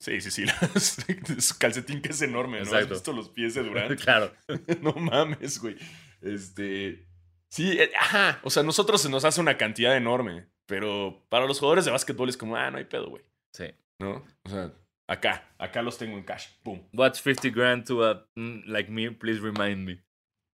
sí, 0.00 0.20
sí, 0.20 0.30
sí. 0.32 0.46
su 1.40 1.58
calcetín 1.58 2.00
que 2.02 2.08
es 2.08 2.22
enorme, 2.22 2.56
¿no? 2.58 2.62
¿Has 2.62 2.68
Exacto. 2.72 2.94
visto 2.94 3.12
los 3.12 3.28
pies 3.28 3.54
de 3.54 3.62
Durant? 3.64 4.00
claro. 4.00 4.32
no 4.80 4.92
mames, 4.94 5.60
güey. 5.60 5.76
Este. 6.22 7.06
Sí, 7.50 7.78
eh, 7.78 7.92
ajá. 8.00 8.40
O 8.42 8.50
sea, 8.50 8.62
nosotros 8.64 9.00
se 9.02 9.08
nos 9.10 9.24
hace 9.24 9.40
una 9.40 9.56
cantidad 9.56 9.96
enorme. 9.96 10.48
Pero 10.66 11.26
para 11.28 11.44
los 11.46 11.58
jugadores 11.58 11.84
de 11.84 11.90
básquetbol 11.90 12.30
es 12.30 12.38
como, 12.38 12.56
ah, 12.56 12.70
no 12.70 12.78
hay 12.78 12.86
pedo, 12.86 13.10
güey. 13.10 13.22
Sí. 13.52 13.66
¿No? 13.98 14.24
O 14.44 14.48
sea, 14.48 14.72
acá, 15.06 15.54
acá 15.58 15.82
los 15.82 15.98
tengo 15.98 16.16
en 16.16 16.24
cash. 16.24 16.46
Pum. 16.62 16.82
What's 16.94 17.20
50 17.20 17.50
grand 17.50 17.86
to 17.86 18.02
a 18.02 18.26
mm, 18.34 18.62
like 18.64 18.90
me? 18.90 19.10
Please 19.10 19.40
remind 19.40 19.84
me. 19.86 20.02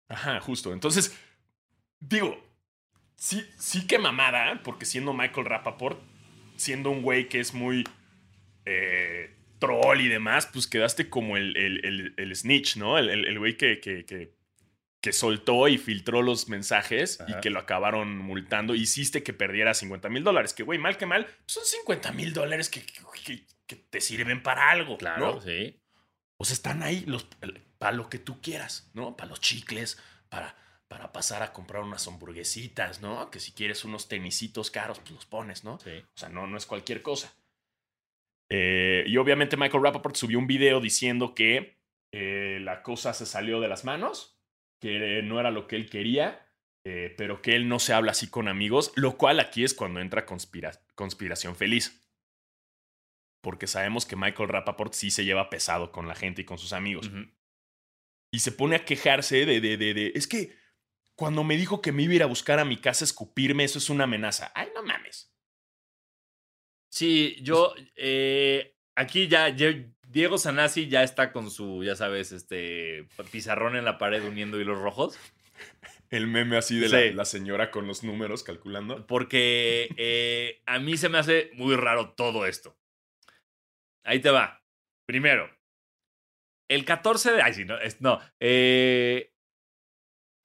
Ajá, 0.08 0.40
justo. 0.40 0.72
Entonces, 0.72 1.14
digo, 2.00 2.42
sí, 3.18 3.46
sí 3.58 3.86
que 3.88 4.00
mamada, 4.00 4.62
porque 4.64 4.86
siendo 4.86 5.14
Michael 5.14 5.46
Rappaport, 5.48 6.00
siendo 6.56 6.90
un 6.92 7.02
güey 7.02 7.28
que 7.28 7.40
es 7.40 7.54
muy 7.54 7.84
eh, 8.66 9.34
troll 9.60 10.02
y 10.02 10.08
demás, 10.08 10.48
pues 10.52 10.68
quedaste 10.68 11.10
como 11.10 11.38
el, 11.38 11.56
el- 11.58 11.86
el- 11.86 12.14
el 12.18 12.36
snitch, 12.36 12.78
¿no? 12.78 12.98
El, 12.98 13.38
güey 13.40 13.58
que, 13.58 13.80
que, 13.80 14.06
que- 14.06 14.36
que 15.02 15.14
soltó 15.14 15.68
y 15.68 15.78
filtró 15.78 16.22
los 16.22 16.50
mensajes 16.50 17.22
Ajá. 17.22 17.38
y 17.38 17.42
que 17.42 17.50
lo 17.50 17.60
acabaron 17.60 18.18
multando. 18.18 18.74
Hiciste 18.76 19.24
que 19.24 19.32
perdiera 19.32 19.74
50 19.74 20.10
mil 20.10 20.24
dólares. 20.24 20.54
Que, 20.54 20.64
güey, 20.64 20.80
mal 20.80 20.98
que 20.98 21.06
mal, 21.06 21.26
pues 21.26 21.38
son 21.54 21.66
50 21.66 22.12
mil 22.14 22.34
dólares 22.34 22.70
que, 22.70 22.82
que- 23.24 23.46
que 23.68 23.76
te 23.76 24.02
sirven 24.02 24.42
para 24.42 24.70
algo. 24.72 24.98
Claro, 24.98 25.36
¿no? 25.36 25.42
sí. 25.42 25.80
O 26.38 26.46
sea, 26.46 26.54
están 26.56 26.84
ahí 26.84 27.04
los, 27.08 27.28
para 27.78 27.96
lo 27.96 28.10
que 28.10 28.18
tú 28.20 28.42
quieras, 28.42 28.90
¿no? 28.94 29.16
Para 29.16 29.30
los 29.30 29.40
chicles, 29.42 29.98
para, 30.30 30.56
para 30.88 31.12
pasar 31.12 31.44
a 31.44 31.52
comprar 31.52 31.84
unas 31.84 32.08
hamburguesitas, 32.08 33.02
¿no? 33.02 33.30
Que 33.30 33.40
si 33.40 33.52
quieres 33.52 33.84
unos 33.84 34.08
tenisitos 34.08 34.72
caros, 34.72 35.00
pues 35.00 35.12
los 35.12 35.26
pones, 35.26 35.64
¿no? 35.64 35.80
Sí. 35.80 35.92
O 35.92 36.18
sea, 36.18 36.30
no, 36.30 36.48
no 36.48 36.58
es 36.58 36.66
cualquier 36.66 37.02
cosa. 37.02 37.34
Eh, 38.50 39.04
y 39.08 39.18
obviamente 39.18 39.58
Michael 39.58 39.84
Rappaport 39.84 40.16
subió 40.16 40.40
un 40.40 40.48
video 40.48 40.80
diciendo 40.80 41.36
que 41.36 41.78
eh, 42.14 42.60
la 42.62 42.84
cosa 42.84 43.14
se 43.14 43.26
salió 43.26 43.60
de 43.60 43.68
las 43.68 43.84
manos, 43.84 44.40
que 44.80 45.22
no 45.24 45.40
era 45.40 45.52
lo 45.52 45.68
que 45.68 45.76
él 45.76 45.90
quería, 45.90 46.50
eh, 46.86 47.14
pero 47.18 47.42
que 47.42 47.56
él 47.56 47.68
no 47.68 47.80
se 47.80 47.92
habla 47.92 48.12
así 48.12 48.30
con 48.30 48.48
amigos, 48.48 48.94
lo 48.96 49.18
cual 49.18 49.42
aquí 49.42 49.66
es 49.66 49.74
cuando 49.74 50.00
entra 50.00 50.26
conspira- 50.26 50.80
conspiración 50.96 51.58
feliz. 51.58 52.02
Porque 53.44 53.68
sabemos 53.68 54.06
que 54.06 54.16
Michael 54.16 54.50
Rappaport 54.50 54.94
sí 54.94 55.12
se 55.12 55.26
lleva 55.26 55.50
pesado 55.50 55.92
con 55.92 56.08
la 56.08 56.16
gente 56.16 56.44
y 56.44 56.46
con 56.46 56.58
sus 56.58 56.72
amigos. 56.72 57.12
Y 58.32 58.40
se 58.40 58.52
pone 58.52 58.78
a 58.78 58.86
quejarse 58.86 59.46
de, 59.46 59.60
de, 59.60 59.78
de, 59.78 59.94
de, 59.94 60.12
es 60.16 60.28
que 60.28 60.56
cuando 61.18 61.44
me 61.44 61.58
dijo 61.58 61.82
que 61.82 61.92
me 61.92 62.04
iba 62.04 62.14
a 62.14 62.16
ir 62.16 62.24
a 62.24 62.28
buscar 62.28 62.60
a 62.60 62.66
mi 62.66 62.78
casa 62.78 63.04
a 63.04 63.08
escupirme, 63.08 63.64
eso 63.66 63.80
es 63.80 63.90
una 63.90 64.06
amenaza. 64.06 64.52
Ay, 64.56 64.70
no 64.76 64.84
mames. 64.84 65.34
Sí, 66.90 67.38
yo 67.42 67.74
eh, 67.96 68.76
aquí 68.96 69.28
ya, 69.28 69.50
ya- 69.50 69.74
Diego 70.08 70.38
Sanasi 70.38 70.88
ya 70.88 71.04
está 71.04 71.32
con 71.34 71.52
su, 71.52 71.84
ya 71.84 71.96
sabes, 71.96 72.32
este 72.32 73.08
pizarrón 73.32 73.76
en 73.76 73.84
la 73.86 73.98
pared 73.98 74.24
uniendo 74.24 74.60
hilos 74.60 74.80
rojos. 74.80 75.20
El 76.10 76.28
meme 76.28 76.56
así 76.56 76.80
de 76.80 76.88
Sí. 76.88 76.94
la, 77.10 77.12
la 77.18 77.26
señora 77.26 77.70
con 77.72 77.88
los 77.88 78.04
números 78.04 78.44
calculando. 78.44 79.06
Porque 79.06 79.90
eh, 79.98 80.62
a 80.66 80.80
mí 80.80 80.96
se 80.96 81.10
me 81.10 81.18
hace 81.18 81.52
muy 81.56 81.76
raro 81.76 82.12
todo 82.14 82.46
esto. 82.46 82.78
Ahí 84.06 84.20
te 84.22 84.30
va. 84.30 84.64
Primero, 85.06 85.50
el 86.70 86.86
14 86.86 87.34
de... 87.34 87.42
Ay, 87.42 87.54
sí, 87.54 87.66
no. 87.66 87.78
es- 87.80 88.00
no 88.00 88.22
eh, 88.40 89.34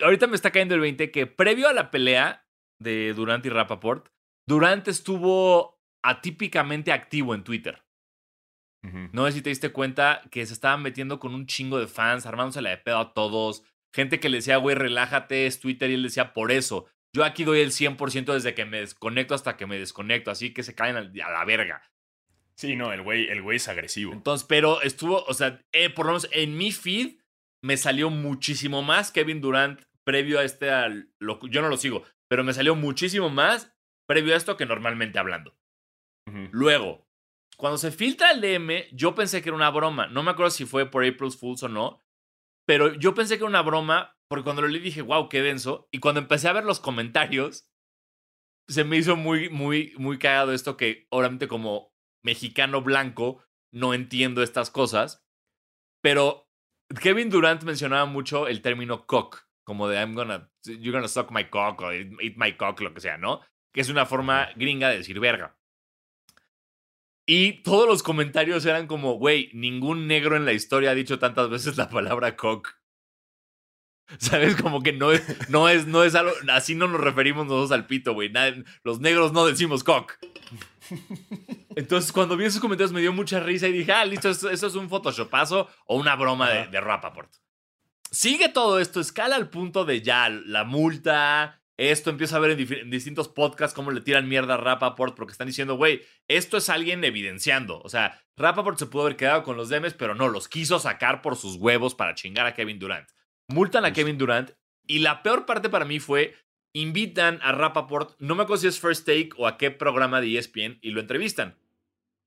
ahorita 0.03 0.27
me 0.27 0.37
está 0.37 0.51
cayendo 0.51 0.75
el 0.75 0.81
20 0.81 1.11
que 1.11 1.27
previo 1.27 1.69
a 1.69 1.73
la 1.73 1.91
pelea 1.91 2.47
de 2.79 3.15
Durant 3.15 3.45
y 3.47 3.49
Rappaport, 3.49 4.09
Durant 4.47 4.89
estuvo 4.89 5.81
atípicamente 6.03 6.93
activo 6.93 7.35
en 7.35 7.45
Twitter. 7.45 7.83
No 9.13 9.27
sé 9.27 9.33
si 9.33 9.43
te 9.43 9.51
diste 9.51 9.71
cuenta 9.71 10.23
que 10.33 10.45
se 10.45 10.53
estaban 10.53 10.83
metiendo 10.83 11.21
con 11.21 11.37
un 11.37 11.47
chingo 11.47 11.79
de 11.79 11.87
fans, 11.87 12.27
armándose 12.27 12.63
la 12.63 12.71
de 12.71 12.79
pedo 12.79 12.99
a 12.99 13.15
todos. 13.15 13.63
Gente 13.95 14.19
que 14.19 14.29
le 14.29 14.39
decía, 14.39 14.57
güey, 14.57 14.75
relájate, 14.75 15.47
es 15.47 15.61
Twitter. 15.61 15.89
Y 15.89 15.95
él 15.95 16.03
decía, 16.03 16.33
por 16.33 16.51
eso. 16.51 16.87
Yo 17.15 17.25
aquí 17.25 17.45
doy 17.45 17.61
el 17.61 17.71
100% 17.71 18.33
desde 18.33 18.55
que 18.55 18.65
me 18.65 18.81
desconecto 18.81 19.37
hasta 19.37 19.57
que 19.57 19.67
me 19.67 19.79
desconecto. 19.79 20.33
Así 20.33 20.53
que 20.53 20.65
se 20.65 20.75
caen 20.75 20.97
a 20.97 21.03
la 21.03 21.45
verga. 21.45 21.93
Sí, 22.57 22.75
no, 22.75 22.93
el 22.93 23.03
güey, 23.03 23.29
el 23.29 23.41
güey 23.43 23.57
es 23.57 23.69
agresivo. 23.69 24.13
Entonces, 24.13 24.47
pero 24.49 24.83
estuvo, 24.83 25.23
o 25.25 25.35
sea, 25.35 25.61
eh, 25.71 25.89
por 25.89 26.07
lo 26.07 26.13
menos 26.13 26.29
en 26.33 26.57
mi 26.57 26.73
feed 26.73 27.19
me 27.63 27.77
salió 27.77 28.11
muchísimo 28.11 28.83
más 28.83 29.13
Kevin 29.13 29.41
Durant 29.41 29.81
previo 30.05 30.39
a 30.39 30.45
este. 30.45 30.71
al- 30.71 31.13
lo- 31.19 31.41
yo 31.49 31.63
no 31.63 31.69
lo 31.69 31.77
sigo, 31.77 32.03
pero 32.29 32.45
me 32.45 32.53
salió 32.53 32.75
muchísimo 32.75 33.31
más 33.31 33.75
previo 34.09 34.35
a 34.35 34.37
esto 34.37 34.57
que 34.57 34.67
normalmente 34.67 35.19
hablando. 35.19 35.57
Luego, 36.53 37.07
cuando 37.57 37.79
se 37.79 37.91
filtra 37.91 38.31
el 38.31 38.41
DM, 38.41 38.89
yo 38.93 39.15
pensé 39.15 39.43
que 39.43 39.49
era 39.49 39.57
una 39.57 39.71
broma. 39.71 40.07
No 40.07 40.23
me 40.23 40.31
acuerdo 40.31 40.51
si 40.51 40.65
fue 40.67 40.91
por 40.91 41.05
April's 41.05 41.39
Fools 41.39 41.63
o 41.63 41.69
no, 41.69 42.01
pero 42.67 42.95
yo 42.95 43.15
pensé 43.15 43.35
que 43.37 43.45
era 43.45 43.49
una 43.49 43.63
broma 43.63 44.17
porque 44.29 44.45
cuando 44.45 44.63
lo 44.63 44.69
leí 44.69 44.81
dije, 44.81 45.03
wow, 45.03 45.29
qué 45.29 45.43
denso. 45.43 45.89
Y 45.93 45.99
cuando 45.99 46.21
empecé 46.21 46.49
a 46.49 46.53
ver 46.55 46.65
los 46.65 46.81
comentarios, 46.81 47.69
se 48.69 48.85
me 48.85 48.97
hizo 48.97 49.17
muy, 49.17 49.51
muy, 49.51 49.93
muy 49.99 50.19
cagado 50.19 50.53
esto 50.53 50.77
que 50.77 51.07
obviamente 51.11 51.49
como 51.49 51.93
mexicano 52.25 52.81
blanco 52.83 53.45
no 53.75 53.93
entiendo 53.95 54.43
estas 54.43 54.71
cosas. 54.71 55.27
Pero 56.03 56.49
Kevin 57.01 57.31
Durant 57.31 57.63
mencionaba 57.65 58.07
mucho 58.07 58.47
el 58.49 58.63
término 58.63 59.07
cock, 59.07 59.47
como 59.65 59.89
de 59.89 59.99
I'm 59.99 60.15
gonna, 60.15 60.51
you're 60.65 60.93
gonna 60.93 61.09
suck 61.09 61.31
my 61.31 61.45
cock 61.45 61.81
o 61.83 61.93
eat 61.93 62.37
my 62.37 62.57
cock, 62.57 62.81
lo 62.81 62.93
que 62.95 63.01
sea, 63.01 63.17
¿no? 63.17 63.41
Que 63.73 63.81
es 63.81 63.89
una 63.89 64.07
forma 64.07 64.51
gringa 64.57 64.89
de 64.89 64.99
decir 64.99 65.19
verga. 65.21 65.57
Y 67.27 67.63
todos 67.63 67.87
los 67.87 68.03
comentarios 68.03 68.67
eran 68.67 68.87
como, 68.87 69.15
güey, 69.15 69.51
ningún 69.55 70.09
negro 70.09 70.37
en 70.37 70.45
la 70.45 70.53
historia 70.53 70.91
ha 70.91 70.95
dicho 70.95 71.19
tantas 71.19 71.49
veces 71.49 71.77
la 71.77 71.89
palabra 71.89 72.37
cock. 72.37 72.75
¿Sabes? 74.19 74.57
Como 74.57 74.83
que 74.83 74.93
no 74.93 75.13
es, 75.13 75.23
no 75.49 75.69
es, 75.69 75.87
no 75.87 76.05
es 76.05 76.15
algo, 76.15 76.33
así 76.51 76.75
no 76.75 76.89
nos 76.89 77.01
referimos 77.01 77.47
nosotros 77.47 77.73
al 77.73 77.87
pito, 77.87 78.13
güey. 78.13 78.31
Los 78.83 79.01
negros 79.01 79.33
no 79.33 79.47
decimos 79.47 79.85
cock. 79.85 80.19
Entonces, 81.77 82.13
cuando 82.13 82.37
vi 82.37 82.45
esos 82.45 82.61
comentarios 82.61 82.93
me 82.93 83.01
dio 83.01 83.13
mucha 83.13 83.41
risa 83.41 83.69
y 83.69 83.73
dije, 83.73 83.93
ah, 83.93 84.05
listo, 84.05 84.29
eso, 84.29 84.51
eso 84.51 84.67
es 84.67 84.75
un 84.75 84.89
photoshopazo 84.89 85.69
o 85.87 85.97
una 85.97 86.17
broma 86.17 86.51
de, 86.51 86.67
de 86.67 86.81
Rappaport. 86.81 87.31
Sigue 88.13 88.51
todo 88.51 88.79
esto, 88.79 89.01
escala 89.01 89.37
al 89.37 89.49
punto 89.49 89.87
de 89.87 90.03
ya 90.03 90.29
la 90.29 90.65
multa, 90.65 91.63
esto 91.79 92.11
empieza 92.11 92.37
a 92.37 92.41
ver 92.41 92.51
en, 92.61 92.91
distintos 92.91 93.29
podcasts 93.29 93.75
cómo 93.75 93.91
le 93.91 94.03
tiran 94.03 94.29
mierda 94.29 94.55
a 94.55 94.59
Rappaport 94.59 95.17
porque 95.17 95.33
están 95.33 95.47
diciendo, 95.47 95.77
güey, 95.77 96.03
esto 96.29 96.59
es 96.59 96.69
alguien 96.69 97.03
evidenciando. 97.05 97.81
O 97.81 97.89
sea, 97.89 98.23
Rappaport 98.37 98.79
se 98.79 98.85
pudo 98.87 99.03
haber 99.03 99.17
quedado 99.17 99.43
con 99.43 99.57
los 99.57 99.71
demes, 99.71 99.95
pero 99.95 100.15
no, 100.15 100.29
los 100.29 100.47
quiso 100.49 100.79
sacar 100.79 101.23
por 101.23 101.37
sus 101.37 101.57
huevos 101.57 101.95
para 101.95 102.15
chingar 102.15 102.47
a 102.47 102.55
Kevin 102.55 102.79
Durant. 102.79 103.09
Multan 103.49 103.87
a. 103.87 103.93
Kevin 103.95 104.19
Durant 104.19 104.51
y 104.87 104.99
la 104.99 105.23
peor 105.23 105.47
parte 105.47 105.71
para 105.71 105.87
mí 105.87 105.99
fue, 105.99 106.37
invitan 106.75 107.39
a 107.43 107.53
Rappaport, 107.53 108.15
no 108.21 108.35
me 108.35 108.43
acuerdo 108.43 108.61
si 108.61 108.67
es 108.69 108.79
First 108.79 109.07
Take 109.07 109.31
o 109.39 109.47
a 109.47 109.57
qué 109.57 109.71
programa 109.71 110.21
de 110.21 110.37
ESPN 110.39 110.79
y 110.83 110.91
lo 110.91 111.01
entrevistan. 111.01 111.59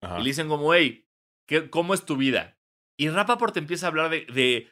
Ajá. 0.01 0.19
Y 0.19 0.23
le 0.23 0.29
dicen 0.29 0.47
como, 0.47 0.73
hey, 0.73 1.07
¿qué- 1.47 1.69
¿cómo 1.69 1.93
es 1.93 2.05
tu 2.05 2.17
vida? 2.17 2.57
Y 2.97 3.09
Rappaport 3.09 3.55
empieza 3.57 3.85
a 3.85 3.89
hablar 3.89 4.09
de, 4.09 4.25
de, 4.33 4.71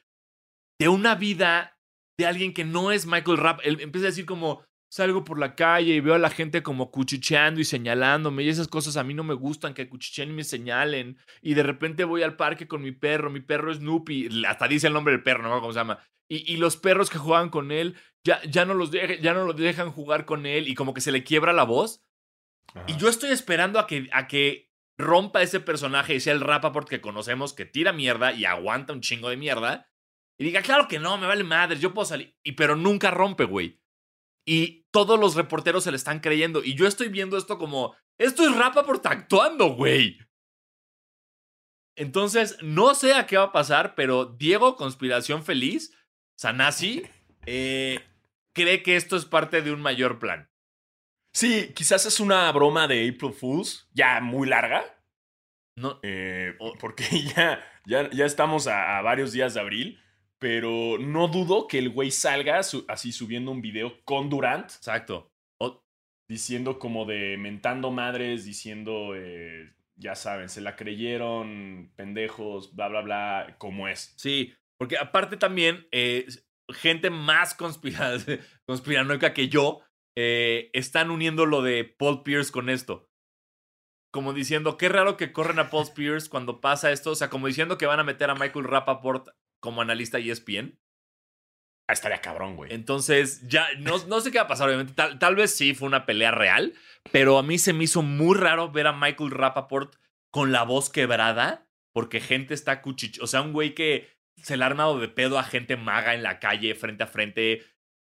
de 0.84 0.90
una 0.90 1.16
vida 1.16 1.80
de 2.18 2.26
alguien 2.26 2.54
que 2.54 2.66
no 2.66 2.92
es 2.92 3.06
Michael 3.06 3.38
Rapp. 3.38 3.62
Él 3.64 3.80
empieza 3.80 4.08
a 4.08 4.10
decir 4.10 4.26
como, 4.26 4.66
salgo 4.92 5.24
por 5.24 5.40
la 5.40 5.56
calle 5.56 5.94
y 5.94 6.02
veo 6.02 6.14
a 6.14 6.20
la 6.20 6.30
gente 6.30 6.62
como 6.62 6.92
cuchicheando 6.92 7.62
y 7.62 7.64
señalándome 7.64 8.44
y 8.44 8.50
esas 8.50 8.68
cosas 8.68 8.98
a 8.98 9.04
mí 9.06 9.14
no 9.14 9.24
me 9.24 9.34
gustan, 9.34 9.74
que 9.74 9.88
cuchicheen 9.88 10.32
y 10.32 10.34
me 10.34 10.44
señalen. 10.44 11.18
Y 11.42 11.54
de 11.54 11.64
repente 11.64 12.04
voy 12.04 12.22
al 12.22 12.36
parque 12.36 12.68
con 12.68 12.82
mi 12.82 12.92
perro, 12.92 13.30
mi 13.30 13.40
perro 13.40 13.72
es 13.72 13.78
Snoopy, 13.78 14.44
hasta 14.46 14.68
dice 14.68 14.88
el 14.88 14.94
nombre 14.94 15.14
del 15.14 15.24
perro, 15.24 15.44
no 15.44 15.56
me 15.56 15.62
cómo 15.62 15.72
se 15.72 15.80
llama. 15.80 16.00
Y, 16.28 16.58
los 16.58 16.76
perros 16.76 17.10
que 17.10 17.18
juegan 17.18 17.50
con 17.50 17.72
él 17.72 17.96
ya, 18.26 18.42
ya, 18.44 18.66
no 18.66 18.74
los 18.74 18.92
ya 18.92 19.34
no 19.34 19.46
lo 19.46 19.54
dejan 19.54 19.90
jugar 19.90 20.26
con 20.26 20.46
él 20.46 20.68
y 20.68 20.76
como 20.76 20.94
que 20.94 21.00
se 21.00 21.14
le 21.14 21.24
quiebra 21.24 21.54
la 21.54 21.64
voz. 21.64 22.04
Y 22.88 22.98
yo 22.98 23.08
estoy 23.08 23.30
esperando 23.30 23.80
a 23.80 23.88
que, 23.88 24.10
a 24.12 24.28
que 24.28 24.70
rompa 24.98 25.42
ese 25.42 25.62
personaje 25.62 26.16
y 26.16 26.20
sea 26.20 26.34
el 26.34 26.42
Rappaport 26.42 26.90
que 26.90 27.00
conocemos 27.00 27.54
que 27.54 27.66
tira 27.66 27.94
mierda 27.94 28.34
y 28.34 28.44
aguanta 28.44 28.92
un 28.92 29.00
chingo 29.00 29.30
de 29.30 29.38
mierda. 29.38 29.88
Y 30.44 30.48
diga, 30.48 30.62
claro 30.62 30.90
que 30.90 31.00
no, 31.00 31.18
me 31.18 31.26
vale 31.26 31.46
madre, 31.46 31.80
yo 31.80 31.94
puedo 31.94 32.06
salir. 32.06 32.38
Y 32.44 32.52
pero 32.52 32.76
nunca 32.76 33.10
rompe, 33.10 33.46
güey. 33.46 33.80
Y 34.46 34.90
todos 34.92 35.18
los 35.18 35.36
reporteros 35.36 35.86
se 35.86 35.92
le 35.92 35.96
están 35.96 36.20
creyendo. 36.20 36.62
Y 36.66 36.76
yo 36.76 36.86
estoy 36.86 37.08
viendo 37.08 37.38
esto 37.38 37.58
como, 37.58 37.96
esto 38.18 38.44
es 38.44 38.54
Rappaport 38.54 39.06
actuando, 39.06 39.68
güey. 39.70 40.20
Entonces, 41.96 42.58
no 42.62 42.94
sé 42.94 43.14
a 43.14 43.26
qué 43.26 43.38
va 43.38 43.44
a 43.44 43.52
pasar, 43.54 43.96
pero 43.96 44.26
Diego, 44.26 44.76
Conspiración 44.76 45.46
Feliz, 45.46 45.96
Sanasi, 46.38 47.04
eh, 47.46 48.02
cree 48.54 48.84
que 48.84 48.98
esto 48.98 49.16
es 49.16 49.24
parte 49.24 49.62
de 49.62 49.72
un 49.72 49.80
mayor 49.80 50.20
plan. 50.20 50.52
Sí, 51.34 51.72
quizás 51.74 52.06
es 52.06 52.20
una 52.20 52.52
broma 52.52 52.90
de 52.90 53.08
April 53.08 53.32
Fools, 53.32 53.88
ya 53.94 54.20
muy 54.20 54.46
larga. 54.50 54.84
No. 55.78 56.02
Eh, 56.04 56.58
porque 56.82 57.06
ya, 57.34 57.66
ya, 57.86 58.10
ya 58.10 58.26
estamos 58.26 58.68
a, 58.68 59.02
varios 59.02 59.32
días 59.32 59.54
de 59.54 59.62
abril. 59.62 60.03
Pero 60.44 60.98
no 61.00 61.30
dudo 61.30 61.70
que 61.70 61.80
el 61.80 61.90
güey 61.90 62.12
salga 62.12 62.60
así 62.60 63.14
subiendo 63.14 63.50
un 63.50 63.62
video 63.62 64.04
con 64.04 64.30
Durant. 64.30 64.66
Exacto. 64.66 65.32
diciendo 66.28 66.80
como 66.80 67.06
de 67.06 67.38
mentando 67.38 67.92
madres, 67.92 68.44
diciendo, 68.44 69.16
eh, 69.16 69.74
ya 69.96 70.16
saben, 70.16 70.50
se 70.50 70.60
la 70.60 70.76
creyeron, 70.76 71.94
pendejos, 71.96 72.76
bla, 72.76 72.90
bla, 72.90 73.00
bla, 73.00 73.56
como 73.58 73.88
es. 73.88 74.14
Sí, 74.18 74.54
porque 74.78 74.98
aparte 74.98 75.38
también, 75.38 75.88
eh, 75.94 76.28
gente 76.68 77.10
más 77.10 77.56
conspiranoica 78.66 79.34
que 79.34 79.48
yo 79.48 79.80
eh, 80.18 80.72
están 80.74 81.10
uniendo 81.10 81.46
lo 81.46 81.62
de 81.62 81.86
Paul 81.86 82.22
Pierce 82.24 82.52
con 82.52 82.70
esto. 82.70 83.10
Como 84.12 84.34
diciendo, 84.34 84.78
qué 84.78 84.90
raro 84.90 85.16
que 85.16 85.32
corren 85.32 85.60
a 85.60 85.70
Paul 85.70 85.88
Pierce 85.96 86.30
cuando 86.30 86.60
pasa 86.60 86.92
esto. 86.92 87.12
O 87.12 87.16
sea, 87.16 87.30
como 87.30 87.48
diciendo 87.48 87.78
que 87.78 87.86
van 87.86 88.02
a 88.02 88.04
meter 88.04 88.30
a 88.30 88.36
Michael 88.36 88.66
Rappaport 88.66 89.30
como 89.64 89.82
analista 89.82 90.20
ESPN. 90.20 90.78
Ah, 91.88 91.94
estaría 91.94 92.20
cabrón, 92.20 92.58
güey. 92.58 92.74
Entonces, 92.74 93.48
ya 93.48 93.66
no, 93.80 93.98
no 94.08 94.20
sé 94.20 94.30
qué 94.30 94.38
va 94.38 94.44
a 94.44 94.48
pasar, 94.50 94.68
obviamente. 94.68 94.94
Tal, 94.94 95.18
tal, 95.20 95.38
vez 95.38 95.56
sí 95.56 95.74
fue 95.74 95.88
una 95.88 96.06
pelea 96.06 96.32
real, 96.32 96.74
pero 97.14 97.38
a 97.38 97.44
mí 97.44 97.58
se 97.58 97.72
me 97.72 97.86
hizo 97.86 98.02
muy 98.02 98.38
raro 98.38 98.72
ver 98.72 98.88
a 98.88 98.94
Michael 98.94 99.32
Rappaport 99.32 99.96
con 100.32 100.52
la 100.52 100.64
voz 100.64 100.90
quebrada, 100.90 101.66
porque 101.94 102.20
gente 102.20 102.54
está 102.54 102.82
cuchich. 102.82 103.22
O 103.22 103.28
sea, 103.28 103.42
un 103.42 103.54
güey 103.54 103.74
que 103.74 104.10
se 104.36 104.58
le 104.58 104.66
ha 104.66 104.68
armado 104.68 105.00
de 105.00 105.08
pedo 105.08 105.40
a 105.40 105.44
gente 105.44 105.78
maga 105.78 106.14
en 106.14 106.24
la 106.24 106.40
calle, 106.40 106.76
frente 106.76 107.04
a 107.06 107.08
frente. 107.08 107.64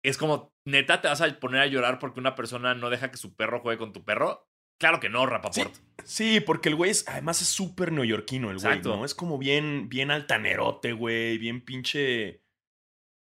Es 0.03 0.17
como, 0.17 0.53
neta, 0.65 0.99
te 0.99 1.07
vas 1.07 1.21
a 1.21 1.39
poner 1.39 1.61
a 1.61 1.67
llorar 1.67 1.97
porque 1.99 2.19
una 2.19 2.35
persona 2.35 2.75
no 2.75 2.89
deja 2.89 3.09
que 3.09 3.17
su 3.17 3.37
perro 3.37 3.61
juegue 3.61 3.77
con 3.77 3.93
tu 3.93 4.03
perro. 4.03 4.49
Claro 4.77 4.99
que 4.99 5.09
no, 5.09 5.25
Rapaport. 5.25 5.75
Sí, 6.03 6.39
porque 6.39 6.69
el 6.69 6.75
güey 6.75 6.91
es, 6.91 7.07
además 7.07 7.41
es 7.41 7.49
súper 7.49 7.91
neoyorquino, 7.91 8.51
el 8.51 8.59
güey, 8.59 8.81
¿no? 8.81 9.03
Es 9.03 9.15
como 9.15 9.37
bien, 9.37 9.89
bien 9.89 10.11
altanerote, 10.11 10.93
güey, 10.93 11.37
bien 11.37 11.61
pinche, 11.61 12.43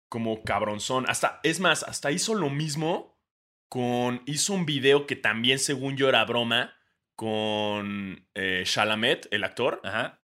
como 0.10 0.44
cabronzón. 0.44 1.06
Hasta, 1.08 1.40
es 1.44 1.60
más, 1.60 1.84
hasta 1.84 2.12
hizo 2.12 2.34
lo 2.34 2.50
mismo 2.50 3.20
con, 3.70 4.24
hizo 4.26 4.54
un 4.54 4.66
video 4.66 5.06
que 5.06 5.16
también 5.16 5.60
según 5.60 5.98
yo 5.98 6.10
era 6.10 6.24
broma, 6.26 6.74
con 7.16 8.28
eh, 8.34 8.64
Chalamet, 8.66 9.28
el 9.32 9.44
actor. 9.44 9.82
Ajá. 9.84 10.22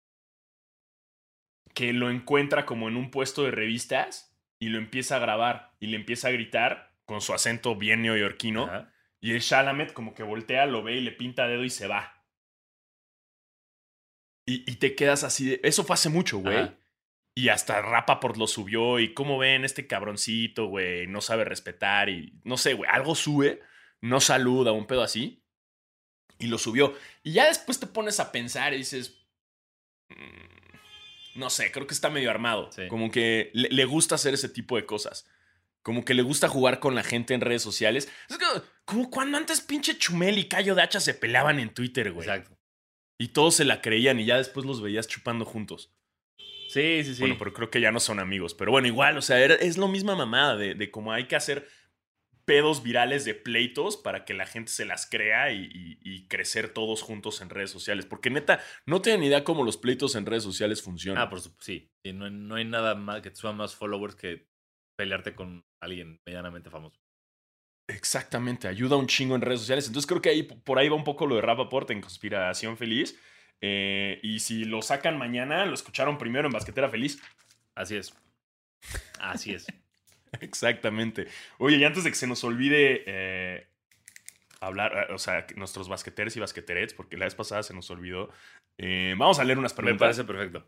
Que 1.72 1.92
lo 1.92 2.10
encuentra 2.10 2.66
como 2.66 2.88
en 2.88 2.96
un 2.96 3.10
puesto 3.10 3.44
de 3.44 3.52
revistas 3.52 4.36
y 4.58 4.68
lo 4.68 4.78
empieza 4.78 5.16
a 5.16 5.20
grabar 5.20 5.74
y 5.80 5.86
le 5.86 5.96
empieza 5.96 6.28
a 6.28 6.32
gritar 6.32 6.94
con 7.04 7.20
su 7.20 7.32
acento 7.32 7.76
bien 7.76 8.02
neoyorquino. 8.02 8.64
Ajá 8.64 8.93
y 9.24 9.32
el 9.32 9.40
Shalamet 9.40 9.94
como 9.94 10.12
que 10.12 10.22
voltea, 10.22 10.66
lo 10.66 10.82
ve 10.82 10.96
y 10.96 11.00
le 11.00 11.10
pinta 11.10 11.48
dedo 11.48 11.64
y 11.64 11.70
se 11.70 11.86
va. 11.86 12.22
Y, 14.46 14.70
y 14.70 14.76
te 14.76 14.94
quedas 14.94 15.24
así 15.24 15.48
de... 15.48 15.60
Eso 15.64 15.82
fue 15.82 15.94
hace 15.94 16.10
mucho, 16.10 16.40
güey. 16.40 16.76
Y 17.34 17.48
hasta 17.48 17.80
Rapa 17.80 18.20
por 18.20 18.36
lo 18.36 18.46
subió. 18.46 19.00
Y 19.00 19.14
cómo 19.14 19.38
ven 19.38 19.64
este 19.64 19.86
cabroncito, 19.86 20.66
güey. 20.66 21.06
No 21.06 21.22
sabe 21.22 21.46
respetar. 21.46 22.10
Y 22.10 22.38
no 22.44 22.58
sé, 22.58 22.74
güey. 22.74 22.90
Algo 22.92 23.14
sube. 23.14 23.62
No 24.02 24.20
saluda, 24.20 24.72
un 24.72 24.86
pedo 24.86 25.02
así. 25.02 25.42
Y 26.38 26.48
lo 26.48 26.58
subió. 26.58 26.94
Y 27.22 27.32
ya 27.32 27.46
después 27.46 27.80
te 27.80 27.86
pones 27.86 28.20
a 28.20 28.30
pensar 28.30 28.74
y 28.74 28.76
dices. 28.76 29.26
Mm, 30.10 31.38
no 31.40 31.48
sé, 31.48 31.72
creo 31.72 31.86
que 31.86 31.94
está 31.94 32.10
medio 32.10 32.30
armado. 32.30 32.68
Como 32.90 33.10
que 33.10 33.50
le, 33.54 33.84
gusta 33.86 34.16
hacer 34.16 34.34
ese 34.34 34.50
tipo 34.50 34.76
de 34.76 34.84
cosas. 34.84 35.26
Como 35.84 36.04
que 36.04 36.14
le 36.14 36.22
gusta 36.22 36.48
jugar 36.48 36.80
con 36.80 36.96
la 36.96 37.04
gente 37.04 37.34
en 37.34 37.40
redes 37.40 37.62
sociales. 37.62 38.10
Es 38.28 38.38
como 38.84 39.10
cuando 39.10 39.38
antes 39.38 39.60
pinche 39.60 39.96
Chumel 39.96 40.38
y 40.38 40.48
Cayo 40.48 40.74
de 40.74 40.82
Hacha 40.82 40.98
se 40.98 41.14
peleaban 41.14 41.60
en 41.60 41.72
Twitter, 41.72 42.10
güey. 42.10 42.26
Exacto. 42.26 42.58
Y 43.20 43.28
todos 43.28 43.54
se 43.54 43.64
la 43.64 43.80
creían 43.80 44.18
y 44.18 44.24
ya 44.24 44.38
después 44.38 44.66
los 44.66 44.82
veías 44.82 45.06
chupando 45.06 45.44
juntos. 45.44 45.94
Sí, 46.68 47.04
sí, 47.04 47.14
sí. 47.14 47.20
Bueno, 47.20 47.36
pero 47.38 47.52
creo 47.52 47.70
que 47.70 47.80
ya 47.80 47.92
no 47.92 48.00
son 48.00 48.18
amigos. 48.18 48.54
Pero 48.54 48.72
bueno, 48.72 48.88
igual, 48.88 49.16
o 49.16 49.22
sea, 49.22 49.44
es 49.44 49.76
lo 49.76 49.86
misma 49.86 50.16
mamada 50.16 50.56
de, 50.56 50.74
de 50.74 50.90
cómo 50.90 51.12
hay 51.12 51.28
que 51.28 51.36
hacer 51.36 51.68
pedos 52.44 52.82
virales 52.82 53.24
de 53.24 53.34
pleitos 53.34 53.96
para 53.96 54.24
que 54.24 54.34
la 54.34 54.46
gente 54.46 54.70
se 54.70 54.84
las 54.84 55.06
crea 55.08 55.52
y, 55.52 56.26
crecer 56.28 56.70
todos 56.70 57.02
juntos 57.02 57.40
en 57.40 57.50
redes 57.50 57.70
sociales. 57.70 58.06
Porque 58.06 58.30
neta, 58.30 58.60
no 58.86 59.02
tienen 59.02 59.24
idea 59.24 59.44
cómo 59.44 59.64
los 59.64 59.76
pleitos 59.76 60.14
en 60.14 60.26
redes 60.26 60.42
sociales 60.42 60.82
funcionan. 60.82 61.22
Ah, 61.22 61.30
por 61.30 61.40
supuesto, 61.40 61.64
sí. 61.64 61.90
no, 62.12 62.30
no, 62.30 62.56
hay 62.56 62.64
nada 62.64 62.94
más 62.94 63.20
que 63.22 63.30
te 63.30 63.36
suban 63.36 63.56
más 63.56 63.74
followers 63.74 64.16
que 64.16 64.48
pelearte 64.96 65.34
con 65.34 65.64
alguien 65.80 66.20
medianamente 66.24 66.70
famoso. 66.70 67.00
Exactamente, 67.86 68.66
ayuda 68.66 68.96
un 68.96 69.06
chingo 69.06 69.34
en 69.34 69.42
redes 69.42 69.60
sociales. 69.60 69.86
Entonces 69.86 70.06
creo 70.06 70.22
que 70.22 70.30
ahí 70.30 70.42
por 70.42 70.78
ahí 70.78 70.88
va 70.88 70.96
un 70.96 71.04
poco 71.04 71.26
lo 71.26 71.36
de 71.36 71.42
Rapaport 71.42 71.90
en 71.90 72.00
Conspiración 72.00 72.76
Feliz. 72.76 73.18
Eh, 73.60 74.20
y 74.22 74.40
si 74.40 74.64
lo 74.64 74.82
sacan 74.82 75.18
mañana, 75.18 75.66
lo 75.66 75.74
escucharon 75.74 76.18
primero 76.18 76.46
en 76.46 76.52
Basquetera 76.52 76.88
Feliz. 76.88 77.22
Así 77.74 77.96
es. 77.96 78.14
Así 79.20 79.52
es. 79.52 79.66
Exactamente. 80.40 81.28
Oye, 81.58 81.76
y 81.76 81.84
antes 81.84 82.04
de 82.04 82.10
que 82.10 82.16
se 82.16 82.26
nos 82.26 82.42
olvide 82.42 83.04
eh, 83.06 83.66
hablar, 84.60 85.12
o 85.12 85.18
sea, 85.18 85.46
nuestros 85.56 85.88
basqueteros 85.88 86.36
y 86.36 86.40
basqueterets, 86.40 86.94
porque 86.94 87.18
la 87.18 87.26
vez 87.26 87.34
pasada 87.34 87.62
se 87.62 87.74
nos 87.74 87.90
olvidó, 87.90 88.30
eh, 88.78 89.14
vamos 89.16 89.38
a 89.38 89.44
leer 89.44 89.58
unas 89.58 89.74
preguntas. 89.74 89.94
Me 90.18 90.24
parece 90.24 90.24
perfecto. 90.24 90.66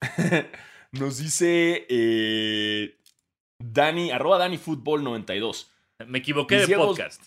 nos 0.92 1.18
dice 1.18 1.86
Dani, 3.58 4.10
arroba 4.10 4.38
Dani 4.38 4.58
Fútbol 4.58 5.02
92. 5.02 5.70
Me 6.06 6.18
equivoqué 6.18 6.66
de 6.66 6.76
podcast. 6.76 7.22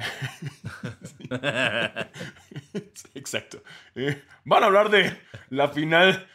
Exacto. 3.14 3.62
Eh, 3.94 4.22
van 4.44 4.62
a 4.62 4.66
hablar 4.66 4.90
de 4.90 5.16
la 5.50 5.68
final. 5.68 6.26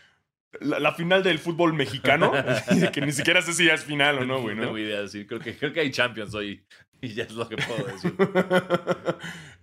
La, 0.62 0.94
final 0.94 1.22
del 1.22 1.40
fútbol 1.40 1.74
mexicano. 1.74 2.32
que 2.94 3.02
ni 3.02 3.12
siquiera 3.12 3.42
sé 3.42 3.52
si 3.54 3.66
ya 3.66 3.74
es 3.74 3.84
final 3.84 4.20
o 4.20 4.26
no, 4.26 4.42
güey. 4.42 4.56
No 4.56 4.62
tengo 4.64 4.78
idea, 4.78 5.06
sí. 5.08 5.26
Creo 5.26 5.42
que, 5.42 5.58
creo 5.58 5.74
que 5.74 5.82
hay 5.82 5.92
Champions 5.92 6.34
hoy. 6.34 6.66
Y 7.02 7.14
ya 7.14 7.24
es 7.24 7.34
lo 7.34 7.50
que 7.50 7.58
puedo 7.58 7.84
decir. 7.86 8.16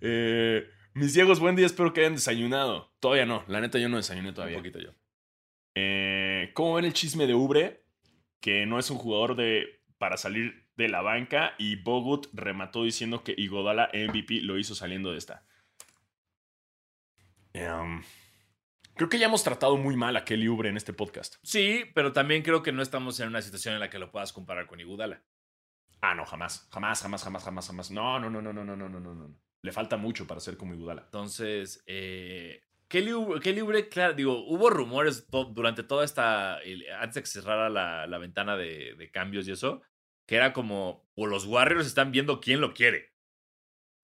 Eh, 0.05 0.69
mis 0.93 1.13
ciegos, 1.13 1.39
buen 1.39 1.55
día. 1.55 1.65
Espero 1.65 1.93
que 1.93 2.01
hayan 2.01 2.15
desayunado. 2.15 2.91
Todavía 2.99 3.25
no. 3.25 3.45
La 3.47 3.61
neta, 3.61 3.79
yo 3.79 3.87
no 3.87 3.95
desayuné 3.95 4.33
todavía. 4.33 4.57
Un 4.57 4.63
poquito 4.63 4.79
yo. 4.79 4.89
Eh, 5.75 6.51
¿Cómo 6.53 6.75
ven 6.75 6.85
el 6.85 6.93
chisme 6.93 7.25
de 7.25 7.33
Ubre? 7.33 7.82
Que 8.43 8.65
no 8.65 8.77
es 8.77 8.91
un 8.91 8.97
jugador 8.97 9.37
de 9.37 9.81
para 9.97 10.17
salir 10.17 10.67
de 10.75 10.89
la 10.89 11.01
banca 11.01 11.53
y 11.57 11.77
Bogut 11.77 12.27
remató 12.33 12.83
diciendo 12.83 13.23
que 13.23 13.33
Igodala 13.37 13.89
MVP 13.93 14.41
lo 14.41 14.57
hizo 14.57 14.75
saliendo 14.75 15.13
de 15.13 15.17
esta. 15.17 15.45
Em, 17.53 18.03
creo 18.95 19.07
que 19.07 19.17
ya 19.17 19.27
hemos 19.27 19.45
tratado 19.45 19.77
muy 19.77 19.95
mal 19.95 20.17
a 20.17 20.25
Kelly 20.25 20.49
Ubre 20.49 20.67
en 20.67 20.75
este 20.75 20.91
podcast. 20.91 21.35
Sí, 21.41 21.85
pero 21.95 22.11
también 22.11 22.43
creo 22.43 22.61
que 22.61 22.73
no 22.73 22.81
estamos 22.81 23.17
en 23.21 23.29
una 23.29 23.41
situación 23.41 23.75
en 23.75 23.79
la 23.79 23.89
que 23.89 23.97
lo 23.97 24.11
puedas 24.11 24.33
comparar 24.33 24.67
con 24.67 24.81
Iguodala. 24.81 25.23
Ah, 26.01 26.13
no, 26.13 26.25
jamás. 26.25 26.67
Jamás, 26.69 27.01
jamás, 27.01 27.23
jamás, 27.23 27.45
jamás, 27.45 27.67
jamás. 27.67 27.91
No, 27.91 28.19
no, 28.19 28.29
no, 28.29 28.41
no, 28.41 28.51
no, 28.51 28.65
no, 28.65 28.75
no, 28.75 28.89
no, 28.89 28.99
no. 28.99 29.39
Le 29.61 29.71
falta 29.71 29.95
mucho 29.95 30.27
para 30.27 30.41
ser 30.41 30.57
como 30.57 30.73
Iguodala. 30.73 31.03
Entonces, 31.05 31.81
eh, 31.87 32.61
Kelly, 32.93 33.61
Ubre, 33.63 33.89
claro, 33.89 34.13
digo, 34.13 34.45
hubo 34.45 34.69
rumores 34.69 35.27
durante 35.49 35.81
toda 35.81 36.05
esta, 36.05 36.59
antes 36.99 37.15
de 37.15 37.21
que 37.21 37.27
cerrara 37.27 37.67
la, 37.67 38.17
ventana 38.19 38.55
de, 38.55 39.09
cambios 39.11 39.47
y 39.47 39.51
eso, 39.51 39.81
que 40.27 40.35
era 40.35 40.53
como, 40.53 41.09
o 41.15 41.25
los 41.25 41.47
Warriors 41.47 41.87
están 41.87 42.11
viendo 42.11 42.39
quién 42.39 42.61
lo 42.61 42.75
quiere. 42.75 43.15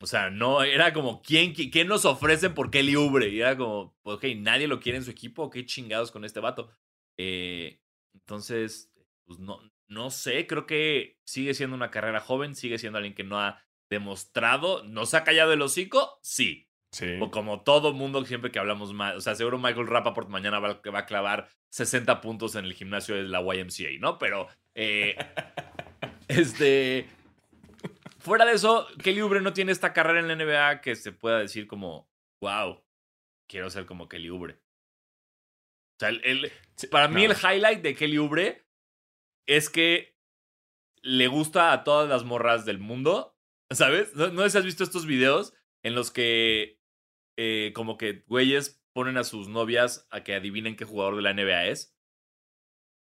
O 0.02 0.08
sea, 0.08 0.32
no, 0.32 0.64
era 0.64 0.92
como, 0.92 1.22
¿quién, 1.22 1.54
quién 1.54 1.88
nos 1.88 2.06
ofrecen 2.06 2.56
por 2.56 2.72
Kelly 2.72 2.96
Ubre? 2.96 3.30
Y 3.30 3.42
era 3.42 3.56
como, 3.56 3.96
ok, 4.02 4.26
nadie 4.38 4.68
lo 4.68 4.80
quiere 4.80 4.98
en 4.98 5.04
su 5.04 5.12
equipo, 5.12 5.52
qué 5.52 5.68
chingados 5.68 6.10
con 6.10 6.26
este 6.26 6.40
vato. 6.40 6.72
Eh, 7.20 7.80
entonces, 8.16 8.92
pues 9.26 9.38
no, 9.38 9.60
no 9.88 10.10
sé, 10.10 10.48
creo 10.48 10.66
que 10.66 11.20
sigue 11.26 11.54
siendo 11.54 11.76
una 11.76 11.92
carrera 11.92 12.22
joven, 12.22 12.56
sigue 12.56 12.80
siendo 12.80 12.98
alguien 12.98 13.14
que 13.14 13.24
no 13.24 13.40
ha 13.40 13.64
demostrado, 13.88 14.84
¿nos 14.84 15.14
ha 15.14 15.24
callado 15.24 15.54
el 15.54 15.62
hocico? 15.62 16.18
Sí. 16.24 16.69
Sí. 16.92 17.20
O 17.22 17.30
como 17.30 17.62
todo 17.62 17.94
mundo 17.94 18.24
siempre 18.26 18.52
que 18.52 18.60
hablamos 18.60 18.94
más, 18.94 19.16
o 19.16 19.22
sea, 19.22 19.36
seguro 19.36 19.60
Michael 19.60 19.88
Rappaport 19.88 20.28
mañana 20.28 20.60
va, 20.60 20.82
va 20.94 21.00
a 21.00 21.06
clavar 21.06 21.48
60 21.70 22.20
puntos 22.20 22.56
en 22.56 22.66
el 22.66 22.74
gimnasio 22.74 23.16
de 23.16 23.24
la 23.24 23.42
YMCA, 23.42 23.90
¿no? 24.00 24.18
Pero, 24.18 24.48
eh, 24.74 25.16
este, 26.28 27.08
fuera 28.18 28.46
de 28.46 28.54
eso, 28.54 28.88
Kelly 29.04 29.22
Oubre 29.22 29.42
no 29.42 29.54
tiene 29.54 29.72
esta 29.72 29.94
carrera 29.94 30.20
en 30.20 30.28
la 30.28 30.36
NBA 30.36 30.82
que 30.82 30.96
se 30.96 31.12
pueda 31.12 31.40
decir 31.40 31.68
como, 31.68 32.10
wow, 32.42 32.84
quiero 33.48 33.70
ser 33.70 33.86
como 33.86 34.10
Kelly 34.10 34.30
Oubre. 34.30 34.54
O 34.54 36.00
sea, 36.00 36.10
el, 36.10 36.52
para 36.90 37.08
mí 37.08 37.28
no. 37.28 37.34
el 37.34 37.38
highlight 37.38 37.82
de 37.82 37.94
Kelly 37.94 38.18
Oubre 38.18 38.66
es 39.46 39.70
que 39.70 40.18
le 41.02 41.28
gusta 41.28 41.72
a 41.72 41.84
todas 41.84 42.10
las 42.10 42.24
morras 42.24 42.66
del 42.66 42.80
mundo, 42.80 43.38
¿sabes? 43.70 44.16
¿No, 44.16 44.30
no 44.30 44.42
sé 44.44 44.50
si 44.50 44.58
has 44.58 44.66
visto 44.66 44.84
estos 44.84 45.06
videos 45.06 45.54
en 45.84 45.96
los 45.96 46.12
que 46.12 46.79
eh, 47.42 47.72
como 47.74 47.98
que 47.98 48.24
güeyes 48.28 48.84
ponen 48.94 49.18
a 49.18 49.24
sus 49.24 49.48
novias 49.48 50.06
a 50.12 50.24
que 50.26 50.36
adivinen 50.36 50.76
qué 50.76 50.84
jugador 50.84 51.16
de 51.16 51.22
la 51.22 51.34
NBA 51.34 51.68
es? 51.68 51.96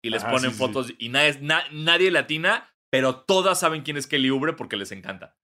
Y 0.04 0.12
les 0.12 0.24
Ajá, 0.24 0.34
ponen 0.34 0.52
sí, 0.52 0.58
sí, 0.58 0.64
fotos 0.64 0.94
y 1.00 1.10
nadie, 1.10 1.40
na- 1.42 1.66
nadie 1.72 2.12
latina, 2.12 2.72
pero 2.92 3.22
todas 3.22 3.60
saben 3.60 3.82
quién 3.82 3.98
es 3.98 4.06
Kelly 4.06 4.30
Oubre 4.30 4.54
porque 4.54 4.78
les 4.78 4.92
encanta. 4.92 5.38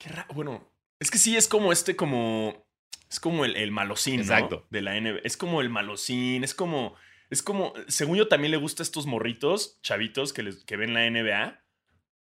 Qué 0.00 0.08
ra- 0.08 0.26
Bueno, 0.34 0.72
es 1.00 1.10
que 1.10 1.18
sí 1.18 1.36
es 1.36 1.46
como 1.48 1.72
este, 1.72 1.94
como. 1.96 2.66
Es 3.10 3.20
como 3.20 3.44
el, 3.44 3.56
el 3.56 3.70
malocín, 3.70 4.16
¿no? 4.16 4.22
Exacto. 4.22 4.66
De 4.70 4.82
la 4.82 4.98
NBA. 5.00 5.20
Es 5.24 5.36
como 5.36 5.60
el 5.60 5.68
malocín, 5.70 6.44
es 6.44 6.54
como. 6.54 6.94
Es 7.30 7.42
como. 7.42 7.74
Según 7.88 8.16
yo, 8.16 8.28
también 8.28 8.50
le 8.50 8.56
gusta 8.56 8.82
a 8.82 8.84
estos 8.84 9.06
morritos, 9.06 9.80
chavitos 9.82 10.32
que, 10.32 10.42
les, 10.42 10.64
que 10.64 10.76
ven 10.76 10.94
la 10.94 11.04
NBA. 11.08 11.62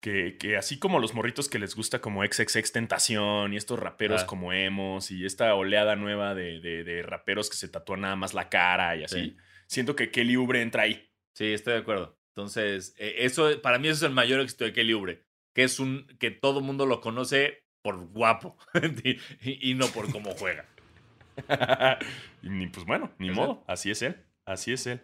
Que, 0.05 0.37
que 0.37 0.59
así 0.59 0.79
como 0.79 0.99
los 1.01 1.15
morritos 1.15 1.49
que 1.49 1.59
les 1.59 1.75
gusta 1.75 2.03
como 2.03 2.23
XXX 2.23 2.73
Tentación 2.73 3.55
y 3.55 3.57
estos 3.57 3.79
raperos 3.79 4.25
Ah. 4.25 4.27
como 4.27 4.53
emos 4.53 5.11
y 5.11 5.25
esta 5.25 5.55
oleada 5.55 5.97
nueva 5.97 6.35
de, 6.35 6.61
de- 6.61 6.85
de 6.85 7.03
raperos 7.03 7.49
que 7.49 7.57
se 7.57 7.69
tatúan 7.71 8.03
nada 8.03 8.15
más 8.15 8.35
la 8.35 8.51
cara 8.51 8.97
y 8.97 9.05
así. 9.05 9.21
Sí. 9.31 9.37
Siento 9.67 9.97
que 9.97 10.11
Kelly 10.11 10.37
Oubre 10.37 10.61
entra 10.61 10.83
ahí. 10.83 11.09
Sí, 11.33 11.55
estoy 11.55 11.73
de 11.73 11.79
acuerdo. 11.79 12.19
Entonces, 12.37 12.95
eh, 12.99 13.15
eso 13.21 13.63
para 13.63 13.79
mí 13.79 13.89
eso 13.89 13.97
es 14.05 14.11
el 14.11 14.15
mayor 14.15 14.41
éxito 14.41 14.65
de 14.67 14.75
Kelly 14.75 14.93
Oubre, 14.93 15.23
que 15.55 15.63
es 15.63 15.81
un 15.81 16.07
que 16.21 16.31
todo 16.31 16.61
mundo 16.61 16.85
lo 16.85 17.01
conoce 17.01 17.65
por 17.81 17.97
guapo 18.09 18.59
y, 19.43 19.71
y 19.71 19.75
no 19.75 19.87
por 19.87 20.13
cómo 20.13 20.33
juega. 20.33 20.67
y 22.43 22.51
ni, 22.51 22.67
pues 22.67 22.85
bueno, 22.85 23.11
ni 23.19 23.31
modo. 23.31 23.65
Así 23.67 23.91
es 23.91 24.03
él. 24.03 24.17
Así 24.45 24.73
es 24.75 24.87
él. 24.87 25.01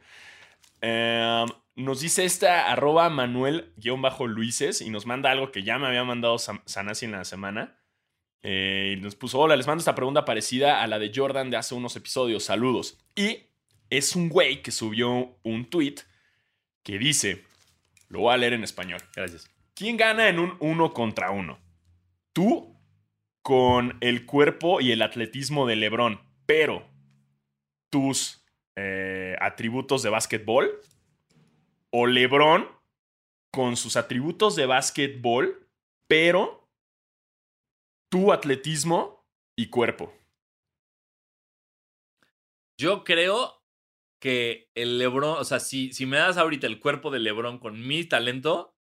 Em, 0.81 1.49
nos 1.77 2.01
dice 2.01 2.25
esta 2.25 2.71
arroba 2.71 3.09
Manuel-Luises 3.11 4.81
y 4.81 4.91
nos 4.91 5.07
manda 5.07 5.31
algo 5.31 5.53
que 5.53 5.63
ya 5.63 5.79
me 5.79 5.87
había 5.87 6.05
mandado 6.05 6.39
Sanasi 6.39 7.07
en 7.07 7.13
la 7.13 7.25
semana. 7.25 7.79
Eh, 8.43 8.95
y 8.97 9.01
nos 9.01 9.17
puso, 9.17 9.39
hola, 9.39 9.57
les 9.57 9.67
mando 9.67 9.81
esta 9.81 9.95
pregunta 9.95 10.25
parecida 10.25 10.83
a 10.83 10.87
la 10.87 10.99
de 10.99 11.13
Jordan 11.15 11.51
de 11.51 11.57
hace 11.57 11.75
unos 11.75 11.97
episodios. 11.97 12.45
Saludos. 12.45 12.99
Y 13.15 13.51
es 13.91 14.17
un 14.17 14.29
güey 14.29 14.63
que 14.63 14.71
subió 14.71 15.39
un 15.43 15.69
tweet 15.69 15.97
que 16.83 16.99
dice, 16.99 17.45
lo 18.09 18.21
voy 18.21 18.35
a 18.35 18.39
leer 18.39 18.55
en 18.55 18.65
español. 18.65 19.01
Gracias. 19.15 19.51
¿Quién 19.75 19.97
gana 19.97 20.29
en 20.29 20.39
un 20.39 20.57
uno 20.61 20.93
contra 20.93 21.31
uno? 21.31 21.59
Tú 22.33 22.77
con 23.43 23.97
el 24.01 24.27
cuerpo 24.27 24.81
y 24.81 24.93
el 24.93 25.03
atletismo 25.03 25.67
de 25.67 25.77
LeBron, 25.77 26.21
pero 26.47 26.87
tus 27.91 28.40
eh, 28.77 29.37
atributos 29.41 30.03
de 30.03 30.11
básquetbol. 30.11 30.81
O 31.93 32.07
LeBron 32.07 32.69
con 33.53 33.77
sus 33.77 33.97
atributos 33.97 34.55
de 34.55 34.67
básquetbol, 34.67 35.69
pero 36.09 36.69
tu 38.11 38.33
atletismo 38.33 39.27
y 39.57 39.69
cuerpo. 39.71 40.15
Yo 42.79 43.05
creo 43.05 43.63
que 44.21 44.71
el 44.75 44.99
LeBron, 44.99 45.39
o 45.39 45.45
sea, 45.45 45.61
si, 45.61 45.93
si 45.93 46.07
me 46.07 46.19
das 46.19 46.37
ahorita 46.37 46.67
el 46.67 46.81
cuerpo 46.81 47.11
de 47.11 47.19
LeBron 47.19 47.59
con 47.59 47.87
mi 47.87 48.05
talento, 48.05 48.77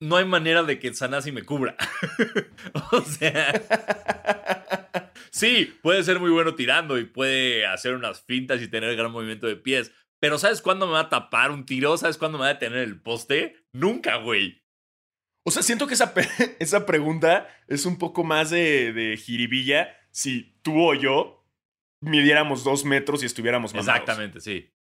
no 0.00 0.16
hay 0.16 0.24
manera 0.24 0.62
de 0.62 0.78
que 0.78 0.94
Sanasi 0.94 1.30
me 1.32 1.42
cubra. 1.42 1.76
o 2.92 3.00
sea, 3.02 3.52
sí, 5.30 5.78
puede 5.82 6.02
ser 6.02 6.20
muy 6.20 6.30
bueno 6.30 6.54
tirando 6.54 6.98
y 6.98 7.04
puede 7.04 7.66
hacer 7.66 7.94
unas 7.94 8.22
fintas 8.22 8.60
y 8.62 8.68
tener 8.68 8.96
gran 8.96 9.12
movimiento 9.12 9.46
de 9.46 9.56
pies. 9.56 9.92
Pero 10.20 10.38
¿sabes 10.38 10.60
cuándo 10.60 10.86
me 10.86 10.92
va 10.92 11.00
a 11.00 11.08
tapar 11.08 11.50
un 11.50 11.64
tiro? 11.64 11.96
¿Sabes 11.96 12.18
cuándo 12.18 12.38
me 12.38 12.42
va 12.42 12.50
a 12.50 12.54
detener 12.54 12.78
el 12.80 13.00
poste? 13.00 13.56
Nunca, 13.72 14.16
güey. 14.16 14.62
O 15.46 15.50
sea, 15.50 15.62
siento 15.62 15.86
que 15.86 15.94
esa, 15.94 16.12
esa 16.58 16.86
pregunta 16.86 17.48
es 17.66 17.86
un 17.86 17.98
poco 17.98 18.24
más 18.24 18.50
de, 18.50 18.92
de 18.92 19.16
jiribilla 19.16 19.96
si 20.10 20.58
tú 20.62 20.90
o 20.90 20.94
yo 20.94 21.46
midiéramos 22.02 22.64
dos 22.64 22.84
metros 22.84 23.22
y 23.22 23.26
estuviéramos 23.26 23.72
mamados. 23.72 23.88
Exactamente, 23.88 24.40
sí. 24.40 24.72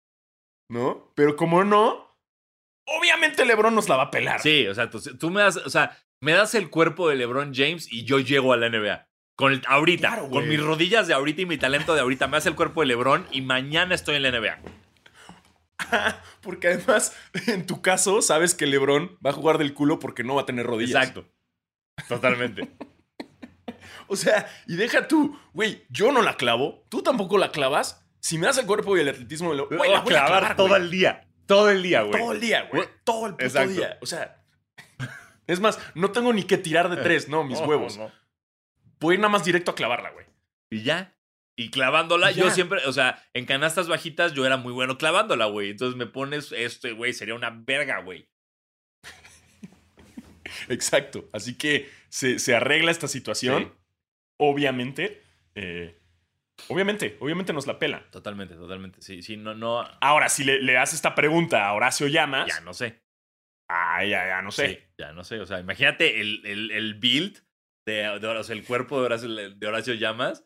¿No? 0.69 1.11
Pero 1.15 1.35
como 1.35 1.63
no, 1.63 2.17
obviamente 2.85 3.45
LeBron 3.45 3.73
nos 3.73 3.89
la 3.89 3.97
va 3.97 4.03
a 4.03 4.11
pelar. 4.11 4.41
Sí, 4.41 4.67
o 4.67 4.75
sea, 4.75 4.89
tú, 4.89 4.99
tú 5.17 5.29
me 5.29 5.41
das, 5.41 5.57
o 5.57 5.69
sea, 5.69 5.97
me 6.21 6.33
das 6.33 6.53
el 6.55 6.69
cuerpo 6.69 7.09
de 7.09 7.15
LeBron 7.15 7.53
James 7.53 7.91
y 7.91 8.03
yo 8.03 8.19
llego 8.19 8.53
a 8.53 8.57
la 8.57 8.69
NBA. 8.69 9.08
Con 9.39 9.53
el, 9.53 9.61
ahorita, 9.69 10.09
Claro, 10.09 10.29
con 10.29 10.49
mis 10.49 10.61
rodillas 10.61 11.07
de 11.07 11.13
ahorita 11.13 11.43
y 11.43 11.45
mi 11.45 11.57
talento 11.57 11.95
de 11.95 12.01
ahorita, 12.01 12.27
me 12.27 12.35
das 12.35 12.45
el 12.45 12.55
cuerpo 12.55 12.81
de 12.81 12.87
LeBron 12.87 13.25
y 13.31 13.41
mañana 13.41 13.95
estoy 13.95 14.17
en 14.17 14.23
la 14.23 14.31
NBA. 14.31 14.59
Porque 16.41 16.67
además, 16.67 17.15
en 17.47 17.65
tu 17.65 17.81
caso, 17.81 18.21
sabes 18.21 18.53
que 18.53 18.67
LeBron 18.67 19.17
va 19.25 19.29
a 19.29 19.33
jugar 19.33 19.57
del 19.57 19.73
culo 19.73 19.97
porque 19.97 20.25
no 20.25 20.35
va 20.35 20.41
a 20.41 20.45
tener 20.45 20.65
rodillas. 20.65 21.07
Exacto. 21.07 21.25
Totalmente. 22.09 22.69
O 24.11 24.15
sea, 24.15 24.49
y 24.65 24.75
deja 24.75 25.07
tú, 25.07 25.39
güey, 25.53 25.85
yo 25.89 26.11
no 26.11 26.23
la 26.23 26.35
clavo, 26.35 26.83
tú 26.89 27.03
tampoco 27.03 27.37
la 27.37 27.51
clavas. 27.51 28.03
Si 28.19 28.39
me 28.39 28.47
das 28.47 28.57
el 28.57 28.65
cuerpo 28.65 28.97
y 28.97 29.01
el 29.01 29.09
atletismo, 29.09 29.49
Voy 29.49 29.57
lo 29.57 29.67
güey, 29.67 29.91
la 29.91 29.99
a 29.99 30.01
voy 30.01 30.09
clavar 30.11 30.55
todo 30.55 30.75
el 30.75 30.89
día. 30.89 31.27
Todo 31.45 31.69
el 31.69 31.83
día, 31.83 32.01
güey. 32.01 32.19
Todo 32.19 32.31
el 32.33 32.39
día, 32.39 32.67
güey. 32.71 32.89
Todo 33.03 33.27
el 33.27 33.33
puto 33.33 33.45
Exacto. 33.45 33.71
día. 33.71 33.99
O 34.01 34.07
sea, 34.07 34.43
es 35.47 35.59
más, 35.59 35.77
no 35.93 36.11
tengo 36.11 36.33
ni 36.33 36.41
que 36.41 36.57
tirar 36.57 36.89
de 36.89 36.97
tres, 36.97 37.29
no, 37.29 37.43
mis 37.43 37.61
No, 37.61 37.67
huevos. 37.67 37.97
no. 37.97 38.03
Voy 38.05 38.11
a 39.07 39.13
ir 39.13 39.19
nada 39.19 39.29
más 39.29 39.45
directo 39.45 39.71
a 39.71 39.75
clavarla, 39.75 40.11
güey. 40.11 40.25
Y 40.71 40.83
ya. 40.83 41.15
Y 41.57 41.71
clavándola, 41.71 42.31
yo 42.31 42.49
siempre, 42.51 42.79
o 42.85 42.93
sea, 42.93 43.21
en 43.33 43.45
canastas 43.45 43.89
bajitas 43.89 44.33
yo 44.33 44.45
era 44.45 44.55
muy 44.55 44.71
bueno 44.71 44.97
clavándola, 44.97 45.45
güey. 45.45 45.71
Entonces 45.71 45.97
me 45.97 46.05
pones 46.05 46.51
este, 46.53 46.93
güey, 46.93 47.11
sería 47.13 47.35
una 47.35 47.49
verga, 47.49 47.99
güey. 48.01 48.29
Exacto. 50.69 51.29
Así 51.33 51.57
que 51.57 51.89
se, 52.09 52.39
se 52.39 52.55
arregla 52.55 52.91
esta 52.91 53.07
situación. 53.07 53.63
Sí. 53.63 53.71
Obviamente. 54.37 55.21
eh, 55.55 55.99
obviamente, 56.69 57.17
obviamente 57.19 57.51
nos 57.53 57.67
la 57.67 57.77
pela. 57.77 58.09
Totalmente, 58.11 58.55
totalmente. 58.55 59.01
Sí, 59.01 59.21
sí, 59.21 59.35
no, 59.37 59.53
no. 59.53 59.85
Ahora, 60.01 60.29
si 60.29 60.43
le, 60.43 60.61
le 60.61 60.73
das 60.73 60.93
esta 60.93 61.13
pregunta 61.15 61.67
a 61.67 61.73
Horacio 61.73 62.07
Llamas. 62.07 62.47
Ya 62.47 62.61
no 62.61 62.73
sé. 62.73 63.01
Ah, 63.69 64.03
ya, 64.03 64.25
ya, 64.27 64.41
no 64.41 64.51
sé. 64.51 64.67
Sí, 64.69 64.79
ya 64.97 65.11
no 65.11 65.23
sé. 65.23 65.39
O 65.41 65.45
sea, 65.45 65.59
imagínate 65.59 66.21
el, 66.21 66.41
el, 66.45 66.71
el 66.71 66.93
build 66.95 67.43
de, 67.89 68.19
de 68.19 68.53
el 68.53 68.63
cuerpo 68.63 68.99
de 68.99 69.05
Horacio, 69.05 69.29
de 69.29 69.67
Horacio 69.67 69.93
Llamas 69.95 70.43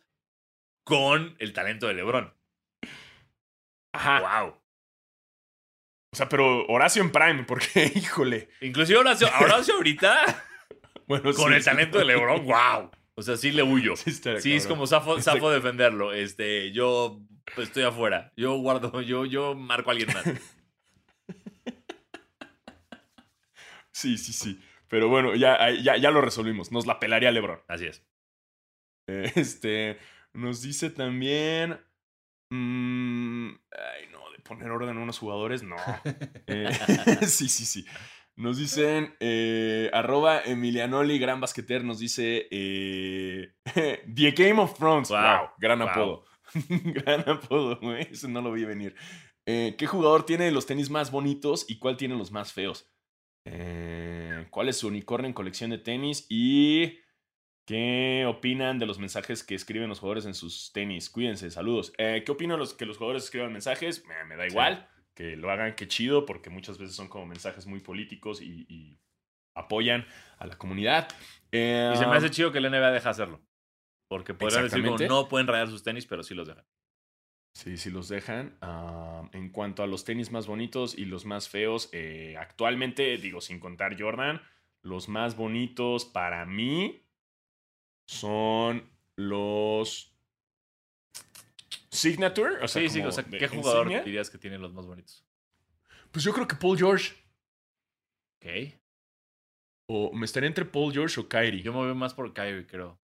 con 0.84 1.36
el 1.40 1.54
talento 1.54 1.88
de 1.88 1.94
LeBron. 1.94 2.34
Ajá. 3.94 4.42
¡Wow! 4.42 4.64
O 6.12 6.16
sea, 6.16 6.30
pero 6.30 6.66
Horacio 6.68 7.02
en 7.02 7.12
Prime, 7.12 7.44
porque, 7.44 7.92
híjole. 7.96 8.50
Inclusive 8.62 9.00
Horacio, 9.00 9.28
Horacio 9.40 9.76
ahorita 9.76 10.46
Bueno, 11.08 11.34
con 11.34 11.50
sí, 11.50 11.56
el 11.56 11.64
talento 11.64 11.98
de 11.98 12.06
LeBron, 12.06 12.46
¡wow! 12.46 12.92
O 13.16 13.22
sea, 13.22 13.38
sí 13.38 13.52
le 13.52 13.64
huyo. 13.64 13.96
Sí, 13.96 14.10
está 14.10 14.40
Sí, 14.40 14.54
es 14.54 14.66
como 14.66 14.88
zafo, 14.88 15.22
zafo 15.22 15.52
defenderlo. 15.52 16.14
Este, 16.14 16.72
yo 16.72 17.22
pues, 17.56 17.68
estoy 17.68 17.84
afuera. 17.84 18.32
Yo 18.36 18.56
guardo, 18.58 19.02
yo, 19.02 19.26
yo 19.26 19.54
marco 19.54 19.90
a 19.90 19.94
alguien 19.94 20.14
más. 20.14 20.24
Sí, 23.96 24.18
sí, 24.18 24.34
sí. 24.34 24.60
Pero 24.94 25.10
bueno, 25.10 25.34
ya, 25.34 25.72
ya, 25.72 25.98
ya 25.98 26.12
lo 26.12 26.22
resolvimos. 26.22 26.72
Nos 26.72 26.86
la 26.86 27.00
pelaría 27.00 27.32
LeBron. 27.32 27.60
Así 27.68 27.88
es. 27.88 28.06
Este. 29.36 29.98
Nos 30.34 30.62
dice 30.62 30.92
también. 30.92 31.80
mm, 32.52 33.48
ay, 33.50 34.08
no, 34.12 34.20
de 34.32 34.38
poner 34.44 34.70
orden 34.70 34.96
a 34.96 35.02
unos 35.02 35.18
jugadores, 35.18 35.64
no. 35.64 35.78
Eh, 36.46 36.70
sí, 37.26 37.50
sí, 37.50 37.66
sí. 37.66 37.86
Nos 38.36 38.60
dicen, 38.60 39.16
eh, 39.20 39.90
arroba 39.94 40.42
Emilianoli, 40.42 41.18
gran 41.18 41.42
basqueter, 41.42 41.84
nos 41.84 41.98
dice, 41.98 42.48
eh, 42.52 43.56
The 43.74 44.32
Game 44.38 44.62
of 44.62 44.78
Thrones. 44.78 45.10
Wow, 45.10 45.18
Wow, 45.20 45.50
gran 45.58 45.80
wow. 45.80 45.88
apodo. 45.90 46.26
gran 46.84 47.28
apodo, 47.28 47.80
güey. 47.82 48.10
Ese 48.12 48.28
no 48.28 48.42
lo 48.44 48.52
vi 48.52 48.64
venir. 48.66 48.94
Eh, 49.48 49.74
¿Qué 49.76 49.88
jugador 49.88 50.24
tiene 50.24 50.52
los 50.52 50.68
tenis 50.68 50.92
más 50.92 51.10
bonitos 51.10 51.66
y 51.68 51.80
cuál 51.80 51.98
tiene 51.98 52.16
los 52.16 52.32
más 52.32 52.54
feos? 52.54 52.93
Eh, 53.46 54.48
¿Cuál 54.50 54.70
es 54.70 54.78
su 54.78 54.88
unicornio 54.88 55.28
en 55.28 55.34
colección 55.34 55.70
de 55.70 55.78
tenis? 55.78 56.26
Y 56.30 57.00
¿Qué 57.66 58.26
opinan 58.28 58.78
de 58.78 58.86
los 58.86 59.00
mensajes 59.00 59.42
que 59.42 59.56
escriben 59.56 59.88
los 59.88 60.00
jugadores 60.00 60.26
en 60.26 60.34
sus 60.34 60.74
tenis? 60.74 61.10
Cuídense, 61.10 61.50
saludos. 61.50 61.94
Eh, 61.98 62.24
¿Qué 62.26 62.32
opinan 62.32 62.60
los 62.60 62.74
que 62.74 62.86
los 62.86 62.98
jugadores 62.98 63.24
escriban 63.24 63.54
mensajes? 63.54 64.06
Me, 64.06 64.26
me 64.26 64.36
da 64.36 64.46
igual. 64.46 64.90
Que 65.14 65.38
lo 65.38 65.50
hagan, 65.50 65.76
qué 65.76 65.88
chido, 65.88 66.26
porque 66.26 66.50
muchas 66.50 66.78
veces 66.78 66.96
son 66.96 67.08
como 67.08 67.26
mensajes 67.26 67.66
muy 67.66 67.80
políticos 67.80 68.42
y, 68.42 68.66
y 68.68 69.00
apoyan 69.56 70.06
a 70.40 70.48
la 70.48 70.58
comunidad. 70.58 71.08
Y 71.52 71.96
se 71.96 72.06
me 72.06 72.18
hace 72.18 72.32
chido 72.32 72.52
que 72.52 72.60
la 72.60 72.70
NBA 72.70 72.92
deja 72.92 73.12
hacerlo. 73.12 73.42
Porque 74.10 74.34
podrían 74.34 74.64
decir 74.64 74.84
no 75.08 75.30
pueden 75.30 75.48
rayar 75.48 75.70
sus 75.70 75.84
tenis, 75.84 76.06
pero 76.06 76.24
sí 76.24 76.34
los 76.34 76.48
dejan. 76.48 76.66
Sí, 77.54 77.78
sí 77.78 77.90
los 77.92 78.08
dejan. 78.10 78.58
Ah, 78.62 79.30
en 79.32 79.50
cuanto 79.50 79.84
a 79.84 79.88
los 79.88 80.04
tenis 80.04 80.32
más 80.32 80.48
bonitos 80.48 80.98
y 80.98 81.06
los 81.06 81.26
más 81.26 81.50
feos, 81.50 81.90
eh, 81.92 82.36
actualmente, 82.40 83.18
digo, 83.18 83.42
sin 83.42 83.60
contar 83.60 84.00
Jordan, 84.00 84.42
los 84.82 85.08
más 85.08 85.36
bonitos 85.36 86.06
para 86.06 86.46
mí 86.46 87.06
son 88.06 88.90
los 89.16 90.14
Signature. 91.94 92.56
O 92.64 92.68
sea, 92.68 92.82
sí, 92.82 92.90
sí, 92.90 93.02
o 93.02 93.12
sea, 93.12 93.24
¿qué 93.24 93.48
jugador 93.48 93.86
insignia. 93.86 94.04
dirías 94.04 94.30
que 94.30 94.40
tiene 94.40 94.58
los 94.58 94.74
más 94.74 94.86
bonitos? 94.88 95.24
Pues 96.12 96.26
yo 96.26 96.34
creo 96.34 96.48
que 96.48 96.56
Paul 96.56 96.78
George. 96.78 97.14
Ok. 98.38 98.74
O 99.88 100.12
me 100.12 100.26
estaría 100.26 100.48
entre 100.48 100.66
Paul 100.66 100.92
George 100.92 101.20
o 101.20 101.30
Kyrie. 101.30 101.62
Yo 101.62 101.72
me 101.72 101.86
veo 101.86 101.96
más 101.96 102.14
por 102.14 102.34
Kyrie, 102.34 102.66
creo. 102.66 103.00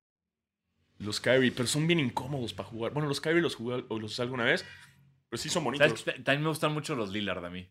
Los 1.00 1.20
Kyrie, 1.22 1.52
pero 1.52 1.68
son 1.68 1.88
bien 1.88 2.00
incómodos 2.00 2.54
para 2.54 2.70
jugar. 2.70 2.92
Bueno, 2.94 3.08
los 3.08 3.22
Kyrie 3.22 3.42
los 3.42 3.56
jugué 3.56 3.84
o 3.90 4.00
los 4.00 4.12
usé 4.12 4.22
alguna 4.22 4.44
vez, 4.44 4.66
pero 5.30 5.42
sí 5.42 5.50
son 5.50 5.64
bonitos. 5.64 6.04
También 6.04 6.42
me 6.44 6.50
gustan 6.50 6.74
mucho 6.74 6.96
los 6.96 7.10
Lillard 7.12 7.44
a 7.44 7.50
mí. 7.50 7.70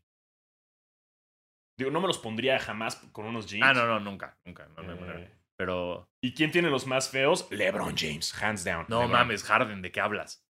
Digo, 1.78 1.90
no 1.90 2.00
me 2.00 2.08
los 2.08 2.18
pondría 2.18 2.58
jamás 2.58 2.96
con 3.12 3.26
unos 3.26 3.46
jeans. 3.46 3.64
Ah, 3.64 3.72
no, 3.72 3.86
no, 3.86 4.00
nunca, 4.00 4.36
nunca. 4.44 4.66
No, 4.76 4.82
no 4.82 4.92
hay 4.92 4.98
Eh, 4.98 5.00
manera. 5.00 5.32
Pero, 5.56 6.08
¿Y 6.22 6.34
quién 6.34 6.50
tiene 6.50 6.70
los 6.70 6.86
más 6.86 7.08
feos? 7.10 7.46
LeBron 7.50 7.94
James, 7.96 8.32
hands 8.42 8.64
down. 8.64 8.86
no 8.88 9.00
LeBron. 9.02 9.12
mames, 9.12 9.42
Harden, 9.44 9.82
¿de 9.82 9.92
qué 9.92 10.00
hablas? 10.00 10.44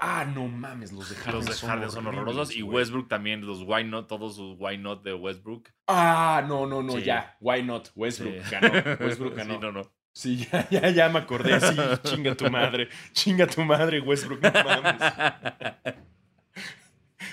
Ah, 0.00 0.24
no 0.24 0.46
mames, 0.46 0.92
los 0.92 1.10
de 1.10 1.16
Harden, 1.16 1.34
Los 1.34 1.46
de 1.46 1.66
Harden 1.66 1.90
son 1.90 2.06
horribles, 2.06 2.28
horrorosos. 2.28 2.54
Y. 2.56 2.62
Westbrook 2.62 3.08
también, 3.08 3.44
los 3.44 3.62
Why 3.62 3.82
Not, 3.84 4.06
todos 4.06 4.36
sus 4.36 4.56
Why 4.58 4.78
Not 4.78 5.02
de 5.02 5.12
Westbrook. 5.14 5.70
Ah, 5.88 6.44
no, 6.46 6.66
no, 6.66 6.82
no, 6.82 6.92
Sí. 6.92 7.02
ya. 7.02 7.36
Why 7.40 7.62
not? 7.64 7.88
Westbrook 7.96 8.44
Sí. 8.44 8.50
ganó. 8.50 8.68
Westbrook 9.00 9.34
ganó. 9.34 9.54
Sí, 9.54 9.60
no, 9.60 9.72
no. 9.72 9.92
Sí, 10.18 10.48
ya, 10.50 10.68
ya, 10.70 10.90
ya 10.90 11.08
me 11.08 11.20
acordé. 11.20 11.60
Sí, 11.60 11.76
chinga 12.02 12.34
tu 12.34 12.50
madre. 12.50 12.88
Chinga 13.12 13.46
tu 13.46 13.62
madre, 13.62 14.00
Westbrook, 14.00 14.42
no 14.42 14.50
mames. 14.64 15.00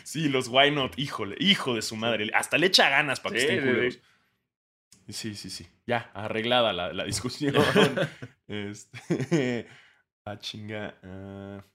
Sí, 0.03 0.29
los 0.29 0.49
Why 0.49 0.69
Not, 0.69 0.93
híjole, 0.99 1.35
hijo 1.39 1.73
de 1.73 1.81
su 1.81 1.95
madre. 1.95 2.29
Hasta 2.31 2.59
le 2.59 2.67
echa 2.67 2.87
ganas 2.91 3.19
para 3.19 3.33
que 3.33 3.41
Sí, 3.41 3.47
estén 3.47 3.63
sí, 3.63 3.67
culeros. 3.67 3.99
sí. 5.09 5.35
Sí, 5.35 5.49
sí. 5.49 5.67
Ya, 5.87 6.11
arreglada 6.13 6.73
la, 6.73 6.93
la 6.93 7.05
discusión. 7.05 7.55
este, 8.47 9.67
ah, 10.25 10.37
chinga. 10.37 10.95
ah. 11.01 11.65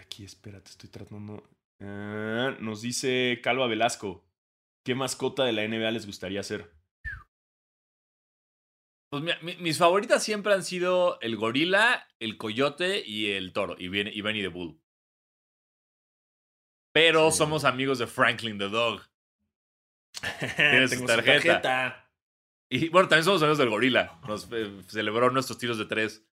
Aquí, 0.00 0.24
espérate, 0.24 0.70
estoy 0.70 0.88
tratando. 0.88 1.50
Ah, 1.80 2.54
nos 2.60 2.80
dice 2.82 3.40
Calva 3.42 3.66
Velasco. 3.66 4.24
¿Qué 4.84 4.94
mascota 4.94 5.44
de 5.44 5.52
la 5.52 5.66
NBA 5.66 5.90
les 5.90 6.06
gustaría 6.06 6.44
ser? 6.44 6.79
Pues 9.10 9.24
mi- 9.42 9.56
mis 9.56 9.76
favoritas 9.78 10.22
siempre 10.22 10.52
han 10.54 10.62
sido 10.62 11.18
el 11.20 11.36
gorila, 11.36 12.06
el 12.20 12.36
coyote 12.36 13.02
y 13.04 13.32
el 13.32 13.52
toro. 13.52 13.74
Y, 13.78 13.88
viene, 13.88 14.12
y 14.14 14.20
Benny 14.20 14.40
the 14.40 14.48
Bull. 14.48 14.80
Pero 16.92 17.30
Sí. 17.30 17.38
somos 17.38 17.64
amigos 17.64 17.98
de 17.98 18.06
Franklin 18.06 18.58
the 18.58 18.68
Dog. 18.68 19.02
Tiene 20.56 20.86
su 20.88 20.94
Tengo 20.94 21.06
tarjeta. 21.06 22.10
Y 22.68 22.88
bueno, 22.90 23.08
también 23.08 23.24
somos 23.24 23.42
amigos 23.42 23.58
del 23.58 23.68
gorila. 23.70 24.20
Nos 24.28 24.48
eh, 24.52 24.82
celebró 24.86 25.30
nuestros 25.30 25.58
tiros 25.58 25.78
de 25.78 25.86
tres 25.86 26.24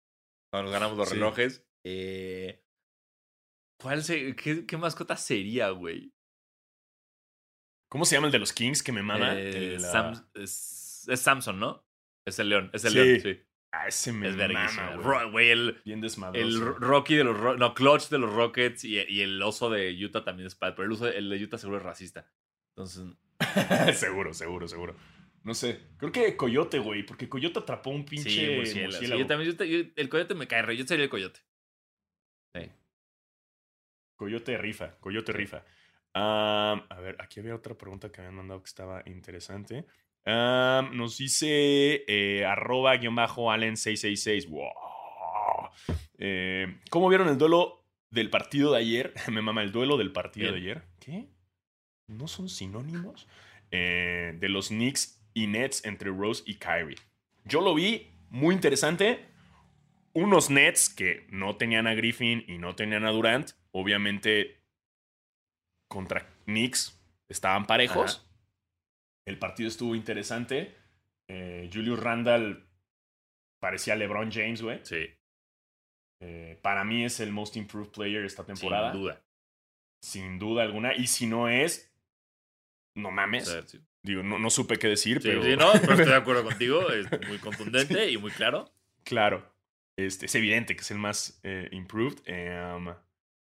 cuando 0.50 0.64
nos 0.70 0.72
ganamos 0.72 0.98
los 0.98 1.08
Sí. 1.08 1.14
relojes. 1.14 1.64
Eh, 1.84 2.62
¿Cuál 3.80 4.02
se, 4.02 4.34
qué, 4.36 4.66
qué 4.66 4.76
mascota 4.76 5.16
sería, 5.16 5.70
güey? 5.70 6.12
¿Cómo 7.90 8.04
se 8.04 8.16
llama 8.16 8.26
el 8.26 8.32
de 8.32 8.38
los 8.38 8.52
Kings 8.52 8.82
que 8.82 8.92
me 8.92 9.02
mama? 9.02 9.32
Eh, 9.34 9.76
ah, 9.78 9.80
Sam- 9.80 10.30
es, 10.34 11.06
es 11.08 11.20
Samson, 11.20 11.58
¿no? 11.58 11.85
Es 12.26 12.38
el 12.38 12.48
león. 12.50 12.70
Es 12.74 12.84
el 12.84 12.92
Sí. 12.92 12.98
león, 12.98 13.20
sí. 13.20 13.40
ah, 13.72 13.88
ese 13.88 14.12
me 14.12 14.28
Es 14.28 14.36
verguísima. 14.36 14.96
güey. 14.96 15.04
Ro- 15.06 15.30
Güey, 15.30 15.50
el, 15.50 15.80
Bien 15.84 16.00
desmadroso. 16.00 16.44
el 16.46 16.60
Ro- 16.60 16.78
Rocky 16.78 17.14
de 17.14 17.24
los... 17.24 17.38
Ro- 17.38 17.56
No, 17.56 17.72
Clutch 17.74 18.08
de 18.08 18.18
los 18.18 18.32
Rockets 18.32 18.84
y, 18.84 18.98
y 19.08 19.20
el 19.22 19.40
oso 19.42 19.70
de 19.70 19.96
Utah 20.04 20.24
también 20.24 20.46
es 20.48 20.54
padre. 20.54 20.74
Pero 20.76 20.86
el, 20.86 20.92
oso, 20.92 21.08
el 21.08 21.30
de 21.30 21.42
Utah 21.44 21.58
seguro 21.58 21.78
es 21.78 21.84
racista. 21.84 22.26
Entonces... 22.74 23.04
seguro, 23.98 24.34
seguro, 24.34 24.66
seguro. 24.68 24.96
No 25.44 25.54
sé. 25.54 25.80
Creo 25.98 26.10
que 26.10 26.36
Coyote, 26.36 26.78
güey. 26.80 27.04
Porque 27.04 27.28
Coyote 27.28 27.60
atrapó 27.60 27.90
un 27.90 28.04
pinche 28.04 28.28
sí, 28.30 28.36
murciélago. 28.56 28.64
Sí, 28.66 28.80
murciélago. 28.82 29.20
yo 29.20 29.26
también, 29.26 29.50
yo 29.52 29.56
te- 29.56 29.68
yo- 29.68 29.90
el 29.94 30.08
coyote 30.08 30.34
me 30.34 30.48
cae 30.48 30.62
re. 30.62 30.76
Yo 30.76 30.84
sería 30.86 31.04
el 31.04 31.10
coyote. 31.10 31.40
Sí. 32.54 32.70
Coyote 34.16 34.56
rifa. 34.58 34.96
Coyote 34.98 35.32
rifa. 35.32 35.64
A 36.14 36.98
ver, 37.00 37.16
aquí 37.20 37.40
había 37.40 37.54
otra 37.54 37.76
pregunta 37.76 38.10
que 38.10 38.20
habían 38.22 38.34
mandado 38.34 38.62
que 38.62 38.68
estaba 38.68 39.02
interesante. 39.06 39.84
Nos 40.26 41.18
dice 41.18 42.04
eh, 42.08 42.44
arroba 42.44 42.96
guion 42.96 43.14
bajo 43.14 43.50
Allen666. 43.50 44.48
Wow. 44.48 45.70
Eh, 46.18 46.78
¿Cómo 46.90 47.08
vieron 47.08 47.28
el 47.28 47.38
duelo 47.38 47.84
del 48.10 48.30
partido 48.30 48.72
de 48.72 48.78
ayer? 48.78 49.14
Me 49.30 49.42
mama 49.42 49.62
el 49.62 49.72
duelo 49.72 49.96
del 49.96 50.12
partido 50.12 50.50
de 50.52 50.58
ayer. 50.58 50.82
¿Qué? 50.98 51.28
¿No 52.08 52.26
son 52.28 52.48
sinónimos? 52.48 53.26
Eh, 53.70 54.36
de 54.38 54.48
los 54.48 54.68
Knicks 54.68 55.22
y 55.34 55.46
Nets 55.46 55.84
entre 55.84 56.10
Rose 56.10 56.42
y 56.46 56.54
Kyrie. 56.54 56.98
Yo 57.44 57.60
lo 57.60 57.74
vi 57.74 58.10
muy 58.30 58.54
interesante. 58.54 59.26
Unos 60.12 60.50
Nets 60.50 60.88
que 60.88 61.26
no 61.30 61.56
tenían 61.56 61.86
a 61.86 61.94
Griffin 61.94 62.44
y 62.48 62.58
no 62.58 62.74
tenían 62.74 63.04
a 63.04 63.10
Durant. 63.10 63.50
Obviamente, 63.70 64.62
contra 65.88 66.26
Knicks 66.46 66.98
estaban 67.28 67.66
parejos. 67.66 68.16
Ajá. 68.16 68.25
El 69.26 69.38
partido 69.38 69.68
estuvo 69.68 69.94
interesante. 69.94 70.74
Eh, 71.28 71.68
Julius 71.72 71.98
Randall 71.98 72.68
parecía 73.60 73.96
LeBron 73.96 74.30
James, 74.30 74.62
güey. 74.62 74.80
Sí. 74.84 75.06
Eh, 76.20 76.58
para 76.62 76.84
mí 76.84 77.04
es 77.04 77.20
el 77.20 77.32
most 77.32 77.56
improved 77.56 77.90
player 77.90 78.24
esta 78.24 78.44
temporada. 78.44 78.92
Sin 78.92 79.00
duda. 79.00 79.24
Sin 80.00 80.38
duda 80.38 80.62
alguna. 80.62 80.94
Y 80.94 81.08
si 81.08 81.26
no 81.26 81.48
es, 81.48 81.92
no 82.94 83.10
mames. 83.10 83.48
Sí, 83.48 83.58
sí. 83.66 83.80
Digo, 84.02 84.22
no, 84.22 84.38
no 84.38 84.50
supe 84.50 84.78
qué 84.78 84.86
decir, 84.86 85.20
Sí, 85.20 85.28
pero. 85.28 85.42
sí, 85.42 85.56
no, 85.56 85.72
pero 85.72 85.94
estoy 85.94 86.06
de 86.06 86.14
acuerdo 86.16 86.44
contigo. 86.44 86.88
Es 86.90 87.10
muy 87.26 87.38
contundente 87.38 88.08
y 88.10 88.16
muy 88.18 88.30
claro. 88.30 88.72
Claro. 89.02 89.52
Este, 89.98 90.26
es 90.26 90.34
evidente 90.36 90.76
que 90.76 90.82
es 90.82 90.90
el 90.92 90.98
más 90.98 91.40
eh, 91.42 91.68
improved. 91.72 92.18
Em, 92.26 92.94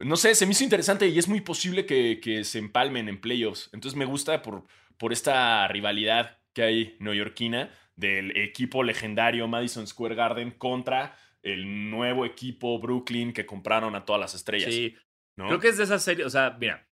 no 0.04 0.16
sé, 0.18 0.36
se 0.36 0.46
me 0.46 0.52
hizo 0.54 0.64
interesante 0.64 1.08
y 1.08 1.18
es 1.20 1.28
muy 1.28 1.42
posible 1.42 1.86
que, 1.86 2.20
que 2.22 2.44
se 2.44 2.60
empalmen 2.60 3.10
en 3.10 3.20
playoffs. 3.22 3.70
Entonces 3.74 3.98
me 3.98 4.06
gusta 4.06 4.42
por, 4.42 4.66
por 4.98 5.14
esta 5.14 5.68
rivalidad 5.68 6.40
que 6.54 6.64
hay 6.64 6.96
neoyorquina 7.00 7.72
del 7.96 8.36
equipo 8.38 8.84
legendario 8.84 9.48
Madison 9.48 9.88
Square 9.88 10.16
Garden 10.16 10.52
contra 10.52 11.16
el 11.44 11.90
nuevo 11.90 12.26
equipo 12.26 12.80
Brooklyn 12.80 13.34
que 13.34 13.46
compraron 13.46 13.96
a 13.96 14.06
todas 14.06 14.20
las 14.20 14.34
estrellas. 14.36 14.74
Sí. 14.74 14.96
¿no? 15.38 15.48
Creo 15.48 15.60
que 15.60 15.70
es 15.70 15.78
de 15.78 15.84
esas 15.86 16.04
series. 16.04 16.28
O 16.28 16.30
sea, 16.30 16.56
mira. 16.60 16.88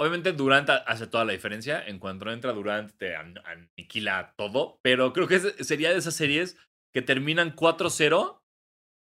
Obviamente 0.00 0.32
Durant 0.32 0.70
ha- 0.70 0.76
hace 0.86 1.08
toda 1.08 1.24
la 1.24 1.32
diferencia. 1.32 1.84
En 1.84 1.98
cuanto 1.98 2.30
entra 2.30 2.52
Durant, 2.52 2.92
te 2.98 3.16
an- 3.16 3.40
aniquila 3.44 4.32
todo. 4.36 4.78
Pero 4.82 5.12
creo 5.12 5.26
que 5.26 5.40
sería 5.40 5.90
de 5.90 5.98
esas 5.98 6.14
series 6.14 6.56
que 6.94 7.02
terminan 7.02 7.56
4-0 7.56 8.40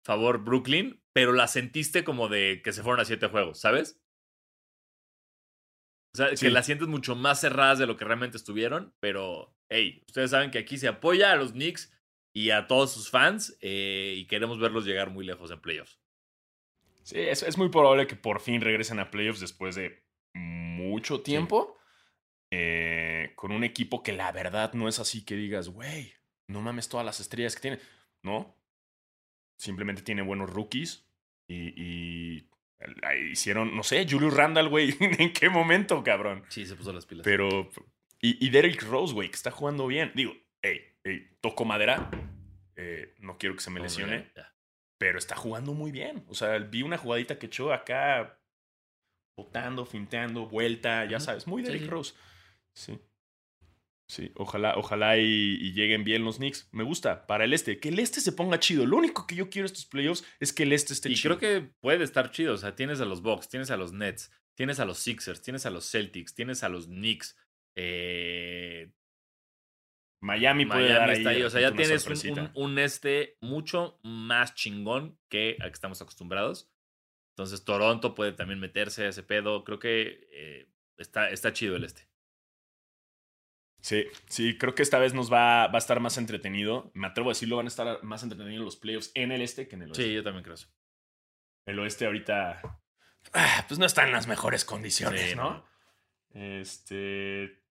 favor 0.05 0.45
Brooklyn, 0.45 1.03
pero 1.19 1.33
la 1.33 1.49
sentiste 1.49 2.05
como 2.05 2.29
de 2.29 2.61
que 2.63 2.73
se 2.73 2.85
fueron 2.85 3.01
a 3.01 3.05
siete 3.05 3.27
juegos, 3.27 3.59
¿sabes? 3.59 4.01
O 6.15 6.17
sea, 6.17 6.37
Sí. 6.37 6.47
que 6.47 6.51
las 6.53 6.65
sientes 6.67 6.87
mucho 6.87 7.17
más 7.17 7.41
cerradas 7.41 7.81
de 7.81 7.89
lo 7.89 7.97
que 7.97 8.05
realmente 8.05 8.37
estuvieron, 8.37 8.95
pero, 9.01 9.53
hey, 9.69 10.05
ustedes 10.07 10.31
saben 10.31 10.53
que 10.53 10.59
aquí 10.59 10.79
se 10.79 10.87
apoya 10.87 11.33
a 11.33 11.37
los 11.37 11.51
Knicks 11.53 11.93
y 12.33 12.51
a 12.51 12.69
todos 12.69 12.93
sus 12.93 13.11
fans 13.11 13.59
eh, 13.63 14.15
y 14.17 14.27
queremos 14.29 14.61
verlos 14.61 14.85
llegar 14.87 15.11
muy 15.11 15.27
lejos 15.27 15.51
en 15.51 15.61
playoffs. 15.61 15.99
Sí, 17.03 17.19
es, 17.19 17.43
es 17.43 17.59
muy 17.59 17.69
probable 17.69 18.07
que 18.07 18.15
por 18.15 18.41
fin 18.41 18.61
regresen 18.61 19.01
a 19.01 19.11
playoffs 19.11 19.41
después 19.41 19.75
de 19.75 20.05
mucho 20.35 21.21
tiempo. 21.23 21.75
eh, 22.53 23.33
con 23.35 23.51
un 23.51 23.65
equipo 23.65 24.05
que 24.05 24.13
la 24.13 24.31
verdad 24.31 24.73
no 24.75 24.87
es 24.89 25.01
así 25.01 25.23
que 25.25 25.35
digas, 25.35 25.69
güey, 25.69 26.15
no 26.47 26.61
mames 26.63 26.89
todas 26.89 27.05
las 27.05 27.19
estrellas 27.19 27.55
que 27.57 27.61
tiene. 27.61 27.81
No. 28.23 28.57
Simplemente 29.59 30.01
tiene 30.03 30.23
buenos 30.23 30.49
rookies 30.49 31.08
y, 31.49 32.45
hicieron, 33.31 33.75
no 33.75 33.83
sé, 33.83 34.07
Julius 34.09 34.35
Randall, 34.35 34.69
güey, 34.69 34.95
¿en 35.01 35.33
qué 35.33 35.49
momento, 35.49 36.03
cabrón? 36.05 36.45
Sí, 36.49 36.67
se 36.67 36.77
puso 36.77 36.93
las 36.93 37.07
pilas. 37.07 37.25
Pero. 37.25 37.71
Y, 38.21 38.45
y 38.45 38.51
Derrick 38.51 38.83
Rose, 38.83 39.15
güey, 39.15 39.29
que 39.29 39.37
está 39.37 39.51
jugando 39.51 39.87
bien. 39.87 40.13
Digo, 40.15 40.35
hey, 40.63 40.81
hey, 41.05 41.29
toco 41.41 41.65
madera. 41.65 42.11
eh, 42.77 43.15
no 43.21 43.39
quiero 43.39 43.55
que 43.55 43.61
se 43.63 43.71
me 43.71 43.79
No, 43.81 43.85
lesione 43.85 44.31
pero 44.99 45.19
está 45.19 45.37
jugando 45.37 45.73
muy 45.75 45.93
bien. 45.93 46.25
O 46.29 46.35
sea, 46.35 46.59
vi 46.59 46.83
una 46.83 46.99
jugadita 46.99 47.39
que 47.39 47.47
echó 47.47 47.73
acá, 47.73 48.37
botando, 49.37 49.87
finteando, 49.87 50.47
vuelta, 50.49 51.05
ya 51.05 51.21
sabes, 51.21 51.47
muy 51.47 51.63
Sí, 51.63 51.67
Derrick 51.69 51.85
sí. 51.85 51.89
Rose. 51.89 52.15
Sí. 52.75 52.99
Sí, 54.11 54.33
ojalá, 54.37 54.75
ojalá 54.79 55.19
y, 55.19 55.23
y 55.61 55.73
lleguen 55.75 56.03
bien 56.03 56.25
los 56.25 56.39
Knicks. 56.39 56.69
Me 56.73 56.83
gusta 56.83 57.27
para 57.27 57.45
el 57.45 57.53
este. 57.53 57.79
Que 57.79 57.91
el 57.91 57.99
este 57.99 58.21
se 58.23 58.33
ponga 58.33 58.59
chido. 58.59 58.87
Lo 58.87 58.97
único 58.97 59.27
que 59.27 59.35
yo 59.35 59.51
quiero 59.51 59.67
estos 59.67 59.85
playoffs 59.85 60.25
es 60.41 60.53
que 60.55 60.63
el 60.63 60.73
este 60.73 60.95
esté 60.95 61.11
Y 61.11 61.15
chido. 61.15 61.39
creo 61.39 61.39
que 61.39 61.71
puede 61.81 62.05
estar 62.05 62.31
chido. 62.31 62.55
O 62.55 62.57
sea, 62.57 62.75
tienes 62.75 63.01
a 63.03 63.05
los 63.05 63.21
Bucks, 63.21 63.49
tienes 63.51 63.71
a 63.71 63.77
los 63.77 63.93
Nets, 63.93 64.31
tienes 64.57 64.81
a 64.81 64.87
los 64.87 64.99
Sixers, 64.99 65.43
tienes 65.43 65.67
a 65.67 65.71
los 65.71 65.91
Celtics, 65.91 66.35
tienes 66.35 66.65
a 66.65 66.71
los 66.71 66.87
Knicks. 66.87 67.37
eh, 67.77 68.93
Miami 70.21 70.67
puede 70.67 70.89
dar 70.89 71.11
ahí 71.11 71.19
está 71.19 71.31
ahí. 71.31 71.43
O 71.43 71.51
sea, 71.51 71.61
ya 71.61 71.73
tienes 71.73 72.07
un, 72.55 72.79
este 72.79 73.37
mucho 73.41 74.01
más 74.03 74.55
chingón 74.55 75.19
que 75.29 75.57
al 75.61 75.69
que 75.69 75.75
estamos 75.75 76.01
acostumbrados. 76.03 76.71
Entonces, 77.37 77.65
Toronto 77.65 78.15
puede 78.15 78.33
también 78.33 78.59
meterse 78.59 79.05
a 79.05 79.11
ese 79.11 79.23
pedo. 79.23 79.63
Creo 79.65 79.79
que 79.79 80.29
eh, 80.33 80.67
está, 80.97 81.31
está 81.31 81.53
chido 81.53 81.77
el 81.77 81.85
este. 81.85 82.09
Sí, 83.81 84.07
sí, 84.27 84.59
creo 84.59 84.75
que 84.75 84.83
esta 84.83 84.99
vez 84.99 85.15
nos 85.15 85.33
va, 85.33 85.69
va 85.69 85.75
a 85.75 85.79
estar 85.79 86.01
más 86.01 86.19
entretenido. 86.19 86.91
Me 86.95 87.07
atrevo 87.07 87.31
a 87.31 87.33
decirlo, 87.33 87.57
van 87.57 87.67
a 87.67 87.69
estar 87.69 88.03
más 88.03 88.23
entretenidos 88.23 88.65
los 88.65 88.77
playoffs 88.77 89.13
en 89.15 89.31
el 89.33 89.41
este 89.41 89.69
que 89.69 89.77
en 89.77 89.83
el 89.83 89.89
oeste. 89.91 90.05
Sí, 90.05 90.13
yo 90.15 90.23
también 90.23 90.43
creo 90.43 90.55
eso. 90.55 90.69
El 91.67 91.79
oeste 91.79 92.07
ahorita, 92.07 92.61
ah, 93.35 93.65
pues 93.69 93.79
no 93.79 93.87
está 93.87 94.05
en 94.05 94.13
las 94.13 94.27
mejores 94.27 94.65
condiciones, 94.65 95.31
Sí, 95.31 95.37
¿no? 95.37 95.65
Este. 96.31 97.63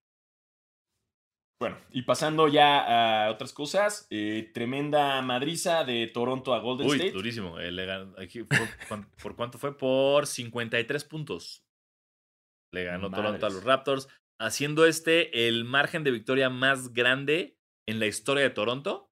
Bueno, 1.59 1.77
y 1.89 2.03
pasando 2.03 2.47
ya 2.47 3.25
a 3.25 3.31
otras 3.31 3.51
cosas, 3.51 4.05
eh, 4.11 4.51
tremenda 4.53 5.19
madriza 5.23 5.83
de 5.83 6.05
Toronto 6.07 6.53
a 6.53 6.59
Golden 6.59 6.87
Uy, 6.87 6.97
State. 6.97 7.11
durísimo. 7.13 7.59
Eh, 7.59 7.71
le 7.71 7.87
gan- 7.87 8.13
aquí, 8.21 8.43
por, 8.43 8.59
cuan- 8.87 9.09
¿por 9.21 9.35
cuánto 9.35 9.57
fue? 9.57 9.75
Por 9.75 10.27
53 10.27 11.03
puntos. 11.03 11.65
Le 12.71 12.83
ganó 12.83 13.09
Toronto 13.09 13.45
a 13.45 13.49
los 13.49 13.63
Raptors, 13.63 14.07
haciendo 14.39 14.85
este 14.85 15.47
el 15.47 15.65
margen 15.65 16.03
de 16.03 16.11
victoria 16.11 16.49
más 16.49 16.93
grande 16.93 17.57
en 17.87 17.99
la 17.99 18.07
historia 18.07 18.43
de 18.43 18.49
Toronto, 18.49 19.11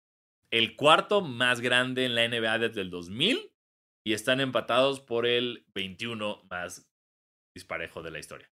el 0.52 0.76
cuarto 0.76 1.22
más 1.22 1.62
grande 1.62 2.06
en 2.06 2.16
la 2.16 2.28
NBA 2.28 2.60
desde 2.60 2.82
el 2.82 2.90
2000 2.90 3.52
y 4.06 4.14
están 4.14 4.40
empatados 4.40 5.00
por 5.00 5.26
el 5.26 5.66
21 5.74 6.44
más 6.50 6.88
disparejo 7.56 8.04
de 8.04 8.12
la 8.12 8.20
historia. 8.20 8.52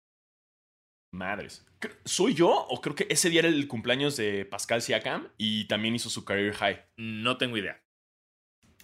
Madres. 1.14 1.66
¿Soy 2.04 2.34
yo 2.34 2.50
o 2.50 2.82
creo 2.82 2.96
que 2.96 3.08
ese 3.10 3.30
día 3.30 3.40
era 3.40 3.48
el 3.48 3.68
cumpleaños 3.68 4.18
de 4.18 4.46
Pascal 4.46 4.82
Siakam 4.82 5.32
y 5.38 5.66
también 5.66 5.96
hizo 5.96 6.10
su 6.10 6.26
career 6.26 6.54
high? 6.54 6.86
No 6.98 7.38
tengo 7.38 7.58
idea. 7.58 7.82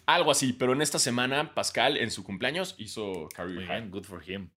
Algo 0.06 0.32
así, 0.32 0.54
pero 0.54 0.74
en 0.74 0.82
esta 0.82 1.00
semana 1.00 1.54
Pascal 1.54 1.98
en 1.98 2.12
su 2.12 2.24
cumpleaños 2.24 2.76
hizo 2.78 3.28
career 3.36 3.56
Muy 3.56 3.66
high. 3.66 3.80
bien, 3.82 3.92
good 3.92 4.06
for 4.06 4.24
him. 4.28 4.52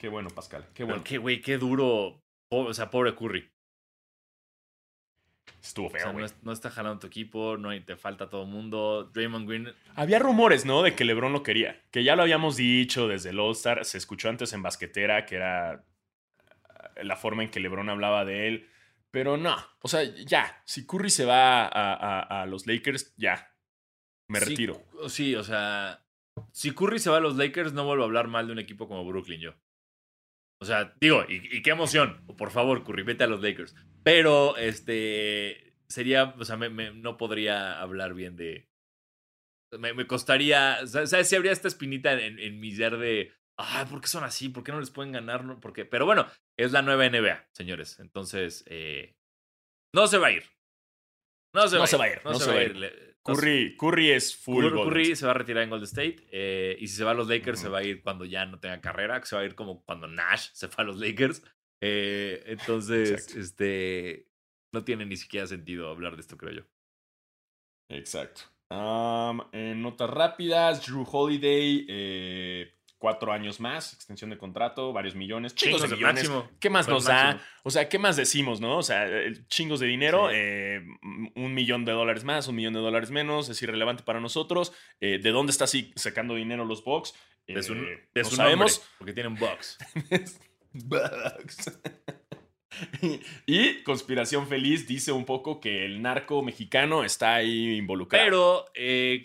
Qué 0.00 0.08
bueno, 0.08 0.30
Pascal. 0.30 0.62
Qué 0.68 0.84
Pero 0.84 0.86
bueno. 0.88 1.04
qué, 1.04 1.18
güey, 1.18 1.40
qué 1.42 1.58
duro. 1.58 2.22
O 2.48 2.72
sea, 2.74 2.90
pobre 2.90 3.14
Curry. 3.14 3.48
Estuvo 5.62 5.88
O 5.88 5.90
sea, 5.90 5.98
feo, 6.00 6.06
no, 6.08 6.12
güey. 6.14 6.24
es- 6.24 6.42
no 6.42 6.52
está 6.52 6.70
jalando 6.70 7.00
tu 7.00 7.06
equipo, 7.06 7.58
no 7.58 7.68
hay- 7.68 7.82
te 7.82 7.96
falta 7.96 8.30
todo 8.30 8.44
el 8.44 8.48
mundo. 8.48 9.10
Draymond 9.12 9.46
Green 9.46 9.74
Había 9.94 10.18
rumores, 10.18 10.64
¿no? 10.64 10.82
De 10.82 10.94
que 10.94 11.04
LeBron 11.04 11.32
lo 11.34 11.42
quería. 11.42 11.82
Que 11.90 12.02
ya 12.02 12.16
lo 12.16 12.22
habíamos 12.22 12.56
dicho 12.56 13.08
desde 13.08 13.30
el 13.30 13.38
All-Star. 13.40 13.84
Se 13.84 13.98
escuchó 13.98 14.30
antes 14.30 14.52
en 14.54 14.62
Basquetera, 14.62 15.26
que 15.26 15.36
era 15.36 15.84
eh, 16.96 17.04
la 17.04 17.16
forma 17.16 17.42
en 17.42 17.50
que 17.50 17.60
LeBron 17.60 17.90
hablaba 17.90 18.24
de 18.24 18.48
él. 18.48 18.68
Pero 19.10 19.36
no. 19.36 19.54
O 19.82 19.88
sea, 19.88 20.02
ya. 20.02 20.62
Si 20.64 20.86
Curry 20.86 21.10
se 21.10 21.26
va 21.26 21.66
a, 21.66 21.92
a- 21.94 22.42
a 22.42 22.46
los 22.46 22.66
Lakers, 22.66 23.12
ya. 23.18 23.52
Me 24.28 24.38
Sí, 24.40 24.44
retiro. 24.46 24.82
Sí, 25.08 25.34
o 25.34 25.44
sea, 25.44 26.02
si 26.52 26.70
Curry 26.72 26.98
se 27.00 27.10
va 27.10 27.18
a 27.18 27.20
los 27.20 27.36
Lakers, 27.36 27.74
no 27.74 27.84
vuelvo 27.84 28.04
a 28.04 28.06
hablar 28.06 28.28
mal 28.28 28.46
de 28.46 28.52
un 28.54 28.60
equipo 28.60 28.88
como 28.88 29.04
Brooklyn 29.04 29.40
yo. 29.40 29.54
O 30.62 30.64
sea, 30.66 30.94
digo, 31.00 31.24
y, 31.28 31.56
y 31.56 31.62
qué 31.62 31.70
emoción. 31.70 32.24
Por 32.36 32.50
favor, 32.50 32.84
Curry, 32.84 33.02
vete 33.02 33.24
a 33.24 33.26
los 33.26 33.40
Lakers. 33.42 33.74
Pero, 34.04 34.56
este, 34.56 35.74
sería, 35.88 36.34
o 36.38 36.44
sea, 36.44 36.56
me- 36.56 36.68
me- 36.68 36.92
no 36.92 37.16
podría 37.16 37.80
hablar 37.80 38.14
bien 38.14 38.36
de... 38.36 38.66
Me, 39.78 39.94
me 39.94 40.06
costaría, 40.06 40.80
o 40.82 40.86
sea. 40.86 41.06
Si 41.24 41.36
habría 41.36 41.52
esta 41.52 41.68
espinita 41.68 42.12
en, 42.12 42.38
en 42.40 42.58
mi 42.58 42.72
ser 42.72 42.96
de, 42.98 43.32
ay, 43.56 43.86
¿por 43.86 44.00
qué 44.00 44.08
son 44.08 44.24
así? 44.24 44.48
¿Por 44.48 44.64
qué 44.64 44.72
no 44.72 44.80
les 44.80 44.90
pueden 44.90 45.12
ganar? 45.12 45.44
No, 45.44 45.60
¿Por 45.60 45.72
qué? 45.72 45.84
Pero 45.84 46.06
bueno, 46.06 46.26
es 46.58 46.72
la 46.72 46.82
nueva 46.82 47.06
NBA, 47.08 47.46
señores. 47.54 48.00
Entonces, 48.00 48.64
eh, 48.66 49.14
no 49.94 50.08
se 50.08 50.18
va 50.18 50.26
a 50.28 50.32
ir. 50.32 50.42
No 51.54 51.68
se 51.68 51.76
No 51.76 51.82
va, 51.82 51.86
se 51.86 51.96
a 51.96 51.98
va 52.00 52.08
ir. 52.08 52.12
a 52.14 52.16
ir, 52.16 52.24
no 52.24 52.34
se 52.34 52.50
va 52.52 52.58
a 52.58 52.62
ir. 52.64 53.09
Curry, 53.22 53.76
Curry 53.76 54.10
es 54.10 54.34
full. 54.36 54.64
Curry, 54.70 55.14
se 55.14 55.26
va 55.26 55.32
a 55.32 55.34
retirar 55.34 55.62
en 55.62 55.70
Golden 55.70 55.84
State. 55.86 56.26
eh, 56.30 56.76
y 56.80 56.88
si 56.88 56.96
se 56.96 57.04
va 57.04 57.10
a 57.10 57.14
los 57.14 57.28
Lakers, 57.28 57.60
se 57.60 57.68
va 57.68 57.78
a 57.78 57.82
ir 57.84 58.02
cuando 58.02 58.24
ya 58.24 58.46
no 58.46 58.58
tenga 58.58 58.80
carrera. 58.80 59.22
Se 59.24 59.36
va 59.36 59.42
a 59.42 59.44
ir 59.44 59.54
como 59.54 59.82
cuando 59.84 60.06
Nash 60.06 60.48
se 60.52 60.68
fue 60.68 60.84
a 60.84 60.86
los 60.86 60.96
Lakers. 60.98 61.42
eh, 61.82 62.42
entonces, 62.46 63.10
Exacto. 63.10 63.40
este. 63.40 64.26
No 64.72 64.84
tiene 64.84 65.04
ni 65.04 65.16
siquiera 65.16 65.46
sentido 65.46 65.88
hablar 65.88 66.14
de 66.14 66.20
esto, 66.22 66.36
creo 66.36 66.52
yo. 66.52 66.62
Exacto. 67.90 68.42
Um, 68.70 69.40
en 69.52 69.82
notas 69.82 70.08
rápidas, 70.08 70.86
Drew 70.86 71.04
Holiday, 71.10 71.86
eh, 71.88 72.72
cuatro 73.00 73.32
años 73.32 73.58
más, 73.60 73.94
extensión 73.94 74.28
de 74.30 74.36
contrato, 74.38 74.92
varios 74.92 75.14
millones, 75.16 75.54
chingos, 75.54 75.80
Chingos 75.80 75.90
de 75.90 75.96
millones. 75.96 76.28
máximo. 76.28 76.50
¿Qué 76.60 76.70
más 76.70 76.86
nos 76.86 77.06
da? 77.06 77.42
O 77.64 77.70
sea, 77.70 77.88
¿qué 77.88 77.98
más 77.98 78.14
decimos, 78.16 78.60
no? 78.60 78.76
O 78.76 78.82
sea, 78.82 79.08
chingos 79.48 79.80
de 79.80 79.86
dinero, 79.88 80.28
Sí. 80.28 80.34
eh, 80.38 80.80
un 81.34 81.54
millón 81.54 81.84
de 81.86 81.92
dólares 81.92 82.24
más, 82.24 82.46
un 82.46 82.56
millón 82.56 82.74
de 82.74 82.80
dólares 82.80 83.10
menos, 83.10 83.48
es 83.48 83.60
irrelevante 83.62 84.02
para 84.04 84.20
nosotros. 84.20 84.72
Eh, 85.00 85.18
¿De 85.20 85.30
dónde 85.30 85.50
está 85.50 85.64
así 85.64 85.92
sacando 85.96 86.34
dinero 86.34 86.64
los 86.66 86.84
Bucks? 86.84 87.14
Eh, 87.46 87.54
de 87.54 88.22
no 88.22 88.28
su 88.28 88.36
sabemos. 88.36 88.86
porque 88.98 89.12
tienen 89.14 89.34
Bucks. 89.34 89.78
Bucks. 90.74 91.80
y 93.46 93.82
Conspiración 93.82 94.46
Feliz 94.46 94.86
dice 94.86 95.12
un 95.12 95.24
poco 95.24 95.60
que 95.60 95.84
el 95.84 96.02
narco 96.02 96.42
mexicano 96.42 97.02
está 97.04 97.34
ahí 97.36 97.76
involucrado. 97.76 98.24
Pero 98.24 98.66
eh, 98.74 99.22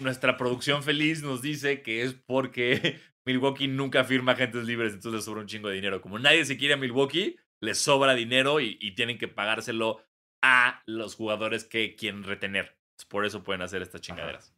nuestra 0.00 0.36
producción 0.36 0.82
feliz 0.82 1.22
nos 1.22 1.40
dice 1.40 1.82
que 1.82 2.02
es 2.02 2.14
porque 2.14 3.00
Milwaukee 3.28 3.68
nunca 3.68 4.02
firma 4.04 4.32
agentes 4.32 4.64
libres, 4.64 4.94
entonces 4.94 5.18
les 5.18 5.24
sobra 5.24 5.40
un 5.42 5.46
chingo 5.46 5.68
de 5.68 5.74
dinero. 5.76 6.00
Como 6.00 6.18
nadie 6.18 6.44
se 6.44 6.56
quiere 6.56 6.74
a 6.74 6.76
Milwaukee, 6.78 7.36
les 7.60 7.78
sobra 7.78 8.14
dinero 8.14 8.60
y, 8.60 8.78
y 8.80 8.92
tienen 8.92 9.18
que 9.18 9.28
pagárselo 9.28 10.02
a 10.42 10.82
los 10.86 11.14
jugadores 11.14 11.64
que 11.64 11.94
quieren 11.96 12.24
retener. 12.24 12.76
Por 13.08 13.24
eso 13.26 13.44
pueden 13.44 13.62
hacer 13.62 13.82
estas 13.82 14.00
chingaderas. 14.00 14.54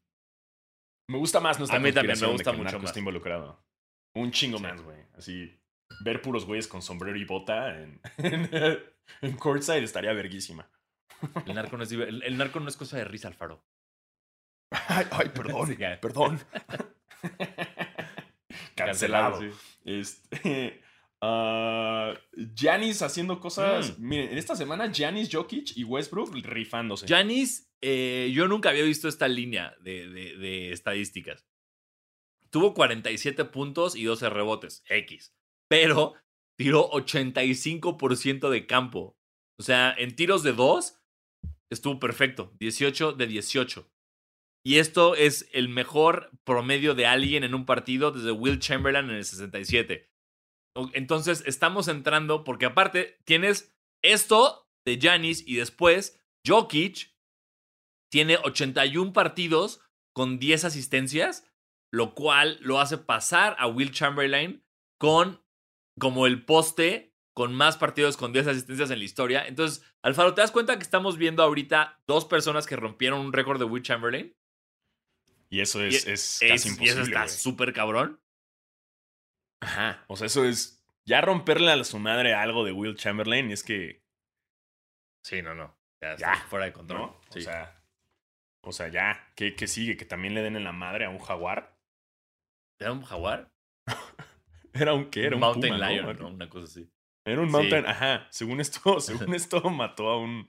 Me 1.09 1.19
gusta 1.19 1.41
más 1.41 1.59
nuestra 1.59 1.79
A 1.79 1.81
mí 1.83 1.93
también 1.93 2.19
me 2.21 2.27
gusta 2.29 2.53
mucho 2.53 2.79
más. 2.79 2.91
está 2.91 2.99
involucrado. 3.01 3.63
Un 4.15 4.31
chingo 4.31 4.59
Sí. 4.59 4.63
más, 4.65 4.81
güey. 4.83 4.99
Así, 5.17 5.61
ver 6.05 6.23
puros 6.23 6.45
güeyes 6.47 6.69
con 6.69 6.83
sombrero 6.83 7.17
y 7.19 7.25
bota 7.25 7.81
en, 7.81 8.01
en, 8.19 8.81
en 9.23 9.37
courtside 9.37 9.83
estaría 9.83 10.13
verguísima. 10.13 10.71
El 11.47 11.55
narco 11.55 11.77
no 11.77 11.83
es, 11.83 11.93
diver- 11.93 12.09
el, 12.09 12.23
el 12.23 12.37
narco 12.39 12.61
no 12.61 12.69
es 12.69 12.77
cosa 12.77 12.97
de 12.97 13.05
risa, 13.05 13.29
Alfaro. 13.29 13.65
Ay, 14.89 15.07
ay, 15.11 15.29
perdón, 15.35 15.77
perdón. 16.01 16.41
Cancelado. 18.87 19.41
sí. 19.41 19.49
Este. 19.85 20.81
ah, 21.21 22.15
Giannis 22.55 23.03
haciendo 23.03 23.41
cosas. 23.41 23.99
Mm. 23.99 24.09
Miren, 24.09 24.31
en 24.33 24.39
esta 24.39 24.57
semana, 24.57 24.91
Giannis, 24.93 25.29
Jokic 25.33 25.77
y 25.77 25.85
Westbrook 25.85 26.35
rifándose. 26.45 27.07
Giannis, 27.07 27.71
eh, 27.81 28.31
yo 28.35 28.47
nunca 28.49 28.71
había 28.71 28.83
visto 28.85 29.09
esta 29.09 29.29
línea 29.29 29.75
de, 29.81 30.09
de- 30.09 30.37
de 30.37 30.73
estadísticas. 30.73 31.47
Tuvo 32.51 32.75
47 32.75 33.45
puntos 33.47 33.95
y 33.95 34.05
12 34.05 34.29
rebotes, 34.29 34.83
X. 34.89 35.33
Pero 35.69 36.15
tiró 36.59 36.91
85% 36.91 38.49
de 38.51 38.67
campo. 38.67 39.17
O 39.59 39.63
sea, 39.63 39.95
en 39.97 40.17
tiros 40.17 40.43
de 40.43 40.53
2 40.53 40.97
estuvo 41.71 42.01
perfecto, 42.01 42.53
18 42.59 43.13
de 43.13 43.27
18. 43.29 43.89
Y 44.65 44.79
esto 44.79 45.15
es 45.15 45.49
el 45.53 45.69
mejor 45.69 46.31
promedio 46.45 46.95
de 46.95 47.07
alguien 47.07 47.45
en 47.45 47.55
un 47.55 47.65
partido 47.67 48.11
desde 48.11 48.33
Will 48.33 48.59
Chamberlain 48.59 49.09
en 49.09 49.17
el 49.17 49.25
67. 49.25 50.11
O- 50.77 50.91
Entonces, 50.93 51.43
estamos 51.47 51.89
entrando, 51.89 52.45
porque 52.45 52.67
aparte 52.67 53.19
tienes 53.25 53.75
esto 54.03 54.69
de 54.87 54.99
Giannis 54.99 55.47
y 55.47 55.57
después 55.57 56.21
Jokic 56.47 57.15
tiene 58.11 58.37
81 58.43 59.13
partidos 59.13 59.81
con 60.15 60.39
10 60.39 60.65
asistencias, 60.65 61.51
lo 61.93 62.15
cual 62.15 62.59
lo 62.61 62.81
hace 62.81 62.99
pasar 62.99 63.57
a 63.59 63.67
Will 63.67 63.93
Chamberlain 63.93 64.65
con 64.99 65.43
como 65.99 66.27
el 66.27 66.45
poste 66.45 67.15
con 67.35 67.55
más 67.55 67.77
partidos 67.77 68.17
con 68.17 68.33
10 68.33 68.47
asistencias 68.49 68.91
en 68.91 68.99
la 68.99 69.05
historia. 69.05 69.47
Entonces, 69.47 69.85
Alfaro, 70.03 70.35
¿te 70.35 70.41
das 70.41 70.51
cuenta 70.51 70.77
que 70.77 70.83
estamos 70.83 71.17
viendo 71.17 71.43
ahorita 71.43 72.03
dos 72.07 72.25
personas 72.25 72.67
que 72.67 72.77
rompieron 72.77 73.21
un 73.21 73.33
récord 73.33 73.59
de 73.59 73.65
Will 73.65 73.83
Chamberlain? 73.83 74.35
Y 75.51 75.61
eso 75.61 75.83
es, 75.83 76.07
Y- 76.07 76.11
es 76.13 76.43
Es- 76.43 76.51
casi 76.51 76.69
y 76.69 76.73
imposible. 76.73 76.93
eso 77.03 77.03
está 77.11 77.29
súper 77.29 77.73
cabrón. 77.73 78.21
Ajá. 79.63 80.05
O 80.09 80.17
sea, 80.17 80.27
eso 80.27 80.45
es. 80.45 80.77
Ya 81.05 81.21
romperle 81.21 81.73
a 81.73 81.85
su 81.85 81.99
madre 81.99 82.35
algo 82.35 82.65
de 82.65 82.73
Will 82.73 82.97
Chamberlain 82.97 83.51
es 83.51 83.63
que. 83.65 84.03
Sí, 85.25 85.43
no, 85.43 85.55
no. 85.55 85.77
Ya, 86.03 86.17
Ya, 86.17 86.33
está 86.35 86.47
fuera 86.47 86.65
de 86.67 86.73
control. 86.73 87.01
¿No? 87.01 87.21
Sí. 87.31 87.41
O 87.41 87.43
sea. 87.43 87.83
O 88.63 88.73
sea, 88.73 88.89
ya. 88.89 89.33
¿Qué, 89.35 89.55
qué 89.57 89.67
sigue? 89.67 89.97
¿Que 89.97 90.05
también 90.05 90.35
le 90.35 90.43
den 90.43 90.57
en 90.57 90.65
la 90.65 90.73
madre 90.73 91.05
a 91.05 91.11
un 91.11 91.19
jaguar? 91.19 91.77
¿Era 92.79 92.93
un 92.93 93.03
jaguar? 93.03 93.53
¿Era 94.73 94.95
un 94.95 95.11
qué? 95.11 95.27
Era 95.27 95.37
un 95.37 95.41
Mountain 95.41 95.75
puma, 95.75 95.87
¿no? 95.89 95.93
Lion, 95.93 96.19
¿no? 96.19 96.29
Una 96.29 96.49
cosa 96.49 96.67
así. 96.67 96.89
Era 97.27 97.41
un 97.41 97.49
Sí. 97.49 97.53
mountain. 97.53 97.87
Ajá. 97.87 98.29
Según 98.31 98.61
esto, 98.61 99.01
según 99.01 99.35
esto, 99.35 99.61
mató 99.69 100.09
a 100.09 100.19
un. 100.19 100.49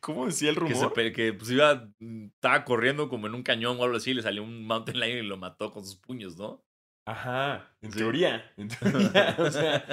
¿Cómo 0.00 0.26
decía 0.26 0.50
el 0.50 0.56
Que, 0.56 0.68
se 0.68 0.74
rumor? 0.74 0.92
pe- 0.92 1.12
que 1.12 1.32
pues 1.32 1.50
iba, 1.50 1.88
mm, 2.00 2.26
estaba 2.34 2.64
corriendo 2.64 3.08
como 3.08 3.26
en 3.26 3.34
un 3.34 3.42
cañón 3.42 3.78
o 3.78 3.84
algo 3.84 3.96
así, 3.96 4.12
le 4.14 4.22
salió 4.22 4.42
un 4.42 4.64
Mountain 4.64 4.98
Lion 4.98 5.24
y 5.24 5.28
lo 5.28 5.36
mató 5.36 5.70
con 5.70 5.84
sus 5.84 5.96
puños, 5.96 6.36
¿no? 6.36 6.64
Ajá. 7.06 7.74
En 7.80 7.92
Sí. 7.92 7.98
teoría. 7.98 8.52
En 8.56 8.68
teoría. 8.68 9.36
o 9.38 9.50
sea. 9.50 9.84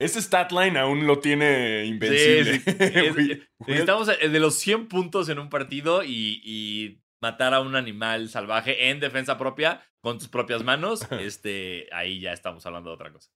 Ese 0.00 0.22
statline 0.22 0.76
aún 0.76 1.06
lo 1.06 1.18
tiene 1.18 1.84
invencible. 1.86 2.60
Sí, 2.60 2.60
sí. 2.60 3.32
Es- 3.60 3.66
Necesitamos 3.66 4.08
el 4.20 4.32
de 4.32 4.40
los 4.40 4.54
100 4.54 4.86
puntos 4.88 5.28
en 5.28 5.38
un 5.40 5.50
partido 5.50 6.04
y, 6.04 6.40
y 6.44 7.02
matar 7.20 7.52
a 7.52 7.60
un 7.60 7.74
animal 7.74 8.28
salvaje 8.28 8.90
en 8.90 9.00
defensa 9.00 9.36
propia 9.38 9.82
con 10.00 10.18
tus 10.18 10.28
propias 10.28 10.62
manos. 10.62 11.00
Este, 11.20 11.88
ahí 11.92 12.20
ya 12.20 12.32
estamos 12.32 12.64
hablando 12.64 12.90
de 12.90 12.94
otra 12.94 13.12
cosa. 13.12 13.30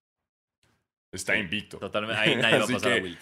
Está 1.13 1.37
invicto. 1.37 1.79
Totalmente. 1.79 2.19
Ahí 2.21 2.37
nadie 2.37 2.59
va 2.59 2.65
a 2.65 2.69
pasar 2.69 2.93
a 2.93 2.95
que- 2.97 3.01
Wilt. 3.03 3.19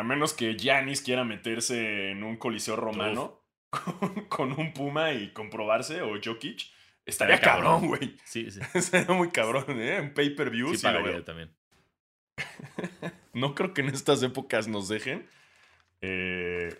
A 0.00 0.02
menos 0.02 0.32
que 0.34 0.54
Giannis 0.56 1.02
quiera 1.02 1.24
meterse 1.24 2.10
en 2.10 2.24
un 2.24 2.36
coliseo 2.36 2.76
romano 2.76 3.42
con, 3.70 4.24
con 4.28 4.52
un 4.58 4.72
puma 4.72 5.12
y 5.12 5.32
comprobarse, 5.32 6.02
o 6.02 6.18
Jokic, 6.22 6.62
estaría 7.04 7.34
Estaría 7.36 7.40
cabrón. 7.40 7.86
güey. 7.88 8.16
Sí, 8.24 8.50
sí. 8.50 8.60
Estaría 8.74 9.14
muy 9.14 9.30
cabrón, 9.30 9.64
¿eh? 9.80 10.00
Un 10.00 10.14
pay-per-view. 10.14 10.70
Sí, 10.70 10.76
sí 10.78 10.82
pagaría 10.82 11.24
también. 11.24 11.50
No 13.32 13.54
creo 13.54 13.72
que 13.74 13.80
en 13.82 13.88
estas 13.90 14.22
épocas 14.24 14.66
nos 14.66 14.88
dejen. 14.88 15.28
Eh, 16.00 16.74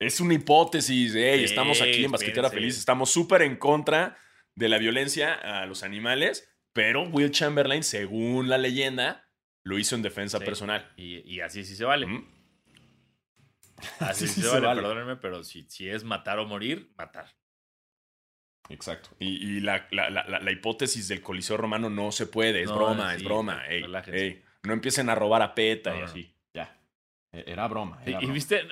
es 0.00 0.20
una 0.20 0.34
hipótesis. 0.34 1.12
Hey, 1.14 1.38
Sí, 1.38 1.44
estamos 1.44 1.80
aquí 1.80 2.04
en 2.04 2.10
Basquetera. 2.10 2.50
Feliz. 2.50 2.76
Estamos 2.76 3.10
súper 3.10 3.42
en 3.42 3.56
contra 3.56 4.18
de 4.56 4.68
la 4.68 4.78
violencia 4.78 5.34
a 5.34 5.64
los 5.66 5.84
animales. 5.84 6.50
Pero 6.72 7.04
Will 7.04 7.30
Chamberlain, 7.30 7.84
según 7.84 8.48
la 8.48 8.58
leyenda, 8.58 9.28
lo 9.62 9.78
hizo 9.78 9.94
en 9.94 10.02
defensa 10.02 10.38
Sí. 10.40 10.44
personal. 10.44 10.92
Y, 10.96 11.18
y 11.20 11.40
así 11.40 11.64
sí 11.64 11.76
se 11.76 11.84
vale. 11.84 12.06
Mm. 12.06 12.26
Así 14.00 14.26
Sí, 14.26 14.34
sí 14.34 14.40
sí 14.40 14.46
se 14.46 14.48
vale, 14.54 14.66
vale. 14.66 14.80
perdónenme, 14.82 15.16
pero 15.16 15.44
si, 15.44 15.66
si 15.68 15.88
es 15.88 16.04
matar 16.04 16.38
o 16.38 16.46
morir, 16.46 16.92
matar. 16.96 17.34
Exacto. 18.68 19.10
Y, 19.20 19.56
y 19.56 19.60
la, 19.60 19.86
la- 19.92 20.10
la- 20.10 20.24
la- 20.40 20.50
hipótesis 20.50 21.06
del 21.08 21.22
Coliseo 21.22 21.56
Romano 21.56 21.88
no 21.88 22.10
se 22.10 22.26
puede. 22.26 22.62
Es 22.62 22.68
No, 22.68 22.76
broma, 22.76 23.10
sí, 23.12 23.16
es 23.18 23.24
broma. 23.24 23.64
Ey, 23.68 23.84
ey, 24.08 24.42
no 24.64 24.72
empiecen 24.72 25.08
a 25.08 25.14
robar 25.14 25.40
a 25.42 25.54
PETA 25.54 25.90
No, 25.90 25.96
y 25.96 26.00
no, 26.00 26.04
así. 26.06 26.34
Ya. 26.52 26.76
E- 27.32 27.44
Era 27.46 27.68
broma. 27.68 28.00
Y, 28.04 28.08
era 28.10 28.18
y 28.18 28.22
broma. 28.22 28.34
viste, 28.34 28.66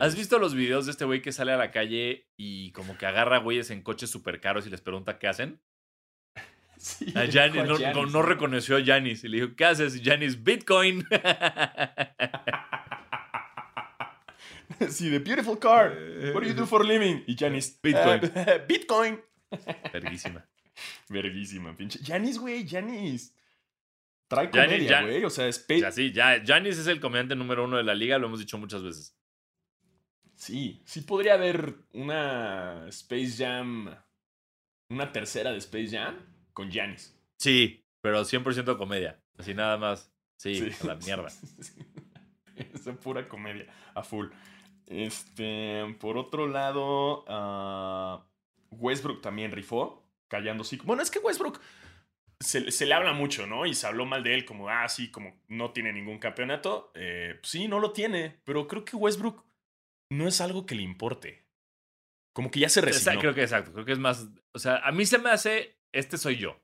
¿has 0.00 0.16
visto 0.16 0.38
los 0.40 0.54
videos 0.54 0.86
de 0.86 0.92
este 0.92 1.04
güey 1.04 1.22
que 1.22 1.30
sale 1.30 1.52
a 1.52 1.56
la 1.56 1.70
calle 1.70 2.26
y 2.36 2.72
como 2.72 2.98
que 2.98 3.06
agarra 3.06 3.38
güeyes 3.38 3.70
en 3.70 3.82
coches 3.82 4.10
súper 4.10 4.40
caros 4.40 4.66
y 4.66 4.70
les 4.70 4.80
pregunta 4.80 5.18
qué 5.18 5.28
hacen? 5.28 5.60
Sí, 6.78 7.06
A 7.14 7.24
le 7.24 7.30
Giannis, 7.30 7.52
dijo 7.62 7.64
a 7.64 7.68
no, 7.68 7.76
Giannis, 7.78 7.96
no- 7.96 8.06
no 8.06 8.22
reconoció 8.22 8.76
a 8.76 8.84
Janis 8.84 9.22
y 9.24 9.28
le 9.28 9.40
dijo, 9.42 9.56
¿qué 9.56 9.64
haces? 9.64 10.00
Janis, 10.04 10.42
Bitcoin. 10.42 11.06
Sí, 14.90 15.10
the 15.10 15.18
beautiful 15.20 15.58
car. 15.58 15.90
What 16.34 16.42
do 16.42 16.48
you 16.48 16.54
do 16.54 16.66
for 16.66 16.82
a 16.82 16.84
living? 16.84 17.22
Y 17.26 17.34
Janis, 17.36 17.78
Bitcoin. 17.82 18.20
"Eh, 18.34 18.64
Bitcoin. 18.68 19.20
Verguísima. 19.92 20.44
Verguísima, 21.08 21.76
pinche. 21.76 21.98
Janis, 22.04 22.38
güey, 22.38 22.66
Janis. 22.68 23.32
Trae 24.28 24.50
comedia, 24.50 24.88
ya- 24.90 25.02
güey. 25.02 25.24
O 25.24 25.30
sea, 25.30 25.46
es 25.46 25.58
pe- 25.58 25.80
sea, 25.80 25.92
sí, 25.92 26.12
ya, 26.12 26.42
Janis 26.44 26.78
es 26.78 26.86
el 26.88 27.00
comediante 27.00 27.36
número 27.36 27.64
uno 27.64 27.76
de 27.76 27.84
la 27.84 27.94
liga, 27.94 28.18
lo 28.18 28.26
hemos 28.26 28.40
dicho 28.40 28.58
muchas 28.58 28.82
veces. 28.82 29.16
Sí, 30.34 30.82
sí 30.84 31.00
podría 31.02 31.34
haber 31.34 31.76
una 31.92 32.86
Space 32.88 33.32
Jam, 33.38 33.88
una 34.90 35.12
tercera 35.12 35.52
de 35.52 35.58
Space 35.58 35.90
Jam 35.96 36.16
con 36.52 36.70
Janis. 36.70 37.16
Sí, 37.38 37.84
pero 38.02 38.22
100% 38.24 38.76
comedia. 38.76 39.18
Así 39.38 39.54
nada 39.54 39.76
más. 39.78 40.12
Sí, 40.36 40.56
Sí. 40.56 40.70
a 40.82 40.86
la 40.88 40.94
mierda. 40.96 41.28
Es 42.56 42.84
de 42.86 42.92
pura 42.94 43.28
comedia, 43.28 43.66
a 43.94 44.02
full. 44.02 44.28
Este, 44.86 45.96
por 46.00 46.16
otro 46.16 46.46
lado, 46.46 47.24
ah, 47.28 48.24
Westbrook 48.70 49.20
también 49.20 49.52
rifó, 49.52 50.08
callando 50.28 50.64
sí. 50.64 50.78
Bueno, 50.84 51.02
es 51.02 51.10
que 51.10 51.18
Westbrook 51.18 51.60
se, 52.40 52.70
se 52.70 52.86
le 52.86 52.94
habla 52.94 53.12
mucho, 53.12 53.46
¿no? 53.46 53.66
Y 53.66 53.74
se 53.74 53.86
habló 53.86 54.06
mal 54.06 54.22
de 54.22 54.34
él, 54.34 54.44
como, 54.44 54.68
ah, 54.68 54.88
sí, 54.88 55.10
como 55.10 55.40
no 55.48 55.72
tiene 55.72 55.92
ningún 55.92 56.18
campeonato. 56.18 56.92
Eh, 56.94 57.40
sí, 57.42 57.68
no 57.68 57.80
lo 57.80 57.92
tiene, 57.92 58.40
pero 58.44 58.68
creo 58.68 58.84
que 58.84 58.96
Westbrook 58.96 59.44
no 60.10 60.28
es 60.28 60.40
algo 60.40 60.66
que 60.66 60.74
le 60.74 60.82
importe. 60.82 61.46
Como 62.32 62.50
que 62.50 62.60
ya 62.60 62.68
se 62.68 62.80
resignó. 62.80 63.18
creo 63.18 63.34
que 63.34 63.42
exacto. 63.42 63.72
Creo 63.72 63.84
que 63.84 63.92
es 63.92 63.98
más. 63.98 64.28
O 64.52 64.58
sea, 64.58 64.76
a 64.78 64.92
mí 64.92 65.06
se 65.06 65.18
me 65.18 65.30
hace. 65.30 65.78
Este 65.92 66.18
soy 66.18 66.36
yo. 66.36 66.60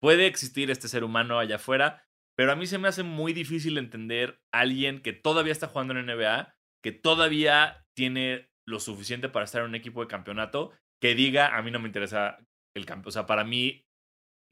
Puede 0.00 0.26
existir 0.26 0.70
este 0.70 0.88
ser 0.88 1.02
humano 1.02 1.38
allá 1.38 1.56
afuera, 1.56 2.06
pero 2.36 2.52
a 2.52 2.56
mí 2.56 2.66
se 2.66 2.78
me 2.78 2.86
hace 2.86 3.02
muy 3.02 3.32
difícil 3.32 3.78
entender 3.78 4.40
a 4.52 4.60
alguien 4.60 5.00
que 5.00 5.12
todavía 5.12 5.52
está 5.52 5.66
jugando 5.66 5.98
en 5.98 6.06
NBA, 6.06 6.55
que 6.86 6.92
todavía 6.92 7.84
tiene 7.96 8.48
lo 8.64 8.78
suficiente 8.78 9.28
para 9.28 9.44
estar 9.44 9.60
en 9.60 9.70
un 9.70 9.74
equipo 9.74 10.02
de 10.02 10.06
campeonato, 10.06 10.70
que 11.02 11.16
diga, 11.16 11.56
a 11.56 11.60
mí 11.60 11.72
no 11.72 11.80
me 11.80 11.88
interesa 11.88 12.38
el 12.76 12.86
campeón. 12.86 13.08
O 13.08 13.10
sea, 13.10 13.26
para 13.26 13.42
mí, 13.42 13.84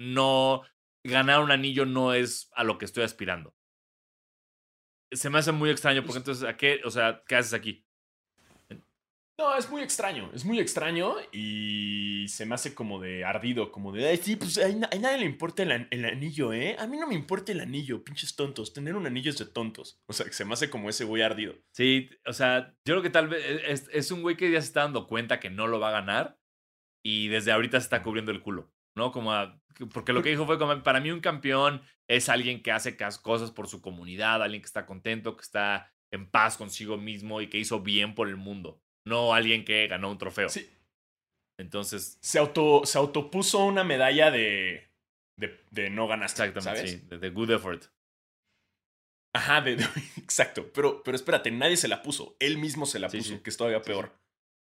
no. 0.00 0.62
Ganar 1.06 1.44
un 1.44 1.52
anillo 1.52 1.86
no 1.86 2.12
es 2.12 2.50
a 2.56 2.64
lo 2.64 2.76
que 2.76 2.86
estoy 2.86 3.04
aspirando. 3.04 3.54
Se 5.12 5.30
me 5.30 5.38
hace 5.38 5.52
muy 5.52 5.70
extraño, 5.70 6.02
porque 6.02 6.18
entonces, 6.18 6.42
¿a 6.42 6.56
qué? 6.56 6.80
O 6.84 6.90
sea, 6.90 7.22
¿qué 7.28 7.36
haces 7.36 7.54
aquí? 7.54 7.83
No, 9.36 9.56
es 9.56 9.68
muy 9.68 9.82
extraño, 9.82 10.30
es 10.32 10.44
muy 10.44 10.60
extraño 10.60 11.16
y 11.32 12.26
se 12.28 12.46
me 12.46 12.54
hace 12.54 12.72
como 12.72 13.00
de 13.00 13.24
ardido, 13.24 13.72
como 13.72 13.90
de, 13.90 14.06
ay, 14.08 14.16
sí, 14.16 14.36
pues 14.36 14.58
a, 14.58 14.68
na- 14.68 14.88
a 14.92 14.96
nadie 14.96 15.18
le 15.18 15.24
importa 15.26 15.64
el, 15.64 15.72
an- 15.72 15.88
el 15.90 16.04
anillo, 16.04 16.52
¿eh? 16.52 16.76
A 16.78 16.86
mí 16.86 16.96
no 16.98 17.08
me 17.08 17.16
importa 17.16 17.50
el 17.50 17.58
anillo, 17.60 18.04
pinches 18.04 18.36
tontos, 18.36 18.72
tener 18.72 18.94
un 18.94 19.06
anillo 19.08 19.30
es 19.30 19.38
de 19.38 19.46
tontos. 19.46 20.00
O 20.06 20.12
sea, 20.12 20.26
que 20.26 20.32
se 20.32 20.44
me 20.44 20.52
hace 20.52 20.70
como 20.70 20.88
ese 20.88 21.02
güey 21.04 21.22
ardido. 21.22 21.56
Sí, 21.72 22.10
o 22.24 22.32
sea, 22.32 22.68
yo 22.84 22.94
creo 22.94 23.02
que 23.02 23.10
tal 23.10 23.26
vez 23.26 23.44
es, 23.66 23.88
es 23.92 24.12
un 24.12 24.22
güey 24.22 24.36
que 24.36 24.52
ya 24.52 24.60
se 24.60 24.68
está 24.68 24.82
dando 24.82 25.08
cuenta 25.08 25.40
que 25.40 25.50
no 25.50 25.66
lo 25.66 25.80
va 25.80 25.88
a 25.88 26.00
ganar 26.00 26.38
y 27.04 27.26
desde 27.26 27.50
ahorita 27.50 27.80
se 27.80 27.84
está 27.86 28.04
cubriendo 28.04 28.30
el 28.30 28.40
culo, 28.40 28.72
¿no? 28.96 29.10
Como 29.10 29.32
a- 29.32 29.60
porque 29.92 30.12
lo 30.12 30.22
que 30.22 30.30
dijo 30.30 30.46
fue 30.46 30.60
como, 30.60 30.80
para 30.84 31.00
mí 31.00 31.10
un 31.10 31.18
campeón 31.20 31.82
es 32.08 32.28
alguien 32.28 32.62
que 32.62 32.70
hace 32.70 32.96
cosas 33.20 33.50
por 33.50 33.66
su 33.66 33.82
comunidad, 33.82 34.44
alguien 34.44 34.62
que 34.62 34.66
está 34.66 34.86
contento, 34.86 35.36
que 35.36 35.42
está 35.42 35.92
en 36.12 36.30
paz 36.30 36.56
consigo 36.56 36.96
mismo 36.96 37.40
y 37.40 37.48
que 37.48 37.58
hizo 37.58 37.80
bien 37.80 38.14
por 38.14 38.28
el 38.28 38.36
mundo, 38.36 38.80
no 39.06 39.34
alguien 39.34 39.64
que 39.64 39.86
ganó 39.88 40.10
un 40.10 40.18
trofeo. 40.18 40.48
Sí, 40.48 40.68
Entonces, 41.58 42.18
se, 42.20 42.38
auto, 42.38 42.84
se 42.84 42.98
autopuso 42.98 43.64
una 43.64 43.84
medalla 43.84 44.30
de, 44.30 44.90
de, 45.38 45.60
de 45.70 45.90
no 45.90 46.06
ganaste, 46.08 46.42
exactamente, 46.44 46.88
¿sabes? 46.88 46.90
sí, 47.02 47.06
de, 47.08 47.18
de 47.18 47.30
good 47.30 47.50
effort. 47.50 47.84
Ajá, 49.34 49.60
de, 49.60 49.76
de- 49.76 49.84
exacto. 50.16 50.70
Pero, 50.72 51.02
pero 51.02 51.16
espérate, 51.16 51.50
nadie 51.50 51.76
se 51.76 51.88
la 51.88 52.02
puso. 52.02 52.36
Él 52.40 52.58
mismo 52.58 52.86
se 52.86 52.98
la 52.98 53.08
Sí, 53.10 53.18
puso, 53.18 53.34
sí. 53.36 53.40
que 53.42 53.50
es 53.50 53.56
todavía 53.56 53.82
peor. 53.82 54.12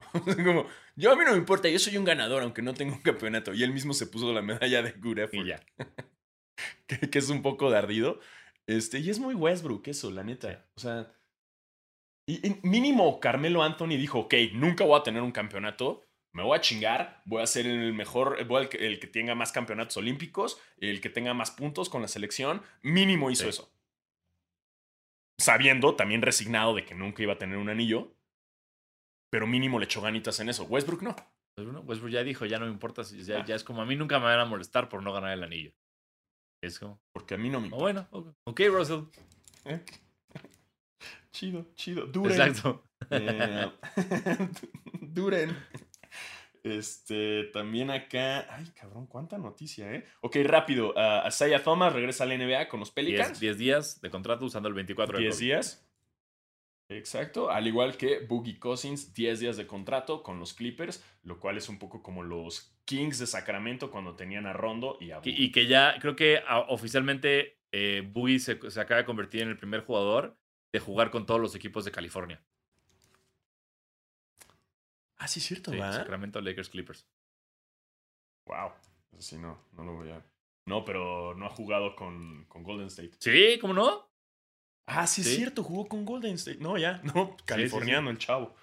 como, 0.45 0.67
yo 0.97 1.13
a 1.13 1.17
mí 1.17 1.23
no 1.25 1.33
me 1.33 1.39
importa, 1.39 1.69
yo 1.69 1.79
soy 1.79 1.97
un 1.97 2.05
ganador, 2.05 2.43
aunque 2.43 2.63
no 2.63 2.75
tengo 2.75 2.95
un 2.95 3.03
campeonato. 3.03 3.55
Y 3.55 3.63
él 3.63 3.73
mismo 3.73 3.93
se 3.95 4.07
puso 4.07 4.33
la 4.33 4.43
medalla 4.43 4.83
de 4.83 4.93
Good 4.93 5.19
Effort. 5.19 5.45
Y 5.47 5.49
ya. 5.49 5.61
que, 6.87 7.11
que 7.11 7.19
es 7.19 7.29
un 7.31 7.43
poco 7.43 7.71
de 7.71 7.79
ardido. 7.79 8.21
Este, 8.67 8.99
y 8.99 9.11
es 9.11 9.19
muy 9.19 9.35
Westbrook 9.35 9.87
eso, 9.89 10.11
la 10.11 10.25
neta. 10.25 10.69
O 10.77 10.81
sea, 10.81 11.13
y, 12.31 12.47
y 12.47 12.61
mínimo 12.63 13.19
Carmelo 13.21 13.63
Anthony 13.63 13.97
dijo, 13.97 14.21
ok, 14.21 14.35
nunca 14.53 14.85
voy 14.85 14.99
a 15.01 15.03
tener 15.03 15.23
un 15.23 15.33
campeonato, 15.33 16.05
me 16.33 16.43
voy 16.43 16.57
a 16.57 16.61
chingar, 16.61 17.23
voy 17.25 17.43
a 17.43 17.47
ser 17.47 17.67
el 17.67 17.93
mejor, 17.95 18.45
voy 18.47 18.65
a 18.65 18.69
el, 18.79 19.01
que- 19.01 19.07
tenga 19.07 19.35
más 19.35 19.51
campeonatos 19.51 19.97
olímpicos, 19.97 20.61
el 20.77 21.01
que 21.01 21.09
tenga 21.11 21.35
más 21.35 21.51
puntos 21.51 21.89
con 21.89 22.03
la 22.03 22.09
selección, 22.09 22.63
mínimo 22.83 23.31
hizo 23.31 23.45
Sí. 23.45 23.49
eso. 23.49 23.73
Sabiendo, 25.41 25.95
también 25.95 26.23
resignado 26.23 26.75
de 26.75 26.85
que 26.85 26.95
nunca 26.95 27.23
iba 27.23 27.33
a 27.35 27.39
tener 27.39 27.57
un 27.59 27.69
anillo, 27.69 28.13
pero 29.31 29.47
mínimo 29.47 29.79
le 29.79 29.85
echó 29.85 30.01
ganitas 30.01 30.41
en 30.41 30.49
eso. 30.49 30.65
Westbrook 30.65 31.03
no. 31.03 31.15
Pues 31.57 31.67
Westbrook 31.87 32.11
ya 32.13 32.23
dijo, 32.25 32.45
ya 32.47 32.59
no 32.59 32.67
me 32.67 32.73
importa, 32.73 33.03
ya, 33.03 33.39
Ah. 33.41 33.45
ya 33.45 33.55
es 33.55 33.65
como 33.65 33.83
a 33.83 33.87
mí 33.87 33.95
nunca 33.97 34.19
me 34.19 34.27
van 34.27 34.41
a 34.41 34.45
molestar 34.45 34.89
por 34.89 35.03
no 35.03 35.13
ganar 35.13 35.33
el 35.33 35.43
anillo. 35.43 35.73
Es 36.63 36.79
como, 36.79 37.01
Porque 37.13 37.35
a 37.35 37.39
mí 37.39 37.49
no 37.49 37.61
me 37.61 37.69
oh, 37.73 37.89
importa. 37.89 38.09
bueno, 38.09 38.09
ok, 38.11 38.37
ok, 38.45 38.61
Russell. 38.71 39.01
¿eh? 39.65 39.81
Chido, 41.31 41.67
chido. 41.75 42.07
Duren. 42.07 42.33
Exacto. 42.33 42.85
Eh, 43.11 43.71
Duren. 45.01 45.57
Este, 46.63 47.45
también 47.53 47.91
acá. 47.91 48.47
Ay, 48.55 48.67
cabrón, 48.79 49.07
cuánta 49.07 49.39
noticia, 49.39 49.93
¿eh? 49.93 50.05
Ok, 50.21 50.37
rápido. 50.45 50.91
Uh, 50.91 51.25
Asaya 51.25 51.63
Thomas 51.63 51.93
regresa 51.93 52.25
a 52.25 52.27
la 52.27 52.37
NBA 52.37 52.69
con 52.69 52.81
los 52.81 52.95
10 52.95 52.95
Pelicans. 52.95 53.41
10 53.41 53.59
días 53.59 54.01
de 54.01 54.11
contrato 54.11 54.45
usando 54.45 54.69
el 54.69 54.75
24 54.75 55.19
de 55.19 55.25
10 55.25 55.35
COVID. 55.35 55.47
días. 55.47 55.89
Exacto. 56.91 57.51
Al 57.51 57.67
igual 57.67 57.97
que 57.97 58.21
Boogie 58.21 58.59
Cousins, 58.59 59.13
10 59.15 59.41
días 59.41 59.57
de 59.57 59.67
contrato 59.67 60.23
con 60.23 60.39
los 60.39 60.55
Clippers, 60.55 61.05
lo 61.23 61.39
cual 61.39 61.59
es 61.59 61.69
un 61.69 61.79
poco 61.79 62.03
como 62.03 62.23
los 62.23 62.75
Kings 62.85 63.19
de 63.19 63.27
Sacramento 63.27 63.91
cuando 63.91 64.17
tenían 64.17 64.47
a 64.47 64.53
Rondo 64.55 64.97
y 65.01 65.11
a 65.11 65.19
Boogie. 65.19 65.35
Y 65.37 65.53
que 65.53 65.67
ya 65.67 65.97
creo 66.01 66.17
que 66.17 66.41
ah, 66.47 66.61
oficialmente 66.69 67.59
eh, 67.73 68.03
Boogie 68.11 68.39
se, 68.39 68.59
se 68.71 68.81
acaba 68.81 68.99
de 68.99 69.05
convertir 69.05 69.43
en 69.43 69.51
el 69.51 69.59
primer 69.59 69.83
jugador 69.83 70.39
de 70.73 70.81
jugar 70.81 71.11
con 71.11 71.27
todos 71.27 71.41
los 71.41 71.55
equipos 71.55 71.85
de 71.85 71.91
California. 71.93 72.43
Ah, 75.17 75.27
sí, 75.29 75.41
es 75.41 75.47
cierto, 75.47 75.73
Sí. 75.73 75.79
Sacramento, 75.79 76.41
Lakers, 76.41 76.69
Clippers. 76.69 77.07
Wow. 78.47 78.73
Eso 79.13 79.23
sí, 79.23 79.37
no, 79.39 79.59
no 79.73 79.85
lo 79.85 79.95
voy 79.95 80.11
a. 80.11 80.23
No, 80.67 80.85
pero 80.85 81.35
no 81.35 81.47
ha 81.47 81.51
jugado 81.51 81.97
con, 81.97 82.45
con 82.45 82.63
Golden 82.63 82.87
State. 82.89 83.13
Sí, 83.19 83.59
¿cómo 83.61 83.73
no? 83.75 84.09
Ah, 84.87 85.07
sí, 85.07 85.23
es 85.23 85.29
Sí. 85.29 85.37
cierto, 85.37 85.63
jugó 85.63 85.89
con 85.89 86.05
Golden 86.05 86.35
State. 86.35 86.59
No, 86.61 86.77
ya, 86.79 87.01
no, 87.15 87.37
californiano 87.45 88.11
el 88.11 88.19
chavo. 88.19 88.55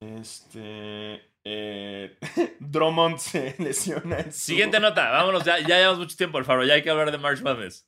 Este. 0.00 1.22
Eh, 1.44 2.18
Drummond 2.60 3.18
se 3.18 3.54
lesiona 3.62 4.20
en 4.20 4.32
su- 4.32 4.40
Siguiente 4.46 4.80
nota, 4.80 5.10
vámonos, 5.10 5.44
ya, 5.44 5.58
ya 5.60 5.78
llevamos 5.78 6.00
mucho 6.00 6.16
tiempo, 6.16 6.38
Alfaro, 6.38 6.64
ya 6.64 6.74
hay 6.74 6.82
que 6.82 6.90
hablar 6.90 7.10
de 7.10 7.18
March 7.18 7.40
Madness. 7.42 7.87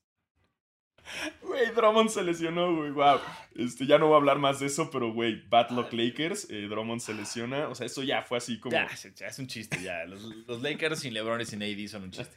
Güey, 1.43 1.71
Drummond 1.71 2.11
se 2.11 2.23
lesionó, 2.23 2.75
güey, 2.77 2.91
wow. 2.91 3.21
Este, 3.55 3.87
ya 3.87 3.99
no 3.99 4.07
voy 4.07 4.15
a 4.15 4.19
hablar 4.19 4.39
más 4.39 4.61
de 4.61 4.67
eso, 4.67 4.91
pero, 4.91 5.13
güey, 5.13 5.43
Bad 5.49 5.71
Luck 5.71 5.93
Lakers, 5.93 6.49
eh, 6.51 6.67
Drummond 6.69 7.01
se 7.01 7.15
lesiona. 7.15 7.69
O 7.69 7.75
sea, 7.75 7.87
eso 7.87 8.03
ya 8.03 8.23
fue 8.23 8.39
así 8.39 8.59
como... 8.61 8.73
Ya, 8.73 8.89
ya 9.17 9.27
es 9.27 9.39
un 9.39 9.47
chiste, 9.47 9.83
ya. 9.83 10.05
Los, 10.05 10.23
los 10.23 10.63
Lakers 10.63 11.01
sin 11.01 11.15
LeBron 11.15 11.41
y 11.41 11.47
sin 11.47 11.63
AD 11.63 11.89
son 11.89 12.05
un 12.05 12.11
chiste. 12.11 12.37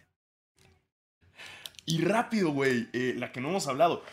Y 1.86 2.02
rápido, 2.02 2.52
güey, 2.52 2.88
eh, 2.94 3.14
la 3.18 3.32
que 3.32 3.42
no 3.42 3.50
hemos 3.50 3.68
hablado. 3.68 4.04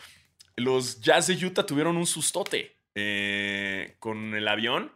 Los 0.55 1.01
Jazz 1.01 1.27
de 1.27 1.45
Utah 1.45 1.65
tuvieron 1.65 1.97
un 1.97 2.05
sustote 2.05 2.77
eh, 2.95 3.95
con 3.99 4.35
el 4.35 4.47
avión. 4.47 4.91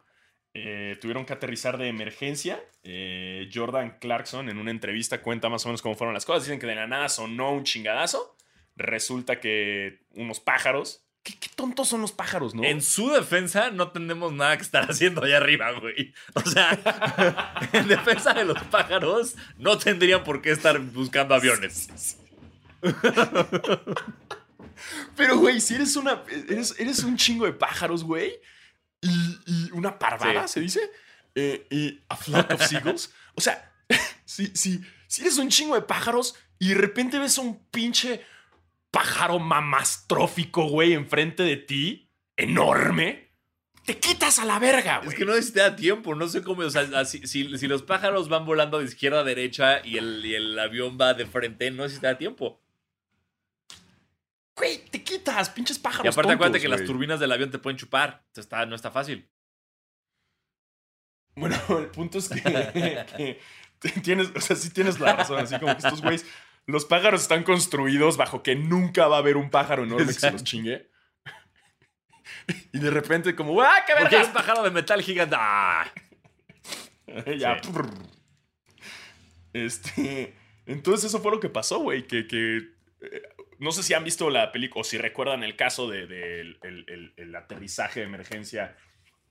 Eh, 0.53 0.97
tuvieron 1.01 1.25
que 1.25 1.33
aterrizar 1.33 1.77
de 1.77 1.87
emergencia. 1.87 2.63
Eh, 2.83 3.49
Jordan 3.53 3.97
Clarkson 3.99 4.49
en 4.49 4.57
una 4.57 4.71
entrevista 4.71 5.21
cuenta 5.21 5.49
más 5.49 5.65
o 5.65 5.69
menos 5.69 5.81
cómo 5.81 5.95
fueron 5.95 6.13
las 6.13 6.25
cosas. 6.25 6.43
Dicen 6.43 6.59
que 6.59 6.67
de 6.67 6.75
la 6.75 6.87
nada 6.87 7.09
sonó 7.09 7.51
un 7.51 7.63
chingadazo. 7.63 8.34
Resulta 8.75 9.39
que 9.39 10.01
unos 10.15 10.39
pájaros. 10.39 11.01
¿Qué, 11.23 11.33
qué 11.39 11.49
tontos 11.55 11.87
son 11.87 12.01
los 12.01 12.11
pájaros, 12.11 12.53
no? 12.53 12.63
En 12.63 12.81
su 12.83 13.09
defensa, 13.09 13.71
no 13.71 13.91
tenemos 13.91 14.31
nada 14.31 14.57
que 14.57 14.63
estar 14.63 14.83
haciendo 14.91 15.23
allá 15.23 15.37
arriba, 15.37 15.71
güey. 15.79 16.13
O 16.33 16.41
sea, 16.41 17.49
en 17.73 17.87
defensa 17.87 18.33
de 18.33 18.45
los 18.45 18.61
pájaros, 18.65 19.35
no 19.57 19.77
tendrían 19.77 20.23
por 20.23 20.41
qué 20.41 20.51
estar 20.51 20.79
buscando 20.79 21.33
aviones. 21.35 21.87
Pero, 25.15 25.37
güey, 25.37 25.61
si 25.61 25.75
eres 25.75 25.95
una. 25.95 26.23
Eres, 26.49 26.75
eres 26.77 27.03
un 27.03 27.15
chingo 27.17 27.45
de 27.45 27.53
pájaros, 27.53 28.03
güey. 28.03 28.39
Y, 29.01 29.39
y 29.45 29.71
una 29.71 29.97
parvada, 29.97 30.47
Sí. 30.47 30.53
se 30.55 30.59
dice. 30.61 30.91
eh, 31.35 31.65
y 31.69 32.01
a 32.09 32.15
flock 32.15 32.51
of 32.51 32.61
seagulls. 32.65 33.13
O 33.35 33.41
sea, 33.41 33.71
si, 34.25 34.47
si, 34.55 34.81
si 35.07 35.21
eres 35.21 35.37
un 35.37 35.49
chingo 35.49 35.75
de 35.75 35.81
pájaros 35.81 36.35
y 36.59 36.69
de 36.69 36.75
repente 36.75 37.19
ves 37.19 37.37
a 37.37 37.41
un 37.41 37.57
pinche 37.69 38.21
pájaro 38.95 39.39
mamastrófico, 39.39 40.69
güey, 40.69 40.93
enfrente 40.93 41.43
de 41.43 41.57
ti, 41.57 42.09
enorme, 42.37 43.25
te 43.85 43.99
quitas 43.99 44.39
a 44.39 44.45
la 44.45 44.57
verga, 44.57 44.99
güey. 44.99 45.09
Es 45.09 45.15
que 45.15 45.25
no 45.25 45.35
necesita 45.35 45.75
tiempo, 45.75 46.15
no 46.15 46.27
sé 46.27 46.41
cómo. 46.41 46.61
O 46.61 46.69
sea, 46.69 47.05
si, 47.05 47.27
si 47.27 47.67
los 47.67 47.83
pájaros 47.83 48.29
van 48.29 48.45
volando 48.45 48.79
de 48.79 48.85
izquierda 48.85 49.19
a 49.19 49.23
derecha 49.23 49.85
y 49.85 49.97
el, 49.97 50.25
y 50.25 50.33
el 50.33 50.57
avión 50.57 50.97
va 50.99 51.13
de 51.13 51.25
frente, 51.25 51.69
no 51.69 51.83
necesita 51.83 52.17
tiempo. 52.17 52.59
Güey, 54.55 54.85
te 54.85 55.03
quitas, 55.03 55.49
pinches 55.49 55.77
pájaros. 55.77 56.05
Y 56.05 56.07
aparte, 56.07 56.31
acuérdate 56.31 56.59
tontos, 56.59 56.61
que 56.61 56.79
las 56.79 56.87
turbinas 56.87 57.19
del 57.19 57.31
avión 57.31 57.51
te 57.51 57.59
pueden 57.59 57.77
chupar. 57.77 58.23
Está, 58.33 58.65
no 58.65 58.75
está 58.75 58.89
fácil. 58.89 59.29
Bueno, 61.35 61.55
el 61.77 61.87
punto 61.87 62.17
es 62.17 62.29
que, 62.29 63.37
que 63.79 63.89
tienes, 64.01 64.31
o 64.35 64.41
sea, 64.41 64.55
sí 64.55 64.71
tienes 64.71 64.99
la 64.99 65.15
razón, 65.15 65.39
así 65.39 65.59
como 65.59 65.73
que 65.73 65.85
estos 65.85 66.01
güeyes, 66.01 66.25
los 66.67 66.85
pájaros 66.85 67.21
están 67.21 67.43
construidos 67.43 68.17
bajo 68.17 68.41
que 68.43 68.55
nunca 68.55 69.07
va 69.07 69.17
a 69.17 69.19
haber 69.19 69.37
un 69.37 69.49
pájaro 69.49 69.83
enorme 69.83 70.07
que 70.07 70.13
se 70.13 70.31
los 70.31 70.41
Exacto. 70.41 70.43
chingue. 70.43 70.89
Y 72.73 72.79
de 72.79 72.89
repente 72.91 73.35
como, 73.35 73.59
¡ah, 73.61 73.75
qué 73.85 73.93
un 73.93 74.03
vergas! 74.09 74.27
pájaro 74.29 74.63
de 74.63 74.71
metal 74.71 75.01
gigante. 75.01 75.35
¡Ah! 75.37 75.91
ya, 77.37 77.59
Sí. 77.63 77.71
Este, 79.53 80.33
entonces 80.65 81.05
eso 81.05 81.21
fue 81.21 81.31
lo 81.31 81.39
que 81.39 81.49
pasó, 81.49 81.79
güey, 81.79 82.07
que, 82.07 82.27
que 82.27 82.57
eh, 82.57 83.21
no 83.59 83.71
sé 83.71 83.83
si 83.83 83.93
han 83.93 84.03
visto 84.03 84.29
la 84.29 84.51
película 84.51 84.81
o 84.81 84.83
si 84.83 84.97
recuerdan 84.97 85.43
el 85.43 85.55
caso 85.55 85.89
del 85.89 86.09
de, 86.09 86.41
el- 86.41 86.59
el- 86.87 87.13
el 87.15 87.35
aterrizaje 87.35 88.01
de 88.01 88.05
emergencia 88.07 88.75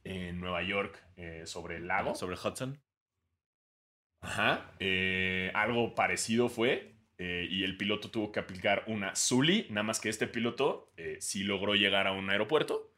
en 0.04 0.40
Nueva 0.40 0.62
York 0.62 0.98
eh, 1.16 1.42
sobre 1.46 1.76
el 1.76 1.86
lago. 1.86 2.14
Sobre 2.14 2.36
Hudson. 2.36 2.80
Ajá. 4.22 4.70
eh, 4.78 5.50
algo 5.54 5.94
parecido 5.94 6.48
fue. 6.48 6.93
Eh, 7.18 7.46
y 7.48 7.62
el 7.64 7.76
piloto 7.76 8.10
tuvo 8.10 8.32
que 8.32 8.40
aplicar 8.40 8.84
una 8.86 9.14
Zully. 9.14 9.66
Nada 9.70 9.84
más 9.84 10.00
que 10.00 10.08
este 10.08 10.26
piloto 10.26 10.92
eh, 10.96 11.16
sí 11.20 11.44
logró 11.44 11.74
llegar 11.74 12.06
a 12.06 12.12
un 12.12 12.28
aeropuerto. 12.30 12.90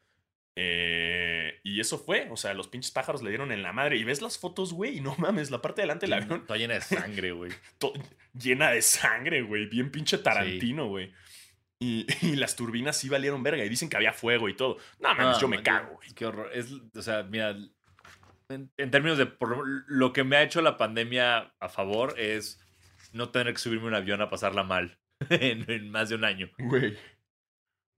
eh, 0.59 1.61
y 1.65 1.81
eso 1.81 1.99
fue. 1.99 2.29
O 2.31 2.37
sea, 2.37 2.55
los 2.55 2.69
pinches 2.69 2.91
pájaros 2.91 3.23
le 3.23 3.29
dieron 3.31 3.53
en 3.53 3.63
la 3.63 3.73
madre. 3.73 3.97
Y 3.99 4.05
ves 4.05 4.23
las 4.23 4.39
fotos, 4.39 4.73
güey. 4.73 4.97
Y 4.99 5.01
no 5.01 5.15
mames, 5.19 5.51
la 5.51 5.61
parte 5.61 5.83
de 5.83 5.87
delante 5.87 6.07
del 6.07 6.15
avión 6.15 6.41
Está 6.41 6.57
llena 6.57 6.75
de 6.75 6.81
sangre, 6.81 7.33
güey. 7.33 7.53
llena 8.33 8.71
de 8.71 8.83
sangre, 8.83 9.43
güey. 9.43 9.67
Bien 9.67 9.91
pinche 9.91 10.17
Tarantino, 10.19 10.89
güey. 10.89 11.13
Y, 11.79 12.07
y 12.23 12.37
las 12.37 12.57
turbinas 12.57 12.97
sí 12.99 13.11
valieron 13.11 13.43
verga. 13.43 13.63
Y 13.65 13.69
dicen 13.69 13.91
que 13.91 13.97
había 13.97 14.15
fuego 14.15 14.49
y 14.49 14.55
todo. 14.57 14.79
No 14.99 15.15
mames, 15.15 15.39
yo 15.39 15.49
me 15.49 15.63
cago, 15.63 15.97
güey. 15.97 16.11
Qué 16.15 16.25
horror. 16.25 16.51
Es, 16.55 16.73
o 16.95 17.03
sea, 17.03 17.23
mira, 17.25 17.55
en, 18.49 18.71
en 18.79 18.91
términos 18.91 19.19
de 19.19 19.27
por 19.27 19.63
lo 19.89 20.13
que 20.15 20.25
me 20.25 20.37
ha 20.37 20.43
hecho 20.43 20.63
la 20.63 20.79
pandemia 20.79 21.53
a 21.61 21.69
favor 21.69 22.19
es 22.19 22.61
no 23.17 23.31
tener 23.31 23.53
que 23.53 23.59
subirme 23.59 23.87
a 23.87 23.89
un 23.89 23.95
avión 23.95 24.21
a 24.21 24.31
pasarla 24.31 24.63
mal 24.63 24.99
en, 25.31 25.71
en 25.71 25.91
más 25.91 26.09
de 26.09 26.15
un 26.15 26.25
año. 26.25 26.51
Güey. 26.59 26.97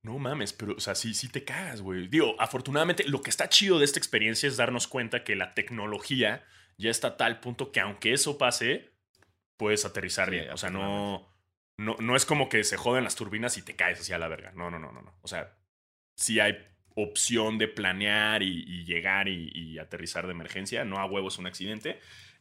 No 0.02 0.18
mames, 0.18 0.52
pero, 0.52 0.74
o 0.74 0.80
sea, 0.80 0.94
sí, 0.94 1.12
sí 1.12 1.28
te 1.28 1.44
cagas, 1.44 1.80
güey. 1.80 2.06
Digo, 2.06 2.36
afortunadamente, 2.38 3.04
lo 3.08 3.20
que 3.20 3.30
está 3.30 3.48
chido 3.48 3.78
de 3.78 3.84
esta 3.84 3.98
experiencia 3.98 4.46
es 4.46 4.56
darnos 4.56 4.86
cuenta 4.86 5.24
que 5.24 5.34
la 5.34 5.54
tecnología 5.54 6.44
ya 6.78 6.90
está 6.90 7.08
a 7.08 7.16
tal 7.16 7.40
punto 7.40 7.72
que 7.72 7.80
aunque 7.80 8.12
eso 8.12 8.38
pase, 8.38 8.92
puedes 9.56 9.84
aterrizar 9.84 10.26
Sí, 10.26 10.36
bien. 10.36 10.50
O 10.50 10.56
sea, 10.56 10.70
no, 10.70 11.28
no, 11.76 11.96
no 11.98 12.16
es 12.16 12.24
como 12.24 12.48
que 12.48 12.62
se 12.64 12.76
joden 12.76 13.04
las 13.04 13.16
turbinas 13.16 13.58
y 13.58 13.62
te 13.62 13.74
caes 13.74 14.00
hacia 14.00 14.18
la 14.18 14.28
verga. 14.28 14.52
No, 14.52 14.70
no, 14.70 14.78
no, 14.78 14.92
no. 14.92 15.02
no. 15.02 15.18
O 15.20 15.28
sea, 15.28 15.58
sí 16.16 16.38
hay 16.38 16.56
opción 16.94 17.58
de 17.58 17.68
planear 17.68 18.42
y, 18.42 18.64
y 18.66 18.84
llegar 18.84 19.28
y, 19.28 19.50
y 19.52 19.78
aterrizar 19.78 20.26
de 20.26 20.32
emergencia. 20.32 20.84
No 20.84 20.98
a 20.98 21.06
huevo 21.06 21.28
es 21.28 21.38
un 21.38 21.46
accidente. 21.48 22.00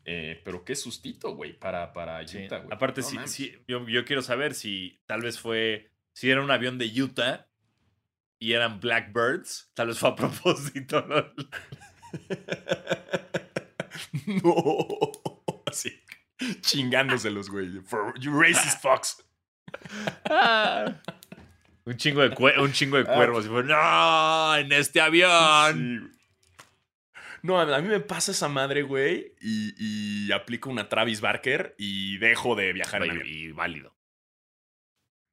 Eh, 0.10 0.42
pero 0.46 0.64
qué 0.64 0.74
sustito, 0.74 1.36
güey, 1.36 1.52
para, 1.52 1.92
para. 1.92 2.22
Utah, 2.22 2.60
güey. 2.60 2.70
Aparte, 2.72 3.02
No 3.02 3.08
sí, 3.08 3.18
sí, 3.26 3.54
yo, 3.68 3.86
yo 3.90 4.06
quiero 4.06 4.22
saber 4.22 4.56
si 4.56 5.02
tal 5.06 5.22
vez 5.22 5.38
fue, 5.38 5.92
si 6.14 6.32
era 6.32 6.42
un 6.42 6.50
avión 6.50 6.78
de 6.78 6.86
Utah 6.86 7.50
y 8.40 8.54
eran 8.54 8.80
Blackbirds, 8.80 9.70
tal 9.74 9.88
vez 9.88 10.00
fue 10.00 10.10
a 10.10 10.16
propósito. 10.16 11.06
¿no? 11.06 11.26
No. 14.26 14.88
Así. 15.66 15.92
Chingándoselos, 16.62 17.50
güey. 17.50 17.82
For 17.82 18.14
you 18.20 18.32
racist 18.32 18.82
fucks. 18.82 19.24
un 21.86 21.98
chingo 21.98 22.22
de, 22.22 22.60
un 22.60 22.72
chingo 22.72 22.98
de 22.98 23.06
cuervos. 23.06 23.46
Y 23.46 23.50
fue, 23.50 23.64
no, 23.64 24.56
en 24.56 24.72
este 24.72 25.02
avión. 25.02 26.12
Sí. 26.12 26.17
No, 27.44 27.60
a 27.60 27.82
mí 27.82 27.88
me 27.88 28.00
pasa 28.00 28.32
esa 28.32 28.48
madre, 28.50 28.82
güey, 28.84 29.34
y, 29.42 29.74
y 30.28 30.32
aplico 30.32 30.70
una 30.70 30.90
Travis 30.90 31.22
Barker 31.22 31.76
y 31.78 32.18
dejo 32.18 32.56
de 32.56 32.74
viajar 32.74 33.04
en 33.04 33.12
avión. 33.12 33.28
y 33.28 33.52
válido. 33.52 33.96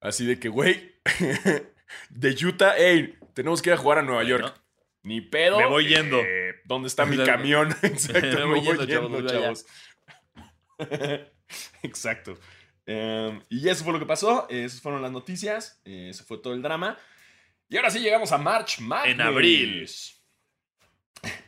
Así 0.01 0.27
de 0.27 0.39
que, 0.39 0.49
güey, 0.49 0.95
de 2.11 2.47
Utah, 2.47 2.75
hey, 2.77 3.17
tenemos 3.33 3.63
que 3.63 3.71
ir 3.71 3.75
a 3.75 3.79
jugar 3.79 3.99
a 3.99 4.03
Nueva 4.03 4.23
York. 4.25 4.61
Ni 5.03 5.21
pedo. 5.21 5.59
Me 5.59 5.67
voy 5.67 5.87
yendo. 5.87 6.19
eh, 6.21 6.55
¿Dónde 6.65 6.89
está 6.89 7.05
mi 7.07 7.17
camión? 7.25 7.75
Exacto, 7.83 8.27
Me 8.27 8.37
me 8.37 8.45
voy 8.45 8.61
yendo, 8.63 8.85
yendo, 8.85 9.27
chavos. 9.27 9.67
Exacto. 11.83 12.39
Em, 12.87 13.41
y 13.49 13.69
eso 13.69 13.85
fue 13.85 13.93
lo 13.93 13.99
que 13.99 14.07
pasó. 14.07 14.47
Esas 14.51 14.81
fueron 14.81 15.03
las 15.03 15.13
noticias. 15.13 15.81
eh, 15.85 16.09
Ese 16.11 16.25
fue 16.25 16.39
todo 16.39 16.55
el 16.55 16.63
drama. 16.63 16.99
Y 17.69 17.77
ahora 17.77 17.91
sí 17.91 18.01
llegamos 18.01 18.31
a 18.33 18.39
March 18.39 18.81
Madness. 18.81 19.15
En 19.15 19.21
abril. 19.21 19.89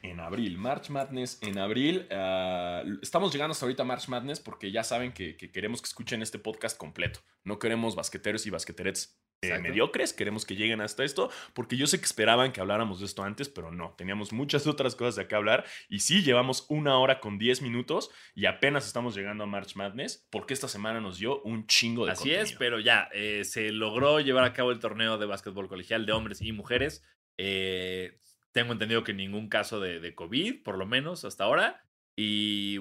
En 0.03 0.21
abril, 0.21 0.57
March 0.57 0.89
Madness 0.89 1.39
en 1.43 1.59
abril. 1.59 2.07
Ah, 2.11 2.83
estamos 3.03 3.33
llegando 3.33 3.53
hasta 3.53 3.67
ahorita 3.67 3.83
a 3.83 3.87
March 3.87 4.09
Madness 4.09 4.41
porque 4.41 4.71
ya 4.71 4.85
saben 4.85 5.13
que, 5.13 5.37
que 5.37 5.51
queremos 5.51 5.83
que 5.83 5.87
escuchen 5.87 6.23
este 6.23 6.39
podcast 6.39 6.79
completo. 6.79 7.21
No 7.45 7.59
queremos 7.59 7.95
basqueteros 7.95 8.47
y 8.47 8.51
basqueterets 8.51 9.21
eh, 9.43 9.59
mediocres, 9.59 10.15
queremos 10.15 10.47
que 10.47 10.57
lleguen 10.57 10.81
hasta 10.81 11.05
esto, 11.05 11.31
porque 11.53 11.77
yo 11.77 11.87
sé 11.87 11.99
que 11.99 12.07
esperaban 12.07 12.53
que 12.53 12.61
habláramos 12.63 13.01
de 13.01 13.07
esto 13.07 13.23
antes, 13.23 13.51
pero 13.51 13.71
no, 13.71 13.95
teníamos 13.97 14.33
muchas 14.33 14.67
otras 14.67 14.95
cosas 14.95 15.17
de 15.17 15.29
qué 15.29 15.35
hablar. 15.35 15.65
Y 15.89 16.01
sí, 16.01 16.23
llevamos 16.23 16.65
una 16.69 16.99
hora 16.99 17.21
con 17.21 17.39
10 17.39 17.61
minutos 17.61 18.11
y 18.35 18.47
apenas 18.47 18.87
estamos 18.87 19.15
llegando 19.15 19.45
a 19.45 19.47
March 19.47 19.77
Madness 19.77 20.27
porque 20.31 20.55
esta 20.55 20.69
semana 20.69 21.01
nos 21.01 21.19
dio 21.19 21.43
un 21.43 21.67
chingo 21.67 22.07
de 22.07 22.13
Así 22.13 22.33
es, 22.33 22.55
pero 22.55 22.81
ya, 22.81 23.09
eh, 23.13 23.45
se 23.45 23.73
logró 23.73 24.21
llevar 24.21 24.45
a 24.45 24.55
cabo 24.55 24.71
el 24.71 24.79
torneo 24.79 25.19
de 25.19 25.27
básquetbol 25.27 25.69
colegial 25.69 26.07
de 26.07 26.13
hombres 26.13 26.41
y 26.41 26.53
mujeres. 26.53 27.05
Eh, 27.37 28.19
tengo 28.57 28.73
entendido 28.73 29.05
que 29.05 29.13
ningún 29.13 29.51
caso 29.51 29.81
de, 29.81 30.01
de 30.01 30.15
COVID, 30.15 30.63
por 30.63 30.79
lo 30.79 30.87
menos 30.87 31.27
hasta 31.27 31.45
ahora. 31.45 31.85
Y 32.19 32.79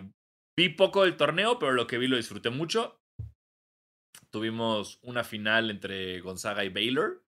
vi 0.58 0.70
poco 0.70 1.04
del 1.04 1.18
torneo, 1.18 1.60
pero 1.60 1.74
lo 1.74 1.86
que 1.86 1.98
vi 1.98 2.08
lo 2.08 2.16
disfruté 2.16 2.50
mucho. 2.50 3.02
Tuvimos 4.32 5.00
una 5.02 5.26
final 5.26 5.70
entre 5.70 6.22
Gonzaga 6.22 6.64
y 6.64 6.70
Baylor. 6.70 7.26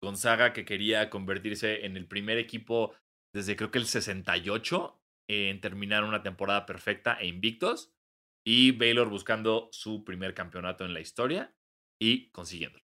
Gonzaga 0.00 0.52
que 0.52 0.64
quería 0.64 1.10
convertirse 1.10 1.86
en 1.86 1.96
el 1.96 2.06
primer 2.06 2.38
equipo 2.38 2.94
desde 3.34 3.56
creo 3.56 3.72
que 3.72 3.78
el 3.78 3.86
68 3.86 5.02
en 5.28 5.60
terminar 5.60 6.04
una 6.04 6.22
temporada 6.22 6.66
perfecta 6.66 7.14
e 7.14 7.26
invictos. 7.26 7.92
Y 8.46 8.70
Baylor 8.70 9.08
buscando 9.08 9.70
su 9.72 10.04
primer 10.04 10.34
campeonato 10.34 10.84
en 10.84 10.94
la 10.94 11.00
historia 11.00 11.52
y 12.00 12.30
consiguiéndolo. 12.30 12.84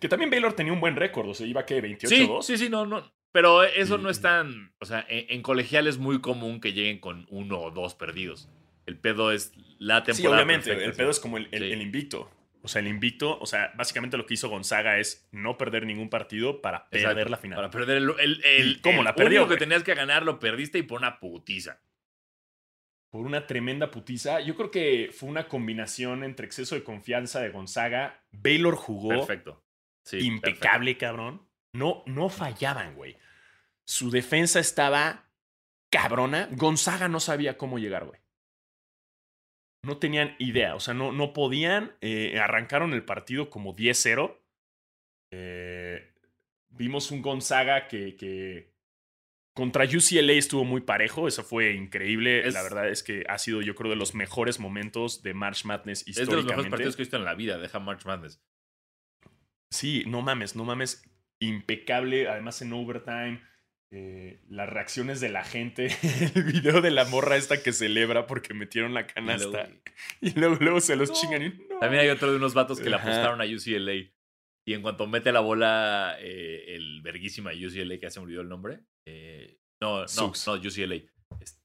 Que 0.00 0.08
también 0.08 0.30
Baylor 0.30 0.52
tenía 0.52 0.72
un 0.72 0.80
buen 0.80 0.94
récord, 0.94 1.28
o 1.28 1.34
sea, 1.34 1.48
iba 1.48 1.66
que 1.66 1.82
28-2. 1.82 2.08
Sí, 2.08 2.28
sí, 2.42 2.64
sí, 2.64 2.70
no, 2.70 2.86
no. 2.86 3.13
Pero 3.34 3.64
eso 3.64 3.98
no 3.98 4.10
es 4.10 4.20
tan. 4.20 4.72
O 4.78 4.84
sea, 4.86 5.04
en, 5.08 5.26
en 5.28 5.42
colegial 5.42 5.88
es 5.88 5.98
muy 5.98 6.20
común 6.20 6.60
que 6.60 6.72
lleguen 6.72 7.00
con 7.00 7.26
uno 7.30 7.58
o 7.58 7.70
dos 7.72 7.96
perdidos. 7.96 8.48
El 8.86 8.96
pedo 8.96 9.32
es 9.32 9.52
la 9.80 10.04
temporada. 10.04 10.14
Sí, 10.14 10.26
obviamente, 10.26 10.66
perfecta, 10.70 10.90
el 10.90 10.96
pedo 10.96 11.10
es 11.10 11.18
como 11.18 11.36
el, 11.38 11.48
el- 11.50 11.64
Sí. 11.64 11.72
el 11.72 11.82
invicto. 11.82 12.30
O 12.62 12.68
sea, 12.68 12.80
el 12.80 12.86
invicto, 12.86 13.36
o 13.40 13.44
sea, 13.44 13.72
básicamente 13.76 14.16
lo 14.16 14.24
que 14.24 14.34
hizo 14.34 14.48
Gonzaga 14.48 14.98
es 15.00 15.28
no 15.32 15.58
perder 15.58 15.84
ningún 15.84 16.08
partido 16.08 16.62
para 16.62 16.88
perder 16.88 17.10
Exacto, 17.10 17.28
la 17.30 17.36
final. 17.38 17.56
Para 17.56 17.70
perder 17.70 17.96
el. 17.96 18.10
el, 18.20 18.44
el 18.44 18.80
¿Cómo 18.80 19.00
el 19.00 19.04
la 19.04 19.16
perdió, 19.16 19.40
único 19.40 19.52
que 19.54 19.58
tenías 19.58 19.82
que 19.82 19.94
ganar 19.96 20.22
lo 20.22 20.38
perdiste 20.38 20.78
y 20.78 20.82
por 20.84 21.00
una 21.00 21.18
putiza. 21.18 21.80
Por 23.10 23.26
una 23.26 23.46
tremenda 23.46 23.90
putiza. 23.90 24.40
Yo 24.40 24.54
creo 24.56 24.70
que 24.70 25.10
fue 25.12 25.28
una 25.28 25.46
combinación 25.48 26.24
entre 26.24 26.46
exceso 26.46 26.74
de 26.74 26.84
confianza 26.84 27.40
de 27.40 27.50
Gonzaga. 27.50 28.22
Baylor 28.32 28.76
jugó 28.76 29.08
Perfecto. 29.10 29.62
Sí, 30.04 30.18
impecable, 30.20 30.96
cabrón. 30.96 31.42
No, 31.72 32.02
no 32.06 32.28
fallaban, 32.28 32.94
güey. 32.94 33.16
Su 33.86 34.10
defensa 34.10 34.60
estaba 34.60 35.28
cabrona. 35.90 36.48
Gonzaga 36.52 37.08
no 37.08 37.20
sabía 37.20 37.56
cómo 37.58 37.78
llegar, 37.78 38.04
güey. 38.06 38.20
No 39.84 39.98
tenían 39.98 40.34
idea, 40.38 40.74
o 40.74 40.80
sea, 40.80 40.94
no, 40.94 41.12
no 41.12 41.32
podían. 41.32 41.94
eh, 42.00 42.38
arrancaron 42.40 42.94
el 42.94 43.04
partido 43.04 43.50
como 43.50 43.74
10-0. 43.76 44.40
Eh, 45.30 46.14
vimos 46.70 47.10
un 47.10 47.20
Gonzaga 47.20 47.86
que, 47.88 48.16
que 48.16 48.72
contra 49.54 49.84
UCLA 49.84 50.32
estuvo 50.32 50.64
muy 50.64 50.80
parejo. 50.80 51.28
Eso 51.28 51.44
fue 51.44 51.72
increíble. 51.74 52.46
Es- 52.48 52.54
La 52.54 52.62
verdad 52.62 52.88
es 52.88 53.02
que 53.02 53.24
ha 53.28 53.36
sido, 53.38 53.60
yo 53.60 53.74
creo, 53.74 53.90
de 53.90 53.96
los 53.96 54.14
mejores 54.14 54.58
momentos 54.58 55.22
de 55.22 55.34
March 55.34 55.64
Madness 55.66 56.00
Es 56.08 56.14
de 56.16 56.20
los 56.22 56.28
mejores 56.28 56.40
históricamente. 56.44 56.70
partidos 56.70 56.96
que 56.96 57.02
he 57.02 57.04
visto 57.04 57.16
en 57.18 57.24
la 57.24 57.34
vida. 57.34 57.58
Deja 57.58 57.78
March 57.78 58.06
Madness. 58.06 58.40
Sí, 59.70 60.04
no 60.06 60.22
mames, 60.22 60.56
no 60.56 60.64
mames. 60.64 61.02
Impecable, 61.40 62.28
además 62.28 62.62
en 62.62 62.72
overtime. 62.72 63.42
Eh, 63.96 64.40
las 64.48 64.68
reacciones 64.68 65.20
de 65.20 65.28
la 65.28 65.44
gente. 65.44 65.88
El 66.34 66.42
video 66.44 66.80
de 66.80 66.90
la 66.90 67.04
morra 67.04 67.36
esta 67.36 67.62
que 67.62 67.72
celebra 67.72 68.26
porque 68.26 68.52
metieron 68.54 68.92
la 68.94 69.02
Y 69.02 69.06
canasta. 69.06 69.46
luego- 69.46 69.68
Y 70.20 70.30
luego, 70.38 70.56
luego 70.60 70.80
se 70.80 70.96
los 70.96 71.10
No. 71.10 71.14
chingan. 71.14 71.42
y, 71.42 71.48
no. 71.50 71.78
También 71.78 72.02
hay 72.02 72.08
otro 72.08 72.30
de 72.30 72.36
unos 72.36 72.54
vatos 72.54 72.80
que 72.80 72.90
le 72.90 72.96
apostaron 72.96 73.40
a 73.40 73.44
UCLA. 73.44 73.94
Y 74.66 74.72
en 74.72 74.82
cuanto 74.82 75.06
mete 75.06 75.30
la 75.30 75.40
bola, 75.40 76.16
eh, 76.18 76.64
el 76.74 77.02
verguísima 77.02 77.52
UCLA, 77.52 77.94
que 77.96 78.00
ya 78.02 78.10
se 78.10 78.18
me 78.20 78.24
olvidó 78.26 78.40
el 78.40 78.48
nombre. 78.48 78.80
eh, 79.06 79.58
no, 79.82 80.00
no, 80.00 80.06
no, 80.06 80.26
UCLA. 80.54 80.96
Es- 81.40 81.60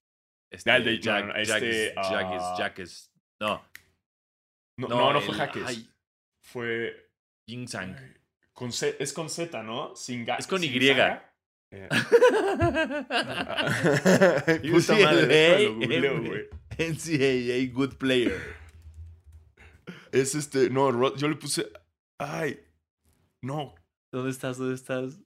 Este, 0.51 0.75
el 0.75 0.83
de- 0.83 0.95
no, 0.95 0.99
Jack, 1.01 1.25
no, 1.25 1.33
Jack 1.43 1.61
este, 1.63 1.69
is- 1.87 1.93
Jack 1.95 2.35
is- 2.35 2.41
ah. 2.41 2.55
Jack 2.57 2.79
is- 2.79 3.11
no, 3.41 3.65
No, 4.77 4.87
no, 4.89 5.13
no 5.13 5.21
fue 5.21 5.33
el- 5.33 5.39
Jaques. 5.39 5.89
Fue. 6.43 7.09
Con 8.53 8.71
Z- 8.73 8.97
es 8.99 9.13
con 9.13 9.29
Z, 9.29 9.63
¿no? 9.63 9.95
Sin 9.95 10.25
ga- 10.25 10.37
Es 10.37 10.45
con 10.47 10.59
sin 10.59 10.73
Y. 10.75 10.87
saga. 10.87 11.28
Eh, 11.71 11.87
Puta 14.71 14.95
madre, 14.95 15.67
güey. 15.67 16.49
NCAA 16.77 17.73
Good 17.73 17.97
Player. 17.97 18.41
Es 20.11 20.35
este. 20.35 20.69
No, 20.69 21.15
yo 21.15 21.27
le 21.27 21.35
puse. 21.35 21.67
Ay. 22.17 22.59
No. 23.41 23.75
¿Dónde 24.11 24.31
estás? 24.31 24.57
¿Dónde 24.57 24.75
estás? 24.75 25.19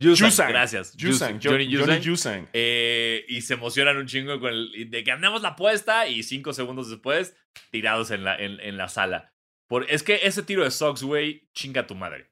Yusang. 0.00 0.48
Gracias. 0.48 0.96
Yusang. 0.96 1.38
Yusang. 1.38 1.40
Johnny 1.40 1.74
Johnny. 1.74 2.00
Yusang. 2.00 2.48
Eh, 2.52 3.24
y 3.28 3.42
se 3.42 3.54
emocionan 3.54 3.96
un 3.96 4.06
chingo 4.06 4.40
con 4.40 4.52
el, 4.52 4.90
de 4.90 5.04
que 5.04 5.10
ganamos 5.10 5.42
la 5.42 5.50
apuesta 5.50 6.08
y 6.08 6.22
cinco 6.22 6.52
segundos 6.52 6.90
después 6.90 7.36
tirados 7.70 8.10
en 8.10 8.24
la, 8.24 8.36
en, 8.36 8.60
en 8.60 8.76
la 8.76 8.88
sala. 8.88 9.32
Por, 9.68 9.88
es 9.90 10.02
que 10.02 10.20
ese 10.24 10.42
tiro 10.42 10.64
de 10.64 10.70
Sox, 10.70 11.02
güey, 11.02 11.48
chinga 11.54 11.86
tu 11.86 11.94
madre. 11.94 12.30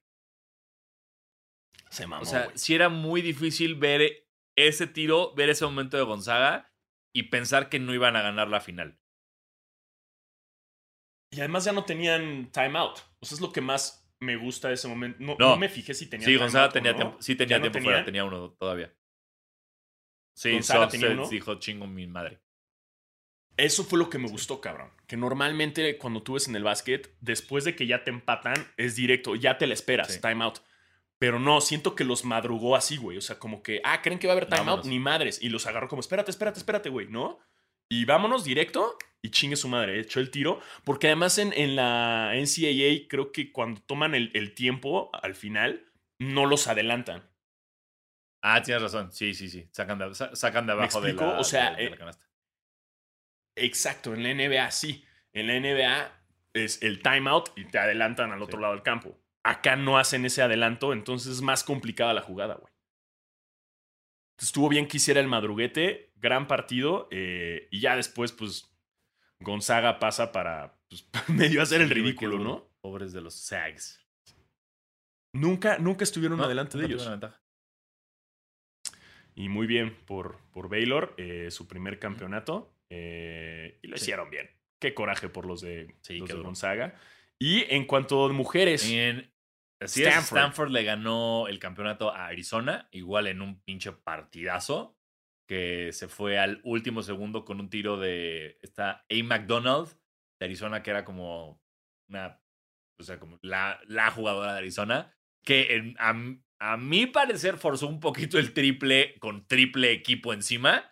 Se 1.92 2.06
mamó. 2.06 2.22
O 2.22 2.24
sea, 2.26 2.44
güey. 2.46 2.58
sí 2.58 2.74
era 2.74 2.88
muy 2.88 3.20
difícil 3.22 3.74
ver 3.74 4.26
ese 4.56 4.86
tiro, 4.86 5.34
ver 5.34 5.50
ese 5.50 5.64
momento 5.64 5.96
de 5.96 6.02
Gonzaga 6.04 6.72
y 7.14 7.24
pensar 7.24 7.68
que 7.68 7.78
no 7.78 7.92
iban 7.94 8.16
a 8.16 8.22
ganar 8.22 8.48
la 8.48 8.60
final. 8.60 8.98
Y 11.30 11.38
además 11.40 11.64
ya 11.64 11.72
no 11.72 11.84
tenían 11.84 12.50
timeout. 12.52 12.98
O 13.20 13.26
sea, 13.26 13.36
es 13.36 13.40
lo 13.40 13.52
que 13.52 13.60
más 13.60 14.06
me 14.20 14.36
gusta 14.36 14.68
de 14.68 14.74
ese 14.74 14.88
momento. 14.88 15.18
No, 15.20 15.36
No. 15.38 15.50
no 15.50 15.56
me 15.56 15.68
fijé 15.68 15.94
si 15.94 16.06
tenía 16.08 16.26
Sí, 16.26 16.36
Gonzaga 16.36 16.68
tenía 16.70 16.92
no. 16.92 16.96
tiempo, 16.98 17.22
sí 17.22 17.34
tenía 17.36 17.56
¿Ya 17.56 17.58
no 17.58 17.62
tiempo 17.64 17.74
tenía? 17.78 17.90
fuera, 17.90 18.04
tenía 18.04 18.24
uno 18.24 18.50
todavía. 18.52 18.94
Sí, 20.36 20.52
¿Gonzaga 20.52 20.88
tenía 20.88 21.10
uno? 21.10 21.28
dijo 21.28 21.54
chingo 21.56 21.86
mi 21.86 22.06
madre. 22.06 22.40
Eso 23.56 23.84
fue 23.84 23.98
lo 23.98 24.08
que 24.08 24.18
me 24.18 24.28
gustó, 24.28 24.60
cabrón. 24.62 24.90
Que 25.06 25.16
normalmente 25.18 25.98
cuando 25.98 26.22
tú 26.22 26.34
ves 26.34 26.48
en 26.48 26.56
el 26.56 26.64
básquet, 26.64 27.14
después 27.20 27.64
de 27.64 27.76
que 27.76 27.86
ya 27.86 28.02
te 28.02 28.10
empatan, 28.10 28.54
es 28.78 28.96
directo, 28.96 29.34
ya 29.36 29.58
te 29.58 29.66
la 29.66 29.74
esperas, 29.74 30.14
Sí. 30.14 30.20
timeout. 30.20 30.58
Pero 31.22 31.38
no, 31.38 31.60
siento 31.60 31.94
que 31.94 32.02
los 32.02 32.24
madrugó 32.24 32.74
así, 32.74 32.96
güey. 32.96 33.16
O 33.16 33.20
sea, 33.20 33.38
como 33.38 33.62
que, 33.62 33.80
ah, 33.84 34.02
¿creen 34.02 34.18
que 34.18 34.26
va 34.26 34.32
a 34.32 34.36
haber 34.36 34.48
timeout? 34.48 34.84
Ni 34.86 34.98
madres. 34.98 35.40
Y 35.40 35.50
los 35.50 35.68
agarró 35.68 35.86
como, 35.86 36.00
espérate, 36.00 36.32
espérate, 36.32 36.58
espérate, 36.58 36.88
güey, 36.88 37.06
¿no? 37.06 37.38
Y 37.88 38.04
vámonos 38.06 38.42
directo 38.42 38.98
y 39.22 39.30
chingue 39.30 39.54
su 39.54 39.68
madre, 39.68 40.00
echó 40.00 40.18
el 40.18 40.32
tiro. 40.32 40.58
Porque 40.82 41.06
además 41.06 41.38
en, 41.38 41.52
en 41.52 41.76
la 41.76 42.32
NCAA 42.34 43.06
creo 43.08 43.30
que 43.30 43.52
cuando 43.52 43.80
toman 43.82 44.16
el, 44.16 44.32
el 44.34 44.52
tiempo 44.52 45.10
al 45.12 45.36
final, 45.36 45.86
no 46.18 46.44
los 46.46 46.66
adelantan. 46.66 47.22
Ah, 48.42 48.60
tienes 48.60 48.82
razón. 48.82 49.12
Sí, 49.12 49.32
sí, 49.34 49.48
sí. 49.48 49.68
Sacan 49.70 50.00
de, 50.00 50.12
sa- 50.16 50.34
sacan 50.34 50.66
de 50.66 50.72
abajo 50.72 50.98
explico? 50.98 51.24
la, 51.24 51.38
O 51.38 51.44
sea, 51.44 51.70
de- 51.76 51.84
de 51.84 51.90
la 51.90 51.94
eh, 51.94 51.98
canasta. 52.00 52.26
Exacto, 53.54 54.12
en 54.14 54.24
la 54.24 54.34
NBA 54.34 54.70
sí. 54.72 55.04
En 55.32 55.46
la 55.46 55.54
NBA 55.60 56.20
es 56.54 56.82
el 56.82 57.00
timeout 57.00 57.50
y 57.56 57.64
te 57.66 57.78
adelantan 57.78 58.32
al 58.32 58.42
otro 58.42 58.58
Sí. 58.58 58.62
lado 58.62 58.74
del 58.74 58.82
campo. 58.82 59.16
Acá 59.44 59.76
no 59.76 59.98
hacen 59.98 60.24
ese 60.24 60.42
adelanto, 60.42 60.92
entonces 60.92 61.32
es 61.32 61.42
más 61.42 61.64
complicada 61.64 62.14
la 62.14 62.20
jugada, 62.22 62.54
güey. 62.54 62.72
Estuvo 64.40 64.68
bien 64.68 64.86
que 64.88 64.96
hiciera 64.96 65.20
el 65.20 65.28
madruguete, 65.28 66.12
gran 66.16 66.46
partido, 66.48 67.08
eh, 67.10 67.68
y 67.70 67.80
ya 67.80 67.96
después, 67.96 68.32
pues, 68.32 68.68
Gonzaga 69.40 69.98
pasa 69.98 70.30
para 70.32 70.78
pues, 70.88 71.08
medio 71.28 71.62
hacer 71.62 71.80
el 71.80 71.88
Sí, 71.88 71.94
ridículo, 71.94 72.38
¿no? 72.38 72.68
Pobres 72.80 73.12
de 73.12 73.20
los 73.20 73.34
Sags. 73.34 74.00
Nunca, 75.34 75.78
nunca 75.78 76.04
estuvieron 76.04 76.38
No, 76.38 76.44
adelante 76.44 76.76
de 76.78 76.86
ellos. 76.86 77.08
ventaja. 77.08 77.40
Y 79.34 79.48
muy 79.48 79.66
bien 79.66 79.96
por, 80.04 80.38
por 80.50 80.68
Baylor, 80.68 81.14
eh, 81.16 81.50
su 81.50 81.66
primer 81.66 81.98
campeonato. 81.98 82.68
eh, 82.94 83.78
y 83.82 83.86
lo 83.88 83.96
Sí. 83.96 84.02
hicieron 84.04 84.28
bien. 84.28 84.50
Qué 84.78 84.92
coraje 84.92 85.30
por 85.30 85.46
los 85.46 85.62
de, 85.62 85.96
Sí, 86.02 86.18
los 86.18 86.28
de. 86.28 86.34
Gonzaga. 86.34 86.94
Y 87.38 87.62
en 87.74 87.86
cuanto 87.86 88.26
a 88.26 88.32
mujeres, 88.34 88.86
En, 88.86 89.31
así 89.84 90.02
es, 90.02 90.08
Stanford. 90.08 90.38
Stanford 90.38 90.70
le 90.70 90.84
ganó 90.84 91.46
el 91.48 91.58
campeonato 91.58 92.10
a 92.12 92.26
Arizona, 92.26 92.88
igual 92.92 93.26
en 93.26 93.42
un 93.42 93.62
pinche 93.62 93.92
partidazo, 93.92 94.96
que 95.48 95.92
se 95.92 96.08
fue 96.08 96.38
al 96.38 96.60
último 96.64 97.02
segundo 97.02 97.44
con 97.44 97.60
un 97.60 97.68
tiro 97.68 97.98
de 97.98 98.58
esta 98.62 99.04
A. 99.10 99.22
McDonald 99.24 99.88
de 100.40 100.46
Arizona, 100.46 100.82
que 100.82 100.90
era 100.90 101.04
como 101.04 101.60
una, 102.08 102.40
o 102.98 103.02
sea, 103.02 103.18
como 103.18 103.38
la, 103.42 103.80
la 103.86 104.10
jugadora 104.10 104.52
de 104.52 104.58
Arizona, 104.58 105.14
que 105.44 105.74
en- 105.76 105.96
a, 105.98 106.14
a 106.60 106.76
mi 106.76 107.06
parecer 107.06 107.58
forzó 107.58 107.88
un 107.88 108.00
poquito 108.00 108.38
el 108.38 108.52
triple 108.54 109.18
con 109.18 109.46
triple 109.46 109.90
equipo 109.92 110.32
encima 110.32 110.90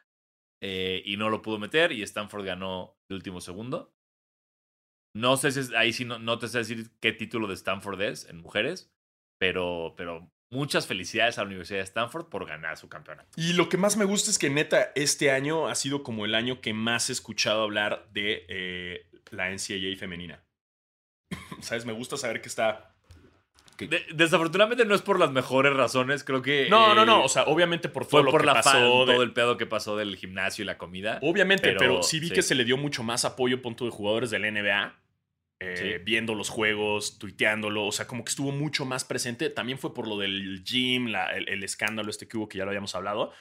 eh, 0.61 1.03
y 1.07 1.17
no 1.17 1.31
lo 1.31 1.41
pudo 1.43 1.59
meter 1.59 1.93
y 1.93 2.03
Stanford 2.03 2.45
ganó 2.45 2.99
el 3.09 3.17
último 3.17 3.41
segundo. 3.41 3.95
No 5.16 5.37
sé 5.37 5.51
si 5.53 5.61
es- 5.61 5.73
ahí 5.73 5.93
sí 5.93 6.05
no, 6.05 6.19
no 6.19 6.39
te 6.39 6.49
sé 6.49 6.59
decir 6.59 6.91
qué 7.01 7.12
título 7.12 7.49
de 7.49 7.55
Stanford 7.55 8.01
es 8.03 8.27
en 8.28 8.39
mujeres, 8.39 8.91
pero, 9.39 9.95
pero 9.97 10.31
muchas 10.53 10.87
felicidades 10.87 11.39
a 11.39 11.43
la 11.43 11.47
Universidad 11.49 11.78
de 11.78 11.85
Stanford 11.85 12.27
por 12.28 12.47
ganar 12.47 12.77
su 12.77 12.89
campeonato. 12.89 13.28
Y 13.37 13.53
lo 13.55 13.69
que 13.69 13.77
más 13.77 13.97
me 13.97 14.05
gusta 14.05 14.31
es 14.31 14.39
que 14.39 14.51
neta, 14.51 14.93
este 14.95 15.31
año 15.31 15.69
ha 15.69 15.74
sido 15.74 16.03
como 16.03 16.24
el 16.24 16.35
año 16.35 16.61
que 16.61 16.74
más 16.74 17.09
he 17.09 17.12
escuchado 17.12 17.62
hablar 17.62 18.09
de 18.12 18.45
eh, 18.49 19.07
la 19.31 19.51
NCAA 19.51 19.97
femenina. 19.99 20.43
¿Sabes? 21.61 21.87
Me 21.87 21.93
gusta 21.93 22.16
saber 22.16 22.41
que 22.41 22.49
está... 22.49 22.95
que- 23.77 23.87
De- 23.87 24.07
desafortunadamente 24.15 24.85
no 24.85 24.95
es 24.95 25.03
por 25.03 25.19
las 25.19 25.31
mejores 25.31 25.73
razones, 25.74 26.24
creo 26.24 26.43
que... 26.43 26.69
No, 26.69 26.95
no, 26.95 27.03
eh, 27.03 27.07
no. 27.07 27.24
O 27.24 27.28
sea, 27.28 27.45
obviamente 27.45 27.89
por 27.89 28.05
todo 28.05 28.11
fue 28.11 28.23
lo 28.24 28.31
por 28.31 28.41
que 28.43 28.47
la 28.47 28.55
pasó. 28.55 28.70
fan, 28.70 28.82
de- 28.82 29.12
todo 29.12 29.23
el 29.23 29.32
pedo 29.32 29.57
que 29.57 29.66
pasó 29.66 29.97
del 29.97 30.16
gimnasio 30.16 30.62
y 30.62 30.66
la 30.66 30.78
comida. 30.78 31.19
Obviamente, 31.23 31.62
pero, 31.69 31.78
pero, 31.78 32.03
sí 32.03 32.19
vi 32.20 32.28
sí. 32.28 32.35
que 32.35 32.43
se 32.43 32.55
le 32.55 32.65
dio 32.65 32.77
mucho 32.77 33.03
más 33.03 33.24
apoyo, 33.24 33.62
punto 33.62 33.85
de 33.85 33.91
jugadores 33.93 34.31
del 34.31 34.43
NBA. 34.53 34.97
Eh, 35.61 35.77
Sí. 35.99 36.05
Viendo 36.05 36.35
los 36.35 36.49
juegos, 36.49 37.19
tuiteándolo. 37.19 37.87
O 37.87 37.93
sea, 37.93 38.07
como 38.07 38.24
que 38.24 38.31
estuvo 38.31 38.51
mucho 38.53 38.85
más 38.87 39.05
presente. 39.05 39.51
También 39.51 39.78
fue 39.78 39.93
por 39.95 40.09
lo 40.09 40.16
del 40.19 40.65
gym, 40.65 41.09
la- 41.09 41.31
el, 41.37 41.49
el 41.49 41.62
escándalo 41.62 42.11
este 42.11 42.27
que 42.27 42.37
hubo, 42.39 42.49
que 42.49 42.59
ya 42.59 42.65
lo 42.65 42.70
habíamos 42.70 42.95
hablado. 42.95 43.32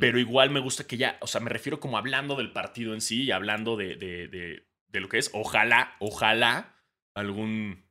Pero 0.00 0.18
igual 0.18 0.50
me 0.50 0.60
gusta 0.60 0.84
que 0.86 0.96
ya, 0.96 1.16
o 1.20 1.26
sea, 1.26 1.40
me 1.40 1.48
refiero 1.50 1.78
como 1.80 1.96
hablando 1.96 2.36
del 2.36 2.52
partido 2.52 2.92
en 2.92 3.00
sí 3.00 3.22
y 3.24 3.30
hablando 3.30 3.76
de, 3.76 3.96
de, 3.96 4.28
de- 4.28 4.66
de 4.88 5.00
lo 5.00 5.08
que 5.08 5.18
es. 5.18 5.30
Ojalá, 5.32 5.96
ojalá 6.00 6.74
algún 7.14 7.84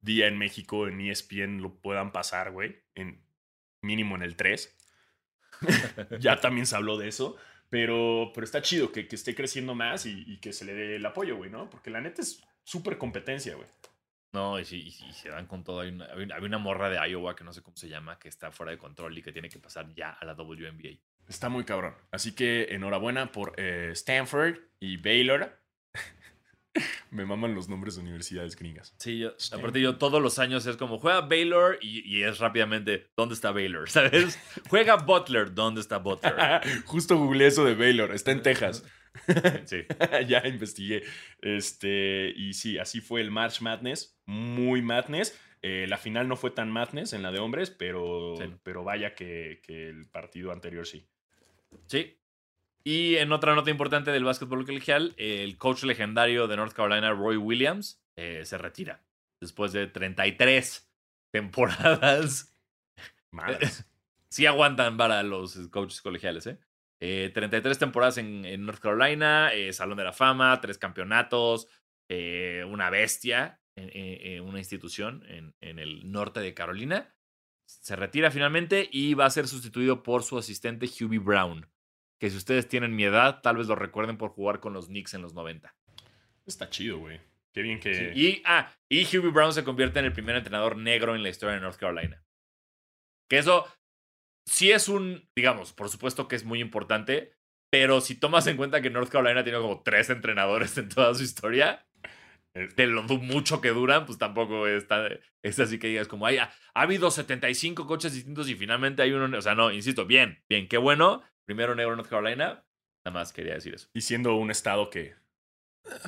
día 0.00 0.26
en 0.28 0.38
México 0.38 0.88
en 0.88 1.00
ESPN 1.00 1.60
lo 1.62 1.74
puedan 1.80 2.10
pasar, 2.12 2.50
güey. 2.52 2.76
En, 2.94 3.22
mínimo 3.82 4.16
en 4.16 4.22
el 4.22 4.34
3. 4.36 4.76
ya 6.20 6.40
también 6.40 6.66
se 6.66 6.76
habló 6.76 6.96
de 6.98 7.08
eso. 7.08 7.36
Pero, 7.68 8.30
pero 8.34 8.44
está 8.44 8.62
chido 8.62 8.92
que, 8.92 9.08
que 9.08 9.16
esté 9.16 9.34
creciendo 9.34 9.74
más 9.74 10.06
y, 10.06 10.22
y 10.26 10.38
que 10.38 10.52
se 10.52 10.64
le 10.64 10.72
dé 10.74 10.96
el 10.96 11.06
apoyo, 11.06 11.36
güey, 11.36 11.50
¿no? 11.50 11.68
Porque 11.68 11.90
la 11.90 12.00
neta 12.00 12.22
es 12.22 12.42
súper 12.66 12.98
competencia, 12.98 13.54
güey. 13.54 13.68
No, 14.32 14.60
y, 14.60 14.64
se 14.64 15.30
dan 15.30 15.46
con 15.46 15.64
todo. 15.64 15.80
Hay 15.80 15.88
una, 15.88 16.06
hay 16.12 16.48
morra 16.60 16.90
de 16.90 17.08
Iowa 17.08 17.34
que 17.34 17.44
no 17.44 17.54
sé 17.54 17.62
cómo 17.62 17.76
se 17.76 17.88
llama, 17.88 18.18
que 18.18 18.28
está 18.28 18.52
fuera 18.52 18.72
de 18.72 18.76
control 18.76 19.16
y 19.16 19.22
que 19.22 19.32
tiene 19.32 19.48
que 19.48 19.58
pasar 19.58 19.94
ya 19.94 20.10
a 20.10 20.24
la 20.26 20.34
WNBA. 20.34 20.98
Está 21.26 21.48
muy 21.48 21.64
cabrón. 21.64 21.94
Así 22.10 22.32
que 22.34 22.66
enhorabuena 22.70 23.32
por 23.32 23.54
eh, 23.56 23.90
Stanford 23.92 24.58
y 24.78 24.98
Baylor. 24.98 25.58
Me 27.10 27.24
maman 27.24 27.54
los 27.54 27.70
nombres 27.70 27.94
de 27.94 28.02
universidades 28.02 28.56
gringas. 28.56 28.94
Sí, 28.98 29.20
yo, 29.20 29.32
aparte 29.52 29.80
yo 29.80 29.96
todos 29.96 30.20
los 30.20 30.38
años 30.38 30.66
es 30.66 30.76
como 30.76 30.98
juega 30.98 31.22
Baylor 31.22 31.78
y, 31.80 32.00
y 32.06 32.24
es 32.24 32.38
rápidamente 32.38 33.08
¿dónde 33.16 33.34
está 33.34 33.52
Baylor? 33.52 33.88
¿Sabes? 33.90 34.38
Juega 34.68 34.96
Butler, 34.96 35.54
¿dónde 35.54 35.80
está 35.80 35.96
Butler? 35.96 36.34
Justo 36.84 37.16
googleé 37.16 37.46
eso 37.46 37.64
de 37.64 37.74
Baylor. 37.74 38.12
Está 38.12 38.32
en 38.32 38.42
Texas. 38.42 38.84
Sí. 39.66 39.84
ya 40.26 40.46
investigué. 40.46 41.02
Este, 41.40 42.32
y 42.36 42.52
sí, 42.54 42.78
así 42.78 43.00
fue 43.00 43.20
el 43.20 43.30
March 43.30 43.60
Madness. 43.60 44.18
Muy 44.26 44.82
Madness. 44.82 45.38
Eh, 45.62 45.86
la 45.88 45.98
final 45.98 46.28
no 46.28 46.36
fue 46.36 46.50
tan 46.50 46.70
Madness 46.70 47.12
en 47.12 47.22
la 47.22 47.32
de 47.32 47.38
hombres, 47.40 47.70
pero, 47.70 48.36
Sí. 48.38 48.44
pero 48.62 48.84
vaya 48.84 49.14
que, 49.14 49.60
que 49.62 49.88
el 49.88 50.06
partido 50.06 50.52
anterior 50.52 50.86
sí. 50.86 51.06
Sí. 51.86 52.18
Y 52.84 53.16
en 53.16 53.32
otra 53.32 53.54
nota 53.56 53.70
importante 53.70 54.12
del 54.12 54.22
básquetbol 54.24 54.64
colegial, 54.64 55.14
el 55.16 55.56
coach 55.58 55.82
legendario 55.82 56.46
de 56.46 56.56
North 56.56 56.72
Carolina, 56.72 57.10
Roy 57.12 57.36
Williams, 57.36 58.00
eh, 58.16 58.42
se 58.44 58.58
retira 58.58 59.02
después 59.40 59.72
de 59.72 59.86
33 59.88 60.88
temporadas. 61.32 62.54
Madres. 63.30 63.84
Sí 64.28 64.44
aguantan 64.44 64.96
para 64.96 65.22
los 65.22 65.56
coaches 65.68 66.02
colegiales, 66.02 66.46
¿eh? 66.48 66.58
Eh, 67.00 67.30
33 67.34 67.78
temporadas 67.78 68.18
en, 68.18 68.44
en 68.44 68.64
North 68.64 68.80
Carolina, 68.80 69.52
eh, 69.52 69.72
Salón 69.72 69.98
de 69.98 70.04
la 70.04 70.12
Fama, 70.12 70.58
tres 70.60 70.78
campeonatos, 70.78 71.68
eh, 72.08 72.64
una 72.68 72.88
bestia, 72.90 73.60
en, 73.76 73.90
en- 73.92 74.32
en 74.36 74.42
una 74.42 74.58
institución 74.58 75.22
en, 75.28 75.54
en 75.60 75.78
el 75.78 76.10
norte 76.10 76.40
de 76.40 76.54
Carolina. 76.54 77.14
Se 77.66 77.96
retira 77.96 78.30
finalmente 78.30 78.88
y 78.90 79.14
va 79.14 79.26
a 79.26 79.30
ser 79.30 79.46
sustituido 79.48 80.02
por 80.02 80.22
su 80.22 80.38
asistente 80.38 80.86
Hubie 80.86 81.18
Brown, 81.18 81.68
que 82.18 82.30
si 82.30 82.36
ustedes 82.36 82.68
tienen 82.68 82.94
mi 82.96 83.04
edad, 83.04 83.40
tal 83.42 83.56
vez 83.58 83.66
lo 83.66 83.74
recuerden 83.74 84.16
por 84.16 84.30
jugar 84.30 84.60
con 84.60 84.72
los 84.72 84.86
Knicks 84.86 85.12
en 85.14 85.22
los 85.22 85.34
90. 85.34 85.74
Está 86.46 86.70
chido, 86.70 86.98
güey. 86.98 87.20
Qué 87.52 87.62
bien 87.62 87.80
que. 87.80 88.12
Y, 88.14 88.42
ah, 88.46 88.70
y 88.88 89.04
Hubie 89.04 89.30
Brown 89.32 89.52
se 89.52 89.64
convierte 89.64 89.98
en 89.98 90.04
el 90.06 90.12
primer 90.12 90.36
entrenador 90.36 90.76
negro 90.76 91.14
en 91.16 91.22
la 91.22 91.28
historia 91.28 91.56
de 91.56 91.60
North 91.60 91.76
Carolina. 91.78 92.22
Que 93.28 93.38
eso 93.38 93.66
sí 94.46 94.70
es 94.72 94.88
un, 94.88 95.28
digamos, 95.36 95.72
por 95.72 95.88
supuesto 95.88 96.28
que 96.28 96.36
es 96.36 96.44
muy 96.44 96.60
importante, 96.60 97.32
pero 97.70 98.00
si 98.00 98.14
tomas 98.18 98.46
en 98.46 98.56
cuenta 98.56 98.80
que 98.80 98.90
North 98.90 99.10
Carolina 99.10 99.44
tiene 99.44 99.58
como 99.58 99.82
tres 99.82 100.10
entrenadores 100.10 100.78
en 100.78 100.88
toda 100.88 101.14
su 101.14 101.22
historia, 101.24 101.82
Eh, 102.54 102.68
de 102.74 102.86
lo 102.86 103.02
du- 103.02 103.18
mucho 103.18 103.60
que 103.60 103.68
duran, 103.70 104.06
pues 104.06 104.18
tampoco 104.18 104.66
está, 104.66 105.08
es 105.42 105.60
así 105.60 105.78
que 105.78 105.88
digas 105.88 106.08
como, 106.08 106.26
"Ay, 106.26 106.38
ha, 106.38 106.50
ha 106.74 106.82
habido 106.82 107.10
75 107.10 107.86
coches 107.86 108.14
distintos 108.14 108.48
y 108.48 108.54
finalmente 108.54 109.02
hay 109.02 109.12
uno, 109.12 109.36
o 109.36 109.42
sea, 109.42 109.54
no, 109.54 109.70
insisto, 109.72 110.06
bien, 110.06 110.42
bien, 110.48 110.66
qué 110.68 110.78
bueno, 110.78 111.22
primero 111.46 111.74
negro 111.74 111.96
North 111.96 112.08
Carolina, 112.08 112.64
nada 113.04 113.12
más 113.20 113.32
quería 113.34 113.54
decir 113.54 113.74
eso. 113.74 113.88
Y 113.94 114.00
siendo 114.02 114.36
un 114.36 114.50
estado 114.50 114.88
que. 114.90 115.14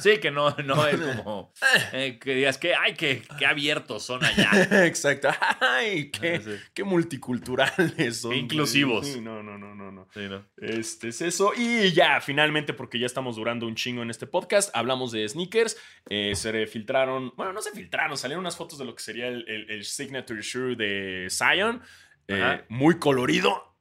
Sí, 0.01 0.19
que 0.19 0.31
no, 0.31 0.51
no 0.65 0.87
es 0.87 0.97
como 1.17 1.53
eh, 1.93 2.19
que 2.21 2.35
digas 2.35 2.59
que, 2.59 2.75
ay, 2.75 2.95
que, 2.95 3.23
que 3.39 3.47
abiertos 3.47 4.03
son 4.05 4.25
allá. 4.25 4.51
Exacto. 4.87 5.29
Ay, 5.61 6.11
qué, 6.11 6.41
Sí, 6.41 6.51
qué 6.75 6.85
multiculturales 6.85 8.19
son. 8.21 8.33
Qué 8.33 8.37
inclusivos. 8.39 9.17
No, 9.19 9.43
no, 9.43 9.57
no, 9.59 9.75
no, 9.75 9.93
no. 9.93 10.09
sí, 10.13 10.21
¿no? 10.29 10.45
Este 10.57 11.09
es 11.09 11.21
eso. 11.23 11.53
Y 11.57 11.93
ya, 11.93 12.21
finalmente, 12.21 12.73
porque 12.75 12.99
ya 12.99 13.07
estamos 13.07 13.37
durando 13.37 13.67
un 13.67 13.75
chingo 13.75 14.03
en 14.03 14.11
este 14.11 14.27
podcast, 14.27 14.71
hablamos 14.75 15.13
de 15.13 15.29
sneakers. 15.29 15.77
Eh, 16.09 16.35
se 16.35 16.67
filtraron, 16.67 17.33
bueno, 17.37 17.53
no 17.53 17.63
se 17.63 17.71
filtraron, 17.73 18.17
salieron 18.19 18.41
unas 18.41 18.57
fotos 18.57 18.79
de 18.79 18.85
lo 18.85 18.95
que 18.95 19.03
sería 19.03 19.29
el, 19.29 19.49
el- 19.49 19.71
el 19.71 19.85
signature 19.85 20.43
shoe 20.43 20.75
de 20.77 21.29
Zion. 21.31 21.83
Eh, 22.27 22.65
muy 22.69 22.99
colorido. 22.99 23.77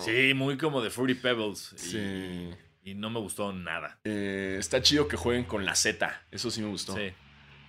Sí, 0.00 0.32
muy 0.34 0.56
como 0.56 0.80
de 0.80 0.88
Fruity 0.90 1.14
Pebbles. 1.14 1.74
Sí. 1.76 1.98
Y, 1.98 2.50
no 2.94 3.10
me 3.10 3.20
gustó 3.20 3.52
nada. 3.52 4.00
Eh, 4.04 4.56
está 4.58 4.82
chido 4.82 5.08
que 5.08 5.16
jueguen 5.16 5.44
con 5.44 5.64
la 5.64 5.74
Z. 5.74 6.22
Eso 6.30 6.50
sí 6.50 6.60
me 6.60 6.68
gustó. 6.68 6.94
Sí. 6.94 7.12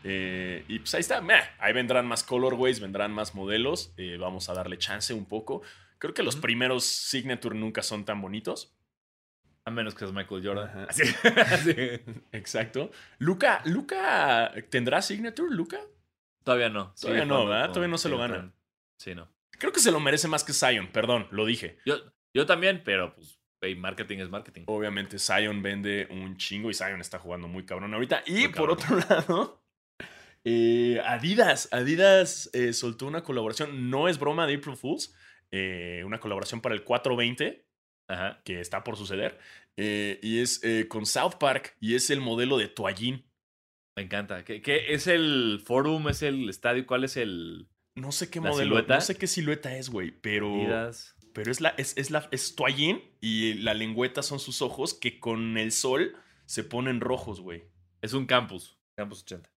Eh, 0.03 0.65
y 0.68 0.80
pues 0.80 0.94
ahí 0.95 1.02
está. 1.02 1.22
Meh, 1.22 1.41
ahí 1.60 1.73
vendrán 1.73 2.06
más 2.07 2.23
colorways, 2.23 2.80
vendrán 2.80 3.14
más 3.14 3.35
modelos. 3.35 3.94
Eh, 3.98 4.18
vamos 4.19 4.49
a 4.49 4.53
darle 4.53 4.77
chance 4.77 5.14
un 5.14 5.26
poco. 5.26 5.61
Creo 5.99 6.14
que 6.14 6.23
los 6.23 6.35
primeros 6.35 6.84
Signature 6.84 7.56
nunca 7.56 7.81
son 7.81 8.06
tan 8.06 8.22
bonitos. 8.22 8.76
A 9.65 9.72
menos 9.72 9.95
que 9.95 10.03
es 10.03 10.11
Michael 10.11 10.45
Jordan. 10.45 10.85
Así. 10.90 11.03
así. 11.38 11.76
Exacto. 12.31 12.91
Luca, 13.19 13.61
Luca, 13.65 14.52
¿tendrá 14.69 15.02
Signature, 15.02 15.56
Luca? 15.56 15.80
Todavía 16.44 16.69
no. 16.69 16.94
Todavía 16.99 17.26
no, 17.26 17.45
¿verdad? 17.45 17.69
Todavía 17.69 17.88
no 17.88 17.98
se 17.98 18.10
lo 18.10 18.18
gana. 18.18 18.52
Sí, 18.98 19.15
no. 19.15 19.31
Creo 19.52 19.72
que 19.72 19.80
se 19.80 19.91
lo 19.91 20.02
merece 20.02 20.27
más 20.27 20.44
que 20.44 20.52
Zion, 20.52 20.91
perdón, 20.91 21.27
lo 21.31 21.45
dije. 21.45 21.77
Yo, 21.85 21.95
yo 22.34 22.45
también, 22.45 22.81
pero 22.84 23.15
pues, 23.15 23.40
hey, 23.64 23.76
marketing 23.76 24.19
es 24.19 24.30
marketing. 24.30 24.64
Obviamente 24.68 25.18
Zion 25.19 25.61
vende 25.61 26.07
un 26.11 26.38
chingo 26.38 26.69
y 26.69 26.73
Zion 26.73 27.02
está 27.02 27.19
jugando 27.19 27.48
muy 27.48 27.65
cabrón 27.65 27.94
ahorita. 27.94 28.23
Y 28.26 28.48
por 28.49 28.69
otro 28.72 28.98
lado, 29.10 29.64
eh, 30.44 31.02
Adidas. 31.06 31.69
Adidas 31.72 32.49
eh, 32.53 32.73
soltó 32.73 33.06
una 33.07 33.23
colaboración, 33.23 33.90
no 33.90 34.07
es 34.07 34.19
broma 34.19 34.45
de 34.48 34.56
April 34.56 34.76
Fools, 34.76 35.15
eh, 35.52 36.03
una 36.06 36.19
colaboración 36.19 36.61
para 36.61 36.76
el 36.76 36.84
420 36.84 37.65
Ajá. 38.10 38.41
que 38.44 38.60
está 38.60 38.84
por 38.84 38.98
suceder. 38.98 39.40
y 39.77 40.40
es 40.40 40.61
con 40.90 41.06
South 41.06 41.35
Park 41.40 41.76
y 41.80 41.95
es 41.95 42.10
el 42.10 42.22
modelo 42.22 42.57
de 42.57 42.68
toallín. 42.68 43.26
Me 43.95 44.03
encanta. 44.03 44.44
¿Qué, 44.44 44.61
qué 44.61 44.94
es 44.94 45.07
el 45.07 45.61
forum? 45.64 46.10
¿Es 46.10 46.23
el 46.23 46.49
estadio? 46.49 46.85
¿Cuál 46.88 47.03
es 47.03 47.15
el 47.15 47.69
No 47.95 48.11
sé 48.11 48.30
qué 48.30 48.40
¿La 48.41 48.49
modelo, 48.49 48.69
silueta? 48.76 48.95
no 48.95 49.02
sé 49.02 49.15
qué 49.15 49.27
silueta 49.27 49.77
es, 49.77 49.90
güey, 49.90 50.10
pero... 50.11 50.53
Adidas? 50.56 51.12
Pero 51.34 51.51
es 51.51 51.61
la, 51.61 51.69
es, 51.77 51.97
es 51.97 52.11
la, 52.11 52.27
es 52.31 52.55
toallín 52.55 53.01
y 53.19 53.55
la 53.55 53.73
lengüeta 53.73 54.22
son 54.22 54.39
sus 54.39 54.61
ojos 54.61 54.93
que 54.93 55.19
con 55.19 55.57
el 55.57 55.72
sol 55.72 56.15
se 56.45 56.64
ponen 56.64 57.01
rojos, 57.01 57.41
güey. 57.41 57.64
Es 58.01 58.14
un 58.14 58.26
campus. 58.26 58.77
Campus 58.95 59.22
80. 59.23 59.49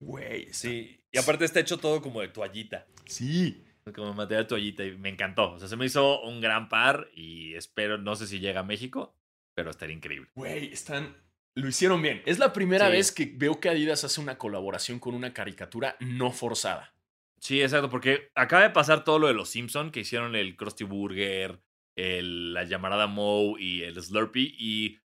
Güey, 0.00 0.52
Sí. 0.52 0.98
Y 1.10 1.18
aparte 1.18 1.44
está 1.44 1.60
hecho 1.60 1.78
todo 1.78 2.00
como 2.02 2.20
de 2.20 2.28
toallita. 2.28 2.86
Sí. 3.06 3.64
Como 3.94 4.12
material 4.14 4.44
de 4.44 4.48
toallita. 4.48 4.84
Y 4.84 4.96
me 4.96 5.08
encantó. 5.08 5.52
O 5.52 5.58
sea, 5.58 5.68
se 5.68 5.76
me 5.76 5.86
hizo 5.86 6.20
un 6.22 6.40
gran 6.40 6.68
par. 6.68 7.08
Y 7.14 7.54
espero, 7.54 7.98
no 7.98 8.16
sé 8.16 8.26
si 8.26 8.40
llega 8.40 8.60
a 8.60 8.64
México, 8.64 9.14
pero 9.54 9.70
estaría 9.70 9.94
increíble. 9.96 10.28
Güey, 10.34 10.72
están. 10.72 11.16
Lo 11.54 11.68
hicieron 11.68 12.00
bien. 12.00 12.22
Es 12.24 12.38
la 12.38 12.52
primera 12.52 12.86
Sí. 12.86 12.92
vez 12.92 13.12
que 13.12 13.26
veo 13.34 13.60
que 13.60 13.68
Adidas 13.68 14.04
hace 14.04 14.20
una 14.20 14.38
colaboración 14.38 14.98
con 14.98 15.14
una 15.14 15.34
caricatura 15.34 15.96
no 16.00 16.32
forzada. 16.32 16.94
Sí, 17.42 17.60
exacto, 17.60 17.90
porque 17.90 18.30
acaba 18.36 18.62
de 18.62 18.70
pasar 18.70 19.02
todo 19.02 19.18
lo 19.18 19.26
de 19.26 19.34
los 19.34 19.48
Simpson 19.48 19.90
que 19.90 20.00
hicieron 20.00 20.36
el 20.36 20.56
Krusty 20.56 20.84
Burger, 20.84 21.60
el, 21.96 22.54
la 22.54 22.62
llamarada 22.64 23.08
Moe 23.08 23.60
y 23.60 23.82
el 23.82 24.00
Slurpee. 24.00 24.54
Y 24.56 25.00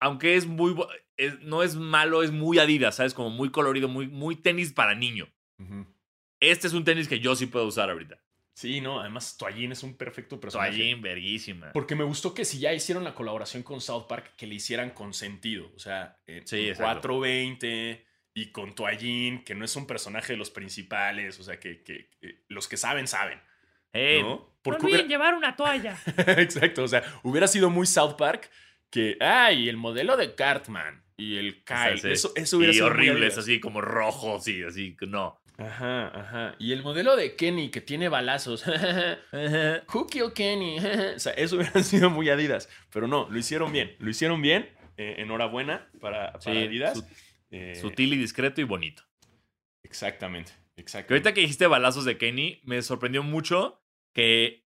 aunque 0.00 0.36
es 0.36 0.46
muy. 0.46 0.74
es- 1.18 1.40
no 1.40 1.62
es 1.62 1.74
malo, 1.74 2.22
es 2.22 2.30
muy 2.32 2.58
Adidas, 2.58 2.96
¿sabes? 2.96 3.12
Como 3.12 3.28
muy 3.30 3.50
colorido, 3.50 3.86
muy, 3.88 4.08
muy 4.08 4.36
tenis 4.36 4.72
para 4.72 4.94
niño. 4.94 5.28
Este 6.40 6.68
es 6.68 6.72
un 6.72 6.84
tenis 6.84 7.06
que 7.06 7.20
yo 7.20 7.36
sí 7.36 7.46
puedo 7.46 7.66
usar 7.66 7.90
ahorita. 7.90 8.18
Sí, 8.54 8.80
no, 8.80 9.00
además 9.00 9.36
Toallín 9.36 9.70
es 9.72 9.82
un 9.82 9.96
perfecto 9.96 10.40
personaje. 10.40 10.70
Toallín, 10.70 11.02
verguísima. 11.02 11.72
Porque 11.72 11.94
me 11.94 12.02
gustó 12.04 12.32
que 12.34 12.44
si 12.44 12.58
ya 12.58 12.72
hicieron 12.72 13.04
la 13.04 13.14
colaboración 13.14 13.62
con 13.62 13.80
South 13.80 14.06
Park, 14.08 14.34
que 14.36 14.46
le 14.48 14.54
hicieran 14.56 14.90
con 14.90 15.12
sentido. 15.14 15.70
O 15.76 15.78
sea, 15.78 16.18
en 16.26 16.46
Sí, 16.46 16.60
en 16.62 16.68
exacto. 16.70 17.08
420 17.08 18.06
y 18.42 18.52
con 18.52 18.74
Toallín, 18.74 19.42
que 19.44 19.54
no 19.54 19.64
es 19.64 19.74
un 19.76 19.86
personaje 19.86 20.32
de 20.34 20.36
los 20.38 20.50
principales. 20.50 21.38
O 21.40 21.42
sea, 21.42 21.58
que, 21.58 21.82
que- 21.82 22.10
que 22.20 22.44
los 22.48 22.68
que 22.68 22.76
saben, 22.76 23.06
saben. 23.06 23.40
Hey, 23.92 24.20
¿no? 24.22 24.54
Porque 24.62 24.86
hubiera- 24.86 25.04
llevar 25.06 25.34
una 25.34 25.56
toalla. 25.56 25.96
Exacto, 26.36 26.82
o 26.84 26.88
sea, 26.88 27.02
hubiera 27.22 27.46
sido 27.48 27.70
muy 27.70 27.86
South 27.86 28.16
Park 28.16 28.50
que, 28.90 29.16
ay, 29.20 29.68
el 29.68 29.76
modelo 29.76 30.16
de 30.16 30.34
Cartman 30.34 31.02
y 31.16 31.36
el 31.38 31.64
Kyle. 31.64 31.98
sí. 31.98 32.10
Eso, 32.10 32.32
eso 32.36 32.56
hubiera 32.58 32.72
y 32.72 32.74
sido 32.76 32.86
horribles, 32.86 33.38
así 33.38 33.60
como 33.60 33.80
rojos 33.80 34.46
y 34.48 34.62
así. 34.62 34.96
que 34.96 35.06
No. 35.06 35.40
Ajá, 35.60 36.06
ajá. 36.16 36.54
Y 36.60 36.72
el 36.72 36.82
modelo 36.84 37.16
de 37.16 37.34
Kenny 37.34 37.70
que 37.70 37.80
tiene 37.80 38.08
balazos. 38.08 38.64
Who 39.92 40.06
killed 40.06 40.32
Kenny? 40.32 40.78
o 41.16 41.18
sea, 41.18 41.32
eso 41.32 41.56
hubiera 41.56 41.82
sido 41.82 42.10
muy 42.10 42.28
Adidas. 42.30 42.68
Pero 42.92 43.08
no, 43.08 43.26
lo 43.30 43.38
hicieron 43.38 43.72
bien. 43.72 43.96
Lo 43.98 44.08
hicieron 44.10 44.40
bien. 44.40 44.70
Eh, 44.96 45.16
enhorabuena 45.18 45.88
para, 46.00 46.32
para 46.32 46.40
Sí, 46.40 46.50
Adidas. 46.50 46.98
su- 46.98 47.06
Eh, 47.50 47.74
Sutil 47.74 48.12
y 48.12 48.16
discreto 48.16 48.60
y 48.60 48.64
bonito. 48.64 49.04
Exactamente, 49.82 50.52
exacto. 50.76 51.08
Que 51.08 51.14
ahorita 51.14 51.34
que 51.34 51.40
dijiste 51.40 51.66
balazos 51.66 52.04
de 52.04 52.18
Kenny, 52.18 52.60
me 52.64 52.82
sorprendió 52.82 53.22
mucho 53.22 53.82
que 54.12 54.66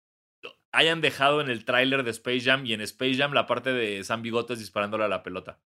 hayan 0.73 1.01
dejado 1.01 1.41
en 1.41 1.51
el 1.51 1.65
tráiler 1.65 2.05
de 2.05 2.11
Space 2.11 2.41
Jam 2.41 2.65
y 2.65 2.73
en 2.73 2.81
Space 2.81 3.17
Jam 3.17 3.33
la 3.33 3.47
parte 3.47 3.73
de 3.73 4.03
Sam 4.05 4.23
Bigotes 4.23 4.59
disparándole 4.59 5.05
a 5.05 5.09
la 5.09 5.23
pelota. 5.23 5.61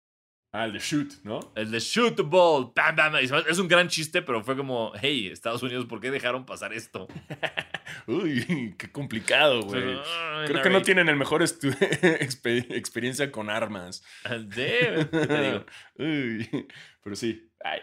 Ah, 0.55 0.67
el 0.67 0.75
de 0.75 0.81
Shoot, 0.81 1.25
¿no? 1.25 1.41
El 1.57 1.71
de 1.71 1.79
shoot 1.81 2.15
the 2.15 2.23
ball, 2.23 2.73
bam, 2.77 2.95
bam. 2.95 3.15
Es 3.17 3.59
un 3.59 3.69
gran 3.69 3.89
chiste, 3.89 4.21
pero 4.21 4.45
fue 4.45 4.55
como, 4.55 4.93
hey, 5.01 5.29
Estados 5.33 5.63
Unidos, 5.63 5.87
¿por 5.87 5.99
qué 5.99 6.11
dejaron 6.11 6.45
pasar 6.45 6.75
esto? 6.75 7.09
Uy, 8.07 8.75
qué 8.77 8.93
complicado, 8.93 9.63
güey. 9.63 9.99
Creo 10.47 10.63
que 10.63 10.69
no 10.69 10.83
tienen 10.83 11.09
el 11.09 11.17
mejor 11.17 11.43
experiencia 12.43 13.33
con 13.33 13.49
armas. 13.49 14.05
Sí, 14.29 14.39
¿qué 14.55 15.07
te 15.11 15.43
digo? 15.43 15.65
Uy, 15.97 16.67
pero 17.03 17.17
sí, 17.17 17.51
ay, 17.65 17.81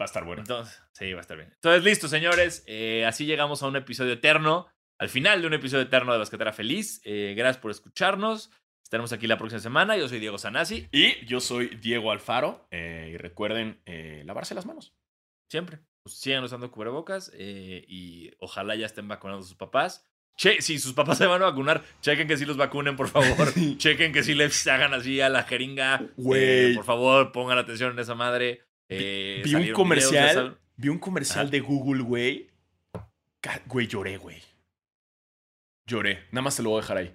va 0.00 0.04
a 0.04 0.04
estar 0.04 0.24
bueno. 0.24 0.42
Entonces, 0.42 0.80
sí, 0.92 1.12
va 1.12 1.18
a 1.18 1.22
estar 1.22 1.36
bien. 1.36 1.50
Entonces, 1.52 1.82
listo, 1.82 2.06
señores. 2.06 2.62
eh, 2.68 3.04
así 3.06 3.26
llegamos 3.26 3.64
a 3.64 3.66
un 3.66 3.74
episodio 3.74 4.12
eterno. 4.12 4.68
Al 5.00 5.08
final 5.08 5.40
de 5.40 5.48
un 5.48 5.54
episodio 5.54 5.82
eterno 5.82 6.12
de 6.12 6.20
Basquetera 6.20 6.52
Feliz. 6.52 7.00
Eh, 7.02 7.34
gracias 7.36 7.60
por 7.60 7.72
escucharnos. 7.72 8.52
Estaremos 8.84 9.12
aquí 9.12 9.26
la 9.26 9.38
próxima 9.38 9.60
semana. 9.60 9.96
Yo 9.96 10.08
soy 10.08 10.20
Diego 10.20 10.38
Sanasi. 10.38 10.86
Y 10.92 11.24
yo 11.26 11.40
soy 11.40 11.68
Diego 11.80 12.12
Alfaro. 12.12 12.68
eh, 12.70 13.10
y 13.12 13.16
recuerden 13.16 13.80
eh, 13.86 14.22
lavarse 14.24 14.54
las 14.54 14.66
manos. 14.66 14.94
Siempre. 15.50 15.80
Pues 16.02 16.16
sigan 16.16 16.44
usando 16.44 16.70
cubrebocas 16.70 17.32
eh, 17.34 17.84
y 17.88 18.30
ojalá 18.38 18.76
ya 18.76 18.86
estén 18.86 19.08
vacunando 19.08 19.42
a 19.42 19.46
sus 19.48 19.56
papás. 19.56 20.06
Che, 20.36 20.60
si 20.60 20.78
sus 20.78 20.92
papás 20.92 21.16
se 21.18 21.26
van 21.26 21.40
a 21.42 21.46
vacunar, 21.46 21.82
chequen 22.02 22.26
que 22.28 22.36
sí 22.36 22.44
los 22.44 22.56
vacunen, 22.56 22.96
por 22.96 23.08
favor. 23.08 23.52
chequen 23.78 24.12
que 24.12 24.22
sí 24.22 24.34
les 24.34 24.66
hagan 24.66 24.92
así 24.92 25.20
a 25.20 25.28
la 25.28 25.44
jeringa. 25.44 26.06
Güey. 26.16 26.74
por 26.74 26.84
favor, 26.84 27.32
pongan 27.32 27.56
atención 27.58 27.92
en 27.92 27.98
esa 28.00 28.14
madre. 28.14 28.62
Vi 28.88 29.54
un 29.54 29.72
comercial. 29.72 30.28
videos, 30.36 30.58
Vi 30.76 30.88
un 30.88 30.98
comercial 30.98 31.46
Ajá. 31.46 31.50
de 31.50 31.60
Google, 31.60 32.02
güey. 32.02 32.50
Güey, 33.66 33.86
lloré, 33.86 34.16
güey. 34.18 34.42
Lloré. 35.86 36.24
Nada 36.32 36.42
más 36.42 36.56
te 36.56 36.62
lo 36.62 36.70
voy 36.70 36.78
a 36.78 36.82
dejar 36.82 36.96
ahí. 36.98 37.14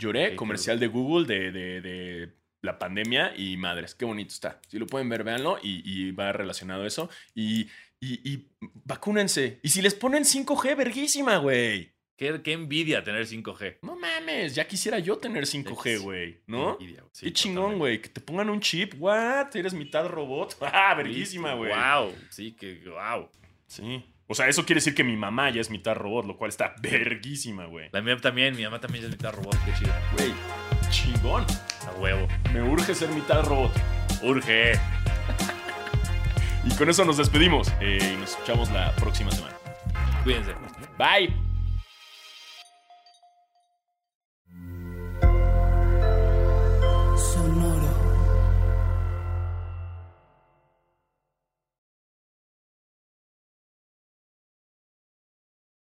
Lloré, 0.00 0.34
comercial 0.36 0.80
de 0.80 0.86
Google 0.88 1.26
de, 1.26 1.52
de- 1.52 1.80
de 1.80 2.32
la 2.62 2.78
pandemia 2.78 3.32
y 3.36 3.56
madres, 3.56 3.94
qué 3.94 4.04
bonito 4.04 4.34
está. 4.34 4.60
Si 4.68 4.78
lo 4.78 4.86
pueden 4.86 5.08
ver, 5.08 5.24
véanlo 5.24 5.58
y, 5.62 5.82
y 5.84 6.10
va 6.10 6.32
relacionado 6.32 6.82
a 6.82 6.86
eso. 6.86 7.08
Y, 7.34 7.62
y, 8.00 8.20
y 8.30 8.48
vacúnense. 8.84 9.60
Y 9.62 9.68
si 9.68 9.80
les 9.82 9.94
ponen 9.94 10.24
5G, 10.24 10.76
verguísima, 10.76 11.38
güey. 11.38 11.92
Qué, 12.16 12.42
qué 12.42 12.52
envidia 12.52 13.02
tener 13.02 13.24
5G. 13.26 13.78
No 13.80 13.96
mames, 13.96 14.54
ya 14.54 14.68
quisiera 14.68 14.98
yo 14.98 15.16
tener 15.16 15.44
5G, 15.44 16.00
güey. 16.02 16.40
¿no? 16.46 16.76
Qué 16.76 16.84
envidia, 16.84 17.04
sí, 17.12 17.26
qué 17.26 17.32
chingón, 17.32 17.78
güey. 17.78 18.02
Que 18.02 18.10
te 18.10 18.20
pongan 18.20 18.50
un 18.50 18.60
chip. 18.60 18.92
What? 18.98 19.56
Eres 19.56 19.72
mitad 19.72 20.06
robot. 20.06 20.56
Ah, 20.60 20.94
verguísima, 20.94 21.54
güey. 21.54 21.72
Wow, 21.72 22.14
sí, 22.28 22.52
que 22.52 22.82
wow. 22.90 23.26
Sí. 23.68 24.04
O 24.32 24.34
sea, 24.36 24.46
eso 24.46 24.64
quiere 24.64 24.78
decir 24.78 24.94
que 24.94 25.02
mi 25.02 25.16
mamá 25.16 25.50
ya 25.50 25.60
es 25.60 25.70
mitad 25.70 25.96
robot, 25.96 26.24
lo 26.24 26.36
cual 26.36 26.50
está 26.50 26.72
verguísima, 26.80 27.64
güey. 27.64 27.88
La 27.90 28.00
mía 28.00 28.16
también, 28.16 28.54
mi 28.54 28.62
mamá 28.62 28.80
también 28.80 29.04
es 29.04 29.10
mitad 29.10 29.32
robot, 29.32 29.56
qué 29.64 29.72
chido. 29.76 29.92
Güey, 30.16 30.32
chingón. 30.88 31.44
A 31.88 31.98
huevo. 31.98 32.28
Me 32.54 32.62
urge 32.62 32.94
ser 32.94 33.08
mitad 33.08 33.44
robot. 33.44 33.72
Urge. 34.22 34.74
Y 36.64 36.72
con 36.76 36.88
eso 36.88 37.04
nos 37.04 37.16
despedimos. 37.16 37.72
eh, 37.80 37.98
y 38.14 38.20
nos 38.20 38.30
escuchamos 38.30 38.70
la 38.70 38.94
próxima 38.94 39.32
semana. 39.32 39.56
Cuídense. 40.22 40.54
Bye. 40.96 41.49